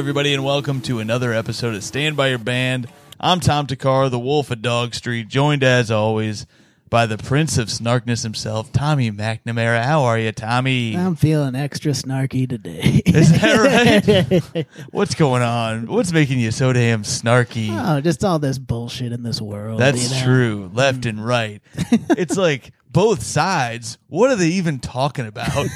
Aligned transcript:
Everybody, 0.00 0.32
and 0.32 0.42
welcome 0.42 0.80
to 0.80 0.98
another 0.98 1.34
episode 1.34 1.74
of 1.74 1.84
Stand 1.84 2.16
By 2.16 2.28
Your 2.28 2.38
Band. 2.38 2.88
I'm 3.20 3.38
Tom 3.38 3.66
Thakkar, 3.66 4.10
the 4.10 4.18
Wolf 4.18 4.50
of 4.50 4.62
Dog 4.62 4.94
Street, 4.94 5.28
joined 5.28 5.62
as 5.62 5.90
always 5.90 6.46
by 6.88 7.04
the 7.04 7.18
Prince 7.18 7.58
of 7.58 7.68
Snarkness 7.68 8.22
himself, 8.22 8.72
Tommy 8.72 9.12
McNamara. 9.12 9.84
How 9.84 10.04
are 10.04 10.18
you, 10.18 10.32
Tommy? 10.32 10.96
I'm 10.96 11.16
feeling 11.16 11.54
extra 11.54 11.92
snarky 11.92 12.48
today. 12.48 13.02
Is 13.04 13.30
that 13.42 14.52
right? 14.54 14.66
What's 14.90 15.14
going 15.14 15.42
on? 15.42 15.86
What's 15.86 16.12
making 16.12 16.40
you 16.40 16.50
so 16.50 16.72
damn 16.72 17.02
snarky? 17.02 17.68
oh, 17.70 18.00
just 18.00 18.24
all 18.24 18.38
this 18.38 18.58
bullshit 18.58 19.12
in 19.12 19.22
this 19.22 19.38
world. 19.38 19.78
That's 19.80 20.10
you 20.10 20.16
know? 20.16 20.24
true, 20.24 20.70
left 20.72 21.02
mm. 21.02 21.10
and 21.10 21.26
right. 21.26 21.60
it's 22.16 22.38
like 22.38 22.72
both 22.92 23.22
sides. 23.22 23.98
What 24.08 24.30
are 24.30 24.36
they 24.36 24.48
even 24.48 24.80
talking 24.80 25.26
about? 25.26 25.50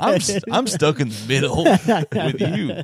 I'm 0.00 0.20
st- 0.20 0.44
I'm 0.50 0.66
stuck 0.66 1.00
in 1.00 1.10
the 1.10 1.24
middle 1.28 1.64
with 2.24 2.40
you. 2.40 2.82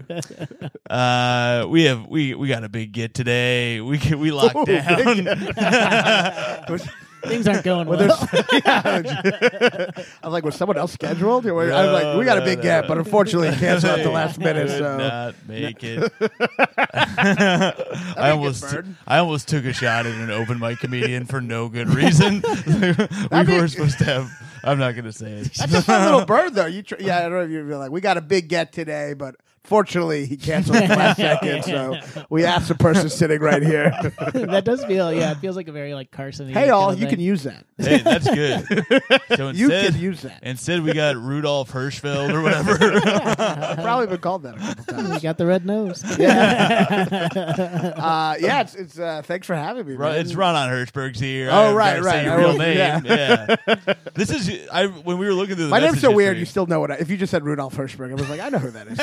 Uh, 0.90 1.66
we 1.68 1.84
have 1.84 2.06
we 2.06 2.34
we 2.34 2.48
got 2.48 2.64
a 2.64 2.68
big 2.68 2.92
get 2.92 3.14
today. 3.14 3.80
We 3.80 3.98
can, 3.98 4.20
we 4.20 4.30
locked 4.30 4.66
down. 4.66 5.26
Things 7.24 7.48
aren't 7.48 7.64
going 7.64 7.88
Well, 7.88 7.98
well. 7.98 8.28
I 8.66 9.96
was 10.22 10.24
like, 10.32 10.44
was 10.44 10.54
someone 10.54 10.76
else 10.76 10.92
scheduled? 10.92 11.46
I 11.46 11.52
was 11.52 11.70
like, 11.70 12.18
we 12.18 12.24
got 12.24 12.38
a 12.38 12.42
big 12.42 12.62
gap, 12.62 12.86
but 12.86 12.98
unfortunately 12.98 13.50
canceled 13.56 13.98
at 13.98 14.04
the 14.04 14.10
last 14.12 14.38
minute. 14.38 14.68
So 14.68 14.96
not 14.98 15.34
make 15.48 15.82
it. 15.82 16.12
I 18.16 18.30
almost 18.30 18.62
burned. 18.62 18.96
I 19.06 19.18
almost 19.18 19.48
took 19.48 19.64
a 19.64 19.72
shot 19.72 20.06
at 20.06 20.14
an 20.14 20.30
open 20.30 20.58
mic 20.58 20.78
comedian 20.78 21.26
for 21.26 21.40
no 21.40 21.68
good 21.68 21.88
reason. 21.88 22.42
we 22.66 23.58
were 23.60 23.68
supposed 23.68 23.98
to 23.98 24.04
have. 24.04 24.30
I'm 24.64 24.78
not 24.78 24.92
going 24.92 25.04
to 25.04 25.12
say 25.12 25.32
it. 25.32 25.54
that's 25.54 25.70
just 25.72 25.88
a 25.88 26.04
little 26.04 26.24
bird, 26.24 26.54
though. 26.54 26.66
You, 26.66 26.82
tr- 26.82 26.96
yeah, 26.98 27.18
I 27.18 27.22
don't 27.22 27.32
know 27.32 27.40
if 27.42 27.50
you're 27.50 27.76
like, 27.78 27.90
we 27.90 28.00
got 28.00 28.16
a 28.16 28.20
big 28.20 28.48
get 28.48 28.72
today, 28.72 29.14
but 29.14 29.36
fortunately 29.66 30.26
he 30.26 30.36
canceled 30.36 30.76
at 30.78 30.88
the 30.88 30.96
last 30.96 31.16
second. 31.18 31.62
So 31.64 32.00
we 32.30 32.44
asked 32.44 32.68
the 32.68 32.74
person 32.74 33.08
sitting 33.10 33.40
right 33.40 33.62
here, 33.62 33.90
that 34.32 34.62
does 34.64 34.84
feel, 34.84 35.12
yeah, 35.12 35.32
it 35.32 35.38
feels 35.38 35.56
like 35.56 35.68
a 35.68 35.72
very 35.72 35.94
like 35.94 36.10
Carson. 36.10 36.48
hey, 36.48 36.70
all, 36.70 36.94
you 36.94 37.06
can 37.06 37.20
use 37.20 37.42
that. 37.44 37.64
Hey, 37.78 37.98
that's 38.02 38.28
good. 38.28 38.66
So 39.36 39.50
You 39.50 39.66
instead, 39.70 39.92
can 39.92 40.00
use 40.00 40.22
that. 40.22 40.42
Instead, 40.42 40.82
we 40.82 40.92
got 40.94 41.16
Rudolph 41.16 41.70
Hirschfeld 41.72 42.32
or 42.32 42.40
whatever. 42.42 42.78
I've 42.80 43.76
probably 43.78 44.06
been 44.06 44.18
called 44.18 44.44
that 44.44 44.54
a 44.54 44.58
couple 44.58 44.84
times. 44.94 45.10
We 45.10 45.20
got 45.20 45.36
the 45.36 45.46
red 45.46 45.66
nose. 45.66 46.02
Uh, 47.06 48.36
yeah, 48.40 48.60
it's, 48.62 48.74
it's 48.74 48.98
uh, 48.98 49.22
thanks 49.24 49.46
for 49.46 49.54
having 49.54 49.86
me. 49.86 49.94
Ron- 49.94 50.12
man. 50.12 50.20
it's 50.20 50.34
Ron 50.34 50.54
Hirschberg's 50.70 51.20
here. 51.20 51.48
Oh, 51.50 51.70
I 51.70 51.72
right, 51.74 51.90
gotta 51.96 52.02
right. 52.02 52.12
Say 52.12 52.24
your 52.24 52.32
I 52.32 52.36
real 52.36 52.48
will- 52.52 52.58
name. 52.58 52.76
yeah. 52.78 53.00
Yeah. 53.66 53.94
this 54.14 54.30
is 54.30 54.68
I 54.72 54.86
when 54.86 55.18
we 55.18 55.26
were 55.26 55.34
looking 55.34 55.56
through 55.56 55.66
the 55.66 55.70
My 55.70 55.80
name's 55.80 56.00
so 56.00 56.08
message 56.08 56.16
weird. 56.16 56.38
You 56.38 56.44
still 56.46 56.66
know 56.66 56.80
what? 56.80 56.90
I, 56.92 56.94
if 56.96 57.10
you 57.10 57.16
just 57.16 57.30
said 57.30 57.44
Rudolph 57.44 57.76
Hirschberg, 57.76 58.10
I 58.10 58.14
was 58.14 58.28
like, 58.30 58.40
I 58.40 58.48
know 58.48 58.58
who 58.58 58.70
that 58.70 58.86
is. 58.88 58.98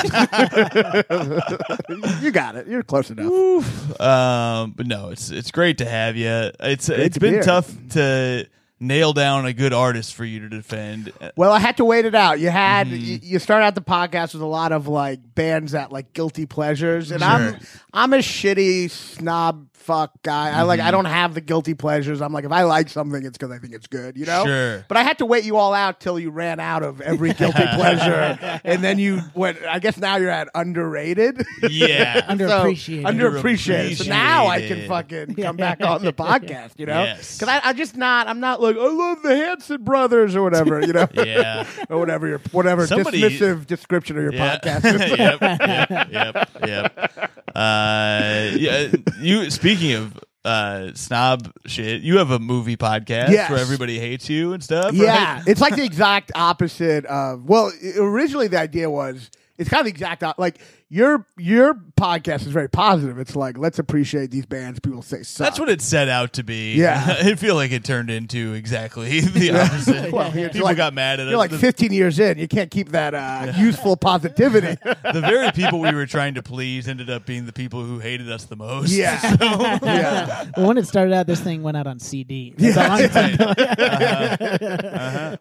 You 2.22 2.32
got 2.32 2.56
it. 2.56 2.68
You're 2.68 2.84
close 2.84 3.10
enough. 3.10 3.26
Oof. 3.26 4.02
Um, 4.02 4.72
but 4.72 4.88
no, 4.88 5.10
it's 5.10 5.30
it's 5.32 5.52
great 5.52 5.78
to 5.80 5.86
have 5.86 6.16
you. 6.16 6.52
It's 6.60 6.90
it's 6.90 7.16
to 7.16 7.20
been 7.20 7.34
here. 7.36 7.44
tough 7.44 7.72
to 7.92 8.48
nail 8.80 9.14
down 9.14 9.46
a 9.46 9.54
good 9.54 9.72
artist 9.74 10.14
for 10.14 10.26
you 10.26 10.42
to 10.42 10.50
defend. 10.50 11.14
Well, 11.38 11.52
I 11.54 11.60
had 11.60 11.78
to 11.78 11.86
wait 11.86 12.06
it 12.06 12.16
out. 12.16 12.40
You 12.40 12.50
had 12.50 12.88
Mm-hmm. 12.88 12.96
you, 12.96 13.20
you 13.24 13.40
start 13.40 13.64
out 13.64 13.76
the 13.76 13.82
podcast 13.82 14.34
with 14.34 14.42
a 14.42 14.46
lot 14.48 14.72
of 14.72 14.88
like 14.88 15.20
bands 15.36 15.72
that 15.72 15.92
like 15.92 16.14
guilty 16.14 16.46
pleasures, 16.46 17.12
and 17.12 17.24
I'm 17.24 17.58
I'm 17.94 18.14
a 18.14 18.18
shitty 18.18 18.90
snob 18.90 19.68
fuck 19.84 20.12
guy. 20.24 20.52
I 20.52 20.64
like 20.64 20.80
I 20.80 20.84
Mm-hmm. 20.84 20.92
don't 20.92 21.06
have 21.06 21.34
the 21.34 21.42
guilty 21.42 21.74
pleasures. 21.74 22.22
I'm 22.22 22.32
like 22.34 22.46
if 22.46 22.52
I 22.52 22.64
like 22.64 22.90
something, 22.90 23.24
it's 23.26 23.38
because 23.38 23.52
I 23.52 23.60
think 23.60 23.74
it's 23.74 23.88
good, 23.88 24.18
you 24.18 24.26
know. 24.26 24.46
Sure. 24.46 24.86
But 24.88 24.98
I 24.98 25.04
had 25.04 25.18
to 25.20 25.26
wait 25.26 25.44
you 25.44 25.58
all 25.58 25.74
out 25.74 26.00
till 26.00 26.20
you 26.20 26.30
ran 26.32 26.60
out 26.60 26.84
of 26.84 27.02
every 27.02 27.34
guilty 27.34 27.64
pleasure, 27.76 28.60
and 28.64 28.84
then 28.84 29.00
you 29.00 29.20
went. 29.36 29.58
I 29.64 29.80
guess 29.80 29.98
now 29.98 30.18
you're 30.18 30.30
at 30.30 30.50
underrated. 30.56 31.46
Yeah. 31.70 32.22
Underappreciated. 32.34 33.04
So, 33.04 33.12
underappreciated. 33.12 33.98
So 33.98 34.10
now 34.10 34.48
I 34.48 34.62
can 34.68 34.88
fucking 34.88 35.36
come 35.42 35.58
back 35.58 35.82
on 35.84 36.04
the 36.04 36.14
podcast, 36.14 36.72
you 36.78 36.86
know? 36.86 37.04
Yes. 37.04 37.38
Because 37.38 37.50
I, 37.64 37.70
I 37.70 37.74
just 37.74 37.96
not, 37.98 38.28
I'm 38.28 38.40
not 38.40 38.62
like, 38.62 38.76
I 38.76 38.80
love 38.88 39.22
the 39.24 39.36
Hanson 39.36 39.84
brothers 39.84 40.36
or 40.36 40.42
whatever, 40.44 40.82
you 40.82 40.94
know? 40.94 41.08
yeah. 41.14 41.66
or 41.90 42.00
whatever 42.00 42.28
your, 42.28 42.40
whatever 42.52 42.88
Somebody- 42.88 43.22
dismissive 43.22 43.68
description 43.68 44.18
of 44.18 44.24
your 44.24 44.34
Yeah. 44.34 44.58
podcast 44.60 44.86
is. 44.86 45.18
yep, 45.20 45.42
yep, 45.42 46.12
yep, 46.12 46.50
yep. 46.66 47.32
Uh, 47.56 48.52
yeah. 48.58 48.92
You 49.20 49.50
speaking 49.76 49.96
of 49.96 50.20
uh 50.46 50.94
snob 50.94 51.52
shit, 51.66 52.02
you 52.02 52.18
have 52.18 52.32
a 52.32 52.40
movie 52.40 52.76
podcast 52.76 53.30
Yes. 53.30 53.50
where 53.50 53.60
everybody 53.60 53.98
hates 54.00 54.30
you 54.30 54.54
and 54.54 54.64
stuff. 54.64 54.94
Yeah, 54.94 55.36
right? 55.36 55.44
it's 55.48 55.62
like 55.62 55.76
the 55.76 55.84
exact 55.86 56.32
opposite 56.36 57.06
of. 57.06 57.46
Well, 57.46 57.72
originally 57.98 58.48
the 58.50 58.60
idea 58.60 58.90
was 58.90 59.32
it's 59.58 59.70
kind 59.70 59.80
of 59.82 59.86
the 59.86 59.92
exact 59.92 60.24
like 60.38 60.60
your 60.94 61.26
your 61.38 61.74
podcast 62.00 62.42
is 62.42 62.48
very 62.52 62.70
positive. 62.70 63.18
It's 63.18 63.36
like 63.36 63.58
let's 63.58 63.80
appreciate 63.80 64.30
these 64.30 64.46
bands 64.46 64.80
people 64.80 65.02
say 65.02 65.24
suck. 65.24 65.46
That's 65.48 65.60
what 65.60 65.68
it 65.70 65.82
set 65.82 66.08
out 66.08 66.34
to 66.34 66.44
be. 66.44 66.76
Yeah. 66.76 67.18
I 67.24 67.34
feel 67.34 67.56
like 67.56 67.72
it 67.72 67.84
turned 67.84 68.12
into 68.12 68.54
exactly 68.54 69.20
the 69.22 69.52
opposite. 69.60 70.12
Well, 70.14 70.38
you're 70.38 70.50
People 70.50 70.66
like- 70.68 70.78
got 70.78 70.94
mad 70.94 71.20
at 71.20 71.26
You're 71.30 71.42
us. 71.42 71.52
like 71.52 71.60
15 71.60 71.92
years 71.92 72.20
in. 72.20 72.38
You 72.38 72.48
can't 72.48 72.70
keep 72.70 72.90
that 72.90 73.16
uh, 73.16 73.54
youthful 73.58 73.98
positivity. 73.98 74.78
the 74.84 75.22
very 75.22 75.52
people 75.52 75.80
we 75.80 75.92
were 75.96 76.06
trying 76.06 76.36
to 76.36 76.44
please 76.44 76.88
ended 76.88 77.10
up 77.10 77.26
being 77.26 77.48
the 77.48 77.54
people 77.54 77.84
who 77.84 77.98
hated 77.98 78.32
us 78.32 78.46
the 78.46 78.56
most. 78.56 78.92
Yeah. 78.92 79.18
So, 79.18 79.46
yeah. 79.88 80.46
Well, 80.56 80.68
when 80.68 80.78
it 80.78 80.86
started 80.88 81.12
out, 81.16 81.26
this 81.26 81.40
thing 81.40 81.64
went 81.64 81.76
out 81.76 81.88
on 81.88 81.98
CD. 82.00 82.54
That's 82.56 82.76
how 82.76 82.90
long 82.90 83.02
it's 83.02 83.14
been 83.16 83.38
going. 83.38 83.56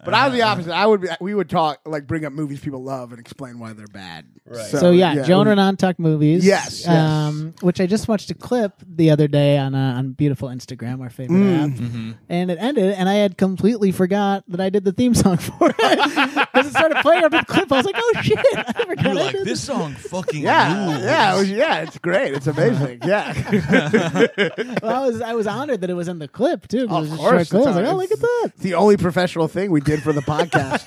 But 0.04 0.14
I 0.14 0.28
was 0.28 0.32
the 0.34 0.42
opposite. 0.42 0.72
I 0.72 0.86
would 0.86 1.02
be, 1.02 1.08
we 1.20 1.34
would 1.34 1.50
talk 1.50 1.80
like 1.84 2.06
bring 2.06 2.24
up 2.24 2.32
movies 2.32 2.60
people 2.60 2.82
love 2.82 3.10
and 3.12 3.20
explain 3.20 3.58
why 3.58 3.74
they're 3.74 3.86
bad. 3.86 4.24
Right. 4.46 4.64
So 4.66 4.90
yeah, 4.90 5.22
Joan 5.24 5.41
and 5.50 5.60
Antuck 5.60 5.98
movies. 5.98 6.44
Yes, 6.46 6.82
yes. 6.84 6.88
Um, 6.88 7.54
which 7.60 7.80
I 7.80 7.86
just 7.86 8.08
watched 8.08 8.30
a 8.30 8.34
clip 8.34 8.72
the 8.86 9.10
other 9.10 9.28
day 9.28 9.58
on 9.58 9.74
uh, 9.74 9.94
on 9.98 10.12
beautiful 10.12 10.48
Instagram, 10.48 11.00
our 11.00 11.10
favorite 11.10 11.36
app, 11.54 11.70
Mm-hmm. 11.70 12.12
and 12.28 12.50
it 12.50 12.58
ended, 12.60 12.92
and 12.94 13.08
I 13.08 13.14
had 13.14 13.36
completely 13.36 13.92
forgot 13.92 14.44
that 14.48 14.60
I 14.60 14.70
did 14.70 14.84
the 14.84 14.92
theme 14.92 15.14
song 15.14 15.36
for 15.38 15.70
it 15.70 15.76
because 15.76 16.66
it 16.66 16.70
started 16.70 16.98
playing 17.02 17.24
up 17.24 17.32
the 17.32 17.44
clip. 17.46 17.70
I 17.72 17.76
was 17.76 17.86
like, 17.86 17.94
oh 17.98 18.12
shit! 18.22 18.38
I 18.54 18.84
forgot 18.84 19.04
you 19.04 19.10
I 19.10 19.14
like, 19.14 19.32
did 19.32 19.44
this 19.46 19.62
song 19.62 19.94
fucking 19.94 20.42
Yeah, 20.42 20.86
rules. 20.90 21.02
yeah, 21.02 21.34
it 21.34 21.38
was, 21.38 21.50
yeah. 21.50 21.80
It's 21.82 21.98
great. 21.98 22.34
It's 22.34 22.46
amazing. 22.46 23.00
Yeah, 23.12 23.32
Well, 24.82 24.94
I 25.02 25.06
was 25.06 25.20
I 25.20 25.34
was 25.34 25.46
honored 25.46 25.80
that 25.80 25.90
it 25.90 25.94
was 25.94 26.08
in 26.08 26.18
the 26.18 26.28
clip 26.28 26.68
too. 26.68 26.86
'cause 26.88 27.06
Of 27.06 27.08
it 27.08 27.10
was 27.10 27.12
a 27.12 27.16
course, 27.16 27.48
short 27.48 27.48
clip. 27.48 27.62
I 27.62 27.66
was 27.66 27.66
it's 27.66 27.76
like, 27.76 27.86
oh 27.86 27.90
all- 27.90 27.96
look 27.96 28.10
at 28.12 28.20
that. 28.20 28.50
it's 28.54 28.62
the 28.62 28.74
only 28.74 28.96
professional 28.96 29.48
thing 29.48 29.70
we 29.70 29.80
did 29.80 30.02
for 30.02 30.12
the 30.12 30.20
podcast. 30.32 30.82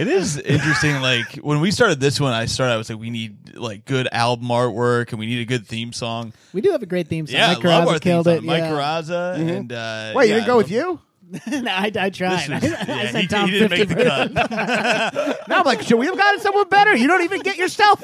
It 0.00 0.08
is 0.08 0.38
interesting. 0.38 1.00
Like 1.00 1.36
when 1.36 1.60
we 1.60 1.70
started 1.70 2.00
this 2.00 2.20
one, 2.20 2.32
I 2.32 2.46
started. 2.52 2.74
I 2.74 2.76
was 2.76 2.88
like, 2.90 2.98
we 2.98 3.10
need 3.10 3.54
like 3.56 3.84
good 3.84 4.08
album 4.12 4.48
artwork, 4.48 5.10
and 5.10 5.18
we 5.18 5.26
need 5.26 5.40
a 5.40 5.44
good 5.44 5.66
theme 5.66 5.92
song. 5.92 6.32
We 6.52 6.60
do 6.60 6.70
have 6.72 6.82
a 6.82 6.86
great 6.86 7.08
theme 7.08 7.26
song. 7.26 7.34
Yeah, 7.36 7.48
Mike 7.54 7.64
I 7.64 7.68
love 7.68 7.84
Carrazza 7.84 7.86
our 7.88 7.92
theme 7.98 8.00
killed 8.00 8.24
song. 8.26 8.34
it. 8.36 8.44
Mike 8.44 8.58
yeah. 8.60 8.70
Carrazza 8.70 9.34
and 9.36 9.72
uh, 9.72 10.12
Wait, 10.14 10.24
you 10.26 10.30
yeah, 10.30 10.34
didn't 10.36 10.46
go 10.46 10.56
with 10.56 10.70
you? 10.70 11.00
No, 11.46 11.70
I, 11.70 11.90
I 11.98 12.10
tried. 12.10 12.48
This 12.60 12.72
is- 12.72 12.72
I, 12.80 12.84
yeah, 12.86 13.10
sent 13.10 13.16
he, 13.22 13.26
Tom 13.26 13.48
he 13.50 13.58
didn't 13.58 13.76
50 13.78 13.94
make 13.94 14.04
the 14.04 14.04
cut. 14.04 15.38
Now 15.48 15.58
I'm 15.60 15.64
like, 15.64 15.82
should 15.82 15.98
we 15.98 16.06
have 16.06 16.16
gotten 16.16 16.40
someone 16.40 16.68
better? 16.68 16.94
You 16.96 17.06
don't 17.08 17.22
even 17.24 17.40
get 17.42 17.56
yourself. 17.56 18.02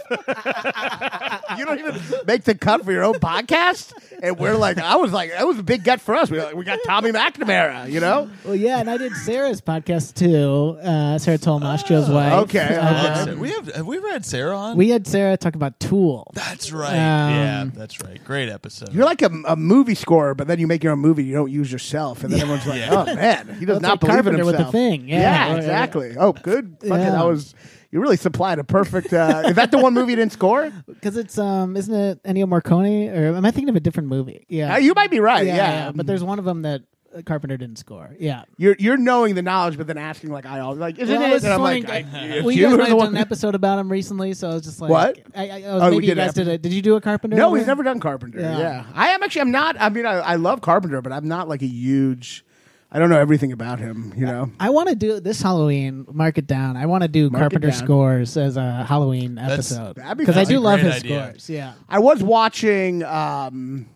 you 1.56 1.64
don't 1.64 1.78
even 1.78 2.00
make 2.26 2.44
the 2.44 2.54
cut 2.54 2.84
for 2.84 2.92
your 2.92 3.04
own 3.04 3.14
podcast. 3.14 3.92
And 4.22 4.38
we're 4.38 4.56
like, 4.56 4.78
I 4.78 4.96
was 4.96 5.12
like, 5.12 5.30
that 5.30 5.46
was 5.46 5.58
a 5.58 5.62
big 5.62 5.84
gut 5.84 6.00
for 6.00 6.14
us. 6.14 6.30
We, 6.30 6.42
we 6.54 6.64
got 6.64 6.78
Tommy 6.84 7.10
McNamara, 7.12 7.90
you 7.90 8.00
know? 8.00 8.28
Well, 8.44 8.54
yeah, 8.56 8.78
and 8.80 8.90
I 8.90 8.96
did 8.96 9.12
Sarah's 9.14 9.60
podcast 9.60 10.14
too. 10.14 10.78
Uh, 10.80 11.18
Sarah 11.18 11.38
Tolmashko's 11.38 12.08
wife. 12.08 12.32
okay, 12.44 12.76
Um, 12.76 13.28
okay. 13.28 13.34
we 13.36 13.50
have 13.52 13.74
have 13.74 13.86
we 13.86 13.96
ever 13.98 14.10
had 14.10 14.24
Sarah 14.26 14.56
on? 14.56 14.76
we 14.76 14.88
had 14.90 15.06
Sarah 15.06 15.36
talk 15.36 15.54
about 15.54 15.78
Tool. 15.80 16.30
that's 16.34 16.72
right. 16.72 16.90
Um, 16.90 16.94
yeah, 17.34 17.64
that's 17.74 18.02
right. 18.02 18.22
Great 18.24 18.48
episode. 18.48 18.92
You're 18.92 19.04
like 19.04 19.22
a, 19.22 19.30
a 19.46 19.56
movie 19.56 19.94
scorer, 19.94 20.34
but 20.34 20.46
then 20.48 20.58
you 20.58 20.66
make 20.66 20.82
your 20.82 20.92
own 20.92 20.98
movie. 20.98 21.24
You 21.24 21.34
don't 21.34 21.50
use 21.50 21.70
yourself, 21.70 22.24
and 22.24 22.32
then 22.32 22.40
everyone's 22.40 22.66
like, 22.66 22.80
Yeah. 22.80 23.04
"Oh 23.08 23.14
man, 23.18 23.56
he 23.58 23.64
does 23.66 23.80
not 23.80 23.90
like 23.90 24.00
believe 24.00 24.14
in 24.18 24.22
Carpenter 24.24 24.44
with 24.44 24.54
himself." 24.56 24.72
the 24.72 24.78
thing. 24.78 25.08
Yeah. 25.08 25.54
exactly. 25.56 26.14
Oh, 26.18 26.32
good. 26.32 26.76
Fucking, 26.80 26.88
Yeah. 27.04 27.10
that 27.12 27.24
was. 27.26 27.54
You 27.90 28.00
really 28.02 28.18
supplied 28.18 28.58
a 28.58 28.64
perfect. 28.64 29.14
Uh, 29.14 29.44
is 29.46 29.54
that 29.56 29.70
the 29.70 29.78
one 29.78 29.94
movie 29.94 30.12
you 30.12 30.16
didn't 30.16 30.32
score? 30.32 30.70
Because 30.86 31.16
it's 31.16 31.38
um, 31.38 31.74
isn't 31.76 31.94
it 31.94 32.22
Ennio 32.22 32.44
Morricone 32.44 33.10
or 33.16 33.34
am 33.36 33.44
I 33.46 33.50
thinking 33.50 33.70
of 33.70 33.76
a 33.76 33.80
different 33.80 34.10
movie? 34.10 34.44
Yeah, 34.48 34.74
Uh, 34.74 34.76
you 34.78 34.92
might 34.94 35.10
be 35.10 35.20
right. 35.20 35.46
Yeah, 35.46 35.92
But 35.94 36.06
there's 36.06 36.22
one 36.22 36.38
of 36.38 36.44
them 36.44 36.62
that 36.62 36.82
Carpenter 37.24 37.56
didn't 37.56 37.76
score. 37.76 38.10
Yeah. 38.18 38.42
you're 38.58 38.76
you're 38.78 38.98
knowing 38.98 39.34
the 39.36 39.40
knowledge, 39.42 39.78
but 39.78 39.86
then 39.86 39.96
asking 39.96 40.30
like 40.30 40.44
I 40.44 40.60
always 40.60 40.78
like, 40.78 40.98
isn't 40.98 41.18
Well, 41.18 41.32
it? 41.34 41.42
And 41.44 41.52
I'm 41.54 41.62
like, 41.62 41.88
I, 41.88 42.02
well, 42.42 42.50
you 42.50 42.60
you 42.60 42.62
guys 42.66 42.72
were 42.72 42.78
might 42.78 42.88
the 42.90 42.96
one. 42.96 43.06
done 43.06 43.16
an 43.16 43.22
episode 43.22 43.54
about 43.54 43.78
him 43.78 43.90
recently, 43.90 44.34
so 44.34 44.50
I 44.50 44.54
was 44.54 44.64
just 44.64 44.82
like, 44.82 44.90
What? 44.90 45.18
I, 45.34 45.48
I, 45.48 45.62
I 45.66 45.74
was, 45.74 45.82
Oh, 45.84 45.90
maybe 45.92 46.06
you 46.08 46.14
guys 46.14 46.34
did 46.34 46.46
it. 46.48 46.60
Did 46.60 46.74
you 46.74 46.82
do 46.82 46.96
a 46.96 47.00
Carpenter? 47.00 47.38
No, 47.38 47.54
he's 47.54 47.66
never 47.66 47.82
done 47.82 48.00
Carpenter. 48.00 48.38
Yeah. 48.40 48.58
Yeah. 48.58 48.84
I 48.94 49.08
am 49.08 49.22
actually. 49.22 49.40
I'm 49.42 49.50
not. 49.50 49.76
I 49.80 49.88
mean, 49.88 50.04
I, 50.04 50.16
I 50.16 50.34
love 50.34 50.60
Carpenter, 50.60 51.00
but 51.00 51.12
I'm 51.12 51.26
not 51.26 51.48
like 51.48 51.62
a 51.62 51.66
huge. 51.66 52.44
I 52.90 52.98
don't 52.98 53.10
know 53.10 53.18
everything 53.18 53.52
about 53.52 53.78
him. 53.80 54.14
You 54.16 54.24
know. 54.26 54.50
I 54.58 54.70
want 54.70 54.88
to 54.88 54.94
do 54.94 55.20
this 55.20 55.42
Halloween. 55.42 56.06
Mark 56.10 56.38
it 56.38 56.46
down. 56.46 56.76
I 56.76 56.86
want 56.86 57.02
to 57.02 57.08
do 57.08 57.28
Mark 57.28 57.42
Carpenter 57.42 57.70
scores 57.72 58.36
as 58.36 58.56
a 58.56 58.84
Halloween 58.84 59.34
That's- 59.34 59.70
episode 59.72 59.96
that'd 59.96 60.16
be 60.16 60.22
because 60.24 60.36
I 60.38 60.44
fun. 60.44 60.48
do 60.54 60.54
That's 60.54 60.60
a 60.60 60.64
love 60.64 60.80
great 60.80 60.94
his 60.94 61.04
idea. 61.04 61.22
scores. 61.24 61.50
Yeah. 61.50 61.72
I 61.88 61.98
was 61.98 62.22
watching 62.22 63.02
um, 63.04 63.86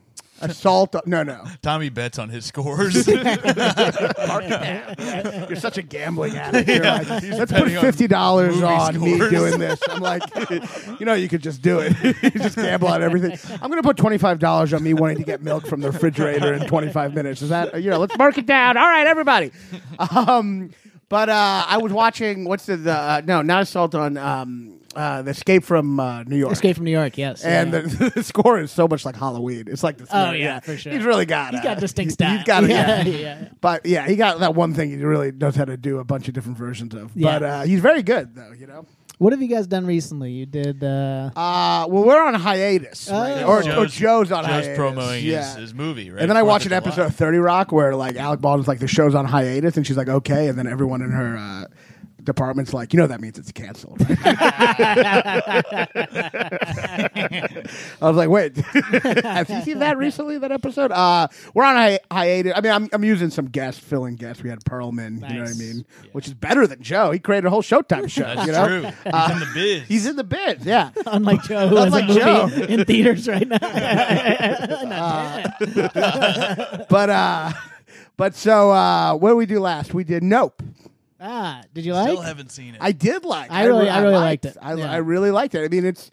Assault. 0.43 0.95
No, 1.07 1.23
no. 1.23 1.45
Tommy 1.63 1.89
bets 1.89 2.19
on 2.19 2.29
his 2.29 2.45
scores. 2.45 3.07
You're 3.07 3.25
such 5.57 5.79
a 5.79 5.83
gambling 5.83 6.37
addict. 6.37 6.69
You're 6.69 6.85
like, 6.85 7.09
Let's 7.09 7.39
put 7.39 7.51
betting 7.51 7.77
on 7.77 7.83
fifty 7.83 8.07
dollars 8.07 8.55
movie 8.55 8.67
on 8.67 9.01
me 9.01 9.17
scores." 9.17 9.31
doing 9.31 9.59
this. 9.59 9.81
I'm 9.89 10.01
like, 10.01 10.23
you 10.99 11.07
know, 11.07 11.15
you 11.15 11.29
could 11.29 11.43
just 11.43 11.63
do 11.63 11.81
it. 11.81 11.95
you 12.23 12.31
just 12.31 12.57
gamble 12.57 12.89
on 12.89 13.03
everything. 13.03 13.39
I'm 13.61 13.71
going 13.71 13.83
to 13.83 13.87
put 13.87 13.97
twenty 13.97 14.19
five 14.19 14.39
dollars 14.39 14.73
on 14.73 14.83
me 14.83 14.95
wanting 14.95 15.19
to 15.19 15.25
get 15.25 15.43
milk 15.43 15.67
from 15.67 15.81
the 15.81 15.91
refrigerator 15.91 16.55
in 16.55 16.67
25 16.67 17.15
minutes. 17.15 17.43
Is 17.43 17.51
that 17.51 17.83
you 17.83 17.91
know? 17.91 17.99
Let's 17.99 18.17
mark 18.17 18.39
it 18.39 18.47
down. 18.47 18.77
All 18.77 18.87
right, 18.87 19.07
everybody. 19.07 19.53
Um, 19.99 20.71
but 21.09 21.29
uh, 21.29 21.65
I 21.69 21.79
was 21.79 21.93
watching. 21.93 22.45
What's 22.45 22.67
the, 22.67 22.77
the 22.77 22.93
uh, 22.93 23.23
no? 23.25 23.43
Not 23.43 23.63
assault 23.63 23.95
on 23.95 24.17
um, 24.17 24.81
uh, 24.95 25.23
the 25.23 25.31
Escape 25.31 25.65
from 25.65 25.99
uh, 25.99 26.23
New 26.25 26.37
York. 26.37 26.53
Escape 26.53 26.77
from 26.77 26.85
New 26.85 26.91
York. 26.91 27.17
Yes. 27.19 27.45
And 27.45 27.73
yeah. 27.73 27.81
the, 27.81 28.11
the 28.17 28.23
score 28.23 28.61
is 28.61 28.71
so 28.71 28.87
much 28.89 29.05
like 29.05 29.17
Halloween. 29.17 29.65
It's 29.69 29.83
like 29.83 29.99
the 29.99 30.07
Oh, 30.11 30.33
yeah, 30.33 30.61
for 30.61 30.77
sure. 30.77 30.93
He's 30.93 31.05
really 31.05 31.27
got 31.27 31.53
he's 31.53 31.61
uh, 31.61 31.65
got 31.65 31.81
distinct 31.81 32.11
He's 32.11 32.15
style. 32.15 32.45
got 32.45 32.65
it. 32.65 32.71
yeah. 32.71 33.03
Yeah. 33.05 33.17
yeah. 33.19 33.49
But 33.61 33.87
yeah, 33.87 34.07
he 34.07 34.17
got 34.17 34.41
that 34.41 34.55
one 34.55 34.75
thing 34.75 34.91
he 34.91 34.97
really 34.97 35.33
knows 35.33 35.57
how 35.57 35.65
to 35.65 35.77
do 35.77 35.99
a 35.99 36.05
bunch 36.05 36.29
of 36.29 36.35
different 36.35 36.59
versions 36.59 36.95
of. 36.95 37.11
Yeah. 37.17 37.39
But 37.39 37.43
uh, 37.43 37.63
he's 37.63 37.81
very 37.81 38.03
good 38.03 38.35
though, 38.35 38.53
you 38.53 38.67
know. 38.67 38.87
What 39.19 39.33
have 39.33 39.41
you 39.41 39.47
guys 39.47 39.69
done 39.69 39.87
recently? 39.87 40.33
You 40.33 40.47
did. 40.47 40.83
Uh, 40.83 41.31
Uh, 41.37 41.87
well, 41.89 42.05
we're 42.05 42.21
on 42.21 42.35
hiatus. 42.35 43.09
Oh. 43.09 43.45
or, 43.45 43.59
or 43.59 43.63
Joe's- 43.63 43.93
Joe's 43.93 44.33
on 44.33 44.43
Joe's 44.45 44.53
hiatus. 44.65 44.77
promoting 44.77 45.25
yeah. 45.25 45.45
his, 45.45 45.55
his 45.57 45.75
movie, 45.75 46.11
right? 46.11 46.21
and 46.21 46.29
then 46.29 46.37
I 46.37 46.43
watched 46.43 46.67
an 46.67 46.73
episode 46.73 47.07
of 47.07 47.15
Thirty 47.15 47.39
Rock 47.39 47.71
where 47.71 47.95
like 47.95 48.17
Alec 48.17 48.41
Baldwin's 48.41 48.67
like 48.67 48.81
the 48.81 48.89
show's 48.89 49.15
on 49.15 49.25
hiatus, 49.27 49.77
and 49.77 49.87
she's 49.87 49.97
like, 49.97 50.09
okay, 50.09 50.49
and 50.49 50.59
then 50.59 50.67
everyone 50.67 51.03
in 51.03 51.11
her 51.13 51.37
uh, 51.37 51.65
department's 52.25 52.75
like, 52.75 52.93
you 52.93 52.99
know, 52.99 53.07
that 53.07 53.21
means 53.21 53.39
it's 53.39 53.53
canceled. 53.53 54.01
I 58.01 58.01
was 58.01 58.17
like, 58.17 58.29
wait, 58.29 58.57
have 58.57 59.49
you 59.51 59.61
seen 59.63 59.79
that 59.81 59.97
recently? 59.99 60.39
That 60.39 60.53
episode? 60.53 60.93
Uh, 60.93 61.27
we're 61.55 61.65
on 61.65 61.75
hi- 61.77 61.99
hiatus. 62.11 62.53
I 62.57 62.61
mean, 62.61 62.73
I'm, 62.73 62.89
I'm 62.93 63.05
using 63.05 63.31
some 63.31 63.47
guest 63.47 63.81
filling 63.81 64.17
guests. 64.17 64.43
We 64.43 64.51
had 64.51 64.61
Perlman, 64.65 65.15
you 65.15 65.21
know 65.21 65.27
what 65.27 65.35
I 65.35 65.39
Nice. 65.39 65.59
mean, 65.59 65.85
which 66.13 66.27
is 66.27 66.35
better 66.35 66.67
than 66.67 66.83
Joe. 66.83 67.11
He 67.11 67.19
created 67.19 67.47
a 67.47 67.51
whole 67.51 67.63
Showtime 67.63 68.11
show. 68.11 68.23
That's 68.23 68.47
you 68.47 68.53
know? 68.53 68.69
true. 68.69 68.83
He's 68.93 69.31
in 69.31 69.39
the 69.41 69.49
biz. 69.55 69.83
He's 69.89 70.07
in 70.07 70.17
the 70.17 70.25
biz, 70.25 70.65
yeah. 70.67 70.91
unlike 71.07 71.43
Joe, 71.45 71.69
who 71.69 71.77
has 71.77 71.87
Unlike 71.87 72.05
a 72.05 72.09
movie 72.09 72.21
Joe. 72.21 72.49
in 72.73 72.85
theaters 72.85 73.29
right 73.29 73.49
now. 73.49 73.59
but 76.89 77.11
uh, 77.11 77.53
but 78.17 78.35
so 78.35 78.71
uh, 78.71 79.15
what 79.15 79.31
did 79.31 79.37
we 79.37 79.47
do 79.47 79.61
last? 79.61 79.95
We 79.95 80.05
did 80.05 80.23
Nope. 80.23 80.63
Ah, 81.23 81.63
did 81.73 81.85
you 81.85 81.95
like? 81.95 82.09
It? 82.09 82.13
Still 82.13 82.23
haven't 82.23 82.51
seen 82.53 82.75
it. 82.75 82.79
I 82.83 82.93
did 82.93 83.25
like. 83.25 83.51
I 83.51 83.65
really- 83.65 83.85
re- 83.85 83.89
I 83.91 84.01
really 84.03 84.15
liked 84.17 84.45
it. 84.45 84.57
I, 84.61 84.75
Yeah. 84.75 84.91
I 84.93 84.97
really 84.97 85.31
liked 85.31 85.55
it. 85.55 85.65
I 85.65 85.69
mean, 85.69 85.85
it's 85.87 86.11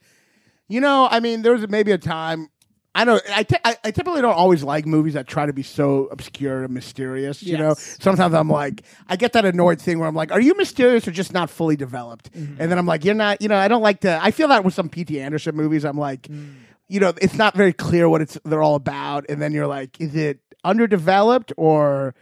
you 0.67 0.79
know, 0.79 1.07
I 1.09 1.19
mean, 1.19 1.41
there 1.41 1.53
was 1.53 1.67
maybe 1.67 1.91
a 1.91 1.97
time. 1.97 2.49
I 2.95 3.05
don't. 3.05 3.21
I, 3.29 3.45
I, 3.63 3.77
I 3.85 3.91
typically 3.91 4.21
don't 4.21 4.33
always 4.35 4.63
like 4.63 4.85
movies 4.85 5.13
that 5.13 5.27
try 5.27 5.45
to 5.45 5.53
be 5.53 5.63
so 5.63 6.07
obscure 6.11 6.63
and 6.63 6.73
mysterious. 6.73 7.41
You 7.43 7.57
know, 7.57 7.73
sometimes 7.75 8.33
I'm 8.33 8.49
like, 8.49 8.83
I 9.07 9.15
get 9.15 9.33
that 9.33 9.45
annoyed 9.45 9.79
thing 9.81 9.99
where 9.99 10.07
I'm 10.07 10.15
like, 10.15 10.31
are 10.31 10.41
you 10.41 10.55
mysterious 10.55 11.07
or 11.07 11.11
just 11.11 11.31
not 11.33 11.49
fully 11.49 11.75
developed? 11.75 12.31
Mm-hmm. 12.33 12.61
And 12.61 12.71
then 12.71 12.77
I'm 12.77 12.85
like, 12.87 13.05
you're 13.05 13.15
not. 13.15 13.41
You 13.41 13.47
know, 13.47 13.57
I 13.57 13.67
don't 13.67 13.81
like 13.83 14.01
to. 14.01 14.19
I 14.21 14.31
feel 14.31 14.47
that 14.49 14.63
with 14.63 14.73
some 14.73 14.89
P.T. 14.89 15.19
Anderson 15.21 15.55
movies. 15.55 15.85
I'm 15.85 15.97
like, 15.97 16.23
Mm. 16.23 16.53
you 16.87 16.99
know, 16.99 17.13
it's 17.21 17.35
not 17.35 17.55
very 17.55 17.73
clear 17.73 18.09
what 18.09 18.21
it's 18.21 18.37
they're 18.43 18.63
all 18.63 18.75
about, 18.75 19.25
and 19.29 19.39
then 19.41 19.53
you're 19.53 19.67
like, 19.67 19.99
is 20.01 20.15
it 20.15 20.39
underdeveloped 20.63 21.53
or? 21.57 22.15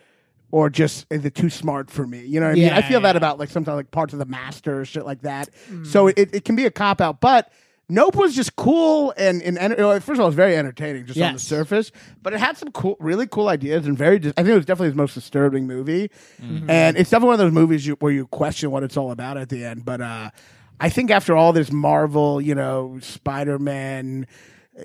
Or 0.51 0.69
just 0.69 1.05
is 1.09 1.25
it 1.25 1.35
too 1.35 1.49
smart 1.49 1.91
for 1.91 2.07
me? 2.07 2.25
You 2.25 2.39
know 2.39 2.45
what 2.45 2.53
I 2.53 2.55
mean? 2.55 2.63
Yeah, 2.65 2.77
I 2.77 2.81
feel 2.81 3.01
that 3.01 3.17
about 3.17 3.37
like 3.37 3.49
sometimes 3.49 3.75
like 3.75 3.91
parts 3.91 4.13
of 4.13 4.19
the 4.19 4.25
master, 4.25 4.85
shit 4.85 5.05
like 5.05 5.21
that. 5.23 5.49
Mm. 5.69 5.85
So 5.85 6.07
it, 6.07 6.33
it 6.33 6.45
can 6.45 6.55
be 6.55 6.65
a 6.65 6.71
cop 6.71 7.01
out, 7.01 7.19
but 7.19 7.51
Nope 7.89 8.15
was 8.15 8.35
just 8.35 8.55
cool 8.57 9.13
and, 9.17 9.41
and, 9.41 9.57
well, 9.77 9.97
first 10.01 10.17
of 10.17 10.19
all, 10.19 10.27
it's 10.27 10.35
very 10.35 10.57
entertaining 10.57 11.05
just 11.05 11.19
on 11.21 11.33
the 11.33 11.39
surface, 11.39 11.91
but 12.21 12.33
it 12.33 12.39
had 12.39 12.57
some 12.57 12.69
cool, 12.71 12.97
really 12.99 13.27
cool 13.27 13.47
ideas 13.47 13.85
and 13.87 13.97
very. 13.97 14.19
Dis- 14.19 14.33
I 14.35 14.41
think 14.43 14.53
it 14.53 14.55
was 14.57 14.65
definitely 14.65 14.87
his 14.89 14.95
most 14.95 15.13
disturbing 15.13 15.67
movie, 15.67 16.09
Mm-hmm. 16.41 16.69
and 16.69 16.97
it's 16.97 17.09
definitely 17.09 17.27
one 17.27 17.33
of 17.35 17.39
those 17.39 17.53
movies 17.53 17.87
you, 17.87 17.95
where 17.99 18.11
you 18.11 18.27
question 18.27 18.71
what 18.71 18.83
it's 18.83 18.97
all 18.97 19.11
about 19.11 19.37
at 19.37 19.47
the 19.47 19.63
end. 19.63 19.85
But 19.85 20.01
uh, 20.01 20.31
I 20.81 20.89
think 20.89 21.11
after 21.11 21.35
all 21.35 21.53
this 21.53 21.71
Marvel, 21.71 22.41
you 22.41 22.55
know, 22.55 22.99
Spider 23.01 23.57
Man. 23.57 24.27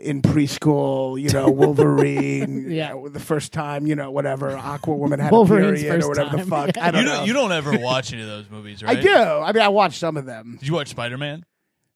In 0.01 0.23
preschool, 0.23 1.21
you 1.21 1.29
know, 1.31 1.51
Wolverine. 1.51 2.71
Yeah. 2.73 2.95
the 3.11 3.21
first 3.21 3.53
time, 3.53 3.87
you 3.87 3.95
know, 3.95 4.11
whatever, 4.11 4.53
Aquawoman 4.53 5.21
had 5.21 5.31
Wolverine's 5.31 5.81
a 5.83 5.85
period 5.85 6.05
or 6.05 6.09
whatever 6.09 6.31
time. 6.31 6.39
the 6.39 6.45
fuck. 6.47 6.79
I 6.81 6.91
don't 6.91 7.05
don't 7.05 7.27
you 7.27 7.35
don't 7.35 7.53
ever 7.53 7.77
watch 7.77 8.13
any 8.13 8.23
of 8.23 8.29
those 8.29 8.49
movies, 8.51 8.83
right? 8.83 8.97
I 8.97 9.01
do. 9.01 9.15
I 9.15 9.53
mean, 9.53 9.63
I 9.63 9.69
watched 9.69 9.99
some 9.99 10.17
of 10.17 10.25
them. 10.25 10.57
Did 10.61 10.69
you 10.69 10.75
watch 10.75 10.89
Spider 10.89 11.19
Man? 11.19 11.45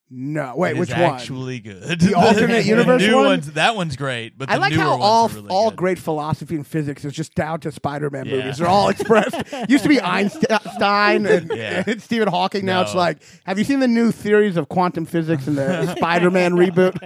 No, 0.09 0.55
wait, 0.57 0.77
It 0.77 0.79
which 0.79 0.91
one? 0.91 1.01
actually 1.01 1.59
good. 1.59 1.99
The 1.99 2.15
alternate 2.15 2.65
universe 2.67 3.03
new 3.03 3.17
one? 3.17 3.25
ones. 3.27 3.51
That 3.55 3.75
one's 3.75 3.97
great, 3.97 4.39
but 4.39 4.47
the 4.49 4.55
I 4.55 4.59
like 4.59 4.73
how 4.73 5.01
all 5.01 5.27
really 5.29 5.49
all 5.49 5.71
good. 5.71 5.77
great 5.77 5.99
philosophy 5.99 6.55
and 6.55 6.65
physics 6.65 7.05
is 7.05 7.13
just 7.13 7.35
down 7.35 7.59
to 7.61 7.73
Spider-Man 7.73 8.27
Yeah. 8.27 8.37
movies. 8.37 8.59
They're 8.59 8.69
all 8.69 8.89
expressed. 8.89 9.35
Used 9.69 9.83
to 9.83 9.89
be 9.89 10.01
Einstein 10.01 11.27
and, 11.27 11.51
Yeah. 11.55 11.83
and 11.85 12.01
Stephen 12.01 12.29
Hawking. 12.29 12.65
Now 12.65 12.83
it's 12.83 12.95
like, 12.95 13.19
have 13.47 13.59
you 13.59 13.65
seen 13.65 13.81
the 13.81 13.89
new 13.89 14.13
theories 14.13 14.57
of 14.57 14.69
quantum 14.69 15.07
physics 15.07 15.49
in 15.49 15.57
the 15.57 15.93
Spider-Man 15.97 16.53
reboot? 16.53 16.97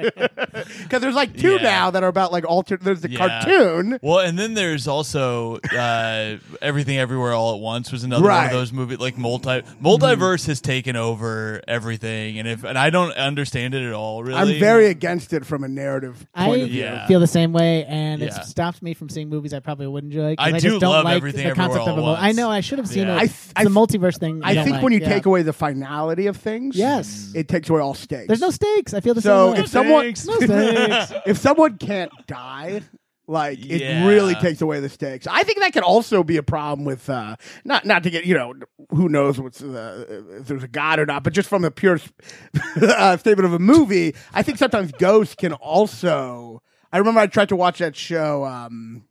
Because 0.83 1.01
there's 1.01 1.15
like 1.15 1.35
two 1.39 1.53
Yeah. 1.55 1.63
now 1.63 1.91
that 1.93 2.03
are 2.03 2.09
about 2.09 2.33
like 2.33 2.45
alter. 2.45 2.77
There's 2.77 3.01
the 3.01 3.17
cartoon. 3.17 3.99
Well, 4.03 4.19
and 4.19 4.39
then 4.39 4.53
there's 4.53 4.87
also 4.87 5.57
uh, 5.75 6.37
Everything 6.61 6.99
Everywhere 6.99 7.33
All 7.33 7.55
at 7.55 7.61
Once 7.61 7.91
was 7.93 8.05
another 8.05 8.25
one 8.29 8.45
of 8.45 8.51
those 8.53 8.73
movies 8.75 8.99
like 8.99 9.17
multi 9.17 9.63
multiverse 9.83 10.47
has 10.49 10.61
taken 10.61 10.97
over 10.97 11.63
everything, 11.67 12.39
and 12.39 12.47
if 12.47 12.63
and 12.65 12.77
I 12.79 12.90
don't 12.91 13.13
understand 13.17 13.75
it 13.75 13.83
at 13.87 13.93
all. 13.93 14.23
Really, 14.23 14.39
I'm 14.39 14.59
very 14.61 14.87
against 14.87 15.33
it 15.33 15.45
from 15.47 15.65
a 15.65 15.69
narrative 15.69 16.17
point 16.35 16.61
I 16.61 16.65
of 16.65 16.69
view. 16.69 16.83
Yeah. 16.83 17.07
feel 17.07 17.21
the 17.21 17.27
same 17.27 17.53
way, 17.53 17.85
and 17.87 18.21
Yeah. 18.21 18.29
it 18.29 18.45
stops 18.45 18.83
me 18.83 18.95
from 18.95 19.09
seeing 19.09 19.29
movies 19.29 19.55
I 19.55 19.61
probably 19.61 19.87
wouldn't 19.87 20.13
enjoy. 20.13 20.37
'cause 20.37 20.45
I 20.45 20.49
I 20.57 20.59
do 20.59 20.69
just 20.71 20.81
don't 20.81 20.91
love 20.91 21.05
like 21.05 21.17
Everything 21.17 21.45
the 21.45 21.51
Everywhere 21.51 21.69
concept 21.69 21.89
All 21.89 21.89
of 21.89 21.99
a 21.99 22.01
at 22.01 22.05
mo- 22.05 22.15
I 22.15 22.27
Once. 22.29 22.37
know 22.37 22.51
I 22.51 22.61
should 22.61 22.79
have 22.79 22.89
seen 22.89 23.07
Yeah. 23.07 23.15
it. 23.15 23.17
I 23.17 23.21
th- 23.21 23.31
It's 23.31 23.53
I 23.57 23.65
the 23.65 23.71
th- 23.71 23.79
multiverse 23.79 24.19
thing. 24.19 24.41
I 24.43 24.55
don't 24.55 24.65
think 24.65 24.75
like, 24.75 24.83
when 24.85 24.93
you 24.93 25.01
yeah. 25.01 25.09
take 25.09 25.27
away 25.27 25.43
the 25.43 25.53
finality 25.53 26.27
of 26.27 26.37
things, 26.37 26.77
Yes. 26.77 27.31
Mm, 27.35 27.41
it 27.41 27.49
takes 27.49 27.69
away 27.71 27.81
all 27.81 27.95
stakes. 27.95 28.27
there's 28.29 28.41
no 28.41 28.51
stakes. 28.51 28.95
I 28.95 29.01
feel 29.01 29.15
the 29.15 29.23
So 29.23 29.47
same 29.49 29.55
way. 29.55 29.61
if 29.61 29.69
someone 29.69 30.05
Thanks. 30.05 30.27
no 30.27 30.35
stakes. 30.41 31.13
if 31.27 31.39
someone 31.39 31.77
can't 31.79 32.11
die, 32.27 32.83
like 33.31 33.59
it 33.65 33.81
Yeah. 33.81 34.07
really 34.07 34.35
takes 34.35 34.61
away 34.61 34.81
the 34.81 34.89
stakes. 34.89 35.27
I 35.27 35.45
think 35.45 35.61
that 35.61 35.73
could 35.73 35.85
also 35.85 36.25
be 36.25 36.37
a 36.37 36.43
problem 36.43 36.85
with 36.85 37.09
uh, 37.09 37.37
not 37.65 37.87
not 37.87 38.03
to 38.03 38.11
get 38.11 38.25
you 38.25 38.35
know 38.35 38.55
who 38.91 39.09
knows 39.09 39.41
what's 39.41 39.63
uh, 39.63 40.05
if 40.41 40.49
there's 40.49 40.65
a 40.65 40.69
god 40.69 40.99
or 40.99 41.07
not, 41.07 41.23
but 41.23 41.33
just 41.33 41.49
from 41.49 41.63
the 41.63 41.71
pure 41.71 42.01
uh, 42.83 43.17
statement 43.17 43.47
of 43.47 43.53
a 43.53 43.59
movie, 43.59 44.15
I 44.35 44.43
think 44.43 44.59
sometimes 44.59 44.93
ghosts 44.93 45.35
can 45.35 45.53
also. 45.53 46.63
I 46.93 46.99
remember 46.99 47.21
I 47.21 47.29
tried 47.29 47.51
to 47.51 47.57
watch 47.57 47.79
that 47.79 47.95
show. 47.95 48.45
Um, 48.45 49.05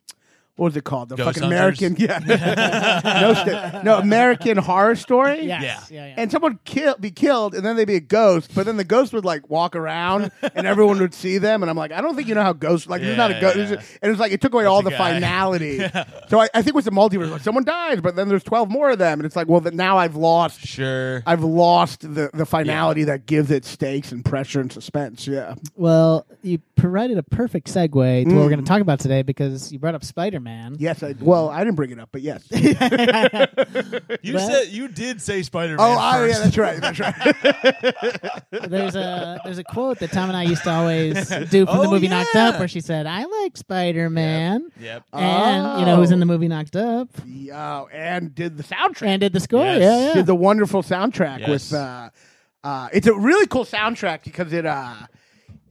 what 0.60 0.66
was 0.66 0.78
it 0.78 0.84
called? 0.84 1.10
The 1.10 1.16
Ghost 1.16 1.39
fucking 1.39 1.44
Hunters? 1.44 1.82
American, 1.82 1.96
yeah, 1.98 2.20
no, 3.22 3.34
st- 3.34 3.84
no 3.86 3.98
American 3.98 4.58
Horror 4.58 4.96
Story. 4.96 5.44
Yes. 5.46 5.63
Yeah. 5.63 6.00
Yeah. 6.01 6.08
Yeah. 6.08 6.13
And 6.18 6.32
someone 6.32 6.60
kill, 6.66 6.96
be 6.98 7.12
killed, 7.12 7.56
and 7.56 7.66
then 7.66 7.75
they'd 7.75 7.86
be 7.86 7.96
a 7.96 8.00
ghost. 8.01 8.51
But 8.54 8.66
then 8.66 8.78
the 8.78 8.84
ghost 8.84 9.13
would 9.13 9.25
like 9.25 9.50
walk 9.50 9.75
around, 9.75 10.32
and 10.56 10.68
everyone 10.68 11.00
would 11.00 11.13
see 11.13 11.38
them. 11.38 11.63
And 11.63 11.70
I'm 11.70 11.78
like, 11.78 11.92
I 11.92 12.01
don't 12.01 12.16
think 12.16 12.28
you 12.28 12.36
know 12.36 12.44
how 12.44 12.54
ghosts 12.54 12.88
like. 12.88 13.01
It's 13.01 13.18
not 13.18 13.32
a 13.32 13.39
ghost. 13.39 13.56
yeah. 13.58 13.62
It's 13.63 13.72
just- 13.72 13.98
And 14.01 14.12
it's 14.12 14.20
like 14.20 14.32
it 14.32 14.42
took 14.42 14.54
away 14.54 14.66
all 14.66 14.82
the 14.82 14.89
guy. 14.92 14.98
finality. 15.13 15.80
So 16.30 16.39
I, 16.39 16.48
I 16.54 16.62
think 16.62 16.75
with 16.75 16.86
the 16.86 16.92
multiverse, 16.92 17.32
like 17.32 17.42
someone 17.42 17.63
dies, 17.63 18.01
but 18.01 18.16
then 18.16 18.30
there's 18.30 18.44
12 18.44 18.70
more 18.70 18.92
of 18.92 19.00
them, 19.00 19.20
and 19.20 19.25
it's 19.25 19.36
like, 19.36 19.48
well, 19.48 19.62
then 19.62 19.75
now 19.75 19.98
I've 19.98 20.16
lost. 20.16 20.60
Sure. 20.62 21.24
I've 21.25 21.44
lost 21.44 22.01
the, 22.01 22.30
the 22.34 22.46
finality 22.46 23.06
that 23.06 23.25
gives 23.25 23.50
it 23.50 23.66
stakes 23.66 24.12
and 24.12 24.24
pressure 24.24 24.60
and 24.62 24.72
suspense. 24.72 25.25
Yeah. 25.28 25.56
well, 25.75 26.28
you 26.44 26.60
provided 26.75 27.18
a 27.18 27.24
perfect 27.24 27.68
segue 27.68 27.89
to 27.89 28.30
what 28.30 28.36
we're 28.36 28.46
Mm. 28.46 28.50
going 28.50 28.60
to 28.60 28.66
talk 28.66 28.82
about 28.82 29.00
today 29.00 29.22
because 29.24 29.72
you 29.72 29.80
brought 29.80 29.96
up 29.96 30.04
Spider 30.04 30.39
Man. 30.39 30.49
Yes. 30.79 31.03
I, 31.03 31.13
well, 31.20 31.50
I 31.50 31.60
didn't 31.63 31.75
bring 31.75 31.91
it 31.91 32.00
up, 32.00 32.10
but 32.12 32.22
yes. 32.22 32.44
you 32.51 34.34
Well- 34.34 34.50
said 34.50 34.68
you 34.70 34.88
did 34.88 35.22
say 35.22 35.41
Spider 35.44 35.75
Man. 35.77 35.79
oh, 35.79 35.91
I, 36.00 36.27
yeah, 36.27 36.39
that's 36.39 36.58
right. 36.58 36.79
That's 36.82 37.00
right. 37.00 37.15
There's 38.70 38.96
a 38.96 39.39
there's 39.44 39.58
a 39.58 39.63
quote 39.63 40.00
that 40.00 40.12
Tom 40.12 40.29
and 40.29 40.38
I 40.38 40.44
used 40.44 40.63
to 40.63 40.72
always 40.72 41.27
do 41.29 41.65
from 41.65 41.77
the 41.79 41.84
Oh, 41.88 41.91
movie 41.91 42.08
Knocked 42.08 42.29
yeah. 42.34 42.50
Up 42.50 42.60
where 42.60 42.68
she 42.68 42.82
said, 42.82 43.06
"I 43.08 43.25
like 43.25 43.58
Spider 43.58 44.10
Man," 44.10 44.70
Yep. 44.79 45.03
and 45.13 45.79
you 45.79 45.86
know 45.86 45.96
who's 45.98 46.12
in 46.12 46.20
the 46.20 46.25
movie 46.25 46.48
Knocked 46.48 46.75
Up 46.75 47.10
yeah, 47.25 47.84
and 47.91 48.34
did 48.34 48.58
the 48.58 48.63
soundtrack. 48.63 49.08
and 49.08 49.22
did 49.22 49.34
the 49.34 49.39
score. 49.39 49.63
Yes. 49.65 49.82
Yeah, 49.82 50.08
yeah. 50.08 50.13
did 50.15 50.25
the 50.25 50.36
wonderful 50.36 50.84
soundtrack 50.84 51.39
Yes. 51.39 51.50
with 51.50 51.74
uh 51.74 52.10
uh 52.63 52.89
it's 52.94 53.08
a 53.08 53.13
really 53.13 53.48
cool 53.48 53.65
soundtrack 53.65 54.24
because 54.24 54.51
it 54.53 54.65
uh 54.65 54.94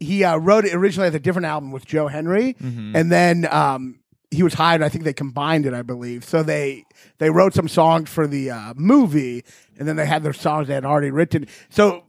he 0.00 0.24
uh 0.24 0.36
wrote 0.36 0.64
it 0.64 0.74
originally 0.74 1.08
as 1.08 1.14
a 1.14 1.20
different 1.20 1.46
album 1.46 1.72
with 1.72 1.84
Joe 1.86 2.06
Henry 2.08 2.54
Mm-hmm. 2.54 2.96
and 2.96 3.10
then 3.12 3.46
um 3.50 3.98
he 4.30 4.42
was 4.42 4.54
hired 4.54 4.82
I 4.82 4.88
think 4.88 5.04
they 5.04 5.12
combined 5.12 5.66
it 5.66 5.74
I 5.74 5.82
believe 5.82 6.24
so 6.24 6.42
they 6.42 6.84
they 7.18 7.30
wrote 7.30 7.54
some 7.54 7.68
songs 7.68 8.10
for 8.10 8.26
the 8.26 8.50
uh 8.50 8.74
movie 8.76 9.44
and 9.78 9.86
then 9.88 9.96
they 9.96 10.06
had 10.06 10.22
their 10.22 10.32
songs 10.32 10.68
they 10.68 10.74
had 10.74 10.84
already 10.84 11.10
written 11.10 11.46
so 11.70 12.04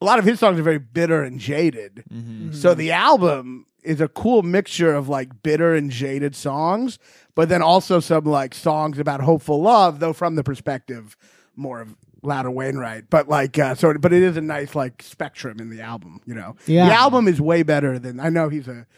a 0.00 0.04
lot 0.04 0.18
of 0.18 0.24
his 0.24 0.38
songs 0.40 0.58
are 0.58 0.62
very 0.62 0.78
bitter 0.78 1.22
and 1.22 1.38
jaded 1.40 2.04
Mm-hmm. 2.12 2.52
so 2.52 2.74
the 2.74 2.92
album 2.92 3.66
is 3.82 4.00
a 4.00 4.08
cool 4.08 4.42
mixture 4.42 4.92
of 4.94 5.08
like 5.08 5.44
bitter 5.44 5.72
and 5.76 5.92
jaded 5.92 6.34
songs, 6.34 6.98
but 7.36 7.48
then 7.48 7.62
also 7.62 8.00
some 8.00 8.24
like 8.24 8.52
songs 8.52 8.98
about 8.98 9.20
hopeful 9.20 9.62
love, 9.62 10.00
though 10.00 10.12
from 10.12 10.34
the 10.34 10.42
perspective 10.42 11.16
more 11.54 11.80
of 11.82 11.94
Loudon 12.20 12.52
Wainwright. 12.54 13.08
But 13.10 13.28
like, 13.28 13.56
uh, 13.60 13.76
so, 13.76 13.94
but 13.96 14.12
it 14.12 14.24
is 14.24 14.36
a 14.36 14.40
nice 14.40 14.74
like 14.74 15.04
spectrum 15.04 15.60
in 15.60 15.70
the 15.70 15.82
album, 15.82 16.20
you 16.26 16.34
know? 16.34 16.56
Yeah. 16.66 16.88
The 16.88 16.94
album 16.94 17.28
is 17.28 17.40
way 17.40 17.62
better 17.62 17.96
than, 18.00 18.18
I 18.18 18.28
know 18.28 18.48
he's 18.48 18.66
a 18.66 18.88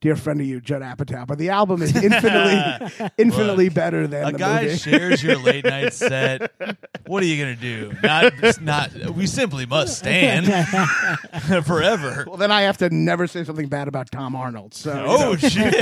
dear 0.00 0.16
friend 0.16 0.40
of 0.40 0.46
you, 0.46 0.60
Judd 0.60 0.82
Apatow, 0.82 1.26
but 1.26 1.38
the 1.38 1.50
album 1.50 1.82
is 1.82 1.94
infinitely, 1.96 3.08
infinitely 3.18 3.64
Look, 3.66 3.74
better 3.74 4.06
than 4.06 4.28
a 4.28 4.32
the 4.32 4.38
guy 4.38 4.62
movie. 4.64 4.76
shares 4.76 5.22
your 5.22 5.36
late 5.38 5.64
night 5.76 5.92
set. 5.92 6.52
What 7.06 7.22
are 7.22 7.26
you 7.26 7.42
gonna 7.42 7.56
do? 7.56 7.92
Not, 8.02 8.60
not. 8.62 8.92
We 9.14 9.26
simply 9.26 9.66
must 9.66 9.98
stand 9.98 10.46
forever. 11.66 12.24
well, 12.26 12.36
then 12.36 12.50
I 12.50 12.62
have 12.62 12.78
to 12.78 12.90
never 12.90 13.26
say 13.26 13.44
something 13.44 13.68
bad 13.68 13.88
about 13.88 14.10
Tom 14.10 14.34
Arnold. 14.36 14.74
So, 14.74 14.90
you 14.90 14.96
know. 14.96 15.06
Oh 15.08 15.36
shit! 15.36 15.74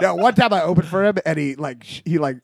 no, 0.00 0.14
one 0.14 0.34
time 0.34 0.52
I 0.52 0.62
opened 0.62 0.88
for 0.88 1.04
him 1.04 1.16
and 1.24 1.38
he 1.38 1.54
like 1.56 1.82
he 1.84 2.18
like 2.18 2.38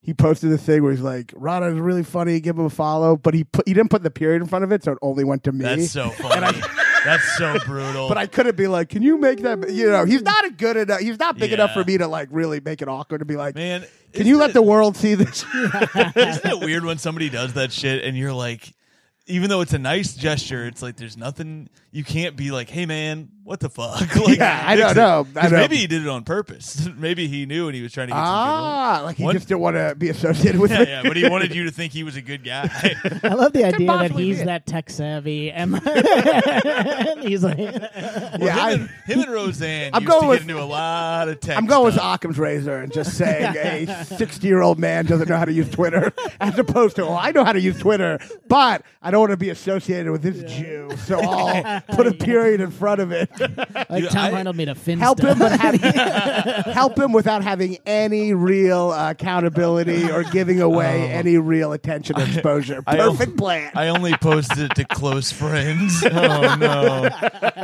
he 0.00 0.14
posted 0.14 0.50
the 0.50 0.58
thing 0.58 0.82
where 0.82 0.92
he's 0.92 1.00
like, 1.00 1.32
"Rana 1.36 1.66
is 1.66 1.78
really 1.78 2.04
funny. 2.04 2.40
Give 2.40 2.56
him 2.58 2.64
a 2.64 2.70
follow," 2.70 3.16
but 3.16 3.34
he 3.34 3.44
put 3.44 3.66
he 3.68 3.74
didn't 3.74 3.90
put 3.90 4.02
the 4.02 4.10
period 4.10 4.40
in 4.42 4.48
front 4.48 4.64
of 4.64 4.72
it, 4.72 4.84
so 4.84 4.92
it 4.92 4.98
only 5.02 5.24
went 5.24 5.44
to 5.44 5.52
me. 5.52 5.64
That's 5.64 5.90
so 5.90 6.10
funny. 6.10 6.60
That's 7.08 7.38
so 7.38 7.58
brutal. 7.64 8.08
but 8.08 8.18
I 8.18 8.26
couldn't 8.26 8.56
be 8.56 8.66
like, 8.66 8.88
"Can 8.90 9.02
you 9.02 9.18
make 9.18 9.42
that?" 9.42 9.70
You 9.70 9.90
know, 9.90 10.04
he's 10.04 10.22
not 10.22 10.44
a 10.44 10.50
good 10.50 10.76
enough. 10.76 11.00
He's 11.00 11.18
not 11.18 11.38
big 11.38 11.52
enough 11.52 11.72
for 11.72 11.84
me 11.84 11.98
to 11.98 12.06
like 12.06 12.28
really 12.30 12.60
make 12.60 12.82
it 12.82 12.88
awkward 12.88 13.20
to 13.20 13.24
be 13.24 13.36
like, 13.36 13.54
man, 13.54 13.84
"Can 14.12 14.26
you 14.26 14.36
let 14.36 14.52
the 14.52 14.62
world 14.62 14.96
see 14.96 15.14
this?" 15.14 15.44
isn't 15.54 16.46
it 16.46 16.60
weird 16.60 16.84
when 16.84 16.98
somebody 16.98 17.30
does 17.30 17.54
that 17.54 17.72
shit 17.72 18.04
and 18.04 18.16
you're 18.16 18.32
like, 18.32 18.74
even 19.26 19.50
though 19.50 19.60
it's 19.60 19.72
a 19.72 19.78
nice 19.78 20.14
gesture, 20.14 20.66
it's 20.66 20.82
like 20.82 20.96
there's 20.96 21.16
nothing 21.16 21.68
you 21.90 22.04
can't 22.04 22.36
be 22.36 22.50
like, 22.50 22.68
hey 22.68 22.86
man, 22.86 23.28
what 23.48 23.60
the 23.60 23.70
fuck? 23.70 24.00
like, 24.16 24.36
Yeah, 24.36 24.62
I 24.66 24.76
don't 24.76 24.90
it. 24.90 24.96
know. 24.96 25.26
I 25.34 25.40
'Cause 25.40 25.52
know. 25.52 25.58
Maybe 25.58 25.76
he 25.78 25.86
did 25.86 26.02
it 26.02 26.08
on 26.08 26.22
purpose. 26.24 26.86
maybe 26.96 27.28
he 27.28 27.46
knew 27.46 27.66
and 27.66 27.74
he 27.74 27.82
was 27.82 27.92
trying 27.92 28.08
to 28.08 28.12
get 28.12 28.16
some 28.18 28.24
ah, 28.26 29.00
like 29.04 29.16
he 29.16 29.24
What? 29.24 29.32
just 29.32 29.48
didn't 29.48 29.60
want 29.60 29.76
to 29.76 29.94
be 29.96 30.10
associated 30.10 30.60
with 30.60 30.70
good. 30.76 30.80
me. 30.80 30.84
Yeah, 30.92 31.02
yeah, 31.02 31.08
but 31.08 31.16
he 31.16 31.28
wanted 31.28 31.54
you 31.54 31.64
to 31.64 31.70
think 31.70 31.92
he 31.94 32.04
was 32.04 32.16
a 32.16 32.20
good 32.22 32.44
guy. 32.44 32.68
I 33.22 33.28
love 33.34 33.52
the 33.54 33.64
idea 33.64 33.86
that 33.88 34.10
he's 34.10 34.44
that 34.44 34.66
tech 34.66 34.90
savvy, 34.90 35.50
and 35.50 35.74
he's 37.26 37.42
like, 37.42 37.58
Yeah, 37.58 37.88
I- 38.58 38.74
him, 38.74 38.80
and, 38.80 38.90
him 39.06 39.20
and 39.20 39.32
Roseanne 39.32 39.90
I'm 39.94 40.02
used 40.02 40.10
going 40.10 40.22
to 40.22 40.28
with- 40.28 40.38
get 40.40 40.50
into 40.50 40.62
a 40.62 40.64
lot 40.64 41.28
of 41.28 41.40
tech 41.40 41.56
I'm 41.56 41.66
going 41.66 41.86
with 41.86 41.94
stuff. 41.94 42.16
Occam's 42.16 42.38
razor 42.38 42.76
and 42.76 42.92
just 42.92 43.16
saying 43.16 43.56
a 43.56 44.04
60 44.04 44.46
year 44.46 44.60
old 44.62 44.78
man 44.78 45.06
doesn't 45.06 45.28
know 45.28 45.36
how 45.36 45.44
to 45.44 45.52
use 45.52 45.70
Twitter, 45.70 46.12
as 46.40 46.58
opposed 46.58 46.96
to, 46.96 47.02
well, 47.06 47.16
I 47.20 47.30
know 47.32 47.44
how 47.44 47.52
to 47.52 47.60
use 47.60 47.78
Twitter, 47.78 48.18
but 48.46 48.82
I 49.02 49.10
don't 49.10 49.20
want 49.20 49.30
to 49.32 49.36
be 49.36 49.50
associated 49.50 50.10
with 50.12 50.22
this 50.22 50.42
Jew, 50.52 50.90
so 51.06 51.20
I'll 51.20 51.80
put 51.80 52.06
a 52.06 52.12
period 52.12 52.60
in 52.60 52.70
front 52.70 53.00
of 53.00 53.12
it. 53.12 53.30
like 53.90 54.02
Dude, 54.02 54.10
Tom 54.10 54.34
I- 54.34 54.38
Arnold 54.38 54.56
made 54.56 54.68
a 54.68 54.74
fin 54.74 54.98
help 54.98 55.20
him, 55.20 55.38
but 55.38 55.52
have, 55.60 55.74
help 56.66 56.98
him 56.98 57.12
without 57.12 57.42
having 57.42 57.78
any 57.86 58.34
real 58.34 58.90
uh, 58.90 59.10
accountability 59.10 60.10
or 60.10 60.24
giving 60.24 60.60
away 60.60 61.10
any 61.10 61.38
real 61.38 61.72
attention 61.72 62.18
or 62.18 62.24
exposure. 62.24 62.82
I- 62.86 62.96
Perfect 62.96 63.36
plan. 63.36 63.70
I 63.74 63.88
only 63.88 64.14
posted 64.14 64.58
it 64.70 64.74
to 64.76 64.84
close 64.84 65.32
friends. 65.32 66.04
Oh 66.18 66.56
no! 66.56 67.02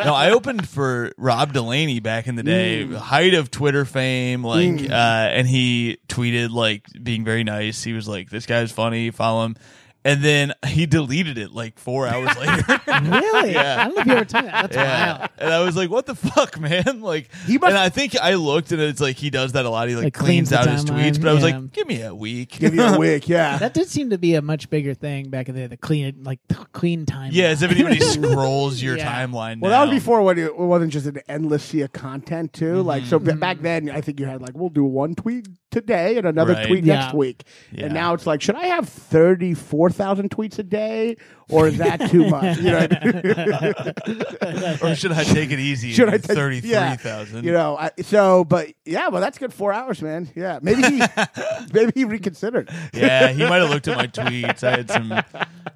No, 0.04 0.14
I 0.14 0.30
opened 0.30 0.68
for 0.68 1.12
Rob 1.16 1.52
Delaney 1.52 2.00
back 2.00 2.26
in 2.26 2.36
the 2.36 2.42
day, 2.42 2.84
Mm. 2.84 2.94
height 2.96 3.34
of 3.34 3.50
Twitter 3.50 3.84
fame. 3.84 4.44
Like, 4.44 4.90
uh, 4.90 4.92
and 4.94 5.46
he 5.46 5.98
tweeted 6.08 6.50
like 6.50 6.86
being 7.02 7.24
very 7.24 7.44
nice. 7.44 7.82
He 7.82 7.92
was 7.92 8.06
like, 8.08 8.30
"This 8.30 8.46
guy's 8.46 8.70
funny. 8.72 9.10
Follow 9.10 9.46
him." 9.46 9.56
And 10.06 10.22
then 10.22 10.52
he 10.66 10.84
deleted 10.84 11.38
it 11.38 11.52
like 11.52 11.78
four 11.78 12.06
hours 12.06 12.36
later. 12.38 12.62
really? 13.02 13.52
Yeah. 13.52 13.80
I 13.80 13.84
don't 13.86 13.94
know 13.96 14.00
if 14.02 14.06
you 14.06 14.12
ever 14.12 14.24
told 14.26 14.44
me 14.44 14.50
that. 14.50 14.62
That's 14.70 14.76
Yeah, 14.76 15.18
wild. 15.18 15.30
and 15.38 15.52
I 15.54 15.64
was 15.64 15.76
like, 15.76 15.90
"What 15.90 16.04
the 16.06 16.14
fuck, 16.14 16.60
man!" 16.60 17.00
Like, 17.00 17.30
He 17.46 17.56
must- 17.58 17.70
and 17.70 17.78
I 17.78 17.88
think 17.88 18.14
I 18.20 18.34
looked, 18.34 18.70
and 18.72 18.80
it's 18.82 19.00
like 19.00 19.16
he 19.16 19.30
does 19.30 19.52
that 19.52 19.64
a 19.64 19.70
lot. 19.70 19.88
He 19.88 19.94
like, 19.94 20.04
Like, 20.04 20.14
cleans, 20.14 20.48
cleans 20.48 20.50
the 20.50 20.58
out 20.58 20.68
his 20.68 20.84
timeline, 20.84 21.10
tweets, 21.12 21.20
but 21.22 21.28
I 21.30 21.32
was 21.32 21.42
yeah. 21.44 21.56
like, 21.58 21.72
"Give 21.72 21.86
me 21.88 22.02
a 22.02 22.14
week." 22.14 22.58
Give 22.58 22.74
you 22.74 22.82
a 22.82 22.98
week, 23.06 23.28
yeah. 23.28 23.56
That 23.58 23.72
did 23.72 23.88
seem 23.88 24.10
to 24.10 24.18
be 24.18 24.34
a 24.34 24.42
much 24.42 24.68
bigger 24.68 24.92
thing 24.94 25.30
back 25.30 25.48
in 25.48 25.54
the 25.54 25.62
day. 25.62 25.66
The 25.68 25.76
clean, 25.78 26.22
like 26.22 26.40
the 26.48 26.56
clean 26.72 27.06
time. 27.06 27.30
yeah, 27.32 27.46
as 27.46 27.62
if 27.62 27.70
anybody 27.70 28.00
scrolls 28.00 28.82
your 28.82 28.96
Yeah. 28.98 29.26
timeline. 29.26 29.60
Well, 29.60 29.70
that 29.70 29.80
was 29.80 29.90
now. 29.90 29.96
before 29.96 30.22
when 30.22 30.38
it 30.38 30.56
wasn't 30.56 30.92
just 30.92 31.06
an 31.06 31.18
endless 31.28 31.62
sea 31.64 31.80
of 31.80 31.92
content 31.92 32.52
too. 32.52 32.82
Like 32.82 33.04
so, 33.04 33.18
Mm-hmm. 33.18 33.30
b- 33.30 33.36
back 33.36 33.60
then, 33.62 33.88
I 33.90 34.00
think 34.02 34.20
you 34.20 34.26
had 34.26 34.42
like 34.42 34.52
we'll 34.54 34.68
do 34.68 34.84
one 34.84 35.14
tweet 35.14 35.48
today 35.70 36.16
and 36.18 36.26
another 36.26 36.52
Right. 36.52 36.66
tweet 36.66 36.84
Yeah. 36.84 37.00
next 37.00 37.14
week, 37.14 37.44
Yeah. 37.72 37.86
and 37.86 37.94
now 37.94 38.14
it's 38.14 38.26
like, 38.26 38.42
should 38.42 38.54
I 38.56 38.66
have 38.66 38.88
thirty 38.88 39.54
four 39.54 39.90
thousand 39.94 40.30
tweets 40.30 40.58
a 40.58 40.62
day, 40.62 41.16
or 41.48 41.70
that 41.70 42.10
too 42.10 42.28
much? 42.28 42.58
You 42.58 42.70
know, 42.70 42.80
what 42.80 42.92
I 42.92 44.06
mean? 44.06 44.78
or 44.92 44.94
should 44.94 45.12
I 45.12 45.24
take 45.24 45.50
it 45.50 45.58
easy? 45.58 45.92
should 45.92 46.08
I 46.08 46.18
take 46.18 46.22
thirty-three 46.36 46.70
yeah, 46.70 46.96
thousand? 46.96 47.44
You 47.44 47.52
know, 47.52 47.76
I, 47.76 47.90
so 48.02 48.44
but 48.44 48.72
yeah, 48.84 49.08
well, 49.08 49.20
that's 49.20 49.38
good. 49.38 49.52
Four 49.52 49.72
hours, 49.72 50.02
man. 50.02 50.30
Yeah, 50.34 50.58
maybe 50.62 50.82
he 50.82 51.02
maybe 51.72 51.92
he 51.94 52.04
reconsidered. 52.04 52.70
yeah, 52.92 53.28
he 53.28 53.44
might 53.46 53.58
have 53.58 53.70
looked 53.70 53.88
at 53.88 53.96
my 53.96 54.06
tweets. 54.14 54.64
I 54.64 54.70
had 54.70 54.90
some 54.90 55.12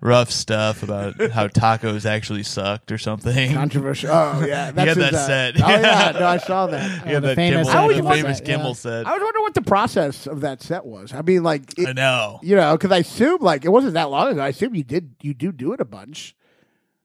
rough 0.01 0.31
stuff 0.31 0.83
about 0.83 1.21
how 1.31 1.49
tacos 1.49 2.07
actually 2.07 2.43
sucked 2.43 2.93
or 2.93 2.99
something. 2.99 3.55
Controversial. 3.55 4.11
Oh 4.11 4.45
yeah, 4.47 4.71
that's 4.71 4.89
had 4.89 4.97
that 4.99 5.15
uh, 5.15 5.27
set. 5.27 5.63
Oh 5.63 5.69
yeah, 5.69 6.17
no, 6.19 6.27
I 6.27 6.39
saw 6.39 6.67
that. 6.67 7.07
Yeah, 7.07 7.13
had 7.13 7.23
the 7.23 7.29
that 7.29 7.37
famous 7.37 7.53
Kimmel, 7.53 7.65
set, 7.67 7.77
I 7.77 7.79
always 7.81 7.97
the 7.97 8.03
wondered- 8.05 8.23
famous 8.23 8.41
yeah. 8.41 8.73
Set. 8.75 9.07
I 9.07 9.13
was 9.13 9.23
wondering 9.23 9.43
what 9.43 9.55
the 9.55 9.63
process 9.63 10.27
of 10.27 10.41
that 10.43 10.63
set 10.63 10.85
was. 10.85 11.13
I 11.13 11.23
mean, 11.23 11.43
like, 11.43 11.79
it, 11.79 11.89
I 11.89 11.93
know, 11.93 12.41
you 12.43 12.57
know, 12.57 12.77
because 12.77 12.93
I 12.93 12.99
assume 12.99 13.41
like 13.41 13.65
it 13.65 13.71
wasn't 13.71 13.95
that 13.95 14.11
long 14.11 14.33
ago. 14.33 14.41
I 14.43 14.49
assume 14.49 14.75
you 14.75 14.85
did 14.85 15.15
you 15.23 15.35
do 15.35 15.53
do 15.59 15.73
it 15.75 15.81
a 15.81 15.85
bunch. 15.85 16.35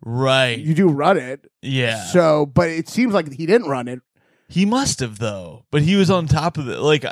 right? 0.06 0.58
You 0.58 0.74
do 0.74 0.88
run 0.90 1.18
it. 1.18 1.50
yeah, 1.62 2.04
So, 2.06 2.46
but 2.46 2.70
it 2.70 2.88
seems 2.90 3.14
like 3.14 3.32
he 3.34 3.46
didn't 3.46 3.68
run 3.70 3.88
it. 3.88 4.02
he 4.50 4.66
must 4.66 5.00
have 5.00 5.20
though. 5.20 5.66
But 5.72 5.82
he 5.82 5.96
was 5.96 6.10
on 6.10 6.28
top 6.28 6.58
of 6.58 6.68
it, 6.70 6.80
like 6.80 7.06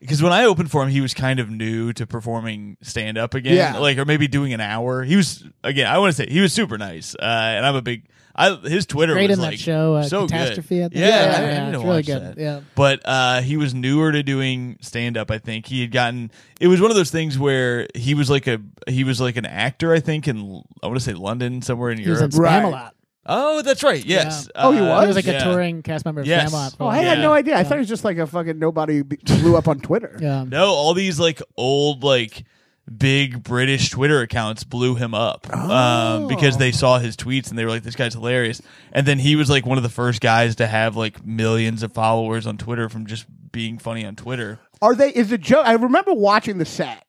because 0.00 0.22
when 0.22 0.32
I 0.32 0.44
opened 0.44 0.70
for 0.70 0.82
him, 0.82 0.90
he 0.90 1.00
was 1.00 1.14
kind 1.14 1.40
of 1.40 1.50
new 1.50 1.92
to 1.94 2.06
performing 2.06 2.76
stand 2.82 3.16
up 3.18 3.34
again, 3.34 3.54
Yeah. 3.56 3.78
like 3.78 3.98
or 3.98 4.04
maybe 4.04 4.28
doing 4.28 4.52
an 4.52 4.60
hour. 4.60 5.02
He 5.02 5.16
was 5.16 5.44
again. 5.64 5.86
I 5.86 5.98
want 5.98 6.14
to 6.14 6.22
say 6.22 6.30
he 6.32 6.40
was 6.40 6.52
super 6.52 6.78
nice, 6.78 7.14
uh, 7.16 7.22
and 7.22 7.64
I'm 7.66 7.74
a 7.76 7.82
big. 7.82 8.06
I 8.38 8.54
his 8.56 8.84
Twitter 8.86 9.14
Great 9.14 9.30
was 9.30 9.38
in 9.38 9.42
like 9.42 9.52
that 9.52 9.58
show, 9.58 9.94
uh, 9.94 10.02
so 10.02 10.26
Catastrophe. 10.26 10.84
I 10.84 10.88
Good. 10.88 10.92
think. 10.92 11.00
Yeah, 11.00 11.08
yeah, 11.08 11.14
I, 11.14 11.20
I 11.20 11.40
yeah, 11.46 11.50
didn't 11.54 11.68
it's 11.74 11.78
watch 11.78 11.86
really 11.86 12.02
good. 12.02 12.22
that. 12.22 12.38
Yeah. 12.38 12.60
but 12.74 13.00
uh, 13.04 13.40
he 13.40 13.56
was 13.56 13.72
newer 13.74 14.12
to 14.12 14.22
doing 14.22 14.76
stand 14.82 15.16
up. 15.16 15.30
I 15.30 15.38
think 15.38 15.66
he 15.66 15.80
had 15.80 15.90
gotten. 15.90 16.30
It 16.60 16.68
was 16.68 16.80
one 16.80 16.90
of 16.90 16.96
those 16.96 17.10
things 17.10 17.38
where 17.38 17.86
he 17.94 18.14
was 18.14 18.28
like 18.28 18.46
a 18.46 18.60
he 18.88 19.04
was 19.04 19.20
like 19.20 19.36
an 19.36 19.46
actor. 19.46 19.92
I 19.94 20.00
think 20.00 20.28
in 20.28 20.62
I 20.82 20.86
want 20.86 20.98
to 20.98 21.04
say 21.04 21.14
London 21.14 21.62
somewhere 21.62 21.90
in 21.90 21.98
He 21.98 22.08
was 22.08 22.18
Europe. 22.20 22.34
in 22.34 22.40
Right. 22.40 22.62
Spamalot. 22.62 22.90
oh, 23.24 23.62
that's 23.62 23.82
right. 23.82 24.04
Yes. 24.04 24.48
Oh, 24.54 24.70
he 24.72 24.78
Uh, 24.80 24.84
was? 24.86 25.02
He 25.02 25.06
was 25.08 25.16
like 25.16 25.26
yeah. 25.26 25.32
a 25.40 25.44
touring 25.44 25.82
cast 25.82 26.04
member 26.04 26.20
of 26.20 26.26
Yes. 26.26 26.52
Spamalot. 26.52 26.76
Oh, 26.78 26.84
a 26.84 26.88
I 26.88 26.96
while. 26.98 27.02
had 27.04 27.18
no 27.20 27.32
idea. 27.32 27.54
I 27.54 27.58
Yeah. 27.58 27.62
thought 27.64 27.74
he 27.76 27.80
was 27.80 27.88
just 27.88 28.04
like 28.04 28.18
a 28.18 28.26
fucking 28.26 28.58
nobody 28.58 28.98
who 28.98 29.04
blew 29.04 29.56
up 29.56 29.66
on 29.66 29.80
Twitter. 29.80 30.18
Yeah. 30.20 30.44
No, 30.46 30.66
all 30.66 30.92
these 30.94 31.18
like 31.18 31.40
old 31.56 32.04
like 32.04 32.44
big 32.94 33.42
British 33.42 33.90
Twitter 33.90 34.20
accounts 34.20 34.64
blew 34.64 34.94
him 34.94 35.14
up 35.14 35.52
um, 35.54 36.28
because 36.28 36.56
they 36.58 36.72
saw 36.72 36.98
his 36.98 37.16
tweets 37.16 37.50
and 37.50 37.58
they 37.58 37.64
were 37.64 37.70
like, 37.70 37.82
"This 37.82 37.96
guy's 37.96 38.14
hilarious." 38.14 38.62
And 38.92 39.06
then 39.06 39.18
he 39.18 39.36
was 39.36 39.50
like 39.50 39.66
one 39.66 39.76
of 39.78 39.82
the 39.82 39.88
first 39.90 40.20
guys 40.20 40.56
to 40.56 40.66
have 40.66 40.96
like 40.96 41.24
millions 41.26 41.82
of 41.82 41.92
followers 41.92 42.46
on 42.46 42.56
Twitter 42.58 42.88
from 42.88 43.06
just 43.06 43.26
being 43.52 43.78
funny 43.78 44.04
on 44.04 44.16
Twitter. 44.16 44.60
Are 44.82 44.94
they? 44.94 45.10
Is 45.10 45.32
it 45.32 45.40
joke? 45.40 45.66
I 45.66 45.72
remember 45.72 46.12
watching 46.14 46.58
the 46.58 46.64
set. 46.64 47.04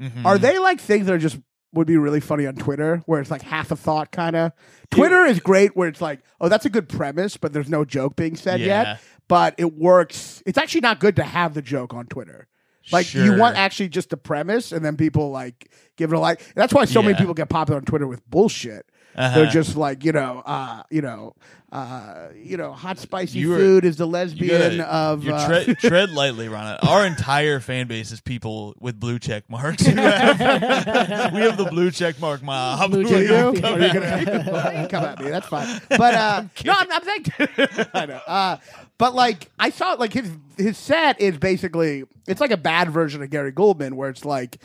Mhm. 0.00 0.24
Are 0.24 0.38
they 0.38 0.58
like 0.58 0.80
things 0.80 1.06
that 1.06 1.12
are 1.14 1.18
just 1.18 1.38
would 1.74 1.86
be 1.86 1.96
really 1.98 2.20
funny 2.20 2.46
on 2.46 2.54
Twitter, 2.54 3.02
where 3.06 3.20
it's 3.20 3.30
like 3.30 3.42
half 3.42 3.70
a 3.70 3.76
thought 3.76 4.10
kind 4.10 4.34
of? 4.36 4.52
Twitter 4.90 5.26
is 5.26 5.40
great, 5.40 5.76
where 5.76 5.88
it's 5.88 6.00
like, 6.00 6.20
oh, 6.40 6.48
that's 6.48 6.64
a 6.64 6.70
good 6.70 6.88
premise, 6.88 7.36
but 7.36 7.52
there's 7.52 7.68
no 7.68 7.84
joke 7.84 8.16
being 8.16 8.36
said 8.36 8.60
Yeah. 8.60 8.66
yet. 8.66 9.00
But 9.28 9.56
it 9.58 9.74
works. 9.74 10.42
It's 10.46 10.56
actually 10.56 10.80
not 10.80 11.00
good 11.00 11.16
to 11.16 11.22
have 11.24 11.52
the 11.52 11.60
joke 11.60 11.92
on 11.92 12.06
Twitter. 12.06 12.46
Like 12.92 13.14
you 13.14 13.36
want 13.36 13.56
actually 13.56 13.88
just 13.88 14.10
the 14.10 14.16
premise, 14.16 14.72
and 14.72 14.84
then 14.84 14.96
people 14.96 15.30
like 15.30 15.70
give 15.96 16.12
it 16.12 16.16
a 16.16 16.20
like. 16.20 16.40
That's 16.54 16.72
why 16.72 16.84
so 16.84 17.02
many 17.02 17.14
people 17.16 17.34
get 17.34 17.48
popular 17.48 17.78
on 17.78 17.84
Twitter 17.84 18.06
with 18.06 18.28
bullshit. 18.28 18.87
Uh-huh. 19.18 19.34
They're 19.40 19.50
just 19.50 19.76
like 19.76 20.04
you 20.04 20.12
know, 20.12 20.42
uh, 20.46 20.82
you 20.90 21.02
know, 21.02 21.34
uh, 21.72 22.28
you 22.36 22.56
know, 22.56 22.72
hot 22.72 22.98
spicy 22.98 23.40
You 23.40 23.54
are- 23.54 23.58
food 23.58 23.84
is 23.84 23.96
the 23.96 24.06
You 24.06 24.10
lesbian 24.12 24.78
gotta- 24.78 24.92
of. 24.94 25.24
you 25.24 25.34
uh, 25.34 25.46
tread, 25.46 25.78
tread 25.80 26.10
lightly, 26.10 26.48
Rana. 26.48 26.78
Our 26.82 27.04
entire 27.04 27.58
fan 27.60 27.88
base 27.88 28.12
is 28.12 28.20
people 28.20 28.74
with 28.78 28.98
blue 29.00 29.18
check 29.18 29.44
marks. 29.50 29.82
we 29.88 29.92
have 29.94 31.56
the 31.56 31.66
blue 31.70 31.90
check 31.90 32.20
mark 32.20 32.42
mob. 32.42 32.90
Blue 32.90 33.04
check 33.04 33.26
you? 33.28 33.34
Are 33.64 33.80
you 33.80 33.92
gonna 33.92 34.88
come 34.90 35.04
at 35.04 35.20
me? 35.20 35.30
That's 35.30 35.48
fine. 35.48 35.80
But 35.88 36.14
uh, 36.14 36.44
no, 36.64 36.72
I'm, 36.76 36.92
I'm 36.92 37.02
thinking. 37.02 37.48
I 37.94 38.06
know. 38.06 38.20
Uh, 38.26 38.56
but 38.98 39.14
like, 39.14 39.50
I 39.58 39.70
saw 39.70 39.92
like 39.94 40.12
his 40.12 40.30
his 40.56 40.76
set 40.78 41.20
is 41.20 41.38
basically 41.38 42.04
it's 42.26 42.40
like 42.40 42.50
a 42.50 42.56
bad 42.56 42.90
version 42.90 43.22
of 43.22 43.30
Gary 43.30 43.52
Gulman, 43.52 43.94
where 43.94 44.10
it's 44.10 44.24
like 44.24 44.58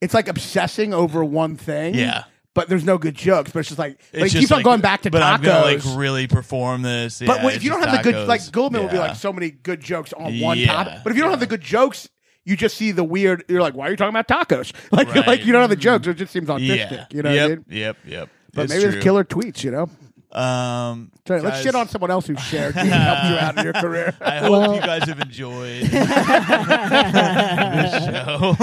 it's 0.00 0.14
like 0.14 0.28
obsessing 0.28 0.92
over 0.94 1.24
one 1.24 1.56
thing. 1.56 1.94
Yeah. 1.94 2.24
But 2.56 2.68
there's 2.68 2.84
no 2.84 2.98
good 2.98 3.14
jokes. 3.14 3.52
But 3.52 3.60
it's 3.60 3.68
just 3.68 3.78
like, 3.78 4.00
like 4.12 4.22
just 4.24 4.36
keeps 4.36 4.50
on 4.50 4.56
like, 4.58 4.64
going 4.64 4.80
back 4.80 5.02
to 5.02 5.10
but 5.12 5.22
tacos. 5.22 5.34
I'm 5.34 5.42
gonna 5.42 5.64
like 5.64 5.96
really 5.96 6.26
perform 6.26 6.82
this. 6.82 7.20
but 7.20 7.38
Yeah, 7.38 7.46
wait, 7.46 7.56
if 7.56 7.62
you 7.62 7.70
don't 7.70 7.82
have 7.86 8.02
the 8.02 8.10
good, 8.12 8.26
like 8.26 8.40
Gulman 8.40 8.80
will 8.80 8.88
be 8.88 8.98
like 8.98 9.14
so 9.14 9.32
many 9.32 9.50
good 9.50 9.80
jokes 9.80 10.12
on 10.14 10.40
one 10.40 10.58
Yeah, 10.58 10.72
topic. 10.72 11.00
But 11.04 11.10
if 11.12 11.16
you 11.16 11.22
don't 11.22 11.30
have 11.30 11.40
the 11.40 11.46
good 11.46 11.60
jokes, 11.60 12.08
you 12.44 12.56
just 12.56 12.76
see 12.76 12.92
the 12.92 13.04
weird. 13.04 13.44
You're 13.48 13.60
like, 13.60 13.74
why 13.74 13.88
are 13.88 13.90
you 13.90 13.96
talking 13.96 14.16
about 14.16 14.26
tacos? 14.26 14.72
Like, 14.90 15.14
Right. 15.14 15.26
like 15.26 15.44
you 15.44 15.52
don't 15.52 15.60
have 15.60 15.70
the 15.70 15.76
jokes. 15.76 16.06
It 16.06 16.14
just 16.14 16.32
seems 16.32 16.48
autistic. 16.48 16.90
yeah. 16.90 17.06
You 17.10 17.22
know 17.22 17.30
yep, 17.32 17.42
what 17.42 17.52
I 17.52 17.56
mean? 17.56 17.64
Yep, 17.68 17.96
yep. 18.06 18.28
But 18.54 18.62
It's 18.64 18.72
maybe 18.72 18.84
true. 18.84 18.92
it's 18.94 19.04
killer 19.04 19.24
tweets. 19.24 19.62
You 19.62 19.70
know. 19.72 19.90
Um, 20.32 21.12
Sorry, 21.26 21.40
let's 21.40 21.56
guys, 21.56 21.62
shit 21.64 21.74
on 21.74 21.88
someone 21.88 22.10
else 22.10 22.26
who 22.26 22.36
shared 22.36 22.74
you 22.74 22.80
and 22.82 22.90
helped 22.90 23.24
you 23.30 23.36
out 23.36 23.56
in 23.58 23.64
your 23.64 23.72
career. 23.72 24.14
I 24.20 24.38
hope 24.38 24.50
Well- 24.50 24.74
you 24.74 24.80
guys 24.80 25.04
have 25.08 25.20
enjoyed 25.20 25.82
this 25.86 26.02
show. 28.04 28.54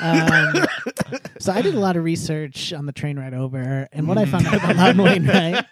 Um, 0.00 0.66
so 1.38 1.52
I 1.52 1.62
did 1.62 1.74
a 1.74 1.80
lot 1.80 1.96
of 1.96 2.04
research 2.04 2.72
on 2.72 2.86
the 2.86 2.92
train 2.92 3.18
ride 3.18 3.34
over, 3.34 3.88
and 3.92 4.06
what 4.06 4.18
I 4.18 4.26
found 4.26 4.46
out 4.46 4.54
about 4.54 4.76
Loudon 4.76 5.02
Wainwright. 5.02 5.64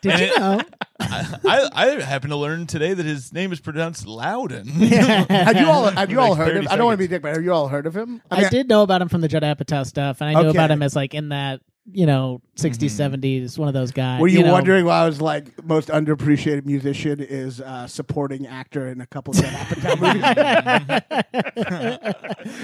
Did 0.00 0.12
And 0.12 0.20
you 0.20 0.26
it- 0.26 0.38
know? 0.38 0.60
I, 1.02 1.68
I 1.72 1.86
happen 2.02 2.28
to 2.30 2.36
learn 2.36 2.66
today 2.66 2.92
that 2.94 3.04
his 3.06 3.32
name 3.32 3.52
is 3.52 3.60
pronounced 3.60 4.06
Loudon. 4.06 4.66
have 4.68 5.56
you 5.58 5.66
all 5.66 5.86
have 5.90 6.10
you 6.10 6.20
all 6.20 6.30
Like 6.30 6.38
heard 6.38 6.48
of? 6.58 6.64
30 6.64 6.68
I 6.68 6.76
don't 6.76 6.84
want 6.86 6.94
to 6.94 6.98
be 6.98 7.06
a 7.06 7.08
dick, 7.08 7.22
but 7.22 7.34
have 7.34 7.42
you 7.42 7.52
all 7.52 7.68
heard 7.68 7.86
of 7.86 7.96
him? 7.96 8.22
I, 8.30 8.42
mean, 8.42 8.50
did 8.50 8.68
know 8.68 8.82
about 8.82 9.00
him 9.02 9.08
from 9.08 9.20
the 9.22 9.28
Judd 9.28 9.42
Apatow 9.42 9.84
stuff, 9.86 10.20
and 10.20 10.28
I 10.30 10.34
knew 10.40 10.48
Okay. 10.50 10.58
about 10.58 10.70
him 10.70 10.82
as 10.82 10.94
like 10.94 11.14
in 11.14 11.30
that 11.30 11.60
you 11.92 12.06
know 12.06 12.40
60s, 12.56 12.90
70s, 12.90 13.58
one 13.58 13.68
of 13.68 13.74
those 13.74 13.90
guys. 13.90 14.20
Were 14.20 14.28
you, 14.28 14.42
know. 14.42 14.52
wondering 14.52 14.84
why 14.84 14.98
I 15.00 15.06
was 15.06 15.20
like 15.20 15.64
most 15.64 15.88
underappreciated 15.88 16.66
musician 16.66 17.20
is 17.20 17.60
uh, 17.60 17.86
supporting 17.86 18.46
actor 18.46 18.88
in 18.88 19.00
a 19.00 19.06
couple 19.06 19.34
of 19.36 19.42
movies? 20.00 20.22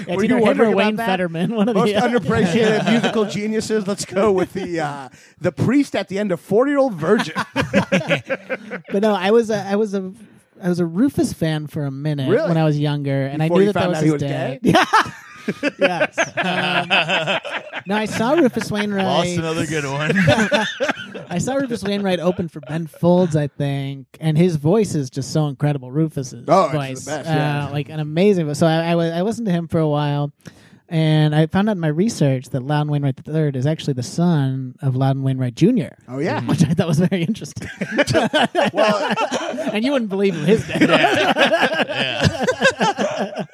Were 0.07 0.23
you 0.23 0.37
wondering 0.37 0.73
about 0.73 0.85
Wayne 0.85 0.95
that? 0.97 1.05
Fetterman? 1.07 1.55
One 1.55 1.67
of 1.67 1.75
the 1.75 1.81
Most 1.81 1.93
the 1.93 1.99
underappreciated 2.19 2.89
musical 2.89 3.25
geniuses. 3.25 3.87
Let's 3.87 4.05
go 4.05 4.31
with 4.31 4.53
the 4.53 4.79
uh, 4.79 5.09
the 5.39 5.51
priest 5.51 5.95
at 5.95 6.07
the 6.07 6.19
end 6.19 6.31
of 6.31 6.39
Forty 6.39 6.71
Year 6.71 6.79
Old 6.79 6.93
Virgin. 6.93 7.35
But 8.91 9.01
no, 9.01 9.13
I 9.13 9.31
was 9.31 9.49
a, 9.49 9.57
I 9.65 9.75
was 9.75 9.93
a 9.93 10.13
I 10.61 10.69
was 10.69 10.79
a 10.79 10.85
Rufus 10.85 11.33
fan 11.33 11.67
for 11.67 11.85
a 11.85 11.91
minute 11.91 12.29
Really? 12.29 12.47
when 12.47 12.57
I 12.57 12.63
was 12.63 12.79
younger, 12.79 13.25
and 13.25 13.39
Before 13.39 13.57
I 13.57 13.59
knew 13.59 13.65
you 13.67 13.73
that 13.73 13.79
that 13.79 13.89
was 13.89 13.97
out 13.97 14.03
his 14.03 14.09
he 14.09 14.13
was 14.13 14.21
dad. 14.21 14.59
Yeah. 14.63 14.85
Yes. 15.79 16.17
Um, 16.37 16.89
no, 17.87 17.95
I 17.95 18.05
saw 18.05 18.33
Rufus 18.33 18.69
Wainwright. 18.71 19.05
Lost 19.05 19.37
another 19.37 19.65
good 19.65 19.85
one. 19.85 20.11
I 21.29 21.37
saw 21.39 21.55
Rufus 21.55 21.83
Wainwright 21.83 22.19
open 22.19 22.47
for 22.49 22.59
Ben 22.61 22.85
Folds, 22.87 23.35
I 23.35 23.47
think, 23.47 24.05
and 24.19 24.37
his 24.37 24.55
voice 24.57 24.93
is 24.95 25.09
just 25.09 25.31
so 25.33 25.47
incredible. 25.47 25.91
Rufus's 25.91 26.43
Oh, 26.47 26.63
it's 26.63 26.71
the 26.71 26.77
voice, 26.77 27.05
best, 27.05 27.29
yeah. 27.29 27.67
uh, 27.67 27.71
like 27.71 27.89
an 27.89 27.99
amazing. 27.99 28.45
Voice. 28.47 28.59
So 28.59 28.67
I, 28.67 28.91
I, 28.91 28.93
I 29.17 29.21
listened 29.21 29.47
to 29.47 29.51
him 29.53 29.67
for 29.67 29.79
a 29.79 29.87
while, 29.87 30.31
and 30.89 31.33
I 31.35 31.47
found 31.47 31.69
out 31.69 31.73
in 31.73 31.79
my 31.79 31.87
research 31.87 32.49
that 32.49 32.61
Loudon 32.61 32.89
Wainwright 32.91 33.19
III 33.27 33.51
is 33.55 33.65
actually 33.65 33.93
the 33.93 34.03
son 34.03 34.75
of 34.81 34.95
Loudon 34.95 35.23
Wainwright 35.23 35.55
Jr. 35.55 35.95
Oh 36.07 36.19
yeah. 36.19 36.41
Which 36.45 36.63
I 36.63 36.73
thought 36.73 36.87
was 36.87 36.99
very 36.99 37.23
interesting. 37.23 37.69
Well, 38.73 39.13
and 39.73 39.83
you 39.83 39.91
wouldn't 39.91 40.09
believe 40.09 40.33
who 40.35 40.43
his 40.45 40.67
dad. 40.67 40.81
yeah. 41.87 43.45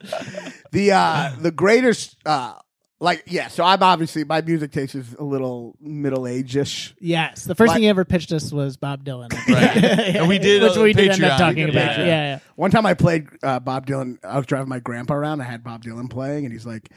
the 0.72 0.92
uh, 0.92 1.32
the 1.40 1.50
greatest. 1.50 2.16
Uh, 2.26 2.54
like 3.00 3.22
yeah, 3.28 3.46
so 3.46 3.62
I'm 3.62 3.80
obviously 3.80 4.24
my 4.24 4.40
music 4.40 4.72
taste 4.72 4.96
is 4.96 5.14
a 5.14 5.22
little 5.22 5.76
middle 5.80 6.26
age-ish. 6.26 6.96
Yes, 6.98 7.44
the 7.44 7.54
first 7.54 7.68
Like- 7.68 7.76
thing 7.76 7.82
he 7.84 7.88
ever 7.88 8.04
pitched 8.04 8.32
us 8.32 8.50
was 8.50 8.76
Bob 8.76 9.04
Dylan. 9.04 9.28
Right. 9.48 10.16
And 10.16 10.26
we 10.28 10.38
did, 10.40 10.62
which 10.62 10.76
uh, 10.76 10.82
we 10.82 10.92
did 10.92 11.10
end 11.12 11.22
Patreon. 11.22 11.30
up 11.30 11.38
talking 11.38 11.64
We 11.66 11.70
did 11.70 11.76
about. 11.76 11.90
Patreon. 11.92 11.98
Yeah, 11.98 12.04
yeah. 12.06 12.38
One 12.56 12.72
time 12.72 12.86
I 12.86 12.94
played 12.94 13.28
uh, 13.44 13.60
Bob 13.60 13.86
Dylan. 13.86 14.18
I 14.24 14.36
was 14.36 14.46
driving 14.46 14.68
my 14.68 14.80
grandpa 14.80 15.14
around. 15.14 15.40
I 15.40 15.44
had 15.44 15.62
Bob 15.62 15.84
Dylan 15.84 16.10
playing, 16.10 16.44
and 16.44 16.52
he's 16.52 16.66
like, 16.66 16.88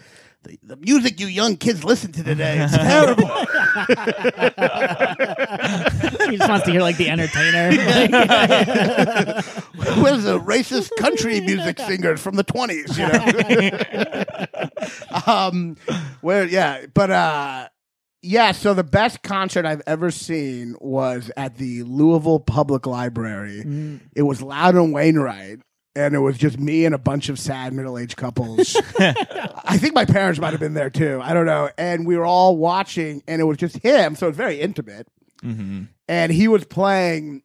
"The, 0.41 0.58
the 0.63 0.75
music 0.77 1.20
you 1.20 1.27
young 1.27 1.55
kids 1.55 1.83
listen 1.83 2.11
to 2.14 2.24
today 2.24 2.64
is 2.64 2.72
terrible." 2.75 3.29
he 6.29 6.38
just 6.38 6.50
wants 6.50 6.66
to 6.66 6.72
hear 6.72 6.81
like 6.81 6.98
the 6.98 7.10
entertainer. 7.10 7.72
Like, 7.72 9.46
Who 9.96 10.05
is 10.07 10.25
a 10.25 10.40
racist 10.40 10.92
country 10.98 11.40
music 11.42 11.79
singer 11.79 12.18
from 12.18 12.36
the 12.36 12.44
twenties? 12.44 12.98
You 12.98 13.07
know. 13.07 13.25
um, 15.27 15.77
where 16.22 16.46
yeah, 16.46 16.86
but 16.94 17.12
uh, 17.12 17.68
yeah. 18.22 18.51
So 18.51 18.74
the 18.74 18.84
best 18.84 19.24
concert 19.24 19.66
I've 19.66 19.81
ever 19.88 20.12
seen 20.12 20.75
was 20.79 21.31
at 21.38 21.57
the 21.57 21.84
Louisville 21.84 22.40
Public 22.40 22.86
Library. 22.86 23.64
Mm. 23.66 24.01
It 24.16 24.24
was 24.24 24.42
Loudon 24.42 24.92
Wainwright. 24.92 25.60
And 25.96 26.16
it 26.16 26.20
was 26.20 26.38
just 26.38 26.58
me 26.58 26.86
and 26.86 26.96
a 26.96 26.98
bunch 26.98 27.27
of 27.27 27.38
sad 27.38 27.74
middle 27.74 27.98
aged 27.98 28.16
couples. 28.16 28.75
I 29.00 29.77
think 29.77 29.94
my 29.94 30.06
parents 30.06 30.40
might 30.40 30.51
have 30.51 30.60
been 30.60 30.74
there 30.74 30.90
too. 30.90 31.20
I 31.22 31.34
don't 31.34 31.46
know. 31.46 31.70
And 31.77 32.08
we 32.08 32.16
were 32.16 32.25
all 32.25 32.56
watching, 32.56 33.22
and 33.27 33.42
it 33.42 33.46
was 33.46 33.58
just 33.58 33.77
him. 33.80 34.16
So 34.16 34.27
it's 34.30 34.38
very 34.38 34.60
intimate. 34.62 35.08
hmm 35.42 35.84
And 36.08 36.32
he 36.32 36.48
was 36.48 36.64
playing. 36.66 37.44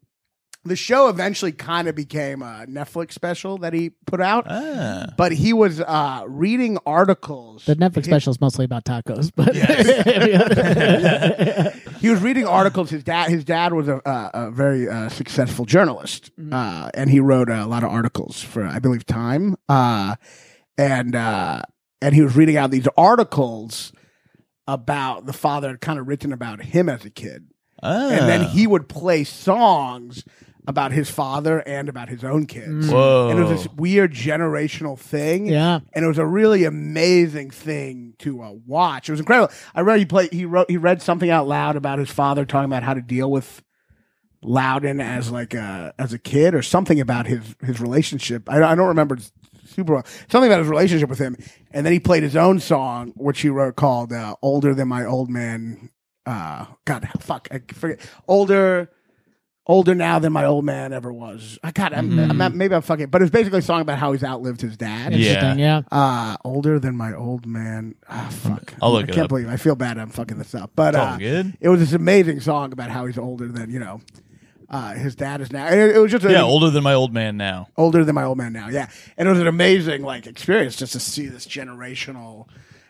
The 0.67 0.77
show 0.77 1.09
eventually 1.09 1.53
kind 1.53 1.89
of 1.89 1.95
became 1.95 2.43
a 2.43 2.67
Netflix 2.69 3.13
special 3.13 3.59
that 3.59 3.73
he 3.73 3.91
put 4.07 4.21
out. 4.21 4.47
Ah. 4.49 5.07
But 5.17 5.33
he 5.33 5.53
was 5.53 5.81
uh, 5.81 6.25
reading 6.27 6.79
articles. 6.85 7.65
the 7.65 7.77
Netflix 7.77 8.07
special 8.07 8.33
is 8.33 8.41
mostly 8.41 8.65
about 8.65 8.85
tacos, 8.85 9.31
but 9.35 9.55
he 12.01 12.11
was 12.11 12.21
reading 12.21 12.47
articles. 12.47 12.91
His 12.91 13.05
dad, 13.05 13.31
his 13.31 13.45
dad 13.45 13.73
was 13.73 13.89
a, 13.89 13.97
uh, 14.09 14.31
a 14.35 14.51
very 14.51 14.89
uh, 14.89 15.09
successful 15.09 15.65
journalist, 15.65 16.31
uh, 16.51 16.91
and 16.95 17.11
he 17.11 17.21
wrote 17.21 17.49
a 17.49 17.67
lot 17.67 17.85
of 17.85 17.91
articles 17.91 18.43
for, 18.43 18.65
I 18.65 18.79
believe, 18.79 19.07
Time. 19.07 19.57
Uh, 19.69 20.17
and 20.77 21.15
uh, 21.15 21.63
and 22.03 22.15
he 22.15 22.23
was 22.23 22.37
reading 22.37 22.57
out 22.57 22.71
these 22.71 22.89
articles 22.97 23.93
about 24.67 25.27
the 25.27 25.33
father 25.33 25.69
had 25.69 25.81
kind 25.81 25.99
of 25.99 26.09
written 26.09 26.33
about 26.33 26.63
him 26.63 26.89
as 26.89 27.05
a 27.05 27.11
kid, 27.11 27.47
Ah. 27.83 28.11
and 28.11 28.29
then 28.29 28.45
he 28.49 28.67
would 28.67 28.89
play 28.89 29.25
songs 29.25 30.25
about 30.67 30.93
his 30.93 31.09
father 31.09 31.61
and 31.61 31.89
about 31.89 32.09
his 32.09 32.25
own 32.25 32.47
kids. 32.47 32.89
Whoa. 32.89 33.29
And 33.31 33.39
it 33.39 33.43
was 33.43 33.65
this 33.65 33.73
weird 33.75 34.13
generational 34.13 34.99
thing 34.99 35.47
yeah. 35.47 35.81
and 35.93 36.05
it 36.05 36.09
was 36.09 36.19
a 36.19 36.27
really 36.27 36.65
amazing 36.65 37.51
thing 37.51 38.15
to 38.19 38.43
uh, 38.43 38.53
watch. 38.67 39.09
It 39.09 39.13
was 39.13 39.21
incredible. 39.21 39.53
I 39.75 39.83
read 39.83 39.99
he 39.99 40.05
played 40.05 40.33
he 40.33 40.45
wrote 40.45 40.71
he 40.71 40.77
read 40.77 41.03
something 41.03 41.31
out 41.31 41.47
loud 41.47 41.77
about 41.77 41.99
his 41.99 42.11
father 42.11 42.45
talking 42.45 42.67
about 42.67 42.83
how 42.83 42.95
to 42.95 43.03
deal 43.03 43.31
with 43.31 43.63
Loudon 44.43 45.01
as 45.01 45.31
like 45.31 45.55
a 45.55 45.95
as 45.99 46.13
a 46.13 46.19
kid 46.19 46.55
or 46.55 46.63
something 46.63 47.01
about 47.01 47.27
his 47.27 47.55
his 47.65 47.81
relationship. 47.81 48.51
I, 48.51 48.63
I 48.63 48.75
don't 48.75 48.89
remember 48.89 49.19
super 49.67 49.95
well. 49.95 50.07
Something 50.29 50.51
about 50.51 50.61
his 50.61 50.69
relationship 50.69 51.09
with 51.09 51.19
him. 51.19 51.37
And 51.71 51.85
then 51.85 51.93
he 51.93 52.01
played 52.01 52.23
his 52.23 52.37
own 52.37 52.61
song, 52.61 53.13
which 53.17 53.41
he 53.41 53.49
wrote 53.49 53.77
called 53.77 54.13
uh, 54.13 54.37
"Older 54.43 54.75
Than 54.75 54.89
My 54.89 55.05
Old 55.05 55.31
Man." 55.31 55.91
Uh, 56.25 56.67
God, 56.85 57.09
fuck, 57.21 57.47
I 57.53 57.61
forget. 57.73 58.01
Older 58.27 58.91
older 59.67 59.95
now 59.95 60.19
than 60.19 60.33
my 60.33 60.45
old 60.45 60.65
man 60.65 60.93
ever 60.93 61.13
was. 61.13 61.59
I 61.65 61.73
got 61.73 61.93
I'm, 61.93 62.19
I'm 62.19 62.37
not- 62.39 62.55
maybe 62.55 62.75
I'm 62.75 62.83
fucking, 62.83 63.09
but 63.09 63.21
it 63.21 63.25
was 63.25 63.31
basically 63.31 63.59
a 63.59 63.63
song 63.63 63.81
about 63.81 63.99
how 63.99 64.13
he's 64.13 64.23
outlived 64.25 64.61
his 64.61 64.77
dad. 64.77 65.13
Yeah. 65.13 65.19
Interesting. 65.29 65.59
Yeah. 65.59 65.83
Uh, 65.91 66.37
older 66.45 66.79
than 66.79 66.97
my 66.97 67.13
old 67.15 67.47
man. 67.47 67.95
Ah, 68.09 68.29
fuck. 68.31 68.75
I'll 68.81 68.93
look 68.93 69.05
I 69.05 69.07
can't 69.09 69.19
up. 69.25 69.29
believe 69.29 69.49
I 69.49 69.57
feel 69.57 69.75
bad. 69.75 69.99
I'm 69.99 70.11
fucking 70.11 70.39
this 70.39 70.55
up, 70.55 70.71
but 70.77 70.95
uh, 70.95 71.17
good. 71.17 71.57
it 71.61 71.69
was 71.69 71.81
this 71.81 71.93
amazing 71.93 72.41
song 72.41 72.73
about 72.73 72.91
how 72.91 73.07
he's 73.07 73.19
older 73.19 73.49
than 73.49 73.71
you 73.71 73.79
know. 73.81 74.01
Uh, 74.69 74.95
his 74.95 75.15
dad 75.15 75.41
is 75.41 75.53
now. 75.53 75.69
It, 75.69 75.95
it 75.95 75.99
was 76.01 76.11
just 76.11 76.25
a, 76.25 76.31
Yeah, 76.33 76.43
older 76.43 76.71
than 76.71 76.83
my 76.83 76.95
old 76.95 77.13
man 77.15 77.37
now. 77.37 77.69
older 77.77 78.05
than 78.05 78.17
my 78.17 78.25
old 78.25 78.37
man 78.37 78.53
now. 78.53 78.69
Yeah, 78.69 78.89
and 79.17 79.29
it 79.29 79.31
was 79.31 79.41
an 79.41 79.47
amazing 79.47 80.03
like 80.03 80.27
experience 80.27 80.75
just 80.75 80.93
to 80.95 81.01
see 81.01 81.27
this 81.29 81.47
generational, 81.47 82.49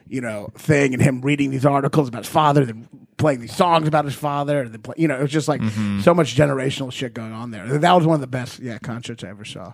you 0.08 0.22
know, 0.22 0.48
thing, 0.56 0.94
and 0.94 1.02
him 1.02 1.20
reading 1.20 1.50
these 1.50 1.66
articles 1.66 2.08
about 2.08 2.24
his 2.24 2.32
father, 2.32 2.64
then 2.64 2.88
playing 3.16 3.40
these 3.40 3.54
songs 3.56 3.88
about 3.88 4.04
his 4.04 4.14
father, 4.14 4.60
and 4.62 4.72
then 4.72 4.82
play, 4.82 4.94
you 4.98 5.08
know, 5.08 5.16
it 5.16 5.22
was 5.22 5.30
just 5.30 5.48
like 5.48 5.60
Mm-hmm. 5.60 6.00
so 6.00 6.12
much 6.14 6.36
generational 6.36 6.92
shit 6.92 7.14
going 7.14 7.32
on 7.32 7.50
there. 7.50 7.78
That 7.78 7.92
was 7.92 8.06
one 8.06 8.14
of 8.14 8.20
the 8.20 8.26
best, 8.26 8.58
yeah, 8.60 8.78
concerts 8.78 9.24
I 9.24 9.28
ever 9.28 9.44
saw. 9.44 9.72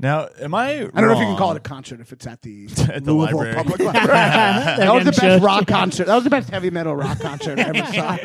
Now, 0.00 0.28
am 0.40 0.54
I? 0.54 0.68
I 0.70 0.76
don't 0.78 0.94
know 0.94 1.12
if 1.12 1.18
you 1.18 1.24
can 1.24 1.36
call 1.36 1.50
it 1.52 1.56
a 1.56 1.60
concert 1.60 2.00
if 2.00 2.12
it's 2.12 2.24
at 2.26 2.42
the, 2.42 2.66
At 2.92 3.04
the 3.04 3.12
Louisville 3.12 3.38
library. 3.38 3.54
Public 3.56 3.80
Library. 3.80 4.06
that 4.08 4.94
was 4.94 5.04
the 5.04 5.12
best 5.12 5.42
rock 5.42 5.66
concert. 5.66 6.06
That 6.06 6.14
was 6.14 6.22
the 6.24 6.30
best 6.30 6.50
heavy 6.50 6.70
metal 6.70 6.94
rock 6.94 7.18
concert 7.18 7.58
I 7.58 7.62
ever 7.62 7.92
saw. 7.92 8.18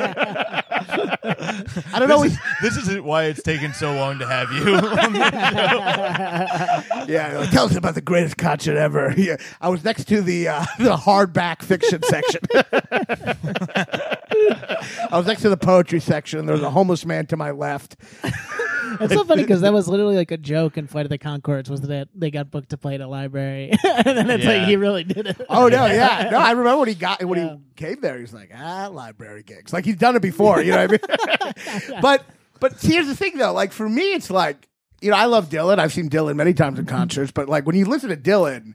I 1.93 1.99
don't 1.99 2.09
know. 2.09 2.23
This 2.23 2.33
is, 2.33 2.39
this 2.61 2.77
is 2.77 3.01
why 3.01 3.23
it's 3.25 3.41
taken 3.41 3.73
so 3.73 3.93
long 3.95 4.19
to 4.19 4.27
have 4.27 4.51
you. 4.51 4.73
Yeah, 7.11 7.39
like, 7.39 7.49
tell 7.49 7.65
us 7.65 7.75
about 7.75 7.95
the 7.95 8.01
greatest 8.01 8.37
concert 8.37 8.77
ever. 8.77 9.13
Yeah, 9.17 9.37
I 9.59 9.69
was 9.69 9.83
next 9.83 10.05
to 10.09 10.21
the 10.21 10.49
uh, 10.49 10.65
the 10.77 10.95
hardback 10.95 11.63
fiction 11.63 12.03
section. 12.03 12.41
I 15.11 15.17
was 15.17 15.25
next 15.25 15.41
to 15.41 15.49
the 15.49 15.57
poetry 15.57 15.99
section, 15.99 16.39
and 16.39 16.47
there 16.47 16.55
was 16.55 16.63
a 16.63 16.69
homeless 16.69 17.05
man 17.05 17.25
to 17.27 17.37
my 17.37 17.51
left. 17.51 17.95
It's 18.99 19.13
so 19.13 19.23
funny 19.23 19.43
because 19.43 19.61
that 19.61 19.73
was 19.73 19.87
literally 19.87 20.15
like 20.15 20.31
a 20.31 20.37
joke 20.37 20.77
in 20.77 20.87
Flight 20.87 21.05
of 21.05 21.09
the 21.09 21.17
Conchords 21.63 21.69
was 21.69 21.81
that 21.81 22.07
they 22.15 22.31
got 22.31 22.51
booked 22.51 22.69
to 22.69 22.77
play 22.77 22.95
at 22.95 23.01
a 23.01 23.07
library, 23.07 23.71
and 23.83 24.05
then 24.17 24.29
it's 24.29 24.43
Yeah. 24.43 24.57
like 24.57 24.67
he 24.67 24.75
really 24.75 25.03
did 25.03 25.27
it. 25.27 25.41
Oh 25.49 25.67
no, 25.67 25.85
yeah, 25.85 26.27
no. 26.31 26.37
I 26.37 26.51
remember 26.51 26.77
when 26.79 26.87
he 26.89 26.95
got 26.95 27.23
when 27.23 27.39
Yeah. 27.39 27.53
he 27.55 27.59
came 27.75 28.01
there. 28.01 28.15
He 28.15 28.21
was 28.21 28.33
like, 28.33 28.51
ah, 28.55 28.89
library 28.91 29.43
gigs. 29.43 29.73
Like 29.73 29.85
he's 29.85 29.95
done 29.97 30.15
it 30.15 30.21
before. 30.21 30.61
You 30.61 30.71
know 30.71 30.85
what 30.87 31.01
I 31.11 31.53
mean? 31.89 31.99
but 32.01 32.25
but 32.59 32.73
here's 32.81 33.07
the 33.07 33.15
thing 33.15 33.37
though. 33.37 33.53
Like 33.53 33.71
for 33.71 33.87
me, 33.87 34.13
it's 34.13 34.29
like 34.29 34.67
you 35.01 35.11
know 35.11 35.17
I 35.17 35.25
love 35.25 35.49
Dylan. 35.49 35.79
I've 35.79 35.93
seen 35.93 36.09
Dylan 36.09 36.35
many 36.35 36.53
times 36.53 36.79
in 36.79 36.85
concerts. 36.85 37.31
But 37.31 37.49
like 37.49 37.65
when 37.65 37.75
you 37.75 37.85
listen 37.85 38.09
to 38.09 38.17
Dylan. 38.17 38.73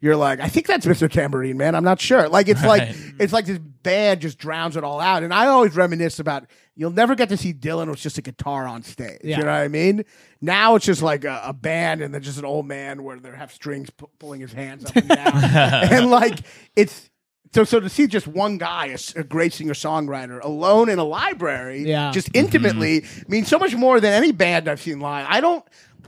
You're 0.00 0.14
like, 0.14 0.38
I 0.38 0.46
think 0.48 0.68
that's 0.68 0.86
Mr. 0.86 1.10
Tambourine 1.10 1.56
Man. 1.56 1.74
I'm 1.74 1.82
not 1.82 2.00
sure. 2.00 2.28
Like 2.28 2.46
it's 2.46 2.62
like 2.62 2.82
Right. 2.82 2.96
it's 3.18 3.32
like 3.32 3.46
this 3.46 3.58
band 3.58 4.20
just 4.20 4.38
drowns 4.38 4.76
it 4.76 4.84
all 4.84 5.00
out. 5.00 5.24
And 5.24 5.34
I 5.34 5.48
always 5.48 5.74
reminisce 5.74 6.20
about 6.20 6.44
you'll 6.78 6.92
never 6.92 7.16
get 7.16 7.28
to 7.28 7.36
see 7.36 7.52
Dylan 7.52 7.90
with 7.90 7.98
just 7.98 8.18
a 8.18 8.22
guitar 8.22 8.64
on 8.68 8.84
stage. 8.84 9.18
Yeah. 9.24 9.38
You 9.38 9.42
know 9.42 9.50
what 9.50 9.58
I 9.58 9.68
mean? 9.68 10.04
Now 10.40 10.76
it's 10.76 10.86
just 10.86 11.02
like 11.02 11.24
a, 11.24 11.42
a 11.44 11.52
band 11.52 12.00
and 12.00 12.14
then 12.14 12.22
just 12.22 12.38
an 12.38 12.44
old 12.44 12.66
man 12.66 13.02
where 13.02 13.18
they 13.18 13.30
have 13.32 13.52
strings 13.52 13.90
pu- 13.90 14.08
pulling 14.20 14.40
his 14.40 14.52
hands 14.52 14.84
up 14.86 14.94
and 14.94 15.08
down. 15.08 15.34
and 15.34 16.08
like 16.08 16.38
it's 16.76 17.10
so 17.52 17.64
so 17.64 17.80
to 17.80 17.88
see 17.88 18.06
just 18.06 18.28
one 18.28 18.58
guy, 18.58 18.86
a, 18.86 18.92
s- 18.92 19.14
a 19.16 19.24
great 19.24 19.52
singer 19.52 19.72
songwriter, 19.72 20.40
alone 20.42 20.88
in 20.88 21.00
a 21.00 21.04
library, 21.04 21.82
Yeah. 21.82 22.12
just 22.12 22.30
intimately 22.32 23.00
mm-hmm. 23.00 23.32
means 23.32 23.48
so 23.48 23.58
much 23.58 23.74
more 23.74 23.98
than 24.00 24.12
any 24.12 24.30
band 24.30 24.68
I've 24.68 24.80
seen 24.80 25.00
live. 25.00 25.26
I 25.28 25.40
don't. 25.40 25.64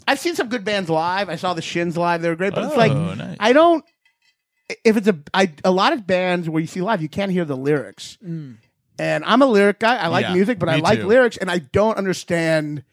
I've 0.06 0.20
seen 0.20 0.37
some 0.37 0.48
good 0.48 0.64
bands 0.64 0.88
live. 0.88 1.28
I 1.28 1.35
saw 1.37 1.52
the 1.52 1.62
Shins 1.62 1.96
live; 1.96 2.22
they 2.22 2.28
were 2.28 2.37
great. 2.37 2.54
But 2.54 2.64
it's 2.66 2.76
like 2.76 2.92
Oh, 2.92 3.14
nice. 3.14 3.37
I 3.40 3.52
don't. 3.52 3.85
If 4.85 4.96
it's 4.96 5.09
a 5.09 5.18
I, 5.35 5.52
a 5.64 5.72
lot 5.72 5.92
of 5.92 6.06
bands 6.06 6.48
where 6.48 6.61
you 6.61 6.68
see 6.68 6.80
live, 6.80 7.02
you 7.02 7.09
can't 7.09 7.33
hear 7.33 7.44
the 7.44 7.56
lyrics. 7.56 8.18
Mm. 8.24 8.59
And 9.00 9.24
I'm 9.24 9.40
a 9.40 9.46
lyric 9.46 9.78
guy. 9.80 9.96
I 9.96 10.08
like 10.08 10.24
Yeah, 10.24 10.34
music, 10.34 10.58
but 10.58 10.68
I 10.68 10.76
me 10.76 10.82
like 10.82 11.00
too. 11.00 11.06
lyrics, 11.06 11.38
and 11.38 11.50
I 11.50 11.58
don't 11.60 11.96
understand 11.96 12.84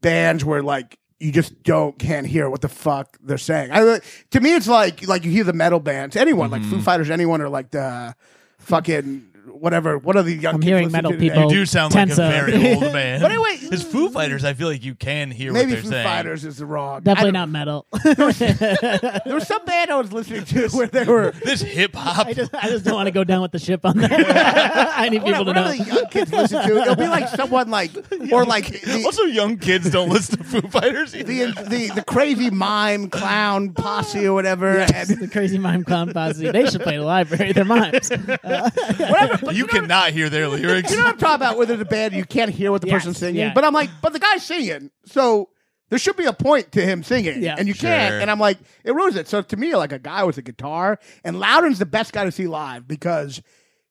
bands 0.00 0.44
where 0.44 0.62
like 0.62 0.98
you 1.18 1.32
just 1.32 1.60
don't 1.64 1.98
can't 1.98 2.26
hear 2.26 2.48
what 2.48 2.60
the 2.60 2.68
fuck 2.68 3.16
they're 3.20 3.36
saying. 3.38 3.70
I 3.72 3.98
to 4.30 4.40
me, 4.40 4.54
it's 4.54 4.68
like 4.68 5.06
like 5.08 5.24
you 5.24 5.32
hear 5.32 5.42
the 5.44 5.52
metal 5.52 5.80
bands, 5.80 6.14
anyone 6.14 6.50
like 6.50 6.62
Mm-hmm. 6.62 6.70
Foo 6.70 6.80
Fighters, 6.82 7.10
anyone, 7.10 7.40
or 7.42 7.48
like 7.48 7.72
the 7.72 8.14
fucking 8.58 9.28
whatever. 9.46 9.98
What 9.98 10.16
are 10.16 10.22
the 10.22 10.34
young? 10.34 10.54
I'm 10.54 10.60
kids 10.60 10.68
hearing 10.68 10.90
metal 10.92 11.10
to 11.12 11.16
today? 11.16 11.28
people- 11.30 11.50
you 11.52 11.58
do 11.60 11.66
sound 11.66 11.94
like 11.94 12.08
a 12.08 12.12
Tenso. 12.12 12.18
Uh, 12.26 12.30
very 12.30 12.74
old 12.74 12.92
man. 12.92 13.20
But 13.20 13.30
anyway- 13.32 13.56
his 13.56 13.82
Foo 13.82 14.10
Fighters, 14.10 14.44
I 14.44 14.54
feel 14.54 14.68
like 14.68 14.84
you 14.84 14.94
can 14.94 15.30
hear 15.30 15.52
Maybe 15.52 15.74
what 15.74 15.82
they're 15.82 15.82
saying. 15.82 15.84
Foo 15.84 15.90
saying. 15.90 16.06
Fighters 16.06 16.44
is 16.44 16.56
the 16.58 16.66
wrong. 16.66 16.96
I 16.98 17.00
Definitely 17.00 17.32
don't- 17.32 17.52
not 17.52 17.58
metal. 17.66 17.86
There 19.24 19.34
was 19.34 19.46
some 19.46 19.64
band 19.64 19.90
I 19.90 19.96
was 19.96 20.12
listening 20.12 20.44
to 20.44 20.68
where 20.70 20.86
they 20.86 21.04
were. 21.04 21.32
This 21.44 21.60
hip 21.62 21.94
hop. 21.94 22.26
I 22.26 22.32
just, 22.34 22.54
I 22.54 22.68
just 22.68 22.84
don't 22.84 22.94
want 22.94 23.06
to 23.06 23.10
go 23.12 23.24
down 23.24 23.42
with 23.42 23.52
the 23.52 23.58
ship 23.58 23.84
on 23.84 23.98
that. 23.98 24.92
I 24.96 25.08
need 25.08 25.22
oh, 25.22 25.24
people 25.24 25.44
What, 25.46 25.52
to 25.54 25.60
what 25.60 25.66
know. 25.66 25.72
do 25.72 25.84
the 25.84 25.94
young 25.94 26.06
kids 26.06 26.32
listen 26.32 26.68
to? 26.68 26.76
It'll 26.82 26.96
be 26.96 27.08
like 27.08 27.28
someone 27.28 27.70
like, 27.70 27.90
or 28.32 28.44
like 28.44 28.68
the, 28.82 29.02
also, 29.04 29.22
young 29.24 29.58
kids 29.58 29.90
don't 29.90 30.08
listen 30.08 30.38
to 30.38 30.44
Foo 30.44 30.60
Fighters 30.68 31.14
either. 31.16 31.32
the, 31.52 31.62
the 31.68 31.88
the 31.96 32.04
crazy 32.04 32.50
mime 32.50 33.08
clown 33.10 33.72
posse 33.72 34.26
or 34.26 34.34
whatever. 34.34 34.78
And 34.78 35.08
the 35.08 35.28
crazy 35.28 35.58
mime 35.58 35.84
clown 35.84 36.12
posse. 36.12 36.50
They 36.50 36.66
should 36.66 36.82
play 36.82 36.96
the 36.96 37.04
library. 37.04 37.52
They're 37.52 37.64
mimes. 37.64 38.10
You 39.52 39.66
cannot 39.66 40.10
hear 40.12 40.28
their 40.30 40.48
lyrics. 40.48 40.90
You 40.90 40.96
know 40.98 41.04
what 41.04 41.12
I'm 41.14 41.18
talking 41.18 41.34
about? 41.36 41.58
Whether 41.58 41.76
there's 41.76 41.86
a 41.86 41.90
band, 41.90 42.14
you 42.14 42.24
can't 42.24 42.50
hear 42.50 42.70
what 42.70 42.80
the 42.82 42.88
Yes, 42.88 42.94
person's 43.02 43.18
singing. 43.18 43.40
yeah. 43.40 43.52
But 43.54 43.64
I'm 43.64 43.72
like, 43.74 43.90
but 44.00 44.12
the 44.12 44.18
guy's 44.18 44.44
singing, 44.44 44.90
so 45.06 45.48
there 45.90 45.98
should 45.98 46.16
be 46.16 46.24
a 46.24 46.32
point 46.32 46.72
to 46.72 46.82
him 46.82 47.02
singing, 47.02 47.42
Yeah. 47.42 47.56
and 47.58 47.68
you 47.68 47.74
Sure. 47.74 47.90
can't. 47.90 48.14
And 48.22 48.30
I'm 48.30 48.38
like, 48.40 48.58
it 48.84 48.94
ruins 48.94 49.16
it. 49.16 49.28
So 49.28 49.42
to 49.42 49.56
me, 49.56 49.74
like 49.76 49.92
a 49.92 49.98
guy 49.98 50.24
with 50.24 50.38
a 50.38 50.42
guitar, 50.42 50.98
and 51.24 51.38
Loudon's 51.38 51.78
the 51.78 51.86
best 51.86 52.12
guy 52.12 52.24
to 52.24 52.32
see 52.32 52.46
live 52.46 52.88
because 52.88 53.42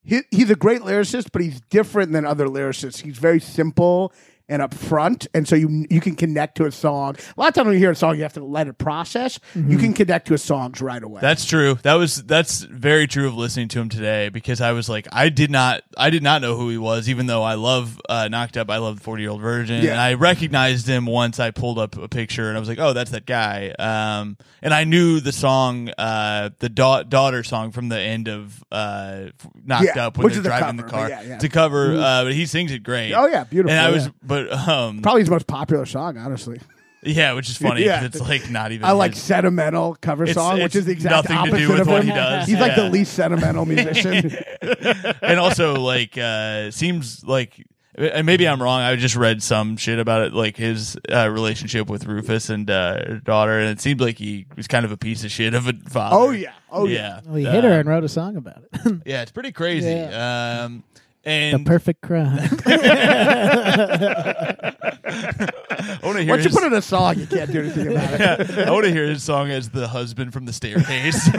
he, 0.04 0.22
he's 0.32 0.50
a 0.50 0.56
great 0.56 0.82
lyricist, 0.82 1.28
but 1.32 1.42
he's 1.44 1.62
different 1.70 2.12
than 2.12 2.26
other 2.26 2.48
lyricists. 2.48 3.02
He's 3.02 3.20
very 3.20 3.40
simple 3.40 4.12
and 4.52 4.62
upfront, 4.62 5.26
and 5.34 5.48
so 5.48 5.56
you 5.56 5.88
you 5.90 6.02
can 6.02 6.16
connect 6.16 6.58
to 6.58 6.66
a 6.66 6.72
song. 6.72 7.16
A 7.36 7.40
lot 7.40 7.48
of 7.48 7.54
times 7.56 7.66
when 7.68 7.74
you 7.74 7.80
hear 7.80 7.92
a 7.92 7.96
song, 7.96 8.16
you 8.18 8.24
have 8.24 8.34
to 8.34 8.44
let 8.44 8.68
it 8.68 8.78
process. 8.78 9.40
Mm-hmm. 9.56 9.72
You 9.72 9.78
can 9.78 9.94
connect 9.94 10.28
to 10.28 10.34
a 10.34 10.38
songs 10.38 10.82
right 10.82 11.02
away. 11.02 11.22
That's 11.22 11.46
true. 11.46 11.80
That 11.84 11.94
was 11.96 12.22
that's 12.24 12.62
very 12.62 13.08
true 13.08 13.28
of 13.28 13.36
listening 13.36 13.70
to 13.70 13.80
him 13.80 13.90
today 13.90 14.30
because 14.30 14.60
I 14.62 14.74
was 14.74 14.90
like, 14.90 15.08
I 15.12 15.30
did 15.30 15.50
not, 15.50 15.84
I 15.98 16.10
did 16.10 16.22
not 16.22 16.42
know 16.42 16.58
who 16.58 16.70
he 16.70 16.78
was, 16.78 17.08
even 17.10 17.26
though 17.28 17.44
I 17.44 17.54
love 17.54 18.00
uh, 18.10 18.28
Knocked 18.28 18.58
Up. 18.58 18.70
I 18.70 18.78
love 18.78 18.98
the 18.98 19.04
Forty 19.04 19.24
Year 19.24 19.32
Old 19.32 19.42
Virgin, 19.42 19.84
Yeah. 19.84 19.92
and 19.92 20.02
I 20.02 20.14
recognized 20.16 20.86
him 20.88 21.06
once 21.06 21.40
I 21.40 21.52
pulled 21.52 21.80
up 21.80 21.98
a 21.98 22.08
picture, 22.10 22.50
and 22.50 22.58
I 22.58 22.60
was 22.60 22.68
like, 22.70 22.80
oh, 22.80 22.92
that's 22.94 23.12
that 23.12 23.26
guy. 23.26 23.70
Um, 23.80 24.38
and 24.62 24.74
I 24.74 24.84
knew 24.84 25.22
the 25.22 25.32
song, 25.32 25.90
uh, 25.98 26.50
the 26.60 26.70
da- 26.70 27.04
daughter 27.04 27.44
song 27.44 27.72
from 27.72 27.88
the 27.90 28.00
end 28.00 28.28
of 28.28 28.64
uh, 28.72 29.28
Knocked 29.64 29.96
Yeah, 29.96 30.08
Up 30.08 30.18
when 30.18 30.28
they're 30.28 30.32
is 30.34 30.38
a 30.40 30.44
driving 30.44 30.78
cover, 30.78 30.82
the 30.84 30.90
car 30.90 31.10
yeah, 31.10 31.22
yeah. 31.24 31.38
to 31.38 31.50
cover. 31.50 31.96
Uh, 31.96 32.24
but 32.26 32.34
he 32.34 32.46
sings 32.46 32.72
it 32.72 32.84
great. 32.84 33.14
Oh, 33.14 33.26
yeah, 33.28 33.44
beautiful, 33.46 33.72
And 33.72 33.80
I 33.80 33.90
was, 33.92 34.06
yeah. 34.06 34.12
But 34.50 34.68
um, 34.68 35.02
probably 35.02 35.22
his 35.22 35.30
most 35.30 35.48
popular 35.48 35.86
song, 35.86 36.18
honestly. 36.18 36.60
yeah, 37.04 37.34
which 37.34 37.50
is 37.50 37.58
funny 37.58 37.84
Yeah. 37.84 38.04
it's 38.06 38.20
like 38.20 38.50
not 38.50 38.72
even. 38.72 38.86
I 38.86 38.92
like 38.92 39.14
his- 39.14 39.24
sentimental 39.24 39.96
cover 40.02 40.24
It's- 40.24 40.36
song, 40.36 40.58
it's 40.58 40.64
which 40.64 40.76
is 40.76 40.86
the 40.86 40.92
exact 40.92 41.30
nothing 41.30 41.36
to 41.36 41.42
opposite 41.42 41.58
do 41.58 41.70
with 41.72 41.82
of 41.82 41.88
what 41.88 42.02
him. 42.02 42.08
he 42.10 42.14
does. 42.14 42.48
He's 42.48 42.60
like 42.60 42.76
the 42.76 42.90
least 42.90 43.14
sentimental 43.14 43.66
musician. 43.66 44.32
and 45.22 45.40
also 45.40 45.76
like 45.76 46.18
uh 46.18 46.72
seems 46.72 47.24
like 47.26 47.66
and 47.98 48.26
maybe 48.26 48.48
I'm 48.48 48.62
wrong. 48.64 48.80
I 48.82 48.96
just 48.96 49.18
read 49.18 49.44
some 49.44 49.76
shit 49.76 50.00
about 50.00 50.22
it, 50.22 50.34
like 50.34 50.56
his 50.56 50.98
uh, 51.12 51.30
relationship 51.30 51.90
with 51.90 52.06
Rufus 52.06 52.50
and 52.50 52.72
uh, 52.72 53.20
daughter, 53.26 53.60
and 53.60 53.70
it 53.70 53.82
seemed 53.82 54.00
like 54.00 54.18
he 54.18 54.46
was 54.56 54.66
kind 54.66 54.86
of 54.86 54.94
a 54.94 54.98
piece 54.98 55.26
of 55.26 55.30
shit 55.32 55.54
of 55.54 55.68
a 55.68 55.74
father. 55.90 56.16
oh 56.16 56.32
yeah, 56.32 56.54
oh 56.72 56.86
yeah. 56.88 56.96
yeah, 56.98 57.20
Well, 57.26 57.36
he 57.36 57.44
hit 57.46 57.66
her 57.66 57.72
and 57.80 57.90
wrote 57.90 58.06
a 58.06 58.10
song 58.10 58.38
about 58.38 58.64
it. 58.72 59.02
yeah. 59.06 59.22
It's 59.24 59.32
pretty 59.32 59.52
crazy. 59.52 59.94
Um, 59.94 60.84
the 61.24 61.64
perfect 61.66 62.02
crime. 62.02 62.50
I 65.82 66.00
want 66.06 66.18
to 66.18 66.24
hear. 66.24 66.30
Once 66.32 66.44
you 66.44 66.50
His, 66.50 66.56
put 66.58 66.64
in 66.68 66.74
a 66.74 66.82
song, 66.82 67.18
you 67.20 67.28
can't 67.28 67.52
do 67.52 67.60
anything 67.62 67.88
about 67.92 68.20
it. 68.22 68.68
I 68.68 68.72
want 68.72 68.86
to 68.86 68.92
hear 68.92 69.06
his 69.06 69.24
song 69.24 69.50
as 69.50 69.70
the 69.70 69.88
husband 69.88 70.34
from 70.34 70.46
the 70.46 70.54
staircase. 70.54 71.30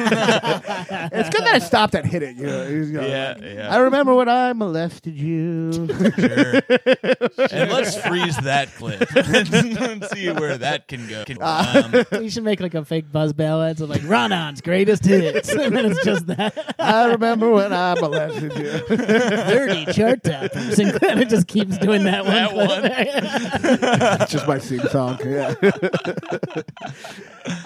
It's 1.14 1.28
good 1.30 1.44
that 1.44 1.54
I 1.54 1.58
stopped 1.58 1.94
at 1.94 2.04
hitting. 2.04 2.38
You 2.38 2.46
know, 2.46 2.66
He's 2.68 2.90
going, 2.90 3.08
yeah, 3.10 3.34
like, 3.38 3.42
yeah. 3.54 3.72
I 3.74 3.78
remember 3.78 4.14
when 4.14 4.28
I 4.28 4.52
molested 4.52 5.14
you. 5.14 5.72
Sure. 5.72 5.86
and 7.50 7.70
let's 7.70 7.96
freeze 7.96 8.36
that 8.38 8.68
clip 8.76 9.02
and 9.16 10.04
see 10.12 10.30
where 10.30 10.58
that 10.58 10.88
can 10.88 11.06
go. 11.08 11.24
Can- 11.24 11.38
Uh, 11.40 12.04
um, 12.12 12.22
you 12.22 12.30
should 12.30 12.44
make 12.44 12.60
like 12.60 12.74
a 12.74 12.84
fake 12.84 13.10
buzz 13.12 13.32
ballad. 13.32 13.78
So 13.78 13.86
like 13.86 14.02
Ron-On's 14.04 14.60
greatest 14.60 15.04
hits, 15.04 15.50
and 15.50 15.76
then 15.76 15.86
it's 15.86 16.04
just 16.04 16.26
that 16.28 16.74
I 16.78 17.06
remember 17.06 17.50
when 17.50 17.72
I 17.72 17.94
molested 17.94 18.56
you. 18.56 18.78
thirty 18.96 19.86
chart 19.92 20.22
toppers, 20.24 20.78
and 20.78 20.92
then 21.00 21.18
it 21.18 21.28
just 21.28 21.46
keeps 21.46 21.78
doing 21.78 22.04
that 22.04 22.24
one. 22.24 22.32
That 22.34 22.54
one. 22.54 24.26
That's 24.32 24.32
just 24.32 24.48
my 24.48 24.58
sing 24.80 24.80
song. 24.88 25.18
Yeah. 25.24 25.54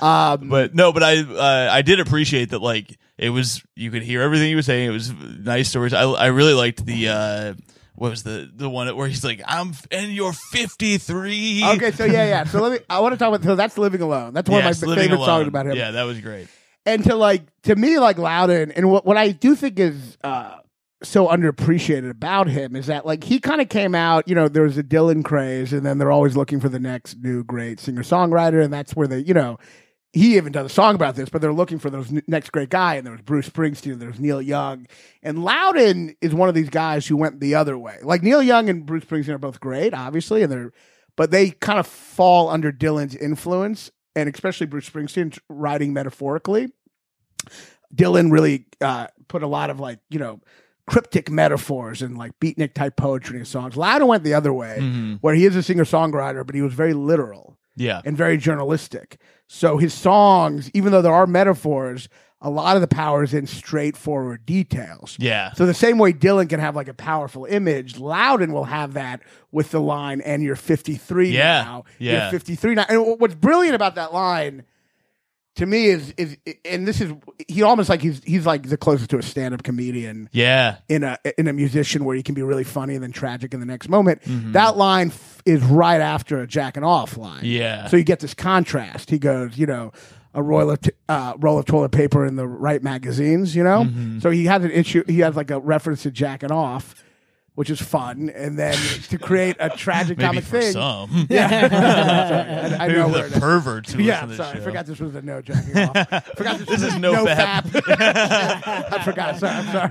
um, 0.01 0.49
but 0.49 0.75
no, 0.75 0.93
but 0.93 1.03
I 1.03 1.19
uh, 1.21 1.69
I 1.73 1.83
did 1.83 2.01
appreciate 2.01 2.51
that. 2.51 2.61
Like 2.61 2.97
it 3.19 3.31
was, 3.31 3.63
you 3.75 3.91
could 3.91 4.03
hear 4.03 4.23
everything 4.23 4.49
he 4.49 4.55
was 4.55 4.67
saying. 4.67 4.89
It 4.89 4.93
was 4.93 5.13
nice 5.13 5.69
stories. 5.69 5.95
I 5.95 6.03
I 6.05 6.27
really 6.27 6.55
liked 6.55 6.85
the. 6.85 7.09
Uh, 7.09 7.55
what 7.95 8.11
was 8.11 8.23
the 8.23 8.51
the 8.55 8.69
one 8.69 8.95
where 8.95 9.09
he's 9.09 9.25
like, 9.25 9.41
"I'm 9.47 9.71
f- 9.71 9.87
and 9.91 10.13
you're 10.13 10.35
53." 10.35 11.65
okay, 11.77 11.93
so 11.93 12.05
yeah, 12.05 12.29
yeah. 12.29 12.45
So 12.45 12.61
let 12.61 12.73
me. 12.73 12.79
I 12.91 13.01
want 13.01 13.15
to 13.15 13.19
talk 13.19 13.29
about. 13.29 13.43
So 13.43 13.57
that's 13.57 13.79
"Living 13.79 14.03
Alone." 14.03 14.35
That's 14.35 14.51
one 14.51 14.63
Yes, 14.63 14.83
of 14.83 14.89
my 14.91 14.97
favorite 14.97 15.17
Alone. 15.17 15.27
songs 15.27 15.49
about 15.49 15.67
him. 15.67 15.77
Yeah, 15.77 15.93
that 15.93 16.03
was 16.05 16.21
great. 16.21 16.49
and 16.85 17.03
to 17.05 17.15
like 17.15 17.43
to 17.63 17.75
me 17.75 17.99
like 17.99 18.19
Loudon 18.19 18.71
and 18.73 18.91
what 18.91 19.07
what 19.07 19.17
I 19.17 19.31
do 19.31 19.55
think 19.55 19.79
is 19.79 20.19
uh 20.23 20.57
so 21.03 21.29
underappreciated 21.29 22.11
about 22.11 22.49
him 22.49 22.75
is 22.75 22.87
that 22.87 23.05
like 23.05 23.25
he 23.25 23.39
kind 23.39 23.61
of 23.61 23.69
came 23.69 23.95
out, 23.95 24.27
you 24.27 24.35
know, 24.35 24.49
there 24.49 24.63
was 24.63 24.79
a 24.79 24.83
Dylan 24.83 25.25
craze 25.25 25.73
and 25.73 25.85
then 25.85 25.99
they're 25.99 26.13
always 26.13 26.37
looking 26.37 26.59
for 26.61 26.69
the 26.69 26.81
next 26.81 27.19
new 27.19 27.45
great 27.45 27.79
singer-songwriter 27.81 28.65
and 28.65 28.73
that's 28.73 28.97
where 28.97 29.07
they, 29.07 29.19
you 29.19 29.35
know, 29.35 29.59
he 30.13 30.37
even 30.37 30.53
does 30.53 30.67
a 30.67 30.75
song 30.75 30.95
about 30.95 31.15
this, 31.15 31.29
but 31.29 31.43
they're 31.43 31.53
looking 31.53 31.79
for 31.79 31.91
those 31.91 32.11
next 32.27 32.51
great 32.51 32.71
guy 32.71 32.95
and 32.95 33.07
there 33.07 33.13
was 33.13 33.21
Bruce 33.21 33.49
Springsteen, 33.51 33.99
there 33.99 34.09
was 34.09 34.19
Neil 34.19 34.41
Young. 34.41 34.87
And 35.23 35.45
Loudon 35.45 36.17
is 36.23 36.35
one 36.35 36.49
of 36.49 36.55
these 36.55 36.71
guys 36.71 37.07
who 37.07 37.19
went 37.19 37.41
the 37.41 37.55
other 37.55 37.77
way. 37.77 37.99
Like 38.03 38.23
Neil 38.23 38.43
Young 38.43 38.71
and 38.71 38.87
Bruce 38.87 39.05
Springsteen 39.05 39.35
are 39.35 39.39
both 39.39 39.61
great, 39.61 39.93
obviously, 39.93 40.43
and 40.43 40.51
they're 40.51 40.73
but 41.17 41.31
they 41.31 41.51
kind 41.51 41.79
of 41.79 41.87
fall 41.87 42.49
under 42.51 42.71
Dylan's 42.71 43.17
influence 43.17 43.91
and 44.15 44.29
especially 44.33 44.67
Bruce 44.67 44.89
Springsteen 44.89 45.39
writing 45.49 45.93
metaphorically. 45.93 46.73
Dylan 47.95 48.33
really 48.33 48.67
uh, 48.81 49.09
put 49.29 49.43
a 49.43 49.47
lot 49.47 49.71
of 49.71 49.81
like 49.81 50.01
you 50.11 50.19
know 50.19 50.41
cryptic 50.87 51.31
metaphors 51.31 52.01
and 52.03 52.17
like 52.17 52.33
beatnik 52.41 52.73
type 52.75 52.97
poetry 52.97 53.37
in 53.37 53.41
his 53.41 53.49
songs. 53.49 53.77
Loudon 53.77 54.07
went 54.07 54.23
the 54.25 54.35
other 54.35 54.53
way, 54.53 54.79
Mhm. 54.81 55.19
where 55.21 55.35
he 55.35 55.45
is 55.45 55.57
a 55.57 55.63
singer 55.63 55.85
songwriter, 55.85 56.47
but 56.47 56.55
he 56.55 56.63
was 56.63 56.75
very 56.75 56.95
literal 56.95 57.59
Yeah. 57.77 58.01
and 58.05 58.17
very 58.17 58.37
journalistic. 58.37 59.19
So 59.49 59.79
his 59.79 59.93
songs, 59.93 60.71
even 60.75 60.93
though 60.93 61.03
there 61.03 61.13
are 61.13 61.27
metaphors, 61.27 62.09
a 62.41 62.51
lot 62.51 62.77
of 62.77 62.83
the 62.83 62.89
power 62.89 63.23
is 63.25 63.33
in 63.35 63.47
straightforward 63.47 64.45
details. 64.47 65.17
Yeah. 65.19 65.53
So 65.55 65.67
the 65.67 65.75
same 65.75 65.99
way 65.99 66.13
Dylan 66.13 66.49
can 66.49 66.61
have 66.61 66.77
like 66.77 66.87
a 66.89 66.95
powerful 66.95 67.47
image, 67.47 67.99
Loudon 67.99 68.53
will 68.53 68.65
have 68.65 68.93
that 68.93 69.21
with 69.51 69.71
the 69.71 69.81
line 69.81 70.21
"and 70.21 70.43
you're 70.43 70.55
53 70.57 71.31
Yeah, 71.31 71.63
now." 71.63 71.85
yeah. 71.99 72.23
You're 72.23 72.31
53 72.31 72.75
now. 72.75 72.85
And 72.89 73.17
what's 73.19 73.35
brilliant 73.35 73.75
about 73.75 73.95
that 73.97 74.13
line 74.13 74.63
to 75.57 75.67
me 75.67 75.87
is 75.87 76.15
is 76.17 76.37
and 76.65 76.87
this 76.89 77.01
is 77.01 77.13
he 77.49 77.63
almost 77.63 77.89
like 77.89 78.01
he's 78.01 78.23
he's 78.25 78.47
like 78.47 78.69
the 78.69 78.77
closest 78.77 79.11
to 79.11 79.19
a 79.19 79.23
stand-up 79.23 79.63
comedian 79.63 80.29
Yeah. 80.33 80.77
in 80.89 81.03
a 81.05 81.19
in 81.39 81.49
a 81.49 81.53
musician 81.53 82.05
where 82.05 82.15
he 82.17 82.23
can 82.23 82.35
be 82.35 82.43
really 82.43 82.65
funny 82.65 82.95
and 82.95 83.03
then 83.03 83.13
tragic 83.13 83.53
in 83.55 83.61
the 83.61 83.67
next 83.67 83.89
moment. 83.89 84.23
Mm-hmm. 84.23 84.53
That 84.53 84.77
line 84.77 85.09
f- 85.09 85.43
is 85.45 85.63
right 85.65 86.01
after 86.01 86.41
a 86.41 86.47
jacking 86.47 86.85
off 86.85 87.17
line. 87.17 87.41
Yeah. 87.45 87.89
So 87.89 87.97
you 87.97 88.05
get 88.05 88.21
this 88.21 88.35
contrast. 88.35 89.11
He 89.11 89.19
goes, 89.19 89.57
you 89.59 89.67
know, 89.67 89.93
a 90.35 90.43
roll 90.43 90.71
of 90.71 90.81
t- 90.81 90.91
uh, 91.09 91.35
roll 91.39 91.59
of 91.59 91.65
toilet 91.65 91.93
paper 91.93 92.27
in 92.27 92.37
the 92.37 92.47
right 92.47 92.83
magazines. 92.83 93.57
You 93.57 93.65
know, 93.65 93.85
Mm-hmm. 93.85 94.19
so 94.21 94.31
he 94.31 94.45
has 94.47 94.63
an 94.65 94.71
issue. 94.71 95.05
He 95.07 95.21
has 95.21 95.37
like 95.37 95.51
a 95.51 95.59
reference 95.59 96.03
to 96.03 96.11
jacking 96.11 96.53
off. 96.53 96.95
Which 97.57 97.71
is 97.71 97.81
fun, 97.81 98.29
and 98.31 98.59
then 98.59 98.77
to 99.09 99.17
create 99.19 99.57
a 99.59 99.71
tragic 99.71 100.19
Maybe 100.19 100.27
comic 100.29 100.45
for 100.45 100.61
thing. 100.61 100.73
some. 100.73 101.27
Yeah, 101.31 101.49
Sorry, 101.69 101.75
I, 101.75 102.85
I 102.85 102.87
Maybe 102.89 102.99
know 103.01 103.09
where 103.09 103.25
it 103.27 103.31
the 103.31 103.35
is. 103.37 103.41
perverts 103.41 103.93
who 103.95 104.03
Yeah, 104.03 104.27
listen 104.27 104.29
to 104.29 104.37
sorry, 104.37 104.47
this 104.53 104.57
I 104.57 104.59
show. 104.59 104.65
forgot 104.65 104.87
this 104.87 105.01
was 105.01 105.15
a 105.15 105.23
no 105.23 105.41
jacking 105.41 105.79
off. 105.79 106.27
forgot 106.37 106.59
this, 106.59 106.69
This 106.69 106.81
was 106.83 106.83
is 106.85 106.95
a 106.95 106.99
no 106.99 107.25
fap. 107.25 107.63
fap. 107.63 108.93
I 108.93 109.03
forgot. 109.03 109.39
Sorry, 109.39 109.55
I'm 109.55 109.73
sorry. 109.73 109.91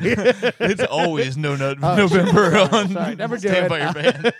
It's 0.71 0.83
always 0.83 1.37
no, 1.37 1.55
no 1.55 1.73
November 1.73 2.55
on 2.71 2.89
sorry, 2.91 3.15
never 3.15 3.35
do 3.37 3.49
Stand 3.49 3.65
it. 3.65 3.69
by 3.69 3.79
your 3.79 3.93
band. 3.93 4.33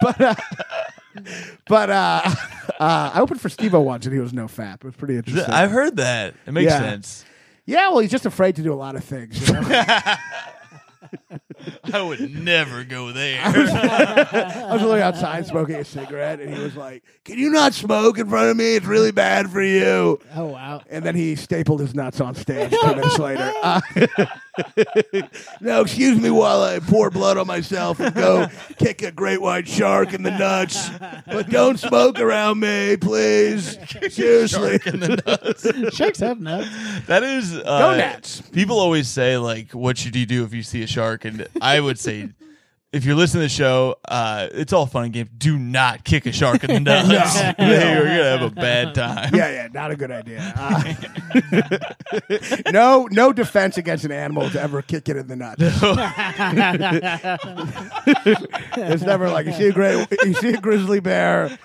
but 0.00 0.20
uh, 0.20 0.34
but 1.66 1.90
uh, 1.90 2.20
uh, 2.78 3.10
I 3.12 3.20
opened 3.20 3.40
for 3.40 3.48
Steve-O 3.48 3.80
once 3.80 4.06
and 4.06 4.14
he 4.14 4.20
was 4.20 4.32
no 4.32 4.46
fap. 4.46 4.74
It 4.76 4.84
was 4.84 4.94
pretty 4.94 5.16
interesting. 5.16 5.52
I've 5.52 5.72
heard 5.72 5.96
that. 5.96 6.34
It 6.46 6.52
makes 6.52 6.70
Yeah. 6.70 6.78
sense. 6.78 7.24
yeah, 7.64 7.88
well, 7.88 7.98
he's 7.98 8.10
just 8.12 8.24
afraid 8.26 8.54
to 8.56 8.62
do 8.62 8.72
a 8.72 8.78
lot 8.78 8.94
of 8.94 9.02
things. 9.02 9.48
You 9.48 9.54
know? 9.54 9.84
I 11.92 12.02
would 12.02 12.34
never 12.34 12.84
go 12.84 13.12
there. 13.12 13.40
I 13.44 14.68
was 14.72 14.72
literally 14.72 15.02
outside 15.02 15.46
smoking 15.46 15.76
a 15.76 15.84
cigarette, 15.84 16.40
and 16.40 16.54
he 16.54 16.62
was 16.62 16.76
like, 16.76 17.02
"Can 17.24 17.38
you 17.38 17.50
not 17.50 17.74
smoke 17.74 18.18
in 18.18 18.28
front 18.28 18.50
of 18.50 18.56
me? 18.56 18.76
It's 18.76 18.86
really 18.86 19.12
bad 19.12 19.50
for 19.50 19.62
you." 19.62 20.20
Oh 20.34 20.46
wow. 20.46 20.82
And 20.90 21.04
then 21.04 21.14
he 21.14 21.36
stapled 21.36 21.80
his 21.80 21.94
nuts 21.94 22.20
on 22.20 22.34
stage 22.34 22.70
two 22.70 22.86
minutes 22.86 23.18
later. 23.18 23.52
Uh, 23.62 23.80
no, 25.60 25.82
excuse 25.82 26.18
me 26.20 26.30
while 26.30 26.62
I 26.62 26.78
pour 26.78 27.10
blood 27.10 27.36
on 27.36 27.46
myself 27.46 28.00
and 28.00 28.14
go 28.14 28.48
kick 28.78 29.02
a 29.02 29.10
great 29.10 29.40
white 29.40 29.68
shark 29.68 30.12
in 30.12 30.22
the 30.22 30.30
nuts. 30.30 30.90
But 31.26 31.48
don't 31.50 31.78
smoke 31.78 32.18
around 32.18 32.60
me, 32.60 32.96
please. 32.96 33.78
Seriously. 34.08 34.78
Shark 34.78 34.86
in 34.86 35.00
the 35.00 35.22
nuts. 35.26 35.96
Sharks 35.96 36.20
have 36.20 36.40
nuts. 36.40 36.68
That 37.06 37.22
is 37.22 37.54
uh, 37.54 37.62
Donuts. 37.78 38.40
People 38.52 38.78
always 38.78 39.08
say 39.08 39.36
like, 39.38 39.72
"What 39.72 39.98
should 39.98 40.16
you 40.16 40.26
do 40.26 40.44
if 40.44 40.54
you 40.54 40.62
see 40.62 40.82
a 40.82 40.86
shark?" 40.86 41.24
And 41.24 41.46
I 41.60 41.80
would 41.80 41.98
say, 41.98 42.28
if 42.96 43.04
you're 43.04 43.14
listening 43.14 43.42
to 43.42 43.44
the 43.44 43.48
show, 43.50 43.96
uh, 44.08 44.48
it's 44.52 44.72
all 44.72 44.86
fun 44.86 45.04
and 45.04 45.12
games. 45.12 45.28
Do 45.36 45.58
not 45.58 46.04
kick 46.04 46.26
a 46.26 46.32
shark 46.32 46.64
in 46.64 46.72
the 46.72 46.80
nuts. 46.80 47.36
No. 47.58 47.66
You're 47.68 48.04
gonna 48.04 48.24
have 48.24 48.42
a 48.42 48.50
bad 48.50 48.94
time. 48.94 49.34
Yeah, 49.34 49.50
yeah, 49.50 49.68
not 49.72 49.90
a 49.90 49.96
good 49.96 50.10
idea. 50.10 50.40
Uh, 50.56 50.94
no, 52.72 53.06
no 53.10 53.32
defense 53.32 53.76
against 53.78 54.04
an 54.04 54.12
animal 54.12 54.48
to 54.50 54.60
ever 54.60 54.82
kick 54.82 55.08
it 55.08 55.16
in 55.16 55.26
the 55.26 55.36
nuts. 55.36 55.62
it's 58.76 59.02
never 59.02 59.28
like 59.30 59.46
you 59.46 59.52
see 59.52 59.68
a 59.68 59.72
great, 59.72 60.06
you 60.24 60.34
see 60.34 60.50
a 60.50 60.60
grizzly 60.60 61.00
bear, 61.00 61.58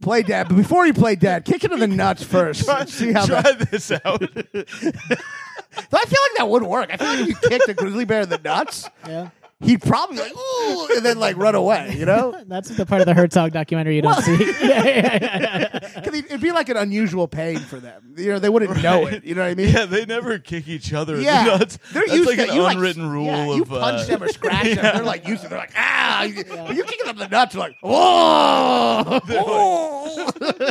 play 0.00 0.22
dead, 0.22 0.48
but 0.48 0.56
before 0.56 0.86
you 0.86 0.92
play 0.94 1.14
dead, 1.16 1.44
kick 1.44 1.64
it 1.64 1.72
in 1.72 1.80
the 1.80 1.86
nuts 1.88 2.22
first. 2.22 2.64
see 2.88 3.12
how 3.12 3.26
Try 3.26 3.42
that. 3.42 3.70
this 3.70 3.90
out. 3.90 4.20
Though 4.20 5.98
I 5.98 6.04
feel 6.04 6.20
like 6.22 6.36
that 6.36 6.48
wouldn't 6.48 6.70
work. 6.70 6.90
I 6.92 6.96
feel 6.96 7.06
like 7.08 7.20
if 7.20 7.28
you 7.28 7.48
kicked 7.48 7.68
a 7.68 7.74
grizzly 7.74 8.04
bear 8.04 8.22
in 8.22 8.28
the 8.28 8.38
nuts, 8.38 8.88
Yeah. 9.06 9.30
He'd 9.62 9.82
probably 9.82 10.18
like 10.18 10.32
ooh, 10.36 10.88
and 10.96 11.04
then 11.04 11.18
like 11.18 11.36
run 11.36 11.54
away. 11.54 11.94
You 11.96 12.06
know, 12.06 12.40
That's 12.46 12.68
the 12.68 12.86
part 12.86 13.00
of 13.00 13.06
the 13.06 13.14
Herzog 13.14 13.52
documentary 13.52 13.96
you 13.96 14.02
don't 14.02 14.22
see. 14.22 14.36
'Cause 15.94 16.14
it'd 16.14 16.40
be 16.40 16.52
like 16.52 16.68
an 16.68 16.76
unusual 16.76 17.28
pain 17.28 17.58
for 17.58 17.78
them. 17.80 18.14
You 18.16 18.32
know, 18.32 18.38
they 18.38 18.48
wouldn't 18.48 18.82
know 18.82 19.06
it. 19.06 19.24
You 19.24 19.34
know 19.34 19.42
what 19.42 19.50
I 19.50 19.54
mean? 19.54 19.68
Yeah, 19.72 19.86
they 19.86 20.04
never 20.06 20.38
kick 20.38 20.68
each 20.68 20.92
other 20.92 21.20
Yeah, 21.20 21.40
in 21.40 21.44
the 21.46 21.58
nuts. 21.58 21.78
they're 21.92 22.02
That's 22.06 22.14
used 22.16 22.28
like 22.28 22.36
to 22.38 22.48
an 22.50 22.54
you 22.56 22.62
like- 22.62 22.76
unwritten 22.76 23.08
rule 23.10 23.26
yeah, 23.26 23.50
of 23.50 23.56
you 23.56 23.64
punch 23.64 24.02
uh, 24.02 24.04
them 24.04 24.22
or 24.22 24.28
scratch 24.28 24.64
them. 24.64 24.76
They're 24.76 25.02
like 25.04 25.26
used 25.26 25.42
to. 25.42 25.48
They're 25.48 25.58
like 25.58 25.72
ah. 25.76 26.26
But 26.66 26.76
you 26.76 26.84
kick 26.84 27.00
them 27.00 27.10
in 27.10 27.16
the 27.18 27.28
nuts. 27.28 27.52
They're 27.54 27.60
like 27.62 27.76
whoa. 27.80 29.20
whoa. 29.28 30.26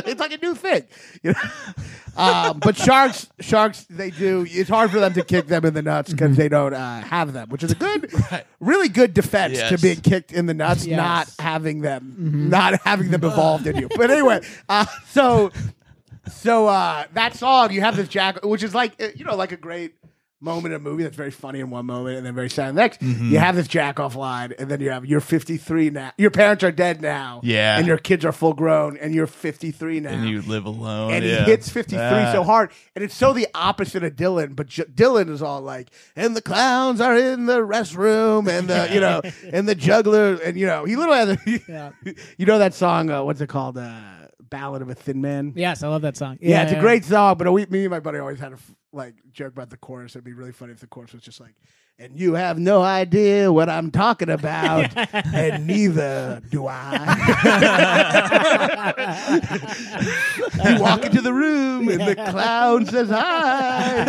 it's 0.06 0.20
like 0.20 0.32
a 0.32 0.38
new 0.44 0.54
thing. 0.54 0.84
You 1.22 1.32
know? 1.32 1.38
um, 2.16 2.58
but 2.58 2.76
sharks, 2.76 3.28
sharks, 3.40 3.86
they 3.88 4.10
do. 4.10 4.44
It's 4.48 4.68
hard 4.68 4.90
for 4.90 5.00
them 5.00 5.14
to 5.14 5.24
kick 5.24 5.46
them 5.46 5.64
in 5.64 5.72
the 5.74 5.82
nuts 5.82 6.12
because 6.12 6.36
they 6.36 6.48
don't 6.48 6.74
uh, 6.74 7.00
have 7.02 7.32
them, 7.32 7.48
which 7.48 7.62
is 7.62 7.72
a 7.72 7.74
good, 7.74 8.12
Right. 8.30 8.44
really 8.60 8.88
good 8.88 9.14
defense 9.14 9.58
to 9.68 9.78
being 9.78 10.00
kicked 10.00 10.30
in 10.32 10.46
the 10.46 10.54
nuts, 10.54 10.84
Yes. 10.86 10.96
not 10.96 11.30
having 11.38 11.80
them, 11.80 12.48
not 12.50 12.80
having 12.82 13.10
them 13.10 13.24
involved 13.24 13.66
in 13.66 13.76
you. 13.76 13.88
But 13.96 14.10
anyway, 14.10 14.40
uh, 14.68 14.84
so 15.12 15.50
so 16.30 16.66
uh, 16.68 17.04
that 17.14 17.34
song, 17.34 17.72
you 17.72 17.80
have 17.80 17.96
this 17.96 18.08
jack, 18.08 18.44
which 18.44 18.62
is 18.62 18.74
like 18.74 18.92
you 19.16 19.24
know, 19.24 19.36
like 19.36 19.52
a 19.52 19.56
great 19.56 19.94
moment 20.44 20.74
in 20.74 20.80
a 20.80 20.82
movie 20.82 21.04
that's 21.04 21.14
very 21.14 21.30
funny 21.30 21.60
in 21.60 21.70
one 21.70 21.86
moment 21.86 22.16
and 22.16 22.26
then 22.26 22.34
very 22.34 22.50
sad 22.50 22.70
in 22.70 22.74
the 22.74 22.80
next. 22.80 22.98
Mm-hmm. 23.00 23.30
You 23.30 23.38
have 23.38 23.54
this 23.54 23.68
jack 23.68 24.00
off 24.00 24.16
line, 24.16 24.52
and 24.58 24.68
then 24.68 24.80
you 24.80 24.90
have 24.90 25.06
you're 25.06 25.20
53 25.20 25.90
now. 25.90 26.10
Your 26.18 26.32
parents 26.32 26.64
are 26.64 26.72
dead 26.72 27.00
now, 27.00 27.40
Yeah. 27.44 27.78
and 27.78 27.86
your 27.86 27.96
kids 27.96 28.24
are 28.24 28.32
full 28.32 28.52
grown, 28.52 28.96
and 28.96 29.14
you're 29.14 29.28
53 29.28 30.00
now. 30.00 30.10
and 30.10 30.28
you 30.28 30.42
live 30.42 30.64
alone. 30.64 31.12
and 31.12 31.24
yeah. 31.24 31.44
he 31.44 31.50
hits 31.52 31.68
53 31.68 31.98
Ah. 32.04 32.32
so 32.32 32.42
hard. 32.42 32.72
And 32.96 33.04
it's 33.04 33.14
so 33.14 33.32
the 33.32 33.46
opposite 33.54 34.02
of 34.02 34.16
Dylan. 34.16 34.56
But 34.56 34.66
J- 34.66 34.82
Dylan 34.84 35.28
is 35.30 35.42
all 35.42 35.60
like, 35.60 35.90
and 36.16 36.34
the 36.36 36.42
clowns 36.42 37.00
are 37.00 37.16
in 37.16 37.46
the 37.46 37.60
restroom, 37.60 38.48
and 38.48 38.66
the, 38.66 38.88
you 38.92 38.98
know, 39.00 39.22
and 39.52 39.68
the 39.68 39.76
juggler. 39.76 40.34
And, 40.42 40.56
you 40.58 40.66
know, 40.66 40.84
he 40.84 40.96
literally 40.96 41.18
has 41.18 41.28
a, 41.28 41.60
Yeah. 41.72 41.90
you 42.36 42.46
know, 42.46 42.58
that 42.58 42.74
song, 42.74 43.10
uh, 43.10 43.22
what's 43.22 43.40
it 43.40 43.48
called? 43.48 43.78
Uh, 43.78 44.00
Ballad 44.52 44.82
of 44.82 44.90
a 44.90 44.94
Thin 44.94 45.22
Man. 45.22 45.54
yes, 45.56 45.82
I 45.82 45.88
love 45.88 46.02
that 46.02 46.16
song. 46.16 46.36
Yeah, 46.42 46.62
it's 46.64 46.72
a 46.72 46.78
great 46.78 47.06
song, 47.06 47.38
but 47.38 47.50
we, 47.50 47.64
me 47.66 47.84
and 47.84 47.90
my 47.90 48.00
buddy 48.00 48.18
always 48.18 48.38
had 48.38 48.52
a 48.52 48.58
like 48.92 49.14
joke 49.32 49.52
about 49.52 49.70
the 49.70 49.78
chorus. 49.78 50.14
It'd 50.14 50.24
be 50.24 50.34
really 50.34 50.52
funny 50.52 50.72
if 50.72 50.80
the 50.80 50.86
chorus 50.86 51.14
was 51.14 51.22
just 51.22 51.40
like, 51.40 51.54
"And 52.02 52.18
you 52.18 52.34
have 52.34 52.58
no 52.58 52.82
idea 52.82 53.52
what 53.52 53.68
I'm 53.68 53.92
talking 53.92 54.28
about, 54.28 54.90
and 55.32 55.68
neither 55.68 56.42
do 56.50 56.66
I." 56.66 56.98
you 60.64 60.80
walk 60.80 61.04
into 61.04 61.20
the 61.20 61.32
room, 61.32 61.88
and 61.88 62.00
the 62.00 62.16
clown 62.16 62.86
says 62.86 63.08
hi, 63.08 64.00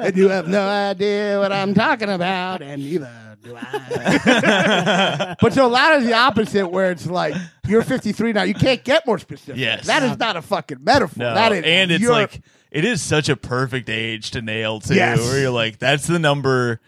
and 0.00 0.16
you 0.16 0.28
have 0.30 0.48
no 0.48 0.66
idea 0.66 1.38
what 1.38 1.52
I'm 1.52 1.74
talking 1.74 2.10
about, 2.10 2.60
and 2.60 2.82
neither 2.82 3.08
do 3.44 3.56
I. 3.56 5.36
but 5.40 5.52
so 5.52 5.68
Loudon's 5.68 6.06
the 6.06 6.14
opposite, 6.14 6.66
where 6.66 6.90
it's 6.90 7.06
like 7.06 7.34
you're 7.68 7.82
53 7.82 8.32
now. 8.32 8.42
You 8.42 8.54
can't 8.54 8.82
get 8.82 9.06
more 9.06 9.20
specific. 9.20 9.60
Yes. 9.60 9.86
that 9.86 10.02
is 10.02 10.18
not 10.18 10.36
a 10.36 10.42
fucking 10.42 10.82
metaphor. 10.82 11.18
No, 11.18 11.34
that 11.34 11.52
is, 11.52 11.62
and 11.64 11.92
it's 11.92 12.04
like 12.04 12.40
it 12.74 12.84
is 12.84 13.00
such 13.00 13.28
a 13.28 13.36
perfect 13.36 13.88
age 13.88 14.32
to 14.32 14.42
nail 14.42 14.80
too. 14.80 14.94
Yes. 14.96 15.20
Where 15.20 15.40
you're 15.40 15.50
like, 15.50 15.78
that's 15.78 16.06
the 16.08 16.18
number. 16.18 16.80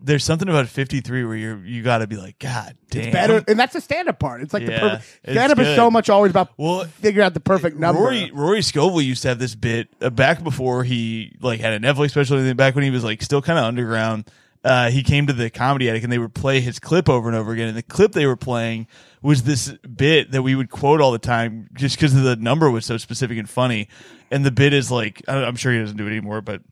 There's 0.00 0.24
something 0.24 0.48
about 0.48 0.68
53 0.68 1.24
where 1.24 1.36
you're 1.36 1.58
you 1.66 1.82
got 1.82 1.98
to 1.98 2.06
be 2.06 2.16
like, 2.16 2.38
God 2.38 2.76
damn, 2.88 3.12
better, 3.12 3.44
and 3.46 3.58
that's 3.58 3.72
the 3.74 3.80
stand-up 3.80 4.18
part. 4.18 4.40
It's 4.42 4.54
like 4.54 4.64
the 4.64 4.72
Yeah, 4.72 4.80
perfect 4.80 5.20
stand-up 5.28 5.58
is 5.58 5.76
so 5.76 5.90
much 5.90 6.08
always 6.08 6.30
about 6.30 6.50
Well, 6.56 6.84
figuring 6.84 7.26
out 7.26 7.34
the 7.34 7.40
perfect 7.40 7.76
number. 7.76 8.00
Rory 8.00 8.30
Rory 8.32 8.62
Scovel 8.62 9.02
used 9.02 9.22
to 9.22 9.28
have 9.28 9.38
this 9.38 9.54
bit 9.54 9.88
uh, 10.00 10.08
back 10.10 10.42
before 10.42 10.84
he 10.84 11.36
like 11.40 11.60
had 11.60 11.72
a 11.72 11.80
Netflix 11.80 12.10
special. 12.10 12.38
And 12.38 12.56
back 12.56 12.74
when 12.74 12.84
he 12.84 12.90
was 12.90 13.04
like 13.04 13.20
still 13.22 13.42
kind 13.42 13.58
of 13.58 13.64
underground, 13.64 14.30
uh, 14.64 14.90
he 14.90 15.02
came 15.02 15.26
to 15.26 15.32
the 15.32 15.50
comedy 15.50 15.88
attic 15.88 16.02
and 16.02 16.12
they 16.12 16.18
would 16.18 16.34
play 16.34 16.60
his 16.60 16.78
clip 16.78 17.08
over 17.08 17.28
and 17.28 17.36
over 17.36 17.52
again. 17.52 17.68
And 17.68 17.76
the 17.76 17.82
clip 17.82 18.12
they 18.12 18.26
were 18.26 18.36
playing 18.36 18.86
was 19.22 19.44
this 19.44 19.70
bit 19.72 20.32
that 20.32 20.42
we 20.42 20.54
would 20.54 20.70
quote 20.70 21.00
all 21.00 21.12
the 21.12 21.18
time 21.18 21.68
just 21.74 21.96
because 21.96 22.14
the 22.14 22.36
number 22.36 22.70
was 22.70 22.84
so 22.84 22.96
specific 22.96 23.38
and 23.38 23.48
funny. 23.48 23.88
And 24.30 24.44
the 24.44 24.50
bit 24.50 24.72
is 24.72 24.90
like 24.90 25.22
I'm 25.28 25.56
sure 25.56 25.72
he 25.72 25.78
doesn't 25.78 25.96
do 25.96 26.06
it 26.06 26.10
anymore, 26.10 26.40
but 26.40 26.62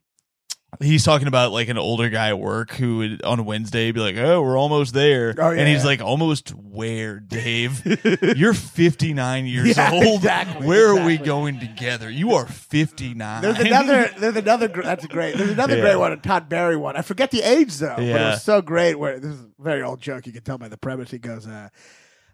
he's 0.80 1.04
talking 1.04 1.28
about 1.28 1.52
like 1.52 1.68
an 1.68 1.78
older 1.78 2.08
guy 2.08 2.28
at 2.28 2.38
work 2.38 2.72
who 2.72 2.98
would 2.98 3.22
on 3.22 3.44
Wednesday 3.44 3.92
be 3.92 4.00
like, 4.00 4.16
"Oh, 4.16 4.42
we're 4.42 4.58
almost 4.58 4.94
there," 4.94 5.34
Oh, 5.38 5.50
yeah, 5.50 5.60
and 5.60 5.68
he's 5.68 5.80
yeah. 5.82 5.86
like, 5.86 6.00
"Almost 6.00 6.50
where, 6.50 7.20
Dave? 7.20 7.82
You're 8.36 8.54
59 8.54 9.46
years 9.46 9.76
Yeah, 9.76 9.92
old. 9.92 10.16
exactly, 10.16 10.66
Where 10.66 10.88
are 10.88 11.04
we 11.04 11.18
going 11.18 11.60
together? 11.60 12.10
You 12.10 12.32
are 12.34 12.46
59." 12.46 13.42
There's 13.42 13.58
another. 13.58 14.10
There's 14.18 14.36
another. 14.36 14.68
gr- 14.68 14.82
That's 14.82 15.06
great. 15.06 15.36
There's 15.36 15.50
another 15.50 15.80
great 15.80 15.96
one, 15.96 16.12
a 16.12 16.16
Todd 16.16 16.48
Barry 16.48 16.76
one. 16.76 16.96
I 16.96 17.02
forget 17.02 17.30
the 17.30 17.42
age 17.42 17.74
though, 17.76 17.94
but 17.96 18.04
it 18.04 18.12
was 18.12 18.42
so 18.42 18.62
great. 18.62 18.94
Where 18.96 19.18
this 19.18 19.32
is 19.32 19.40
a 19.40 19.48
very 19.58 19.82
old 19.82 20.00
joke. 20.00 20.26
You 20.26 20.32
can 20.32 20.42
tell 20.42 20.58
by 20.58 20.68
the 20.68 20.78
premise. 20.78 21.10
He 21.10 21.18
goes, 21.18 21.46
uh, 21.46 21.68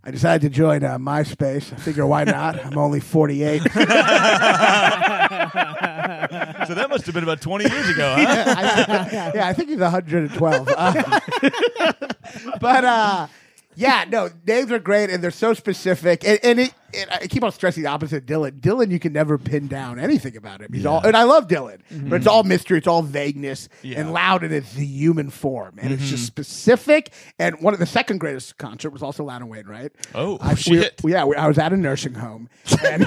"I 0.04 0.10
decided 0.10 0.42
to 0.42 0.50
join 0.56 0.84
uh, 0.84 0.98
MySpace. 0.98 1.72
I 1.72 1.76
figure 1.76 2.06
why 2.06 2.24
not? 2.24 2.64
I'm 2.64 2.78
only 2.78 3.00
48." 3.00 3.62
so 6.72 6.76
that 6.76 6.88
must 6.88 7.04
have 7.04 7.14
been 7.14 7.22
about 7.22 7.42
20 7.42 7.70
years 7.70 7.88
ago, 7.90 8.14
huh? 8.18 8.54
I, 8.56 9.30
yeah, 9.34 9.46
I 9.46 9.52
think 9.52 9.68
he's 9.68 9.78
112. 9.78 10.68
Uh, 10.74 11.20
but 12.60 12.84
uh, 12.84 13.26
yeah, 13.74 14.04
no, 14.08 14.28
names 14.46 14.70
are 14.72 14.78
great 14.78 15.10
and 15.10 15.22
they're 15.22 15.30
so 15.30 15.54
specific. 15.54 16.24
And, 16.26 16.38
and 16.42 16.60
it, 16.60 16.74
it, 16.92 17.08
I 17.10 17.26
keep 17.26 17.42
on 17.42 17.50
stressing 17.52 17.82
the 17.84 17.88
opposite. 17.88 18.26
Dylan, 18.26 18.60
Dylan, 18.60 18.90
you 18.90 18.98
can 18.98 19.12
never 19.14 19.38
pin 19.38 19.66
down 19.66 19.98
anything 19.98 20.36
about 20.36 20.60
him. 20.60 20.70
He's 20.72 20.84
all, 20.84 21.00
and 21.06 21.16
I 21.16 21.22
love 21.22 21.48
Dylan, 21.48 21.78
but 21.90 22.16
it's 22.16 22.26
all 22.26 22.42
mystery. 22.44 22.76
It's 22.78 22.86
all 22.86 23.00
vagueness, 23.02 23.68
Yeah. 23.82 24.00
and 24.00 24.12
Loud 24.12 24.44
in 24.44 24.52
its 24.52 24.74
the 24.74 24.84
human 24.84 25.30
form, 25.30 25.78
and 25.80 25.90
it's 25.92 26.06
just 26.08 26.26
specific. 26.26 27.12
And 27.38 27.60
one 27.62 27.72
of 27.72 27.80
the 27.80 27.86
second 27.86 28.18
greatest 28.18 28.58
concert 28.58 28.90
was 28.90 29.02
also 29.02 29.24
Loudon 29.24 29.48
Wainwright? 29.48 29.92
Oh, 30.14 30.36
I, 30.42 30.50
we- 30.50 30.56
shit. 30.56 31.00
yeah, 31.04 31.24
we, 31.24 31.34
I 31.36 31.46
was 31.48 31.56
at 31.58 31.72
a 31.72 31.76
nursing 31.78 32.12
home. 32.14 32.50
And 32.84 33.04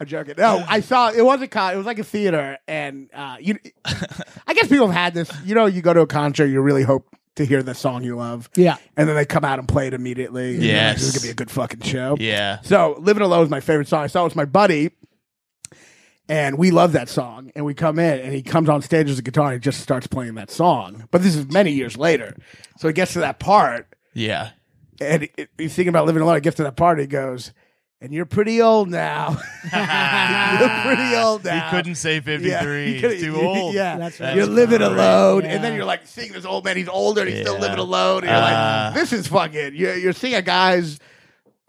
I'm 0.00 0.06
joking. 0.06 0.34
No, 0.38 0.64
I 0.68 0.80
saw 0.80 1.10
it 1.10 1.22
was 1.24 1.40
a 1.42 1.48
con. 1.48 1.74
It 1.74 1.76
was 1.76 1.86
like 1.86 1.98
a 1.98 2.04
theater, 2.04 2.58
and 2.66 3.08
uh, 3.14 3.36
you. 3.40 3.58
I 3.84 4.54
guess 4.54 4.68
people 4.68 4.86
have 4.88 4.96
had 4.96 5.14
this. 5.14 5.30
You 5.44 5.54
know, 5.54 5.66
you 5.66 5.82
go 5.82 5.92
to 5.92 6.00
a 6.00 6.06
concert, 6.06 6.46
you 6.46 6.60
really 6.60 6.82
hope 6.82 7.14
to 7.36 7.44
hear 7.46 7.62
the 7.62 7.74
song 7.74 8.04
you 8.04 8.16
love. 8.16 8.50
Yeah. 8.56 8.76
and 8.96 9.08
then 9.08 9.16
they 9.16 9.24
come 9.24 9.44
out 9.44 9.58
and 9.58 9.66
play 9.66 9.86
it 9.86 9.94
immediately. 9.94 10.56
Yeah. 10.56 10.60
you're 10.72 10.82
like, 10.88 10.96
this 10.96 11.04
is 11.08 11.12
gonna 11.14 11.22
be 11.26 11.30
a 11.30 11.34
good 11.34 11.50
fucking 11.50 11.80
show. 11.80 12.16
Yeah. 12.20 12.60
So, 12.62 12.96
"Living 13.00 13.22
Alone" 13.22 13.44
is 13.44 13.50
my 13.50 13.60
favorite 13.60 13.88
song. 13.88 14.02
I 14.04 14.06
saw 14.08 14.22
it 14.22 14.24
with 14.24 14.36
my 14.36 14.44
buddy, 14.44 14.90
and 16.28 16.58
we 16.58 16.70
love 16.70 16.92
that 16.92 17.08
song. 17.08 17.50
And 17.54 17.64
we 17.64 17.74
come 17.74 17.98
in, 17.98 18.20
and 18.20 18.32
he 18.32 18.42
comes 18.42 18.68
on 18.68 18.82
stage 18.82 19.08
as 19.10 19.18
a 19.18 19.22
guitar, 19.22 19.46
and 19.52 19.54
he 19.54 19.60
just 19.60 19.80
starts 19.80 20.06
playing 20.06 20.34
that 20.34 20.50
song. 20.50 21.08
But 21.10 21.22
this 21.22 21.34
is 21.34 21.46
many 21.50 21.72
years 21.72 21.96
later, 21.96 22.36
so 22.78 22.88
he 22.88 22.94
gets 22.94 23.12
to 23.14 23.20
that 23.20 23.38
part, 23.38 23.88
Yeah. 24.14 24.50
and 25.00 25.22
he- 25.22 25.46
he's 25.58 25.74
thinking 25.74 25.88
about 25.88 26.06
living 26.06 26.22
alone. 26.22 26.36
He 26.36 26.40
gets 26.42 26.56
to 26.56 26.62
that 26.64 26.76
part, 26.76 26.98
and 26.98 27.08
he 27.08 27.12
goes, 27.12 27.52
"And 28.02 28.12
you're 28.12 28.26
pretty 28.26 28.60
old 28.60 28.90
now. 28.90 29.30
you're 29.72 30.68
pretty 30.96 31.14
old 31.22 31.44
now." 31.44 31.64
He 31.70 31.70
couldn't 31.76 31.94
say 31.94 32.20
53. 32.20 32.84
he 32.86 32.98
He's 32.98 33.22
too 33.22 33.36
old. 33.40 33.74
Yeah, 33.74 33.96
That's 33.96 34.20
right. 34.20 34.34
you're 34.36 34.46
That's 34.46 34.54
living 34.56 34.78
great. 34.78 34.90
alone, 34.90 35.44
Yeah. 35.44 35.50
and 35.52 35.64
then 35.64 35.74
you're 35.74 35.84
like 35.84 36.06
seeing 36.06 36.32
this 36.32 36.44
old 36.44 36.64
man. 36.64 36.76
He's 36.76 36.88
older, 36.88 37.20
and 37.22 37.30
he's 37.30 37.40
still 37.40 37.58
living 37.58 37.78
alone. 37.78 38.24
And 38.24 38.30
you're 38.30 38.36
Uh. 38.36 38.84
like, 38.86 38.94
this 38.94 39.12
is 39.12 39.26
fucking. 39.28 39.74
You're, 39.74 39.96
you're 39.96 40.12
seeing 40.12 40.34
a 40.34 40.42
guy's 40.42 40.98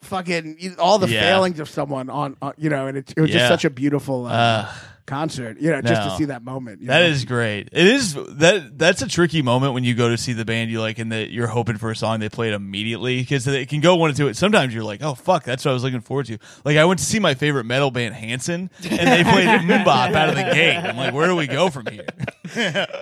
fucking 0.01 0.75
all 0.79 0.97
the 0.99 1.07
Yeah. 1.07 1.21
failings 1.21 1.59
of 1.59 1.69
someone 1.69 2.09
on, 2.09 2.35
on 2.41 2.53
you 2.57 2.69
know, 2.69 2.87
and 2.87 2.97
it, 2.97 3.13
it 3.15 3.21
was 3.21 3.29
just 3.31 3.47
such 3.47 3.63
a 3.63 3.69
beautiful 3.69 4.25
uh, 4.25 4.29
Uh, 4.31 4.71
concert. 5.05 5.59
You 5.59 5.71
know, 5.71 5.81
just 5.81 6.01
to 6.09 6.15
see 6.17 6.25
that 6.25 6.43
moment. 6.43 6.81
you 6.81 6.87
That 6.87 6.99
know? 7.01 7.05
is 7.07 7.25
great. 7.25 7.69
It 7.71 7.87
is 7.87 8.13
that 8.13 8.77
that's 8.77 9.01
a 9.01 9.07
tricky 9.07 9.41
moment 9.41 9.73
when 9.73 9.83
you 9.83 9.95
go 9.95 10.09
to 10.09 10.17
see 10.17 10.33
the 10.33 10.45
band 10.45 10.71
you 10.71 10.79
like 10.81 10.99
and 10.99 11.11
that 11.11 11.29
you're 11.31 11.47
hoping 11.47 11.77
for 11.77 11.91
a 11.91 11.95
song 11.95 12.19
they 12.19 12.29
play 12.29 12.49
it 12.49 12.53
immediately 12.53 13.19
because 13.19 13.45
it 13.47 13.69
can 13.69 13.81
go 13.81 13.95
one 13.95 14.11
or 14.11 14.13
two. 14.13 14.33
Sometimes 14.33 14.73
you're 14.73 14.83
like, 14.83 15.01
oh 15.03 15.13
fuck, 15.15 15.43
that's 15.43 15.65
what 15.65 15.71
I 15.71 15.73
was 15.73 15.83
looking 15.83 16.01
forward 16.01 16.25
to. 16.27 16.37
Like 16.63 16.77
I 16.77 16.85
went 16.85 16.99
to 16.99 17.05
see 17.05 17.19
my 17.19 17.33
favorite 17.33 17.65
metal 17.65 17.91
band 17.91 18.15
Hanson 18.15 18.69
and 18.89 19.07
they 19.07 19.23
played 19.23 19.47
MMMBop 19.61 20.13
out 20.13 20.29
of 20.29 20.35
the 20.35 20.43
gate. 20.53 20.77
I'm 20.77 20.97
like, 20.97 21.13
where 21.13 21.27
do 21.27 21.35
we 21.35 21.47
go 21.47 21.69
from 21.69 21.85
here? 21.87 22.05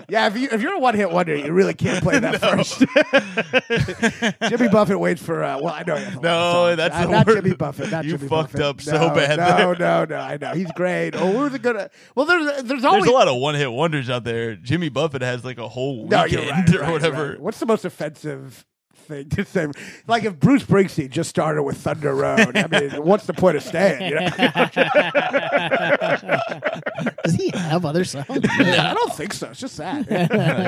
Yeah, 0.07 0.27
if 0.27 0.37
you 0.37 0.47
if 0.51 0.61
you're 0.61 0.73
a 0.75 0.79
one 0.79 0.95
hit 0.95 1.11
wonder, 1.11 1.35
you 1.35 1.51
really 1.51 1.73
can't 1.73 2.01
play 2.03 2.19
that 2.19 2.39
first. 4.39 4.49
Jimmy 4.49 4.69
Buffett 4.69 4.99
waits 4.99 5.21
for. 5.21 5.43
Uh, 5.43 5.57
well, 5.59 5.73
I 5.73 5.83
know. 5.83 5.95
he 5.95 6.03
has 6.05 6.13
a 6.15 6.17
lot 6.17 6.17
of 6.17 6.23
No, 6.23 6.51
songs. 6.53 6.77
that's 6.77 6.95
Uh, 6.95 7.05
the 7.05 7.11
not 7.11 7.27
word. 7.27 7.43
Jimmy 7.43 7.55
Buffett. 7.55 7.91
Not 7.91 8.05
You 8.05 8.11
Jimmy 8.11 8.29
fucked 8.29 8.53
Buffett. 8.53 8.61
up 8.61 8.81
so 8.81 8.91
No, 9.09 9.13
bad 9.15 9.37
No, 9.39 9.73
no, 9.73 10.05
no. 10.05 10.15
I 10.17 10.37
know 10.37 10.53
he's 10.53 10.71
great. 10.73 11.15
Oh, 11.15 11.31
who's 11.31 11.51
the 11.51 11.59
good? 11.59 11.89
Well, 12.15 12.25
there's 12.25 12.63
there's 12.63 12.86
always 12.86 13.04
There's 13.04 13.13
a 13.13 13.17
lot 13.17 13.27
of 13.27 13.38
one 13.38 13.56
hit 13.56 13.71
wonders 13.71 14.10
out 14.10 14.23
there. 14.23 14.56
Jimmy 14.56 14.89
Buffett 14.89 15.21
has 15.21 15.43
like 15.45 15.58
a 15.58 15.67
whole 15.69 16.04
weekend 16.08 16.32
You're 16.32 16.45
right, 16.51 16.75
or 16.75 16.80
right, 16.82 16.91
whatever. 16.91 17.30
right. 17.32 17.39
What's 17.39 17.60
the 17.60 17.65
most 17.65 17.86
offensive? 17.86 18.65
Thing 19.08 19.30
to 19.30 19.43
say, 19.45 19.65
like 20.06 20.25
if 20.25 20.39
Bruce 20.39 20.63
Springsteen 20.63 21.10
just 21.10 21.27
started 21.27 21.63
with 21.63 21.77
Thunder 21.77 22.13
Road, 22.13 22.56
I 22.56 22.67
mean, 22.67 22.91
what's 23.04 23.25
the 23.25 23.34
point 23.34 23.58
of 23.58 23.63
staying? 23.63 24.10
You 24.10 24.15
know? 24.19 24.30
Does 27.23 27.34
he 27.34 27.49
have 27.56 27.84
other 27.84 28.04
songs? 28.04 28.27
I 28.30 28.93
don't 28.93 29.13
think 29.15 29.34
so. 29.34 29.49
It's 29.49 29.60
just 29.60 29.77
that. 29.77 30.06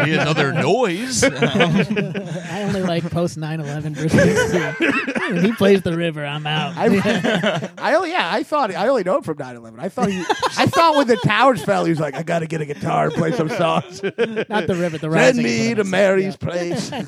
he 0.05 0.13
has 0.13 0.27
other 0.27 0.51
noise. 0.51 1.23
I 1.23 2.63
only 2.63 2.81
like 2.81 3.07
post 3.12 3.38
9/11 3.38 3.93
Bruce 3.93 4.13
Springsteen. 4.13 5.12
When 5.31 5.43
he 5.43 5.53
plays 5.53 5.81
the 5.81 5.95
river, 5.95 6.25
I'm 6.25 6.45
out. 6.45 6.73
I, 6.75 7.71
I 7.77 7.95
only 7.95 8.12
yeah, 8.12 8.29
I 8.31 8.43
thought 8.43 8.73
I 8.73 8.88
only 8.88 9.03
know 9.03 9.17
him 9.17 9.23
from 9.23 9.38
9-11. 9.38 9.79
I 9.79 9.89
thought 9.89 10.09
he, 10.09 10.19
I 10.57 10.65
thought 10.65 10.95
when 10.95 11.07
the 11.07 11.17
towers 11.17 11.63
fell, 11.63 11.86
he 11.86 11.89
was 11.89 11.99
like, 11.99 12.15
I 12.15 12.23
got 12.23 12.39
to 12.39 12.47
get 12.47 12.62
a 12.62 12.65
guitar 12.65 13.05
and 13.05 13.13
play 13.13 13.31
some 13.31 13.49
songs. 13.49 14.03
Not 14.03 14.67
the 14.67 14.75
river, 14.77 14.97
the 14.97 15.09
rising. 15.09 15.45
Send 15.45 15.69
me 15.69 15.75
to 15.75 15.83
Mary's 15.83 16.33
said. 16.33 16.39
place. 16.39 16.89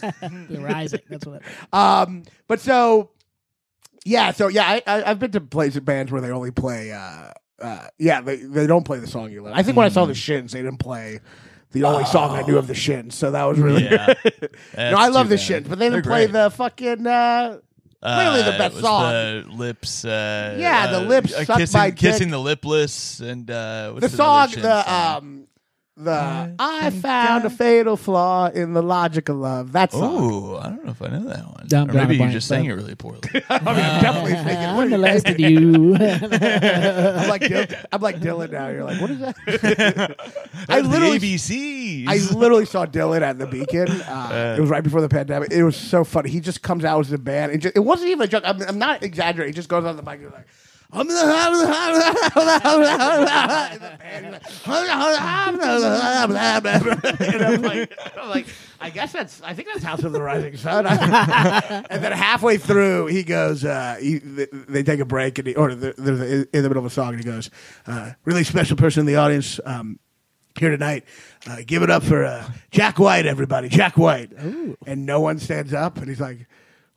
The 0.49 0.59
rising. 0.59 0.99
That's 1.09 1.25
what. 1.25 1.41
Um, 1.73 2.23
but 2.47 2.59
so 2.59 3.11
yeah, 4.05 4.31
so 4.31 4.47
yeah, 4.47 4.67
I, 4.67 4.81
I 4.85 5.11
I've 5.11 5.19
been 5.19 5.31
to 5.31 5.41
places 5.41 5.81
bands 5.81 6.11
where 6.11 6.21
they 6.21 6.31
only 6.31 6.51
play. 6.51 6.91
Uh, 6.91 7.31
uh, 7.59 7.87
yeah, 7.97 8.21
they 8.21 8.37
they 8.37 8.67
don't 8.67 8.83
play 8.83 8.99
the 8.99 9.07
song 9.07 9.31
you 9.31 9.41
love. 9.41 9.53
I 9.55 9.63
think 9.63 9.77
when 9.77 9.85
I 9.85 9.89
saw 9.89 10.05
the 10.05 10.13
Shins, 10.13 10.51
they 10.51 10.61
didn't 10.61 10.79
play. 10.79 11.19
The 11.71 11.83
only 11.83 12.05
song 12.05 12.31
I 12.31 12.41
knew 12.43 12.57
of 12.57 12.67
the 12.67 12.75
Shins, 12.75 13.15
so 13.15 13.31
that 13.31 13.43
was 13.43 13.59
really. 13.59 13.83
yeah. 13.83 14.13
no, 14.77 14.97
I 14.97 15.09
love 15.09 15.29
the 15.29 15.37
Shins, 15.37 15.67
but 15.67 15.79
they 15.79 15.89
didn't 15.89 16.05
play 16.05 16.25
the 16.27 16.49
fucking. 16.49 17.05
Uh, 17.05 17.59
Clearly 18.05 18.43
the 18.43 18.53
Uh, 18.53 18.57
best 18.57 18.79
song. 18.79 19.01
The 19.11 19.45
lips. 19.49 20.05
Uh, 20.05 20.55
Yeah, 20.59 20.87
the 20.91 20.97
uh, 20.97 21.01
lips 21.01 21.33
uh, 21.33 21.45
kissing, 21.57 21.81
dick. 21.81 21.95
kissing 21.97 22.29
the 22.29 22.37
lipless, 22.39 23.19
and 23.19 23.49
uh, 23.49 23.91
what's 23.91 24.11
the 24.11 24.15
song, 24.15 24.51
the 24.51 24.83
song? 24.83 25.17
um, 25.17 25.44
the 25.97 26.53
I 26.59 26.89
found 26.89 27.45
a 27.45 27.49
fatal 27.49 27.95
flaw 27.95 28.47
in 28.47 28.73
the 28.73 28.81
logic 28.83 29.29
of 29.29 29.37
love. 29.37 29.71
That's 29.71 29.93
song. 29.93 30.33
Oh, 30.33 30.57
I 30.57 30.63
don't 30.69 30.83
know 30.83 30.91
if 30.91 31.01
I 31.01 31.07
know 31.07 31.23
that 31.29 31.45
one. 31.45 31.65
Don't 31.67 31.89
or 31.89 31.93
maybe 31.93 32.17
the 32.17 32.25
you 32.25 32.31
just 32.31 32.49
blank, 32.49 32.63
sang 32.65 32.69
it 32.69 32.73
really 32.73 32.95
poorly. 32.95 33.21
I 33.49 33.59
mean, 33.59 33.67
I'm 33.85 34.01
definitely 34.01 34.33
I 34.37 34.43
thinking. 34.43 34.75
What 34.75 34.81
are 34.81 34.83
you- 34.83 34.89
molested 34.89 35.39
you. 35.39 35.95
I'm 35.95 37.29
like 37.29 37.41
Dylan, 37.43 37.85
I'm 37.93 38.01
like 38.01 38.19
Dylan 38.19 38.51
now. 38.51 38.67
You're 38.67 38.83
like, 38.83 38.99
what 38.99 39.09
is 39.09 39.19
that? 39.19 40.15
I 40.67 40.81
literally, 40.81 41.17
the 41.17 41.35
ABCs. 41.35 42.07
I 42.07 42.35
literally 42.35 42.65
saw 42.65 42.85
Dylan 42.85 43.21
at 43.21 43.39
the 43.39 43.47
Beacon. 43.47 43.89
Uh, 43.89 44.55
it 44.57 44.61
was 44.61 44.69
right 44.69 44.83
before 44.83 44.99
the 45.01 45.09
pandemic. 45.09 45.51
It 45.51 45.63
was 45.63 45.77
so 45.77 46.03
funny. 46.03 46.29
He 46.29 46.39
just 46.41 46.61
comes 46.61 46.83
out 46.83 46.99
as 46.99 47.11
a 47.13 47.17
band. 47.17 47.53
It, 47.53 47.57
just, 47.59 47.75
it 47.75 47.79
wasn't 47.81 48.09
even 48.11 48.23
a 48.23 48.27
joke. 48.27 48.43
I'm, 48.45 48.61
I'm 48.63 48.79
not 48.79 49.01
exaggerating. 49.01 49.53
He 49.53 49.55
just 49.55 49.69
goes 49.69 49.85
on 49.85 49.95
the 49.95 50.03
mic 50.03 50.15
and 50.15 50.23
he's 50.23 50.31
like. 50.33 50.47
I'm 50.95 51.07
the 51.07 51.13
and 57.19 57.43
I'm 57.43 57.61
like, 57.61 57.91
I'm 58.17 58.29
like, 58.29 58.47
I 58.79 58.89
guess 58.89 59.11
that's. 59.11 59.41
I 59.41 59.53
think 59.53 59.67
that's 59.67 59.83
House 59.83 60.03
of 60.03 60.13
the 60.13 60.21
Rising 60.21 60.55
Sun. 60.55 60.87
and 61.89 62.03
then 62.03 62.11
halfway 62.13 62.57
through, 62.57 63.07
he 63.07 63.23
goes. 63.23 63.65
Uh, 63.65 63.97
he, 63.99 64.19
they, 64.19 64.83
take 64.83 65.01
a 65.01 65.05
break, 65.05 65.37
and 65.37 65.49
he, 65.49 65.55
or 65.55 65.75
they're, 65.75 65.93
they're 65.97 66.43
in 66.43 66.47
the 66.51 66.69
middle 66.69 66.77
of 66.77 66.85
a 66.85 66.89
song, 66.89 67.09
and 67.09 67.17
he 67.17 67.29
goes, 67.29 67.49
uh, 67.87 68.11
"Really 68.23 68.43
special 68.43 68.77
person 68.77 69.01
in 69.01 69.05
the 69.05 69.17
audience." 69.17 69.59
Um, 69.65 69.99
here 70.57 70.69
tonight. 70.69 71.03
Uh, 71.45 71.57
give 71.65 71.83
it 71.83 71.89
up 71.89 72.03
for 72.03 72.23
uh, 72.23 72.49
Jack 72.71 72.97
White, 72.97 73.25
everybody. 73.25 73.67
Jack 73.67 73.97
White. 73.97 74.31
And 74.31 75.05
no 75.05 75.19
one 75.19 75.39
stands 75.39 75.73
up, 75.73 75.97
and 75.97 76.07
he's 76.07 76.21
like, 76.21 76.47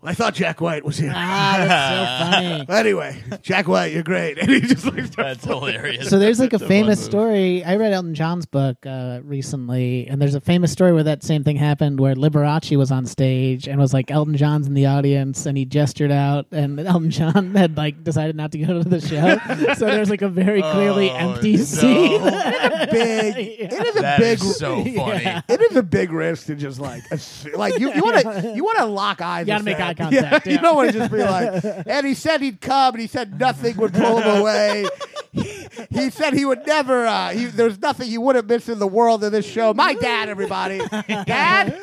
I 0.00 0.14
thought 0.14 0.32
Jack 0.34 0.61
White 0.61 0.84
was 0.84 0.96
here. 0.96 1.12
ah, 1.12 1.54
that's 1.66 2.28
so 2.28 2.64
funny. 2.64 2.66
anyway, 2.88 3.20
Jack 3.42 3.66
White, 3.66 3.92
you're 3.92 4.04
great. 4.04 4.38
And 4.48 4.48
he 4.48 4.61
just 4.61 4.84
like 4.84 5.04
starts 5.06 5.16
That's 5.16 5.44
hilarious. 5.44 6.08
So 6.08 6.20
there's 6.20 6.38
like 6.38 6.52
a 6.52 6.58
That's 6.58 6.68
famous 6.68 7.00
fun 7.00 7.11
story. 7.11 7.64
I 7.64 7.74
read 7.76 7.92
Elton 7.92 8.14
John's 8.14 8.46
book 8.46 8.76
uh, 8.87 9.18
recently, 9.24 10.06
and 10.06 10.22
there's 10.22 10.37
a 10.37 10.40
famous 10.40 10.70
story 10.70 10.92
where 10.92 11.02
that 11.02 11.24
same 11.24 11.42
thing 11.42 11.56
happened, 11.56 11.98
where 11.98 12.14
Liberace 12.14 12.76
was 12.78 12.92
on 12.92 13.06
stage 13.06 13.66
and 13.66 13.80
was 13.80 13.92
like 13.92 14.11
Elton 14.12 14.37
John's 14.37 14.68
in 14.68 14.74
the 14.74 14.87
audience, 14.87 15.46
and 15.46 15.58
he 15.58 15.64
gestured 15.64 16.12
out, 16.12 16.46
and 16.52 16.78
Elton 16.78 17.11
John 17.11 17.54
had 17.56 17.76
like 17.76 18.04
decided 18.04 18.37
not 18.37 18.52
to 18.52 18.58
go 18.58 18.80
to 18.80 18.88
the 18.88 19.00
show. 19.00 19.74
so 19.74 19.87
there's 19.87 20.11
like 20.11 20.22
a 20.22 20.28
very 20.28 20.62
clearly 20.62 21.11
Oh, 21.11 21.16
empty 21.32 21.56
no. 21.56 21.64
scene. 21.64 22.22
big. 22.22 23.37
It 23.61 23.72
is 23.72 23.96
a 23.96 24.00
That 24.02 24.18
big. 24.20 24.40
is 24.40 24.56
so 24.56 24.76
funny. 24.84 24.94
Yeah. 24.94 25.40
it 25.48 25.61
is 25.61 25.74
a 25.76 25.82
big 25.82 26.12
risk 26.12 26.46
to 26.46 26.54
just 26.54 26.78
like, 26.78 27.02
ass- 27.11 27.46
like 27.54 27.78
you, 27.80 27.92
you 27.92 28.02
want 28.02 28.20
to, 28.20 28.52
you 28.54 28.62
want 28.64 28.78
to 28.78 28.84
lock 28.87 29.20
eyes. 29.20 29.40
You 29.46 29.52
gotta 29.54 29.61
with 29.61 29.64
make 29.66 29.78
that. 29.78 29.88
Eye 29.88 29.94
contact, 30.03 30.46
you 30.46 30.53
yeah. 30.53 30.61
don't 30.61 30.77
want 30.77 30.92
to 30.92 30.98
just 30.98 31.12
be 31.12 31.18
like, 31.18 31.64
and 31.87 32.07
he 32.07 32.14
said 32.14 32.40
he'd 32.40 32.61
come, 32.61 32.94
and 32.94 33.01
he 33.01 33.07
said 33.07 33.38
nothing 33.38 33.77
would 33.77 33.92
pull 33.92 34.18
him 34.18 34.40
away. 34.40 34.87
He, 35.33 35.66
he 35.90 36.11
said 36.11 36.35
he 36.35 36.44
would 36.44 36.66
never. 36.66 37.07
Uh, 37.07 37.31
he, 37.31 37.46
there's 37.46 37.81
nothing 37.81 38.09
he 38.09 38.18
wouldn't 38.18 38.48
miss 38.48 38.68
in 38.68 38.79
the 38.79 38.87
world 38.87 39.22
in 39.24 39.33
this 39.33 39.46
show. 39.46 39.74
My 39.74 39.94
dad, 39.94 40.29
everybody, 40.29 40.79
dad, 41.09 41.79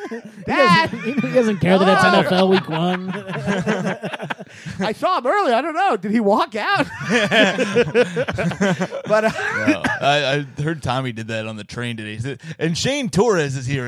dad. 0.45 0.89
he 0.89 1.13
doesn't 1.13 1.59
care 1.59 1.77
that 1.77 2.23
it's 2.23 2.29
NFL 2.29 2.49
Week 2.49 2.69
One. 2.69 4.31
I 4.79 4.93
saw 4.93 5.17
him 5.19 5.27
earlier. 5.27 5.53
I 5.55 5.61
don't 5.61 5.73
know. 5.75 5.97
Did 5.97 6.11
he 6.11 6.19
walk 6.19 6.55
out? 6.55 6.85
but 7.09 9.23
uh, 9.25 9.31
No, 9.67 9.81
I, 10.01 10.45
I 10.57 10.61
heard 10.61 10.81
Tommy 10.83 11.11
did 11.11 11.27
that 11.27 11.47
on 11.47 11.55
the 11.55 11.63
train 11.63 11.97
today. 11.97 12.15
He 12.15 12.19
said- 12.21 12.41
And 12.59 12.77
Shane 12.77 13.09
Torres 13.09 13.55
is 13.55 13.65
here. 13.65 13.85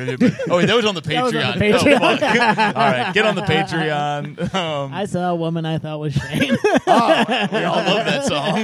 Oh, 0.50 0.58
wait, 0.58 0.66
that 0.68 0.76
was 0.76 0.86
on 0.86 0.96
the 0.96 1.02
That 1.02 1.24
was 1.24 1.34
Patreon. 1.34 1.54
on 1.54 1.60
the 1.60 1.66
Patreon. 1.66 1.94
Oh, 1.94 2.18
fuck. 2.18 2.22
All 2.78 2.92
right, 2.92 3.14
get 3.14 3.26
on 3.26 3.36
the 3.36 3.42
Patreon. 3.42 4.54
Um, 4.54 4.94
I 4.94 5.06
saw 5.06 5.32
a 5.32 5.36
woman 5.36 5.66
I 5.66 5.78
thought 5.78 6.00
was 6.00 6.14
Shane. 6.14 6.40
we 6.42 6.48
all 6.48 7.78
love 7.78 8.06
that 8.06 8.24
song. 8.26 8.58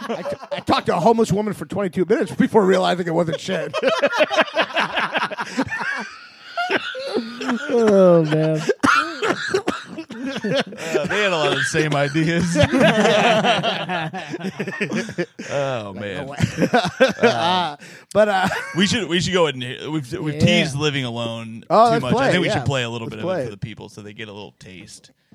I, 0.00 0.22
t- 0.22 0.36
I 0.52 0.60
talked 0.60 0.86
to 0.86 0.96
a 0.96 1.00
homeless 1.00 1.32
woman 1.32 1.54
for 1.54 1.64
22 1.64 2.04
minutes 2.04 2.32
before 2.34 2.64
realizing 2.64 3.06
it 3.06 3.14
wasn't 3.14 3.40
shit. 3.40 3.72
Oh 7.14 8.24
man. 8.24 8.60
Uh, 10.14 11.06
they 11.06 11.22
had 11.22 11.32
a 11.32 11.36
lot 11.36 11.52
of 11.52 11.58
the 11.58 11.64
same 11.64 11.94
ideas. 11.94 12.56
oh 15.50 15.92
man, 15.94 16.28
Uh, 17.22 17.76
but 18.12 18.28
uh, 18.28 18.48
we 18.76 18.86
should 18.86 19.08
we 19.08 19.20
should 19.20 19.32
go 19.32 19.46
ahead 19.46 19.54
and 19.62 19.92
we've 19.92 20.12
we've 20.18 20.34
Yeah. 20.34 20.40
teased 20.40 20.76
living 20.76 21.04
alone 21.04 21.64
Oh, 21.70 21.86
too 21.86 21.90
let's 21.92 22.02
much. 22.02 22.12
play 22.12 22.24
I 22.24 22.28
it, 22.28 22.32
think 22.32 22.42
we 22.42 22.48
yeah. 22.48 22.54
should 22.54 22.66
play 22.66 22.82
a 22.82 22.90
little 22.90 23.06
Let's 23.06 23.16
bit 23.16 23.24
of 23.24 23.26
play 23.28 23.40
it 23.40 23.42
it. 23.42 23.44
for 23.46 23.50
the 23.52 23.56
people 23.56 23.88
so 23.88 24.02
they 24.02 24.12
get 24.12 24.28
a 24.28 24.32
little 24.32 24.52
taste. 24.58 25.12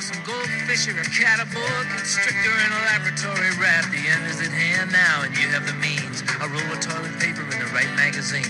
Some 0.00 0.22
goldfish, 0.24 0.88
or 0.88 0.98
a 0.98 1.04
cat, 1.04 1.38
a 1.38 1.46
constrictor, 1.46 2.50
and 2.50 2.72
a 2.72 2.80
laboratory 2.90 3.50
rat. 3.60 3.84
The 3.90 4.02
end 4.08 4.26
is 4.26 4.40
at 4.40 4.50
hand 4.50 4.90
now, 4.90 5.22
and 5.22 5.36
you 5.36 5.46
have 5.48 5.66
the 5.66 5.74
means. 5.74 6.22
A 6.40 6.48
roll 6.48 6.72
of 6.72 6.80
toilet 6.80 7.14
paper 7.20 7.42
and 7.42 7.60
the 7.60 7.70
right 7.70 7.90
magazines. 7.94 8.48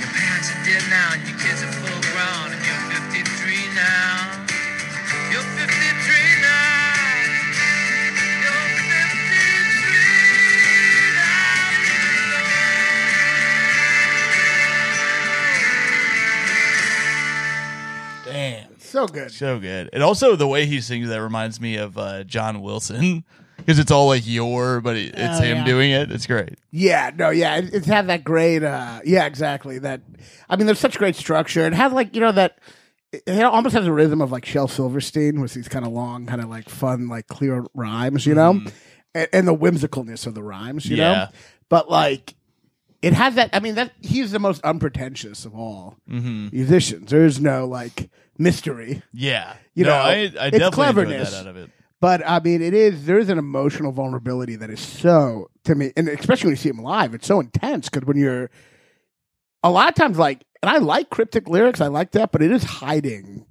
Your 0.00 0.12
parents 0.14 0.48
are 0.52 0.62
dead 0.64 0.84
now, 0.88 1.12
and 1.12 1.22
your 1.28 1.38
kids 1.38 1.62
are 1.62 1.72
full 1.72 2.03
so 19.06 19.12
good. 19.12 19.30
so 19.32 19.58
good. 19.58 19.90
And 19.92 20.02
also 20.02 20.36
the 20.36 20.46
way 20.48 20.66
he 20.66 20.80
sings 20.80 21.08
that 21.08 21.20
reminds 21.22 21.60
me 21.60 21.76
of 21.76 21.96
uh, 21.98 22.24
John 22.24 22.60
Wilson 22.62 23.24
because 23.56 23.78
it's 23.78 23.90
all 23.90 24.06
like 24.08 24.26
your, 24.26 24.80
but 24.80 24.96
it, 24.96 25.14
it's 25.16 25.40
Oh, 25.40 25.42
him 25.42 25.58
yeah. 25.58 25.64
doing 25.64 25.90
it. 25.90 26.10
It's 26.12 26.26
great. 26.26 26.58
Yeah, 26.70 27.10
no, 27.16 27.30
yeah, 27.30 27.56
it, 27.56 27.72
it's 27.74 27.86
had 27.86 28.06
that 28.08 28.24
great. 28.24 28.62
uh 28.62 29.00
Yeah, 29.04 29.26
exactly. 29.26 29.78
That 29.78 30.00
I 30.48 30.56
mean, 30.56 30.66
there's 30.66 30.78
such 30.80 30.98
great 30.98 31.16
structure. 31.16 31.66
It 31.66 31.72
has 31.74 31.92
like 31.92 32.14
you 32.14 32.20
know 32.20 32.32
that. 32.32 32.58
It 33.28 33.44
almost 33.44 33.76
has 33.76 33.86
a 33.86 33.92
rhythm 33.92 34.20
of 34.20 34.32
like 34.32 34.44
Shel 34.44 34.66
Silverstein 34.66 35.40
with 35.40 35.54
these 35.54 35.68
kind 35.68 35.84
of 35.86 35.92
long, 35.92 36.26
kind 36.26 36.40
of 36.40 36.48
like 36.48 36.68
fun, 36.68 37.06
like 37.06 37.28
clear 37.28 37.64
rhymes, 37.72 38.26
you 38.26 38.34
know, 38.34 38.60
and, 39.14 39.28
and 39.32 39.46
the 39.46 39.54
whimsicalness 39.54 40.26
of 40.26 40.34
the 40.34 40.42
rhymes, 40.42 40.84
you 40.86 40.96
Yeah. 40.96 41.12
know. 41.12 41.26
But 41.68 41.88
like, 41.88 42.34
it 43.04 43.12
has 43.12 43.34
that. 43.36 43.50
I 43.52 43.60
mean, 43.60 43.74
that 43.76 43.92
he's 44.00 44.30
the 44.32 44.38
most 44.38 44.62
unpretentious 44.64 45.44
of 45.44 45.54
all 45.54 45.96
musicians. 46.06 47.10
There's 47.10 47.40
no 47.40 47.66
like 47.66 48.10
mystery. 48.38 49.02
Yeah, 49.12 49.54
You 49.74 49.84
no, 49.84 49.90
know, 49.90 49.96
I, 49.96 50.10
I 50.10 50.14
it's 50.16 50.36
enjoyed 50.56 50.72
cleverness. 50.72 51.30
that 51.32 51.40
out 51.40 51.46
of 51.46 51.56
it. 51.56 51.70
But 52.00 52.22
I 52.26 52.40
mean, 52.40 52.60
it 52.62 52.74
is 52.74 53.06
there 53.06 53.18
is 53.18 53.28
an 53.30 53.38
emotional 53.38 53.92
vulnerability 53.92 54.56
that 54.56 54.68
is 54.70 54.80
so 54.80 55.48
to 55.64 55.74
me, 55.74 55.92
and 55.96 56.08
especially 56.08 56.48
when 56.48 56.52
you 56.52 56.56
see 56.56 56.68
him 56.68 56.78
live, 56.82 57.14
it's 57.14 57.26
so 57.26 57.40
intense 57.40 57.88
because 57.88 58.06
when 58.06 58.16
you're 58.18 58.50
a 59.62 59.70
lot 59.70 59.88
of 59.88 59.94
times 59.94 60.18
like, 60.18 60.44
and 60.62 60.68
I 60.70 60.78
like 60.78 61.08
cryptic 61.10 61.48
lyrics, 61.48 61.80
I 61.80 61.86
like 61.86 62.10
that, 62.12 62.32
but 62.32 62.42
it 62.42 62.50
is 62.50 62.62
hiding 62.64 63.46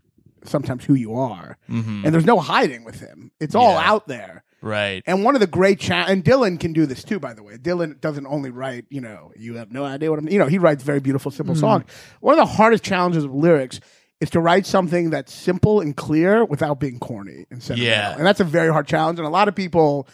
sometimes 0.45 0.83
who 0.85 0.93
you 0.93 1.15
are, 1.15 1.57
and 1.67 2.05
there's 2.05 2.25
no 2.25 2.39
hiding 2.39 2.83
with 2.83 2.99
him. 2.99 3.31
It's 3.39 3.55
all 3.55 3.69
Mm-hmm. 3.75 3.79
Yeah. 3.85 3.91
out 3.91 4.07
there. 4.07 4.43
Right. 4.64 5.03
And 5.05 5.24
one 5.26 5.36
of 5.36 5.41
the 5.41 5.47
great 5.47 5.80
cha- 5.80 6.05
and 6.07 6.24
Dylan 6.24 6.57
can 6.59 6.72
do 6.74 6.86
this 6.86 7.03
too, 7.03 7.20
by 7.20 7.34
the 7.34 7.43
way. 7.43 7.57
Dylan 7.57 7.99
doesn't 7.99 8.26
only 8.26 8.49
write, 8.49 8.86
you 8.89 9.01
know, 9.01 9.32
you 9.36 9.55
have 9.55 9.72
no 9.72 9.84
idea 9.84 10.09
what 10.09 10.20
I'm, 10.20 10.30
you 10.30 10.39
know, 10.39 10.47
he 10.47 10.57
writes 10.57 10.84
very 10.84 11.01
beautiful, 11.01 11.32
simple 11.32 11.53
songs. 11.55 11.84
One 12.22 12.39
of 12.39 12.47
the 12.47 12.53
hardest 12.55 12.84
challenges 12.84 13.26
of 13.26 13.34
lyrics 13.34 13.82
is 14.22 14.30
to 14.30 14.39
write 14.39 14.66
something 14.66 15.09
that's 15.09 15.34
simple 15.34 15.82
and 15.82 15.97
clear 15.97 16.45
without 16.45 16.80
being 16.80 16.97
corny 16.97 17.45
and 17.51 17.61
sentimental. 17.61 17.86
Yeah. 17.93 18.16
And 18.18 18.26
that's 18.26 18.39
a 18.39 18.45
very 18.45 18.72
hard 18.72 18.88
challenge. 18.88 19.20
And 19.20 19.28
a 19.28 19.32
lot 19.32 19.49
of 19.49 19.55
people 19.55 20.07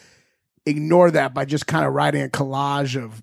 ignore 0.65 1.11
that 1.11 1.33
by 1.35 1.45
just 1.45 1.67
kind 1.67 1.85
of 1.85 1.93
writing 1.93 2.23
a 2.23 2.27
collage 2.27 3.01
of 3.01 3.21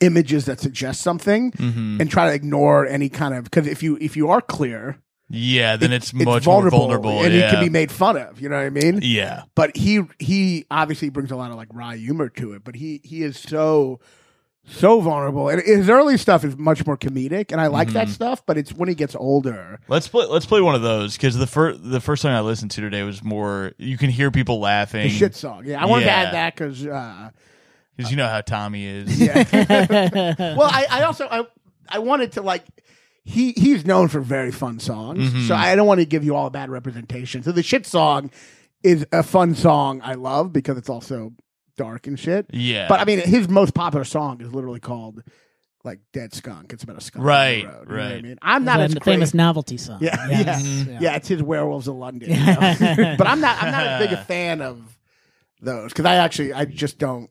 images 0.00 0.46
that 0.46 0.58
suggest 0.58 1.02
something 1.02 1.52
Mm-hmm. 1.52 2.00
and 2.00 2.10
try 2.10 2.28
to 2.30 2.34
ignore 2.34 2.86
any 2.86 3.10
kind 3.10 3.34
of, 3.34 3.44
because 3.44 3.66
if 3.66 3.82
you, 3.82 3.98
if 4.00 4.16
you 4.16 4.30
are 4.30 4.40
clear, 4.40 4.96
Yeah, 5.32 5.76
then 5.76 5.92
it's, 5.92 6.12
it's 6.12 6.12
much 6.24 6.42
vulnerable, 6.44 6.78
more 6.88 6.98
vulnerable. 6.98 7.24
and 7.24 7.32
yeah. 7.32 7.46
it 7.48 7.50
can 7.52 7.64
be 7.64 7.70
made 7.70 7.92
fun 7.92 8.16
of. 8.16 8.40
You 8.40 8.48
know 8.48 8.56
what 8.56 8.66
I 8.66 8.70
mean? 8.70 8.98
Yeah. 9.02 9.44
but 9.54 9.76
he 9.76 10.00
he 10.18 10.66
obviously 10.70 11.08
brings 11.08 11.30
a 11.30 11.36
lot 11.36 11.50
of 11.52 11.56
like 11.56 11.68
wry 11.72 11.96
humor 11.96 12.28
to 12.30 12.52
it 12.54 12.64
but 12.64 12.74
he 12.74 13.00
he 13.04 13.22
is 13.22 13.38
so 13.38 14.00
so 14.64 15.00
vulnerable 15.00 15.48
and 15.48 15.60
his 15.62 15.88
early 15.88 16.16
stuff 16.18 16.44
is 16.44 16.56
much 16.56 16.86
more 16.86 16.96
comedic 16.96 17.50
and 17.50 17.60
i 17.60 17.66
like 17.66 17.88
Mm-hmm. 17.88 17.94
that 17.94 18.08
stuff 18.08 18.44
but 18.46 18.58
it's 18.58 18.72
when 18.72 18.88
he 18.88 18.94
gets 18.94 19.14
older 19.16 19.80
Let's 19.88 20.06
play. 20.06 20.26
Let's 20.26 20.46
play 20.46 20.60
one 20.60 20.74
of 20.74 20.82
those 20.82 21.16
because 21.16 21.36
the 21.36 21.46
first 21.46 21.80
the 21.82 22.00
first 22.00 22.22
song 22.22 22.32
I 22.32 22.40
listened 22.40 22.70
to 22.72 22.80
today 22.80 23.02
was 23.02 23.22
more. 23.24 23.72
You 23.78 23.96
can 23.96 24.10
hear 24.10 24.30
people 24.30 24.60
laughing. 24.60 25.02
the 25.04 25.08
shit 25.08 25.34
song 25.34 25.62
yeah 25.64 25.82
i 25.82 25.86
wanted 25.86 26.04
to 26.06 26.10
add 26.10 26.34
that 26.34 26.54
because 26.54 26.84
uh 26.86 27.30
because 27.96 28.10
you 28.10 28.16
know 28.16 28.28
how 28.28 28.40
Tommy 28.42 28.84
is. 28.86 29.20
yeah 29.20 29.44
well 30.56 30.68
I, 30.70 30.86
I 30.90 31.02
also 31.04 31.26
i 31.30 31.44
i 31.88 31.98
wanted 31.98 32.32
to 32.32 32.42
like 32.42 32.64
he 33.24 33.52
he's 33.52 33.84
known 33.84 34.08
for 34.08 34.20
very 34.20 34.50
fun 34.50 34.78
songs 34.80 35.18
Mm-hmm. 35.30 35.46
so 35.46 35.54
i 35.54 35.74
don't 35.76 35.86
want 35.86 36.00
to 36.00 36.06
give 36.06 36.24
you 36.24 36.34
all 36.34 36.46
a 36.46 36.50
bad 36.50 36.70
representation 36.70 37.42
so 37.42 37.52
the 37.52 37.62
shit 37.62 37.86
song 37.86 38.30
is 38.82 39.06
a 39.12 39.22
fun 39.22 39.54
song 39.54 40.00
i 40.02 40.14
love 40.14 40.52
because 40.52 40.78
it's 40.78 40.88
also 40.88 41.32
dark 41.76 42.06
and 42.06 42.18
shit 42.18 42.46
Yeah. 42.52 42.88
But 42.88 43.00
I 43.00 43.04
mean, 43.04 43.20
his 43.20 43.48
most 43.48 43.74
popular 43.74 44.04
song 44.04 44.40
is 44.42 44.52
literally 44.54 44.80
called 44.80 45.22
like 45.82 46.00
"Dead 46.12 46.34
Skunk." 46.34 46.74
It's 46.74 46.82
about 46.82 46.98
a 46.98 47.00
skunk. 47.00 47.22
on 47.22 47.26
the 47.26 47.32
Right, 47.32 47.56
you 47.58 47.62
know 47.64 47.78
what 47.78 47.90
I 48.02 48.20
mean, 48.20 48.38
I'm 48.42 48.64
not 48.64 48.78
the 48.78 48.82
as 48.84 48.94
the 48.94 49.00
famous 49.00 49.32
novelty 49.32 49.78
song. 49.78 49.96
Yeah, 50.02 50.28
Yes, 50.28 50.62
yeah, 50.86 50.98
yeah, 51.00 51.16
It's 51.16 51.28
his 51.28 51.42
Werewolves 51.42 51.88
of 51.88 51.94
London. 51.96 52.28
you 52.30 52.36
know? 52.36 52.54
but 53.16 53.26
I'm 53.26 53.40
not. 53.40 53.62
I'm 53.62 53.72
not 53.72 53.86
as 53.86 54.06
big 54.06 54.12
a 54.18 54.22
fan 54.24 54.60
of 54.60 54.78
those 55.62 55.90
because 55.90 56.04
I 56.04 56.16
actually 56.16 56.52
I 56.52 56.66
just 56.66 56.98
don't. 56.98 57.30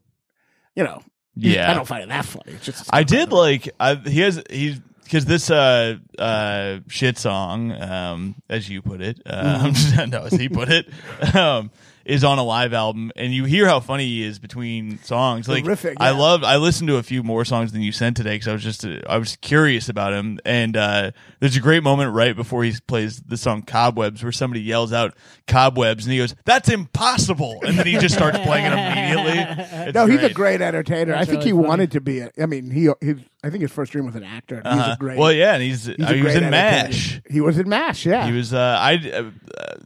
You 0.76 0.84
know. 0.86 1.04
Yeah. 1.36 1.70
I 1.70 1.76
don't 1.76 1.86
find 1.88 2.02
it 2.04 2.10
that 2.10 2.26
funny. 2.26 2.54
It's 2.54 2.66
just. 2.66 2.90
I 2.92 3.04
did 3.04 3.32
like. 3.32 3.70
I, 3.80 3.94
he 3.96 4.22
has. 4.22 4.42
He's 4.50 4.82
because 5.10 5.26
this 5.26 5.50
uh 5.50 5.98
uh 6.20 6.80
shit 6.88 7.18
song 7.18 7.72
um 7.82 8.36
as 8.48 8.70
you 8.70 8.82
put 8.82 9.02
it 9.02 9.20
um 9.26 9.74
no 10.10 10.24
as 10.26 10.34
he 10.34 10.48
put 10.48 10.70
it 10.70 10.88
um 11.36 11.72
is 12.06 12.24
on 12.24 12.40
a 12.40 12.44
live 12.44 12.74
album 12.74 13.12
and 13.16 13.34
you 13.34 13.44
hear 13.46 13.68
how 13.68 13.80
funny 13.80 14.06
he 14.06 14.24
is 14.24 14.40
between 14.40 14.98
songs 15.04 15.48
like 15.48 15.64
riffing, 15.64 15.96
I 15.98 16.12
yeah. 16.12 16.18
love 16.18 16.44
I 16.44 16.58
listened 16.58 16.88
to 16.90 16.98
a 16.98 17.04
few 17.04 17.24
more 17.24 17.44
songs 17.44 17.72
than 17.72 17.82
you 17.82 17.92
sent 17.92 18.18
today 18.18 18.36
because 18.36 18.48
I 18.48 18.54
was 18.54 18.64
just 18.64 18.86
uh, 18.86 19.00
I 19.08 19.18
was 19.18 19.36
curious 19.38 19.90
about 19.90 20.14
him 20.14 20.40
and 20.46 20.78
uh 20.78 21.12
there's 21.40 21.56
a 21.56 21.60
great 21.60 21.84
moment 21.84 22.14
right 22.14 22.36
before 22.36 22.64
he 22.64 22.74
plays 22.88 23.20
the 23.22 23.38
song 23.38 23.64
Cobwebs 23.64 24.24
where 24.24 24.32
somebody 24.32 24.62
yells 24.62 24.94
out 24.94 25.16
Cobwebs 25.48 26.06
and 26.06 26.14
he 26.14 26.20
goes 26.20 26.36
that's 26.46 26.70
impossible 26.70 27.60
and 27.66 27.78
then 27.78 27.86
he 27.86 27.98
just 27.98 28.16
starts 28.16 28.40
playing 28.40 28.66
it 28.66 28.74
immediately 28.74 29.66
It's 29.90 29.96
No, 29.96 30.06
he's 30.06 30.24
a 30.24 30.34
great 30.34 30.62
entertainer. 30.62 31.14
That's 31.14 31.24
I 31.24 31.26
think 31.26 31.40
really 31.40 31.46
he 31.46 31.52
funny. 31.52 31.68
wanted 31.68 31.92
to 31.92 32.02
be. 32.02 32.20
A, 32.20 32.32
I 32.40 32.46
mean, 32.46 32.70
he. 32.70 32.90
His, 33.02 33.18
I 33.44 33.50
think 33.50 33.62
his 33.62 33.72
first 33.72 33.92
dream 33.94 34.06
was 34.06 34.16
an 34.16 34.24
actor. 34.24 34.58
He's 34.58 34.66
Uh-huh. 34.66 34.94
a 34.94 34.98
great. 34.98 35.18
well 35.18 35.32
yeah 35.32 35.54
and 35.54 35.64
he's, 35.64 35.86
he's 35.86 36.00
uh, 36.00 36.04
a 36.10 36.14
he 36.14 36.22
was 36.22 36.34
great 36.34 36.44
in 36.44 36.54
entertainer. 36.54 36.88
MASH 36.90 37.22
He 37.30 37.42
was 37.42 37.58
in 37.58 37.70
Mash. 37.70 38.06
Yeah. 38.06 38.26
He 38.28 38.34
was. 38.36 38.54
Uh, 38.54 38.78
I 38.80 38.96
uh, 38.96 39.32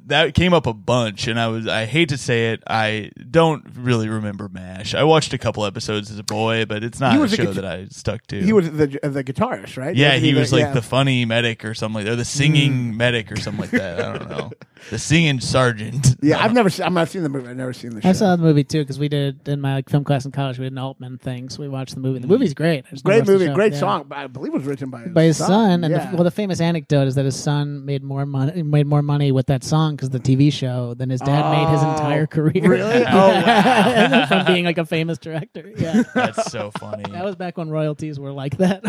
that 0.07 0.33
came 0.33 0.53
up 0.53 0.65
a 0.67 0.73
bunch, 0.73 1.27
and 1.27 1.39
I 1.39 1.47
was. 1.47 1.67
I 1.67 1.85
hate 1.85 2.09
to 2.09 2.17
say 2.17 2.51
it. 2.51 2.61
I 2.67 3.11
don't 3.31 3.65
really 3.75 4.09
remember 4.09 4.49
Mash. 4.49 4.93
I 4.95 5.03
watched 5.03 5.33
a 5.33 5.37
couple 5.37 5.65
episodes 5.65 6.09
as 6.11 6.19
a 6.19 6.23
boy, 6.23 6.65
but 6.65 6.83
it's 6.83 6.99
not 6.99 7.15
a 7.15 7.19
was 7.19 7.33
a 7.33 7.35
show 7.37 7.45
guit- 7.45 7.55
that 7.55 7.65
I 7.65 7.85
stuck 7.89 8.25
to. 8.27 8.41
He 8.41 8.53
was 8.53 8.69
the 8.71 8.87
the 8.87 9.23
guitarist, 9.23 9.77
right? 9.77 9.95
Yeah, 9.95 10.09
Wasn't 10.09 10.25
he 10.25 10.33
was 10.33 10.51
like 10.51 10.61
yeah. 10.61 10.73
the 10.73 10.81
funny 10.81 11.23
medic 11.25 11.63
or 11.63 11.73
something 11.73 12.03
like, 12.03 12.11
or 12.11 12.15
the 12.15 12.25
singing 12.25 12.97
medic 12.97 13.31
or 13.31 13.37
something 13.39 13.61
like 13.61 13.71
that. 13.71 13.99
I 14.01 14.17
don't 14.17 14.29
know. 14.29 14.51
The 14.89 14.99
singing 14.99 15.39
sergeant. 15.39 16.15
Yeah, 16.23 16.41
I've 16.41 16.53
never 16.53 16.69
seen. 16.69 16.85
I'm 16.85 16.93
not 16.93 17.09
seen 17.09 17.21
the 17.23 17.27
movie. 17.27 17.49
I've 17.49 17.57
never 17.57 17.73
seen 17.73 17.95
the 17.95 18.01
show. 18.01 18.07
I 18.07 18.13
saw 18.13 18.37
the 18.37 18.41
movie 18.41 18.63
too 18.63 18.79
because 18.79 18.97
we 18.97 19.09
did 19.09 19.45
in 19.45 19.59
my 19.59 19.73
like, 19.73 19.89
film 19.89 20.05
class 20.05 20.23
in 20.23 20.31
college. 20.31 20.57
We 20.57 20.63
did 20.63 20.71
an 20.71 20.77
Altman 20.77 21.17
thing, 21.17 21.49
so 21.49 21.61
we 21.61 21.67
watched 21.67 21.95
the 21.95 21.99
movie. 21.99 22.19
The 22.19 22.27
mm. 22.27 22.29
movie's 22.29 22.53
great. 22.53 22.85
I 22.87 22.91
just 22.91 23.03
great 23.03 23.27
movie, 23.27 23.49
great 23.49 23.73
Yeah. 23.73 23.79
song. 23.79 24.05
But 24.07 24.19
I 24.19 24.27
believe 24.27 24.53
it 24.53 24.57
was 24.59 24.65
written 24.65 24.89
by 24.89 25.01
his, 25.01 25.11
by 25.11 25.23
his 25.23 25.37
son. 25.37 25.83
And 25.83 25.91
Yeah. 25.93 26.11
the, 26.11 26.15
well, 26.15 26.23
the 26.23 26.31
famous 26.31 26.61
anecdote 26.61 27.07
is 27.07 27.15
that 27.15 27.25
his 27.25 27.35
son 27.35 27.83
made 27.83 28.03
more 28.03 28.25
money 28.25 28.63
made 28.63 28.87
more 28.87 29.01
money 29.01 29.33
with 29.33 29.47
that 29.47 29.65
song 29.65 29.97
because 29.97 30.11
the 30.11 30.19
TV 30.19 30.49
show 30.53 30.93
than 30.93 31.09
his 31.09 31.19
dad 31.19 31.51
made 31.51 31.69
his 31.73 31.83
Oh, 31.83 31.91
entire 31.91 32.25
career. 32.25 32.69
really? 32.69 33.03
Oh, 33.13 33.27
wow. 33.27 34.25
from 34.27 34.45
being 34.45 34.63
like 34.63 34.77
a 34.77 34.85
famous 34.85 35.17
director. 35.17 35.73
Yeah. 35.75 36.03
That's 36.15 36.49
so 36.51 36.71
funny. 36.79 37.03
That 37.11 37.25
was 37.25 37.35
back 37.35 37.57
when 37.57 37.69
royalties 37.69 38.17
were 38.17 38.31
like 38.31 38.55
that. 38.59 38.81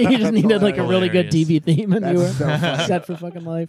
you 0.00 0.16
just 0.16 0.32
needed 0.32 0.62
like 0.62 0.78
a 0.78 0.82
really 0.86 1.10
good 1.10 1.26
Hilarious. 1.26 1.62
TV 1.62 1.62
theme, 1.62 1.92
and 1.92 2.06
you 2.06 2.22
were 2.22 2.30
so 2.30 2.46
set 2.86 3.04
for 3.04 3.14
fucking 3.16 3.44
life. 3.44 3.68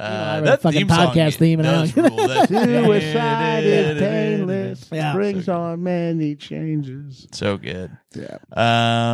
Uh, 0.00 0.02
I 0.02 0.34
wrote 0.36 0.42
a 0.42 0.44
that 0.46 0.62
fucking 0.62 0.80
theme 0.80 0.88
song 0.88 1.06
podcast 1.14 1.36
theme 1.36 1.60
and 1.60 1.66
does 1.92 1.98
I- 1.98 2.46
Suicide 2.46 3.64
is 3.64 4.00
painless. 4.00 4.88
Yeah. 4.90 5.12
Brings 5.12 5.48
on 5.48 5.82
many 5.82 6.36
changes. 6.36 7.26
So 7.32 7.58
good. 7.58 7.90
Yeah. 8.12 8.38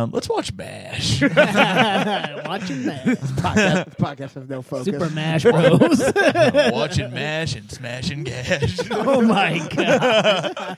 Um, 0.01 0.09
let's 0.11 0.27
watch 0.27 0.55
Bash. 0.57 1.21
Watching 1.21 2.83
that 2.85 3.03
Podcast, 3.37 3.85
this 3.85 3.95
podcast 3.95 4.33
has 4.33 4.49
no 4.49 4.61
focus. 4.63 4.85
Super 4.85 5.09
Mash 5.11 5.43
Bros. 5.51 6.01
watching 6.73 7.13
Mash 7.13 7.55
and 7.55 7.69
Smashing 7.71 8.23
Gash. 8.23 8.79
oh 8.91 9.21
my 9.21 9.59
god! 9.69 10.77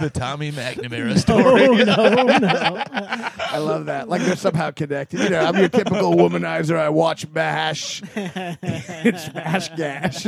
the 0.00 0.10
Tommy 0.12 0.52
McNamara 0.52 1.18
story. 1.18 1.66
Oh 1.66 1.72
no, 1.72 2.38
no. 2.38 2.84
I 2.92 3.58
love 3.58 3.86
that. 3.86 4.08
Like 4.08 4.22
they're 4.22 4.36
somehow 4.36 4.70
connected. 4.70 5.20
You 5.20 5.30
know, 5.30 5.40
I'm 5.40 5.56
your 5.56 5.68
typical 5.68 6.12
womanizer. 6.14 6.76
I 6.76 6.88
watch 6.90 7.26
MASH. 7.32 8.02
it's 8.14 9.29
MASH 9.34 9.68
Gash. 9.76 10.26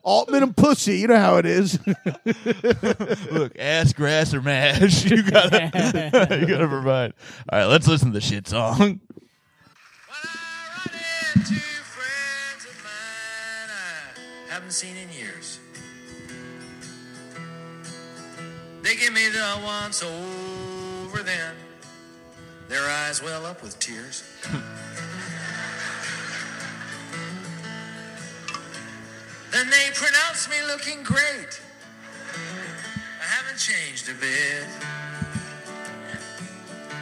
Altman 0.02 0.42
and 0.42 0.56
Pussy. 0.56 0.98
You 0.98 1.08
know 1.08 1.16
how 1.16 1.36
it 1.36 1.46
is. 1.46 1.78
Look, 3.30 3.58
ass, 3.58 3.92
grass, 3.92 4.34
or 4.34 4.42
mash. 4.42 5.04
You 5.04 5.22
gotta, 5.22 5.64
you 6.40 6.46
gotta 6.46 6.68
provide. 6.68 7.12
All 7.50 7.58
right, 7.58 7.66
let's 7.66 7.86
listen 7.86 8.08
to 8.08 8.14
the 8.14 8.20
shit 8.20 8.48
song. 8.48 8.78
When 8.78 9.00
I 10.22 10.86
run 10.86 11.00
into 11.34 11.54
friends 11.54 12.64
of 12.64 12.84
mine 12.84 13.70
I 14.48 14.52
haven't 14.52 14.72
seen 14.72 14.96
in 14.96 15.10
years. 15.12 15.60
They 18.82 18.96
give 18.96 19.14
me 19.14 19.28
the 19.28 19.60
once 19.64 20.02
over 20.02 21.22
then. 21.22 21.54
Their 22.68 22.86
eyes 22.86 23.22
well 23.22 23.46
up 23.46 23.62
with 23.62 23.78
tears. 23.78 24.24
Then 29.54 29.70
they 29.70 29.88
pronounce 29.94 30.50
me 30.50 30.56
looking 30.66 31.04
great. 31.04 31.60
I 33.22 33.24
haven't 33.24 33.56
changed 33.56 34.08
a 34.08 34.14
bit. 34.14 34.66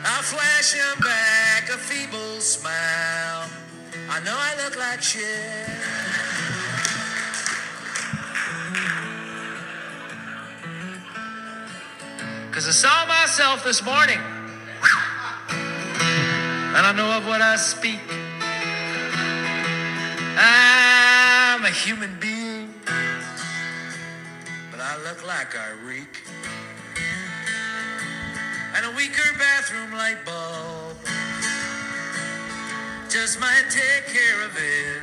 I 0.04 0.20
flash 0.20 0.74
him 0.74 1.00
back 1.00 1.70
a 1.70 1.78
feeble 1.78 2.40
smile. 2.40 3.48
I 4.10 4.20
know 4.20 4.36
I 4.36 4.54
look 4.62 4.76
like 4.76 5.00
shit. 5.00 5.22
Cause 12.52 12.68
I 12.68 12.72
saw 12.72 13.06
myself 13.06 13.64
this 13.64 13.82
morning. 13.82 14.20
And 16.74 16.86
I 16.86 16.92
know 16.94 17.16
of 17.16 17.26
what 17.26 17.40
I 17.40 17.56
speak. 17.56 18.00
I'm 20.36 21.64
a 21.64 21.70
human 21.70 22.18
being. 22.20 22.31
I 24.84 24.96
look 25.04 25.24
like 25.24 25.56
I 25.56 25.70
reek 25.86 26.22
and 28.74 28.84
a 28.84 28.96
weaker 28.96 29.30
bathroom 29.38 29.92
light 29.92 30.24
bulb 30.24 30.96
just 33.08 33.38
might 33.38 33.66
take 33.70 34.06
care 34.06 34.44
of 34.44 34.56
it. 34.56 35.02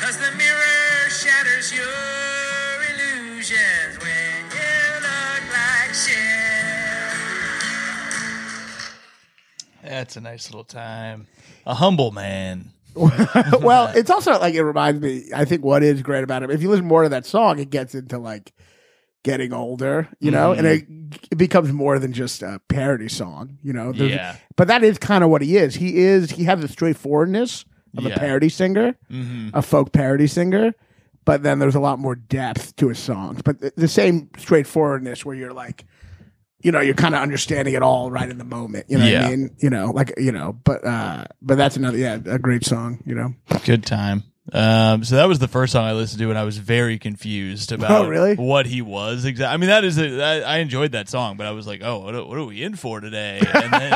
Cause 0.00 0.16
the 0.16 0.34
mirror 0.36 1.10
shatters 1.10 1.72
your 1.72 1.86
illusions 2.90 3.98
when 4.02 4.50
you 4.50 4.94
look 5.06 5.42
like 5.52 5.94
shit. 5.94 6.16
That's 9.84 10.16
a 10.16 10.20
nice 10.20 10.50
little 10.50 10.64
time. 10.64 11.28
A 11.66 11.74
humble 11.74 12.10
man. 12.10 12.72
well, 13.60 13.86
it's 13.94 14.10
also 14.10 14.38
like 14.38 14.54
it 14.54 14.62
reminds 14.64 15.00
me. 15.00 15.24
I 15.34 15.44
think 15.44 15.64
what 15.64 15.82
is 15.82 16.02
great 16.02 16.24
about 16.24 16.42
him, 16.42 16.50
if 16.50 16.62
you 16.62 16.70
listen 16.70 16.86
more 16.86 17.02
to 17.04 17.08
that 17.10 17.26
song, 17.26 17.58
it 17.58 17.70
gets 17.70 17.94
into 17.94 18.18
like 18.18 18.52
getting 19.22 19.52
older, 19.52 20.08
you 20.18 20.30
know, 20.30 20.52
and 20.52 20.66
it, 20.66 20.86
it 21.30 21.36
becomes 21.36 21.70
more 21.72 21.98
than 21.98 22.12
just 22.12 22.42
a 22.42 22.58
parody 22.68 23.08
song, 23.08 23.58
you 23.62 23.72
know. 23.72 23.92
There's- 23.92 24.12
Yeah. 24.14 24.36
But 24.56 24.68
that 24.68 24.82
is 24.82 24.96
kind 24.98 25.22
of 25.22 25.28
what 25.30 25.42
he 25.42 25.56
is. 25.58 25.74
He 25.74 25.98
is. 25.98 26.30
He 26.30 26.44
has 26.44 26.60
the 26.60 26.68
straightforwardness 26.68 27.64
of 27.98 28.04
Yeah. 28.04 28.14
a 28.14 28.18
parody 28.18 28.48
singer, 28.48 28.94
Mm-hmm. 29.10 29.50
a 29.52 29.60
folk 29.62 29.92
parody 29.92 30.26
singer. 30.26 30.74
But 31.26 31.42
then 31.42 31.58
there's 31.58 31.74
a 31.74 31.80
lot 31.80 31.98
more 31.98 32.14
depth 32.14 32.76
to 32.76 32.88
his 32.88 32.98
songs. 32.98 33.42
But 33.42 33.60
the, 33.60 33.72
the 33.76 33.88
same 33.88 34.30
straightforwardness 34.38 35.22
where 35.24 35.36
you're 35.36 35.52
like, 35.52 35.84
you 36.62 36.72
know, 36.72 36.80
you're 36.80 36.94
kind 36.94 37.14
of 37.14 37.22
understanding 37.22 37.74
it 37.74 37.82
all 37.82 38.10
right 38.10 38.28
in 38.28 38.38
the 38.38 38.44
moment. 38.44 38.86
You 38.88 38.98
know 38.98 39.04
what 39.04 39.12
Yeah. 39.12 39.26
I 39.26 39.30
mean? 39.30 39.56
You 39.58 39.70
know, 39.70 39.90
like 39.90 40.14
you 40.18 40.32
know, 40.32 40.52
but 40.64 40.84
uh 40.84 41.24
but 41.42 41.56
that's 41.56 41.76
another 41.76 41.96
yeah, 41.98 42.14
a 42.26 42.38
great 42.38 42.64
song, 42.64 43.02
you 43.06 43.14
know. 43.14 43.34
Good 43.64 43.84
time. 43.84 44.24
Um, 44.52 45.04
so 45.04 45.14
that 45.14 45.28
was 45.28 45.38
the 45.38 45.46
first 45.46 45.72
song 45.72 45.84
I 45.84 45.92
listened 45.92 46.18
to, 46.20 46.28
and 46.30 46.36
I 46.38 46.42
was 46.42 46.58
very 46.58 46.98
confused 46.98 47.70
about 47.70 47.90
Oh, 48.06 48.08
really? 48.08 48.34
what 48.34 48.66
he 48.66 48.82
was 48.82 49.24
exactly. 49.24 49.52
I 49.54 49.56
mean, 49.58 49.68
that 49.68 49.84
is 49.84 49.96
a, 49.96 50.20
I, 50.20 50.40
I 50.40 50.58
enjoyed 50.58 50.90
that 50.92 51.08
song, 51.08 51.36
but 51.36 51.46
I 51.46 51.52
was 51.52 51.68
like, 51.68 51.82
oh, 51.84 52.00
what 52.00 52.14
are, 52.16 52.24
what 52.24 52.36
are 52.36 52.44
we 52.44 52.60
in 52.64 52.74
for 52.74 52.98
today? 53.00 53.38
And 53.40 53.72
then 53.72 53.92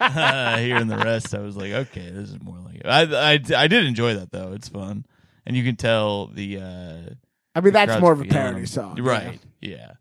uh, 0.00 0.56
hearing 0.58 0.88
the 0.88 0.96
rest, 0.96 1.32
I 1.32 1.38
was 1.40 1.56
like, 1.56 1.70
okay, 1.72 2.10
this 2.10 2.30
is 2.30 2.42
more 2.42 2.58
like. 2.64 2.80
I, 2.84 3.34
I 3.34 3.40
I 3.56 3.68
did 3.68 3.84
enjoy 3.86 4.14
that 4.14 4.32
though; 4.32 4.52
it's 4.52 4.68
fun, 4.68 5.06
and 5.46 5.56
you 5.56 5.62
can 5.62 5.76
tell 5.76 6.26
the. 6.26 6.58
Uh, 6.58 7.14
I 7.54 7.60
mean, 7.60 7.72
that's 7.72 8.00
more 8.00 8.12
of 8.12 8.20
a 8.20 8.24
parody 8.24 8.66
song. 8.66 9.00
right? 9.00 9.38
Yeah. 9.60 9.92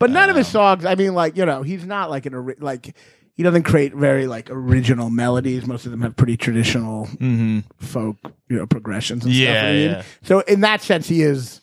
But 0.00 0.10
none 0.10 0.28
of 0.30 0.34
his 0.36 0.46
Um, 0.48 0.52
songs, 0.52 0.84
I 0.84 0.96
mean, 0.96 1.14
like, 1.14 1.36
you 1.36 1.46
know, 1.46 1.62
he's 1.62 1.86
not 1.86 2.10
like 2.10 2.26
an, 2.26 2.34
ori- 2.34 2.56
like, 2.58 2.96
he 3.34 3.42
doesn't 3.44 3.62
create 3.62 3.94
very, 3.94 4.26
like, 4.26 4.48
original 4.50 5.08
melodies. 5.10 5.66
Most 5.66 5.84
of 5.86 5.92
them 5.92 6.00
have 6.00 6.16
pretty 6.16 6.36
traditional 6.36 7.06
Mm-hmm. 7.06 7.60
folk, 7.78 8.16
you 8.48 8.56
know, 8.56 8.66
progressions 8.66 9.24
and 9.24 9.32
Yeah, 9.32 9.52
stuff. 9.52 9.64
I 9.64 9.72
mean. 9.72 9.90
yeah. 9.90 10.02
So 10.22 10.40
in 10.40 10.60
that 10.62 10.82
sense, 10.82 11.06
he 11.08 11.22
is, 11.22 11.60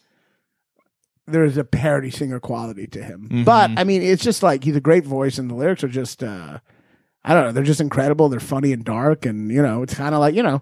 there 1.28 1.44
is 1.44 1.58
a 1.58 1.64
parody 1.66 2.10
singer 2.10 2.40
quality 2.40 2.88
to 2.88 3.04
him. 3.04 3.28
Mhm. 3.30 3.46
But, 3.46 3.72
I 3.76 3.84
mean, 3.84 4.02
it's 4.02 4.24
just 4.24 4.42
like, 4.44 4.64
he's 4.64 4.76
a 4.78 4.82
great 4.82 5.04
voice 5.04 5.38
and 5.38 5.50
the 5.50 5.56
lyrics 5.56 5.84
are 5.84 5.90
just, 5.90 6.24
uh, 6.24 6.60
I 7.26 7.34
don't 7.34 7.44
know, 7.44 7.52
they're 7.52 7.64
just 7.64 7.82
incredible. 7.82 8.30
They're 8.30 8.40
funny 8.40 8.72
and 8.72 8.86
dark. 8.86 9.26
And, 9.26 9.52
you 9.52 9.62
know, 9.62 9.84
it's 9.84 9.94
kind 9.96 10.16
of 10.16 10.22
like, 10.22 10.36
you 10.36 10.44
know, 10.44 10.62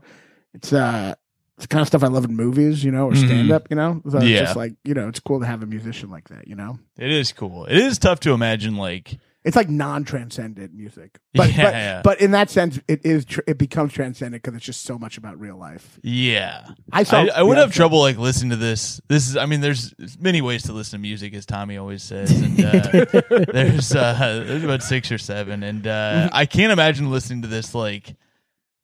it's, 0.54 0.74
uh, 0.74 1.14
it's 1.58 1.66
the 1.66 1.68
kind 1.68 1.82
of 1.82 1.88
stuff 1.88 2.04
I 2.04 2.08
love 2.08 2.26
in 2.26 2.36
movies, 2.36 2.84
you 2.84 2.92
know, 2.92 3.08
or 3.08 3.14
Mhm. 3.14 3.26
stand 3.26 3.52
up, 3.52 3.68
you 3.70 3.76
know? 3.76 4.02
So 4.10 4.18
it's 4.18 4.28
Yeah. 4.28 4.40
just 4.42 4.56
like, 4.56 4.74
you 4.84 4.94
know, 4.94 5.08
it's 5.08 5.20
cool 5.20 5.40
to 5.40 5.46
have 5.46 5.64
a 5.64 5.66
musician 5.66 6.10
like 6.10 6.28
that, 6.30 6.48
you 6.48 6.56
know? 6.56 6.80
It 6.98 7.12
is 7.12 7.32
cool. 7.32 7.66
It 7.66 7.78
is 7.78 7.98
tough 7.98 8.20
to 8.22 8.32
imagine, 8.34 8.76
like, 8.76 9.18
It's 9.46 9.56
like 9.56 9.70
non-transcendent 9.70 10.74
music, 10.74 11.20
but 11.36 11.56
Yeah, 11.56 11.64
but, 11.64 11.74
yeah. 11.74 12.02
but 12.04 12.20
in 12.20 12.32
that 12.32 12.50
sense, 12.50 12.80
it 12.88 13.06
is 13.06 13.26
tr- 13.26 13.42
it 13.48 13.58
becomes 13.60 13.94
transcendent 13.94 14.42
because 14.42 14.56
it's 14.58 14.66
just 14.66 14.84
so 14.84 14.98
much 14.98 15.18
about 15.20 15.40
real 15.40 15.56
life. 15.56 16.00
yeah. 16.02 16.66
I 16.92 17.04
saw. 17.04 17.22
I, 17.22 17.28
I 17.38 17.44
would 17.44 17.58
have 17.58 17.72
trouble 17.72 18.00
like 18.00 18.18
listening 18.18 18.50
to 18.50 18.56
this. 18.56 19.00
This 19.08 19.30
is, 19.30 19.38
I 19.38 19.46
mean, 19.46 19.62
there's 19.62 19.94
many 20.20 20.42
ways 20.42 20.64
to 20.64 20.74
listen 20.74 20.98
to 21.00 21.02
music, 21.02 21.36
as 21.36 21.46
Tommy 21.46 21.78
always 21.78 22.02
says, 22.04 22.32
and 22.42 22.60
uh, 22.60 23.06
there's 23.54 23.96
uh, 23.96 24.44
there's 24.48 24.64
about 24.64 24.82
six 24.82 25.12
or 25.12 25.20
seven, 25.20 25.62
and 25.64 25.86
uh, 25.86 26.28
I 26.34 26.46
can't 26.48 26.72
imagine 26.74 27.12
listening 27.12 27.44
to 27.44 27.48
this 27.48 27.76
like 27.76 28.16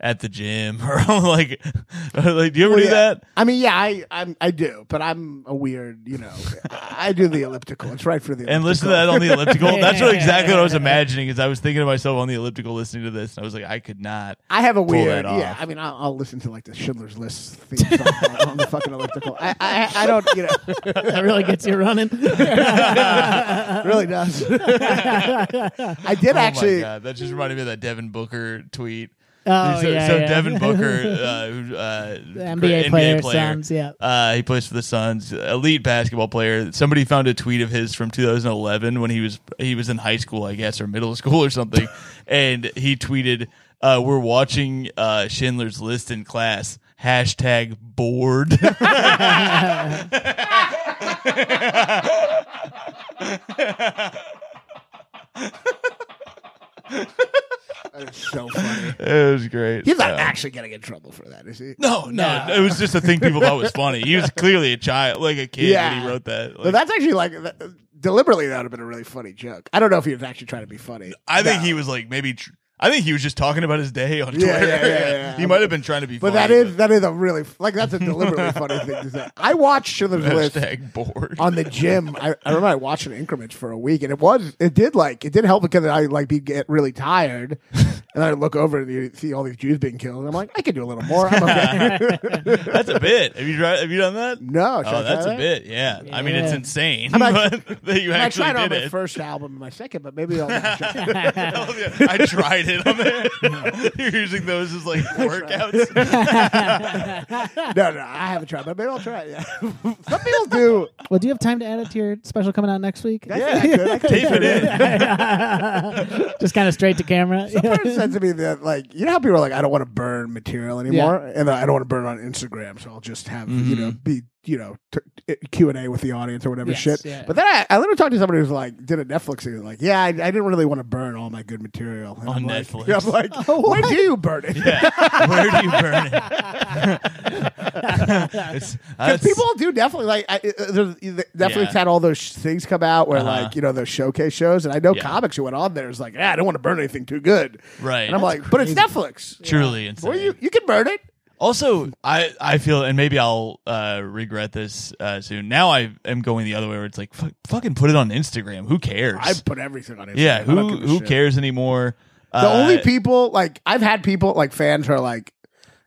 at 0.02 0.20
the 0.20 0.28
gym 0.28 0.82
or 0.88 0.98
like 1.22 1.62
like. 2.16 2.54
Do 2.54 2.60
you 2.60 2.66
ever 2.66 2.76
Well, 2.76 2.78
do 2.78 2.84
yeah. 2.84 2.90
that? 2.90 3.24
I 3.38 3.44
mean, 3.44 3.62
yeah, 3.62 3.76
I 3.76 4.04
I'm, 4.12 4.36
I 4.42 4.52
do, 4.52 4.86
but 4.90 5.02
I'm 5.02 5.44
a 5.48 5.56
weird, 5.56 6.08
you 6.08 6.18
know. 6.18 6.32
I 6.72 7.14
do 7.14 7.28
the 7.28 7.44
elliptical. 7.44 7.92
It's 7.94 8.06
right 8.06 8.22
for 8.22 8.36
the 8.36 8.50
And 8.50 8.64
listen 8.64 8.88
to 8.88 8.94
that 8.94 9.08
on 9.10 9.20
the 9.22 9.32
elliptical. 9.32 9.68
That's 9.80 10.02
what 10.02 10.14
exactly 10.16 10.54
what 10.54 10.60
I 10.60 10.64
was 10.64 10.74
imagining. 10.74 11.30
Is 11.30 11.40
I 11.40 11.48
was 11.48 11.60
thinking 11.60 11.80
to 11.82 11.86
myself 11.86 12.18
on 12.18 12.28
the 12.28 12.34
elliptical 12.34 12.74
listening 12.74 13.06
to 13.06 13.12
this, 13.12 13.38
and 13.38 13.44
I 13.44 13.46
was 13.46 13.54
like, 13.54 13.64
I 13.64 13.80
could 13.80 14.02
not. 14.02 14.38
I 14.50 14.62
have 14.62 14.76
a 14.78 14.82
pull 14.82 14.88
weird, 14.90 15.26
yeah. 15.26 15.56
I 15.60 15.66
mean, 15.66 15.78
I'll, 15.78 15.96
I'll 15.98 16.16
listen 16.18 16.40
to 16.42 16.52
like 16.52 16.64
the 16.66 16.74
Schindler's 16.74 17.18
List 17.18 17.56
theme 17.56 17.78
song 17.98 18.48
on 18.48 18.58
the 18.58 18.68
fucking 18.68 18.94
elliptical. 18.94 19.38
I, 19.40 19.56
I 19.60 19.92
I 19.96 20.08
don't, 20.08 20.26
you 20.36 20.44
know, 20.44 20.50
That 20.94 21.22
really 21.24 21.44
gets 21.44 21.66
you 21.66 21.76
running. 21.78 22.10
really 22.10 24.08
does. 24.08 24.44
I 24.52 26.16
did 26.20 26.36
Oh 26.36 26.40
actually. 26.40 26.76
my 26.78 26.82
god, 26.82 27.04
that 27.04 27.16
just 27.16 27.32
reminded 27.32 27.56
me 27.56 27.62
of 27.62 27.68
that 27.68 27.80
Devin 27.80 28.10
Booker 28.10 28.64
tweet. 28.72 29.12
Oh, 29.44 29.82
so, 29.82 29.90
yeah, 29.90 30.08
so 30.08 30.18
yeah. 30.18 30.28
Devin 30.28 30.58
Booker, 30.60 30.84
uh, 30.84 31.76
uh, 31.76 32.18
NBA 32.18 32.92
player, 32.92 33.22
Suns, 33.22 33.72
yeah. 33.72 33.94
Uh, 34.00 34.36
he 34.36 34.44
plays 34.44 34.68
for 34.68 34.76
the 34.76 34.84
Suns, 34.84 35.34
elite 35.34 35.82
basketball 35.82 36.28
player. 36.28 36.72
Somebody 36.72 37.06
found 37.06 37.28
a 37.28 37.34
tweet 37.34 37.62
of 37.62 37.72
his 37.72 37.96
from 37.96 38.12
2011 38.12 39.02
when 39.02 39.10
he 39.10 39.20
was 39.20 39.40
he 39.58 39.74
was 39.74 39.90
in 39.90 39.98
high 39.98 40.18
school, 40.18 40.44
I 40.44 40.54
guess, 40.54 40.80
or 40.80 40.86
middle 40.86 41.16
school 41.16 41.44
or 41.44 41.50
something, 41.50 41.88
and 42.28 42.66
he 42.76 42.96
tweeted, 42.96 43.48
uh, 43.82 44.00
"We're 44.04 44.20
watching 44.20 44.92
uh, 44.96 45.28
Schindler's 45.28 45.82
List 45.82 46.12
in 46.12 46.24
class." 46.24 46.78
hashtag 47.02 47.78
bored. 47.80 48.52
That's 57.94 58.18
so 58.32 58.48
funny. 58.50 58.94
it 59.00 59.34
was 59.34 59.48
great. 59.50 59.86
He's 59.86 59.98
not 59.98 60.12
Uh, 60.12 60.18
actually 60.18 60.52
getting 60.52 60.72
in 60.72 60.82
trouble 60.82 61.12
for 61.12 61.24
that, 61.30 61.46
is 61.48 61.60
he? 61.60 61.76
No, 61.78 62.06
no, 62.06 62.46
No. 62.48 62.54
it 62.56 62.60
was 62.60 62.80
just 62.80 62.96
a 62.96 63.02
thing 63.02 63.20
people 63.20 63.42
thought 63.42 63.58
was 63.58 63.72
funny. 63.72 64.02
He 64.02 64.16
was 64.16 64.30
clearly 64.38 64.74
a 64.74 64.78
child, 64.78 65.22
like 65.22 65.38
a 65.38 65.48
kid 65.48 65.64
when 65.64 65.72
Yeah. 65.74 66.02
he 66.02 66.08
wrote 66.08 66.24
that. 66.26 66.54
But 66.56 66.72
that's 66.72 66.90
actually 66.92 67.14
like 67.14 67.32
that, 67.34 67.74
deliberately 68.00 68.48
that 68.48 68.58
would 68.58 68.64
have 68.64 68.72
been 68.72 68.80
a 68.80 68.86
really 68.86 69.04
funny 69.04 69.34
joke. 69.34 69.70
I 69.74 69.80
don't 69.80 69.90
know 69.92 69.98
if 69.98 70.06
he 70.06 70.14
was 70.14 70.24
actually 70.24 70.48
trying 70.48 70.64
to 70.64 70.68
be 70.68 70.78
funny. 70.78 71.14
I 71.28 71.44
think 71.44 71.62
he 71.64 71.74
was 71.74 71.88
like 71.88 72.10
maybe. 72.10 72.34
Tr- 72.34 72.52
I 72.82 72.90
think 72.90 73.06
he 73.06 73.14
was 73.14 73.22
just 73.22 73.38
talking 73.38 73.64
about 73.64 73.78
his 73.80 73.92
day 73.92 74.22
on 74.22 74.34
Twitter. 74.34 74.48
Yeah, 74.48 74.60
yeah, 74.62 74.86
yeah, 74.86 75.10
yeah. 75.10 75.38
he 75.38 75.46
might 75.46 75.62
have 75.62 75.70
been 75.70 75.84
trying 75.84 76.02
to 76.02 76.08
be. 76.08 76.18
But 76.18 76.34
funny, 76.34 76.48
that 76.48 76.52
is 76.52 76.76
that 76.78 76.90
is 76.92 77.04
a 77.04 77.12
really 77.12 77.44
like 77.60 77.74
that's 77.76 77.94
a 77.94 78.00
deliberately 78.00 78.52
funny 78.54 78.80
thing 78.80 79.04
to 79.04 79.10
say. 79.12 79.28
I 79.38 79.54
watched 79.54 79.94
Schindler's 79.94 80.26
List 80.34 80.56
hashtag 80.56 80.92
bored. 80.94 81.36
on 81.40 81.56
the 81.56 81.64
gym. 81.64 82.16
I, 82.20 82.36
I 82.44 82.50
remember 82.50 82.68
I 82.68 82.76
watched 82.76 83.06
an 83.06 83.12
in 83.14 83.20
increments 83.20 83.54
for 83.56 83.70
a 83.72 83.78
week, 83.78 84.02
and 84.04 84.12
it 84.12 84.20
was 84.20 84.56
it 84.60 84.74
did 84.74 84.96
like 84.96 85.24
it 85.26 85.32
did 85.34 85.46
help 85.46 85.62
because 85.62 85.86
I 85.86 86.02
like 86.08 86.28
be 86.28 86.40
get 86.40 86.68
really 86.68 86.92
tired, 86.92 87.60
and 87.74 88.24
I 88.24 88.32
look 88.32 88.56
over 88.56 88.80
and 88.82 88.92
you 88.92 89.12
see 89.14 89.32
all 89.34 89.44
these 89.44 89.58
Jews 89.58 89.78
being 89.78 89.98
killed, 90.00 90.18
and 90.20 90.28
I'm 90.28 90.34
like 90.34 90.50
I 90.58 90.62
could 90.64 90.74
do 90.76 90.84
a 90.84 90.88
little 90.88 91.04
more. 91.04 91.28
I'm 91.30 91.44
okay. 91.44 92.18
That's 92.66 92.90
a 92.90 93.00
bit. 93.00 93.36
Have 93.38 93.48
you 93.48 93.58
tried? 93.58 93.80
Have 93.80 93.92
you 93.92 94.00
done 94.00 94.16
that? 94.16 94.42
no, 94.42 94.82
should 94.84 94.92
oh, 94.94 94.98
I 94.98 95.00
Oh, 95.02 95.04
that's 95.04 95.26
try 95.26 95.34
a 95.36 95.38
that? 95.38 95.64
bit. 95.64 95.66
Yeah. 95.66 96.02
I 96.12 96.22
mean, 96.24 96.36
it's 96.36 96.52
insane. 96.54 97.14
I'm 97.14 97.20
like- 97.20 97.66
but 97.66 97.84
that 97.86 98.02
you 98.02 98.14
I 98.14 98.30
tried 98.30 98.52
it 98.52 98.56
on 98.58 98.70
did 98.70 98.80
my 98.80 98.86
it. 98.86 98.90
first 98.90 99.20
album 99.20 99.52
and 99.52 99.60
my 99.60 99.70
second, 99.70 100.02
but 100.04 100.16
maybe 100.16 100.40
I'll. 100.42 100.48
I 100.50 102.26
tried 102.28 102.68
it 102.68 102.71
on 102.80 102.98
there. 102.98 103.28
You're 103.98 104.22
using 104.22 104.46
those 104.46 104.74
as 104.74 104.86
like 104.86 105.02
workouts. 105.16 105.96
no, 107.76 107.92
no, 107.92 108.00
I 108.00 108.28
haven't 108.28 108.48
tried, 108.48 108.66
but 108.66 108.78
maybe 108.78 108.90
I'll 108.90 109.00
try 109.00 109.22
it. 109.22 109.30
Yeah. 109.30 109.44
Some 109.82 110.20
people 110.20 110.46
do. 110.48 110.88
well, 111.10 111.20
do 111.20 111.28
you 111.28 111.34
have 111.34 111.40
time 111.40 111.60
to 111.60 111.66
add 111.66 111.80
it 111.80 111.92
to 111.92 111.98
your 111.98 112.18
special 112.24 112.54
coming 112.54 112.72
out 112.72 112.82
next 112.82 113.04
week? 113.04 113.26
Yeah, 113.28 113.60
I 113.62 113.68
could. 113.68 113.80
I 113.82 114.00
could 114.00 114.10
Tape 114.10 114.32
it 114.32 114.44
in. 114.44 116.34
Just 116.40 116.54
kind 116.54 116.68
of 116.68 116.74
straight 116.74 116.98
to 116.98 117.04
camera. 117.04 117.50
Some 117.50 117.62
person 117.62 117.96
said 117.96 118.12
to 118.14 118.20
me 118.20 118.32
that, 118.34 118.64
like, 118.64 118.94
you 118.94 119.06
know 119.06 119.12
how 119.12 119.20
people 119.20 119.36
are 119.36 119.40
like, 119.40 119.54
I 119.54 119.62
don't 119.62 119.72
want 119.72 119.82
to 119.82 119.90
burn 119.90 120.34
material 120.34 120.80
anymore, 120.80 121.16
and 121.18 121.50
I 121.50 121.62
don't 121.66 121.74
want 121.74 121.82
to 121.82 121.86
burn 121.86 122.06
on 122.06 122.18
Instagram, 122.18 122.80
so 122.82 122.92
I'll 122.92 123.02
just 123.02 123.28
have 123.28 123.50
you 123.50 123.76
mm-hmm. 123.76 123.82
know 123.82 123.92
be 123.92 124.24
you 124.44 124.58
know 124.58 124.76
t- 124.92 125.36
Q 125.52 125.70
and 125.70 125.78
A 125.78 125.88
with 125.90 126.02
the 126.02 126.12
audience 126.14 126.46
or 126.46 126.50
whatever 126.50 126.72
Yes, 126.72 126.80
shit. 126.80 127.06
yeah. 127.06 127.24
But 127.28 127.36
then 127.36 127.46
I, 127.46 127.66
I 127.70 127.78
literally 127.78 127.96
talked 127.96 128.12
to 128.12 128.18
somebody 128.20 128.40
who's 128.40 128.50
like 128.50 128.86
did 128.86 128.98
a 129.00 129.06
Netflix 129.06 129.42
thing, 129.44 129.64
like, 129.64 129.82
yeah, 129.82 130.02
I, 130.02 130.08
I 130.08 130.12
didn't 130.12 130.46
really 130.46 130.66
want 130.66 130.80
to 130.80 130.84
burn 130.84 131.16
all 131.16 131.30
my 131.30 131.44
good 131.44 131.62
material 131.62 132.18
And 132.20 132.28
On 132.30 132.36
I'm 132.38 132.46
like- 132.48 132.68
Netflix. 132.68 133.06
I'm 133.06 133.12
like, 133.12 133.48
where 133.48 133.82
do 133.84 133.96
you 133.96 134.18
burn 134.18 134.44
it? 134.48 134.56
Yeah. 134.58 135.28
Where 135.28 135.52
do 135.52 135.66
you 135.66 135.72
burn 135.72 136.10
it? 136.12 137.02
Because 137.82 139.24
people 139.24 139.46
do 139.58 139.72
definitely 139.72 140.06
like. 140.08 140.26
I, 140.30 140.36
uh, 140.38 140.72
there's- 140.72 141.56
Yeah. 141.56 141.72
had 141.72 141.88
all 141.88 142.00
those 142.00 142.18
sh- 142.18 142.32
things 142.34 142.66
come 142.66 142.84
out 142.84 143.08
where 143.08 143.20
Uh-huh. 143.20 143.44
like 143.44 143.56
you 143.56 143.62
know 143.62 143.72
those 143.72 143.90
showcase 143.90 144.34
shows, 144.34 144.66
and 144.66 144.74
I 144.74 144.80
know 144.80 144.94
Yeah. 144.96 145.02
comics 145.04 145.36
who 145.38 145.44
went 145.44 145.56
on 145.56 145.74
there 145.74 145.90
is 145.90 146.00
like, 146.00 146.14
yeah, 146.14 146.32
I 146.32 146.36
don't 146.36 146.46
want 146.46 146.56
to 146.56 146.60
burn 146.60 146.78
anything 146.80 147.06
too 147.06 147.20
good, 147.20 147.62
right. 147.82 148.02
and 148.04 148.16
I'm 148.16 148.22
like, 148.22 148.50
but 148.50 148.62
it's 148.62 148.74
Netflix. 148.74 149.42
truly 149.44 149.88
insane. 149.88 150.10
Well, 150.10 150.20
you 150.20 150.36
you 150.40 150.50
can 150.50 150.66
burn 150.66 150.88
it. 150.88 151.02
Also, 151.42 151.90
I 152.04 152.32
I 152.40 152.58
feel, 152.60 152.84
and 152.84 152.96
maybe 152.96 153.18
I'll 153.20 153.60
uh, 153.68 154.02
regret 154.04 154.52
this 154.54 154.94
uh, 155.00 155.20
soon. 155.22 155.50
Now 155.50 155.72
I 155.72 155.92
am 156.06 156.22
going 156.22 156.46
the 156.46 156.56
other 156.56 156.68
way, 156.70 156.76
where 156.78 156.86
it's 156.86 156.98
like, 156.98 157.14
fuck, 157.14 157.34
fucking 157.48 157.74
put 157.76 157.90
it 157.90 157.96
on 157.96 158.10
Instagram. 158.12 158.68
Who 158.68 158.80
cares? 158.80 159.18
I 159.20 159.34
put 159.46 159.58
everything 159.60 160.00
on 160.00 160.08
Instagram. 160.08 160.18
yeah, 160.18 160.38
I 160.38 160.44
don't 160.44 160.58
who 160.58 160.70
give 160.76 160.84
a 160.84 160.88
who 160.88 160.98
shit. 161.00 161.08
cares 161.08 161.38
anymore? 161.38 161.96
The 162.32 162.38
Uh, 162.48 162.54
only 162.54 162.78
people 162.78 163.32
like 163.32 163.60
I've 163.66 163.82
had 163.82 164.04
people 164.04 164.34
like 164.36 164.54
fans 164.54 164.88
who 164.88 164.94
are 164.94 165.00
like 165.02 165.34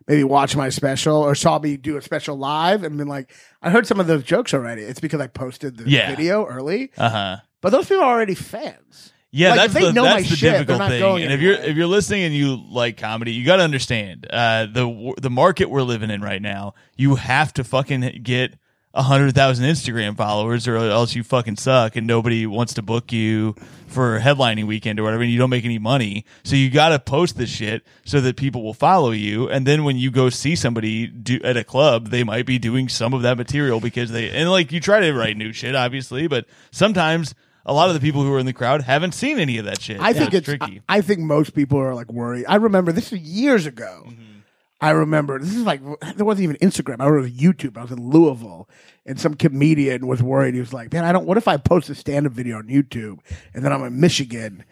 maybe 0.07 0.25
watch 0.25 0.55
my 0.55 0.69
special 0.69 1.17
or 1.17 1.35
saw 1.35 1.59
me 1.59 1.79
do 1.79 1.97
a 1.97 2.03
special 2.03 2.37
live 2.37 2.83
and 2.85 2.99
been 2.99 3.09
like, 3.09 3.33
I 3.63 3.71
heard 3.71 3.87
some 3.87 3.99
of 4.01 4.07
those 4.07 4.23
jokes 4.25 4.53
already. 4.53 4.83
It's 4.83 5.01
because 5.01 5.21
I 5.23 5.29
posted 5.29 5.79
the 5.79 5.89
Yeah. 5.89 6.11
video 6.11 6.45
early, 6.45 6.91
Uh 6.99 7.09
huh. 7.09 7.37
but 7.63 7.71
those 7.71 7.89
people 7.89 8.05
are 8.05 8.13
already 8.13 8.35
fans. 8.35 9.14
Yeah, 9.37 9.55
Like, 9.55 9.73
that's 9.73 9.75
the 9.75 10.01
that's 10.01 10.31
the 10.31 10.37
shit, 10.37 10.53
difficult 10.53 10.79
not 10.79 10.91
thing. 10.91 11.01
going 11.01 11.25
And 11.25 11.33
if 11.33 11.41
you're 11.41 11.55
if 11.55 11.77
you're 11.77 11.89
listening 11.89 12.23
and 12.23 12.33
you 12.33 12.57
like 12.71 12.97
comedy, 12.97 13.33
you 13.33 13.45
got 13.45 13.57
to 13.57 13.65
understand 13.65 14.29
uh, 14.31 14.67
the 14.67 15.13
the 15.21 15.29
market 15.29 15.69
we're 15.69 15.83
living 15.83 16.11
in 16.11 16.23
right 16.23 16.41
now. 16.41 16.75
You 16.97 17.17
have 17.17 17.53
to 17.55 17.65
fucking 17.65 18.21
get 18.23 18.55
a 18.95 19.03
hundred 19.03 19.35
thousand 19.35 19.65
Instagram 19.65 20.17
followers, 20.17 20.69
or 20.69 20.77
else 20.77 21.17
you 21.17 21.25
fucking 21.25 21.57
suck, 21.57 21.97
and 21.97 22.07
nobody 22.07 22.47
wants 22.47 22.75
to 22.75 22.83
book 22.83 23.13
you 23.13 23.57
for 23.89 24.21
headlining 24.21 24.69
weekend 24.69 25.01
or 25.01 25.03
whatever, 25.03 25.25
and 25.25 25.33
you 25.33 25.39
don't 25.39 25.51
make 25.51 25.65
any 25.65 25.81
money. 25.81 26.25
So 26.45 26.55
you 26.55 26.71
got 26.71 26.91
to 26.91 27.01
post 27.01 27.37
this 27.37 27.51
shit 27.51 27.85
so 28.05 28.21
that 28.21 28.37
people 28.37 28.63
will 28.63 28.73
follow 28.73 29.11
you, 29.11 29.49
and 29.49 29.67
then 29.67 29.83
when 29.83 29.97
you 29.97 30.13
go 30.13 30.31
see 30.31 30.55
somebody 30.55 31.09
do 31.09 31.41
at 31.43 31.57
a 31.57 31.65
club, 31.65 32.11
they 32.11 32.23
might 32.23 32.47
be 32.47 32.61
doing 32.61 32.89
some 32.89 33.13
of 33.13 33.23
that 33.23 33.37
material 33.37 33.81
because 33.81 34.13
they 34.13 34.31
and 34.31 34.49
like 34.49 34.71
you 34.71 34.79
try 34.79 35.01
to 35.01 35.13
write 35.13 35.37
new 35.37 35.53
shit, 35.53 35.75
obviously, 35.75 36.29
but 36.29 36.47
sometimes. 36.71 37.35
A 37.67 37.73
lot 37.73 37.89
of 37.89 37.95
the 37.95 38.01
people 38.01 38.23
who 38.23 38.33
are 38.33 38.39
in 38.39 38.47
the 38.47 38.53
crowd 38.53 38.83
haven't 38.83 39.13
seen 39.13 39.39
any 39.39 39.59
of 39.59 39.65
that 39.65 39.81
shit. 39.81 40.01
I 40.01 40.13
think 40.13 40.35
it's 40.35 40.45
tricky. 40.45 40.83
I, 40.89 40.99
I 40.99 41.01
think 41.01 41.21
most 41.21 41.55
people 41.55 41.79
are 41.79 41.95
like 41.95 42.13
worried. 42.13 42.45
I 42.47 42.57
remember 42.57 42.93
this 42.93 43.11
was 43.11 43.21
years 43.21 43.67
ago. 43.67 44.05
Mm-hmm. 44.07 44.35
I 44.81 44.91
remember 44.91 45.39
this 45.39 45.55
is 45.55 45.63
like 45.63 45.81
there 46.15 46.27
wasn't 46.27 46.45
even 46.45 46.57
Instagram. 46.57 47.01
I 47.01 47.11
was 47.11 47.31
YouTube. 47.31 47.79
I 47.79 47.83
was 47.83 47.91
in 47.91 48.07
Louisville, 48.11 48.69
and 49.07 49.19
some 49.19 49.35
comedian 49.35 50.07
was 50.07 50.23
worried. 50.23 50.53
He 50.53 50.61
was 50.61 50.75
like, 50.75 50.93
"Man, 50.93 51.05
I 51.05 51.13
don't. 51.13 51.25
What 51.25 51.39
if 51.39 51.49
I 51.49 51.57
post 51.57 51.89
a 51.89 51.95
stand-up 51.95 52.33
video 52.33 52.59
on 52.59 52.65
YouTube, 52.65 53.21
and 53.55 53.65
then 53.65 53.73
I'm 53.73 53.83
in 53.85 53.99
Michigan, 53.99 54.65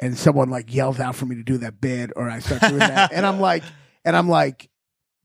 and 0.00 0.18
someone 0.18 0.50
like 0.50 0.74
yells 0.74 0.98
out 0.98 1.14
for 1.14 1.26
me 1.26 1.36
to 1.36 1.44
do 1.44 1.58
that 1.58 1.80
bid, 1.80 2.12
or 2.16 2.28
I 2.28 2.40
start 2.40 2.62
doing 2.62 2.78
that, 2.78 3.12
and 3.14 3.24
I'm 3.24 3.38
like, 3.40 3.62
and 4.04 4.16
I'm 4.16 4.28
like." 4.28 4.68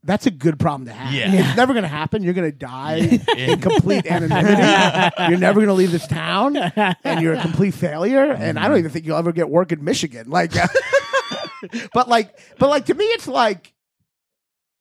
That's 0.03 0.25
a 0.25 0.31
good 0.31 0.59
problem 0.59 0.87
to 0.87 0.93
have. 0.93 1.13
Yeah. 1.13 1.31
It's 1.33 1.57
never 1.57 1.73
going 1.73 1.83
to 1.83 1.89
happen. 1.89 2.23
You're 2.23 2.33
going 2.33 2.49
to 2.49 2.57
die 2.57 3.21
in 3.37 3.59
complete 3.59 4.05
anonymity. 4.05 5.13
you're 5.29 5.37
never 5.39 5.55
going 5.55 5.67
to 5.67 5.73
leave 5.73 5.91
this 5.91 6.07
town, 6.07 6.55
and 6.55 7.21
you're 7.21 7.33
a 7.33 7.41
complete 7.41 7.73
failure. 7.73 8.31
And 8.31 8.57
I 8.57 8.67
don't 8.67 8.77
mm. 8.77 8.79
even 8.79 8.91
think 8.91 9.05
you'll 9.05 9.17
ever 9.17 9.33
get 9.33 9.49
work 9.49 9.71
in 9.71 9.83
Michigan. 9.83 10.29
Like, 10.29 10.53
but 11.93 12.07
like, 12.07 12.37
but 12.57 12.69
like 12.69 12.85
to 12.85 12.93
me, 12.93 13.03
it's 13.05 13.27
like 13.27 13.73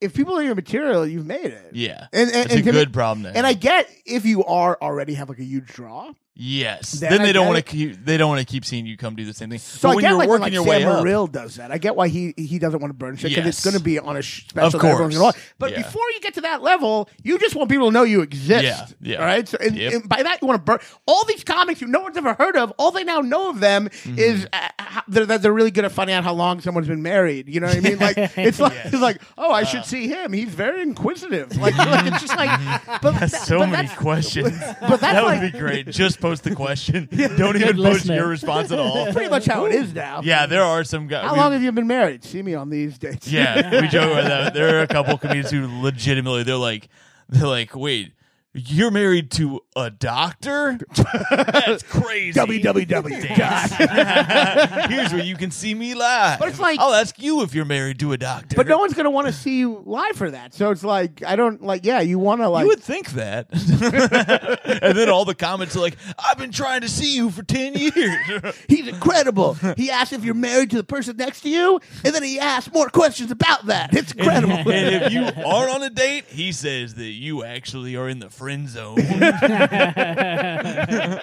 if 0.00 0.14
people 0.14 0.38
are 0.38 0.42
your 0.42 0.54
material, 0.54 1.06
you've 1.06 1.26
made 1.26 1.46
it. 1.46 1.70
Yeah, 1.72 2.06
And- 2.12 2.30
and- 2.30 2.44
it's 2.46 2.52
and 2.52 2.60
a 2.60 2.64
to 2.64 2.72
me- 2.72 2.78
good 2.78 2.92
problem. 2.92 3.24
To 3.24 3.36
And 3.36 3.46
I 3.46 3.54
get 3.54 3.90
if 4.06 4.24
you 4.24 4.44
are 4.44 4.78
already 4.80 5.14
have 5.14 5.28
like 5.28 5.40
a 5.40 5.44
huge 5.44 5.66
draw. 5.66 6.12
Yes, 6.38 6.92
then 6.92 7.10
then, 7.10 7.22
they 7.22 7.32
don't 7.32 7.46
want 7.46 7.56
to 7.58 7.62
keep. 7.62 8.04
They 8.04 8.16
don't 8.16 8.28
want 8.28 8.40
to 8.40 8.46
keep 8.46 8.64
seeing 8.64 8.86
you 8.86 8.96
come 8.96 9.16
do 9.16 9.24
the 9.24 9.34
same 9.34 9.50
thing. 9.50 9.58
So 9.58 9.88
but 9.88 9.90
I 9.90 9.94
when 9.96 10.02
get 10.02 10.08
you're 10.10 10.18
like 10.18 10.28
working 10.28 10.42
like 10.42 10.52
your 10.52 10.62
Sam 10.64 10.70
way 10.70 10.84
up, 10.84 10.98
Morril 11.04 11.26
does 11.26 11.56
that. 11.56 11.70
I 11.72 11.78
get 11.78 11.96
why 11.96 12.08
he 12.08 12.32
he 12.36 12.58
doesn't 12.58 12.80
want 12.80 12.90
to 12.90 12.94
burn 12.96 13.16
shit 13.16 13.30
because 13.30 13.46
it's 13.46 13.64
going 13.64 13.76
to 13.76 13.82
be 13.82 13.98
on 13.98 14.16
a 14.16 14.22
special. 14.22 14.66
Of 14.66 14.72
that 14.72 14.80
course. 14.80 15.18
watch. 15.18 15.36
But 15.58 15.72
Yeah. 15.72 15.82
before 15.82 16.02
you 16.14 16.20
get 16.20 16.34
to 16.34 16.40
that 16.42 16.62
level, 16.62 17.08
you 17.22 17.38
just 17.38 17.54
want 17.56 17.68
people 17.70 17.88
to 17.88 17.92
know 17.92 18.04
you 18.04 18.20
exist. 18.22 18.64
Yeah, 18.64 18.86
yeah. 19.00 19.16
All 19.18 19.24
right. 19.26 19.46
So 19.48 19.58
and, 19.60 19.76
Yep. 19.76 19.92
and 19.92 20.08
by 20.08 20.22
that 20.22 20.40
you 20.40 20.48
want 20.48 20.58
to 20.60 20.64
burn 20.64 20.78
all 21.06 21.24
these 21.24 21.42
comics 21.44 21.80
you 21.80 21.88
no 21.88 22.00
one's 22.00 22.16
ever 22.16 22.34
heard 22.34 22.56
of. 22.56 22.72
All 22.78 22.90
they 22.92 23.04
now 23.04 23.20
know 23.20 23.50
of 23.50 23.60
them 23.60 23.88
Mm-hmm. 23.88 24.18
is 24.18 24.46
uh, 24.52 24.68
how, 24.78 25.02
they're, 25.08 25.26
that 25.26 25.42
they're 25.42 25.52
really 25.52 25.70
good 25.70 25.84
at 25.84 25.92
finding 25.92 26.14
out 26.14 26.22
how 26.24 26.32
long 26.34 26.60
someone's 26.60 26.88
been 26.88 27.02
married. 27.02 27.48
You 27.48 27.60
know 27.60 27.66
what 27.66 27.76
I 27.76 27.80
mean? 27.80 27.98
Like 27.98 28.16
it's 28.36 28.60
like 28.60 28.72
Yes. 28.74 28.92
it's 28.92 29.02
like 29.02 29.20
oh 29.36 29.50
I 29.50 29.62
Uh. 29.62 29.64
should 29.64 29.84
see 29.84 30.08
him. 30.08 30.32
He's 30.32 30.48
very 30.50 30.82
inquisitive. 30.82 31.56
Like, 31.56 31.76
like 31.78 32.06
it's 32.06 32.20
just 32.22 32.36
like 32.36 32.50
but 33.02 33.12
That's 33.18 33.32
that- 33.32 33.46
so 33.46 33.58
but 33.58 33.70
many 33.70 33.88
questions. 33.88 34.56
but 34.80 35.00
that 35.00 35.24
would 35.24 35.38
like- 35.38 35.52
be 35.52 35.58
great. 35.58 35.88
Just 35.88 36.20
post 36.28 36.44
the 36.44 36.54
question. 36.54 37.08
Don't 37.36 37.56
even 37.56 37.76
post 37.76 37.78
listener. 37.78 38.14
your 38.16 38.28
response 38.28 38.70
at 38.70 38.78
all. 38.78 39.12
Pretty 39.12 39.30
much 39.30 39.46
how 39.46 39.64
it 39.64 39.74
is 39.74 39.94
now. 39.94 40.20
Yeah, 40.22 40.46
there 40.46 40.62
are 40.62 40.84
some 40.84 41.06
guys. 41.06 41.24
How 41.24 41.36
long 41.36 41.52
have 41.52 41.62
you 41.62 41.72
been 41.72 41.86
married? 41.86 42.24
See 42.24 42.42
me 42.42 42.54
on 42.54 42.70
these 42.70 42.98
dates. 42.98 43.28
Yeah, 43.28 43.80
we 43.80 43.88
joke 43.88 44.12
about 44.12 44.24
that. 44.24 44.54
There 44.58 44.78
are 44.78 44.82
a 44.82 44.86
couple 44.86 45.16
comedians 45.18 45.50
who 45.50 45.68
legitimately 45.82 46.42
they're 46.42 46.56
like 46.56 46.88
they're 47.28 47.46
like, 47.46 47.76
wait, 47.76 48.12
you're 48.54 48.90
married 48.90 49.30
to 49.32 49.60
a 49.76 49.90
doctor? 49.90 50.78
That's 51.30 51.82
crazy. 51.84 52.38
www. 52.38 53.36
Thanks. 53.36 54.88
Here's 54.90 55.12
where 55.12 55.22
you 55.22 55.36
can 55.36 55.50
see 55.50 55.74
me 55.74 55.94
live. 55.94 56.38
But 56.38 56.48
it's 56.48 56.58
like- 56.58 56.80
I'll 56.80 56.94
ask 56.94 57.20
you 57.22 57.42
if 57.42 57.54
you're 57.54 57.64
married 57.64 58.00
to 58.00 58.12
a 58.12 58.16
doctor. 58.18 58.56
But 58.56 58.66
no 58.66 58.78
one's 58.78 58.94
gonna 58.94 59.10
want 59.10 59.26
to 59.28 59.32
see 59.32 59.58
you 59.58 59.82
live 59.84 60.16
for 60.16 60.30
that. 60.30 60.54
So 60.54 60.70
it's 60.70 60.82
like 60.82 61.22
I 61.24 61.36
don't 61.36 61.62
like. 61.62 61.84
Yeah, 61.84 62.00
you 62.00 62.18
want 62.18 62.40
to 62.40 62.48
like. 62.48 62.62
you 62.62 62.68
would 62.68 62.82
think 62.82 63.10
that. 63.12 63.48
and 64.82 64.96
then 64.96 65.08
all 65.08 65.24
the 65.24 65.34
comments 65.34 65.76
are 65.76 65.80
like, 65.80 65.96
I've 66.18 66.38
been 66.38 66.50
trying 66.52 66.80
to 66.80 66.88
see 66.88 67.14
you 67.14 67.30
for 67.30 67.42
10 67.42 67.74
years. 67.74 68.54
He's 68.68 68.88
incredible. 68.88 69.54
he 69.76 69.90
asked 69.90 70.12
if 70.12 70.24
you're 70.24 70.34
married 70.34 70.70
to 70.70 70.76
the 70.76 70.84
person 70.84 71.16
next 71.16 71.42
to 71.42 71.50
you, 71.50 71.80
and 72.04 72.14
then 72.14 72.22
he 72.22 72.38
asked 72.40 72.72
more 72.72 72.88
questions 72.88 73.30
about 73.30 73.66
that. 73.66 73.94
It's 73.94 74.12
incredible. 74.12 74.54
and 74.72 75.04
if 75.04 75.12
you 75.12 75.22
aren't 75.44 75.70
on 75.70 75.82
a 75.82 75.90
date, 75.90 76.24
he 76.28 76.52
says 76.52 76.94
that 76.94 77.04
you 77.04 77.44
actually 77.44 77.94
are 77.96 78.08
in 78.08 78.18
the 78.18 78.30
friend 78.38 78.68
zone. 78.68 78.96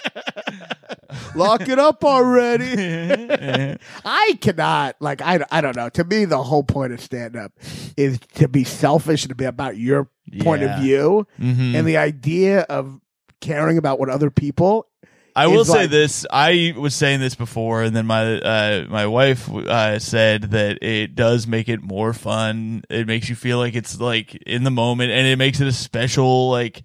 Lock 1.36 1.68
it 1.68 1.80
up 1.80 2.04
already. 2.04 3.78
I 4.06 4.38
cannot 4.42 4.96
like. 5.00 5.22
I, 5.22 5.40
I 5.52 5.62
don't 5.62 5.76
know. 5.76 5.90
To 5.90 6.04
me, 6.04 6.26
the 6.26 6.42
whole 6.44 6.64
point 6.64 6.94
of 6.94 7.02
stand 7.02 7.36
up 7.36 7.52
is 7.98 8.20
to 8.36 8.48
be 8.48 8.64
selfish 8.64 9.24
and 9.24 9.30
to 9.30 9.36
be 9.36 9.46
about 9.46 9.78
your 9.78 10.10
point 10.42 10.64
of 10.64 10.70
Yeah. 10.70 10.82
view, 10.82 11.28
Mhm. 11.40 11.76
and 11.76 11.88
the 11.88 11.98
idea 11.98 12.62
of 12.62 13.00
caring 13.42 13.78
about 13.78 14.00
what 14.00 14.10
other 14.10 14.30
people 14.32 14.88
I 15.38 15.48
will 15.48 15.66
say 15.66 15.82
like- 15.82 15.90
this. 15.90 16.26
I 16.32 16.74
was 16.78 16.96
saying 16.96 17.20
this 17.20 17.36
before, 17.36 17.84
and 17.84 17.94
then 17.96 18.06
my 18.06 18.40
uh, 18.40 18.86
my 18.90 19.06
wife 19.06 19.50
uh, 19.54 20.00
said 20.00 20.44
that 20.52 20.82
it 20.82 21.16
does 21.16 21.46
make 21.48 21.68
it 21.70 21.82
more 21.84 22.14
fun. 22.14 22.84
It 22.90 23.06
makes 23.08 23.30
you 23.30 23.36
feel 23.36 23.58
like 23.58 23.76
it's 23.76 24.00
like 24.00 24.36
in 24.48 24.64
the 24.64 24.72
moment, 24.72 25.12
and 25.12 25.28
it 25.28 25.38
makes 25.38 25.60
it 25.62 25.68
a 25.68 25.74
special 25.74 26.50
like 26.50 26.84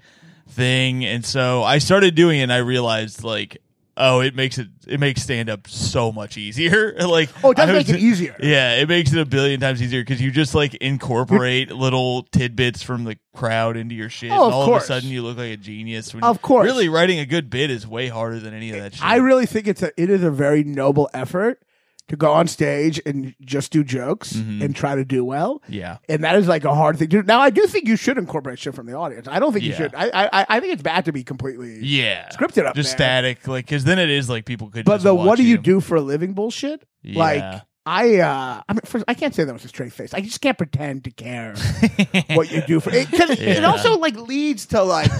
thing. 0.50 1.04
And 1.04 1.24
so 1.24 1.62
I 1.62 1.78
started 1.78 2.14
doing 2.14 2.40
it, 2.40 2.44
and 2.44 2.52
I 2.52 2.58
realized 2.58 3.24
like, 3.24 3.58
oh, 3.96 4.20
it 4.20 4.34
makes 4.34 4.56
it 4.58 4.68
it 4.86 4.98
makes 4.98 5.22
stand 5.22 5.50
up 5.50 5.68
so 5.68 6.10
much 6.12 6.36
easier. 6.36 6.94
like, 7.00 7.28
Oh, 7.44 7.50
it 7.50 7.56
does 7.56 7.68
make 7.70 7.88
it 7.88 7.96
easier. 8.00 8.34
Yeah, 8.40 8.76
it 8.76 8.88
makes 8.88 9.12
it 9.12 9.18
a 9.18 9.24
billion 9.26 9.60
times 9.60 9.82
easier 9.82 10.00
because 10.00 10.20
you 10.22 10.30
just 10.30 10.54
like 10.54 10.74
incorporate 10.76 11.70
little 11.70 12.22
tidbits 12.24 12.82
from 12.82 13.04
the 13.04 13.16
crowd 13.34 13.76
into 13.76 13.94
your 13.94 14.08
shit, 14.08 14.30
Oh, 14.30 14.34
and 14.34 14.42
of 14.44 14.52
all 14.54 14.64
course. 14.66 14.84
of 14.84 14.90
a 14.90 14.94
sudden 15.00 15.10
you 15.10 15.22
look 15.22 15.36
like 15.38 15.52
a 15.52 15.56
genius. 15.56 16.14
When 16.14 16.24
Of 16.24 16.40
course. 16.42 16.64
really 16.64 16.88
writing 16.88 17.18
a 17.18 17.26
good 17.26 17.50
bit 17.50 17.70
is 17.70 17.86
way 17.86 18.08
harder 18.08 18.38
than 18.38 18.54
any 18.54 18.70
of 18.70 18.76
that 18.78 18.94
shit. 18.94 19.04
I 19.04 19.16
really 19.16 19.46
think 19.46 19.66
it's 19.68 19.82
a 19.82 19.90
it 20.00 20.08
is 20.10 20.22
a 20.22 20.30
very 20.30 20.64
noble 20.64 21.10
effort 21.12 21.62
to 22.10 22.16
go 22.16 22.30
on 22.32 22.46
stage 22.46 23.00
and 23.06 23.34
just 23.40 23.72
do 23.72 23.82
jokes 23.82 24.34
Mhm. 24.34 24.62
and 24.62 24.76
try 24.76 24.94
to 24.94 25.04
do 25.04 25.24
well. 25.24 25.62
yeah, 25.68 25.96
And 26.08 26.22
that 26.24 26.36
is 26.36 26.46
like 26.46 26.64
a 26.64 26.74
hard 26.74 26.98
thing 26.98 27.08
to 27.08 27.22
do. 27.22 27.26
Now, 27.26 27.40
I 27.40 27.50
do 27.50 27.66
think 27.66 27.88
you 27.88 27.96
should 27.96 28.18
incorporate 28.18 28.58
shit 28.58 28.74
from 28.74 28.86
the 28.86 28.94
audience. 28.94 29.26
I 29.28 29.38
don't 29.40 29.52
think 29.52 29.64
you 29.64 29.72
should. 29.72 29.94
I, 29.94 30.10
I 30.32 30.46
I 30.48 30.60
think 30.60 30.72
it's 30.74 30.82
bad 30.82 31.06
to 31.06 31.12
be 31.12 31.24
completely 31.24 31.78
yeah, 31.82 32.28
scripted 32.30 32.66
up 32.66 32.74
just 32.76 32.90
there. 32.90 33.22
static, 33.22 33.48
like 33.48 33.64
because 33.66 33.84
then 33.84 33.98
it 33.98 34.10
is 34.10 34.28
like 34.28 34.44
people 34.44 34.68
could. 34.68 34.84
But 34.84 35.02
the 35.02 35.14
what 35.14 35.36
do 35.38 35.42
you 35.42 35.50
you 35.50 35.58
do 35.58 35.80
for 35.80 35.96
a 35.96 36.00
living 36.00 36.34
bullshit? 36.34 36.84
Like 37.04 37.42
I 37.86 38.18
uh 38.18 38.62
I 38.68 38.72
mean 38.74 38.80
first, 38.84 39.04
I 39.08 39.14
can't 39.14 39.34
say 39.34 39.44
that 39.44 39.52
with 39.52 39.64
a 39.64 39.68
straight 39.68 39.92
face. 39.92 40.12
I 40.12 40.20
just 40.20 40.40
can't 40.42 40.58
pretend 40.58 41.04
to 41.04 41.10
care 41.10 41.54
what 42.34 42.50
you 42.52 42.60
do 42.66 42.78
for 42.80 42.90
it. 42.94 43.08
'cause 43.10 43.30
it, 43.30 43.40
it 43.40 43.62
Yeah. 43.62 43.70
also 43.70 43.98
like 43.98 44.16
leads 44.16 44.66
to 44.66 44.82
like 44.82 45.10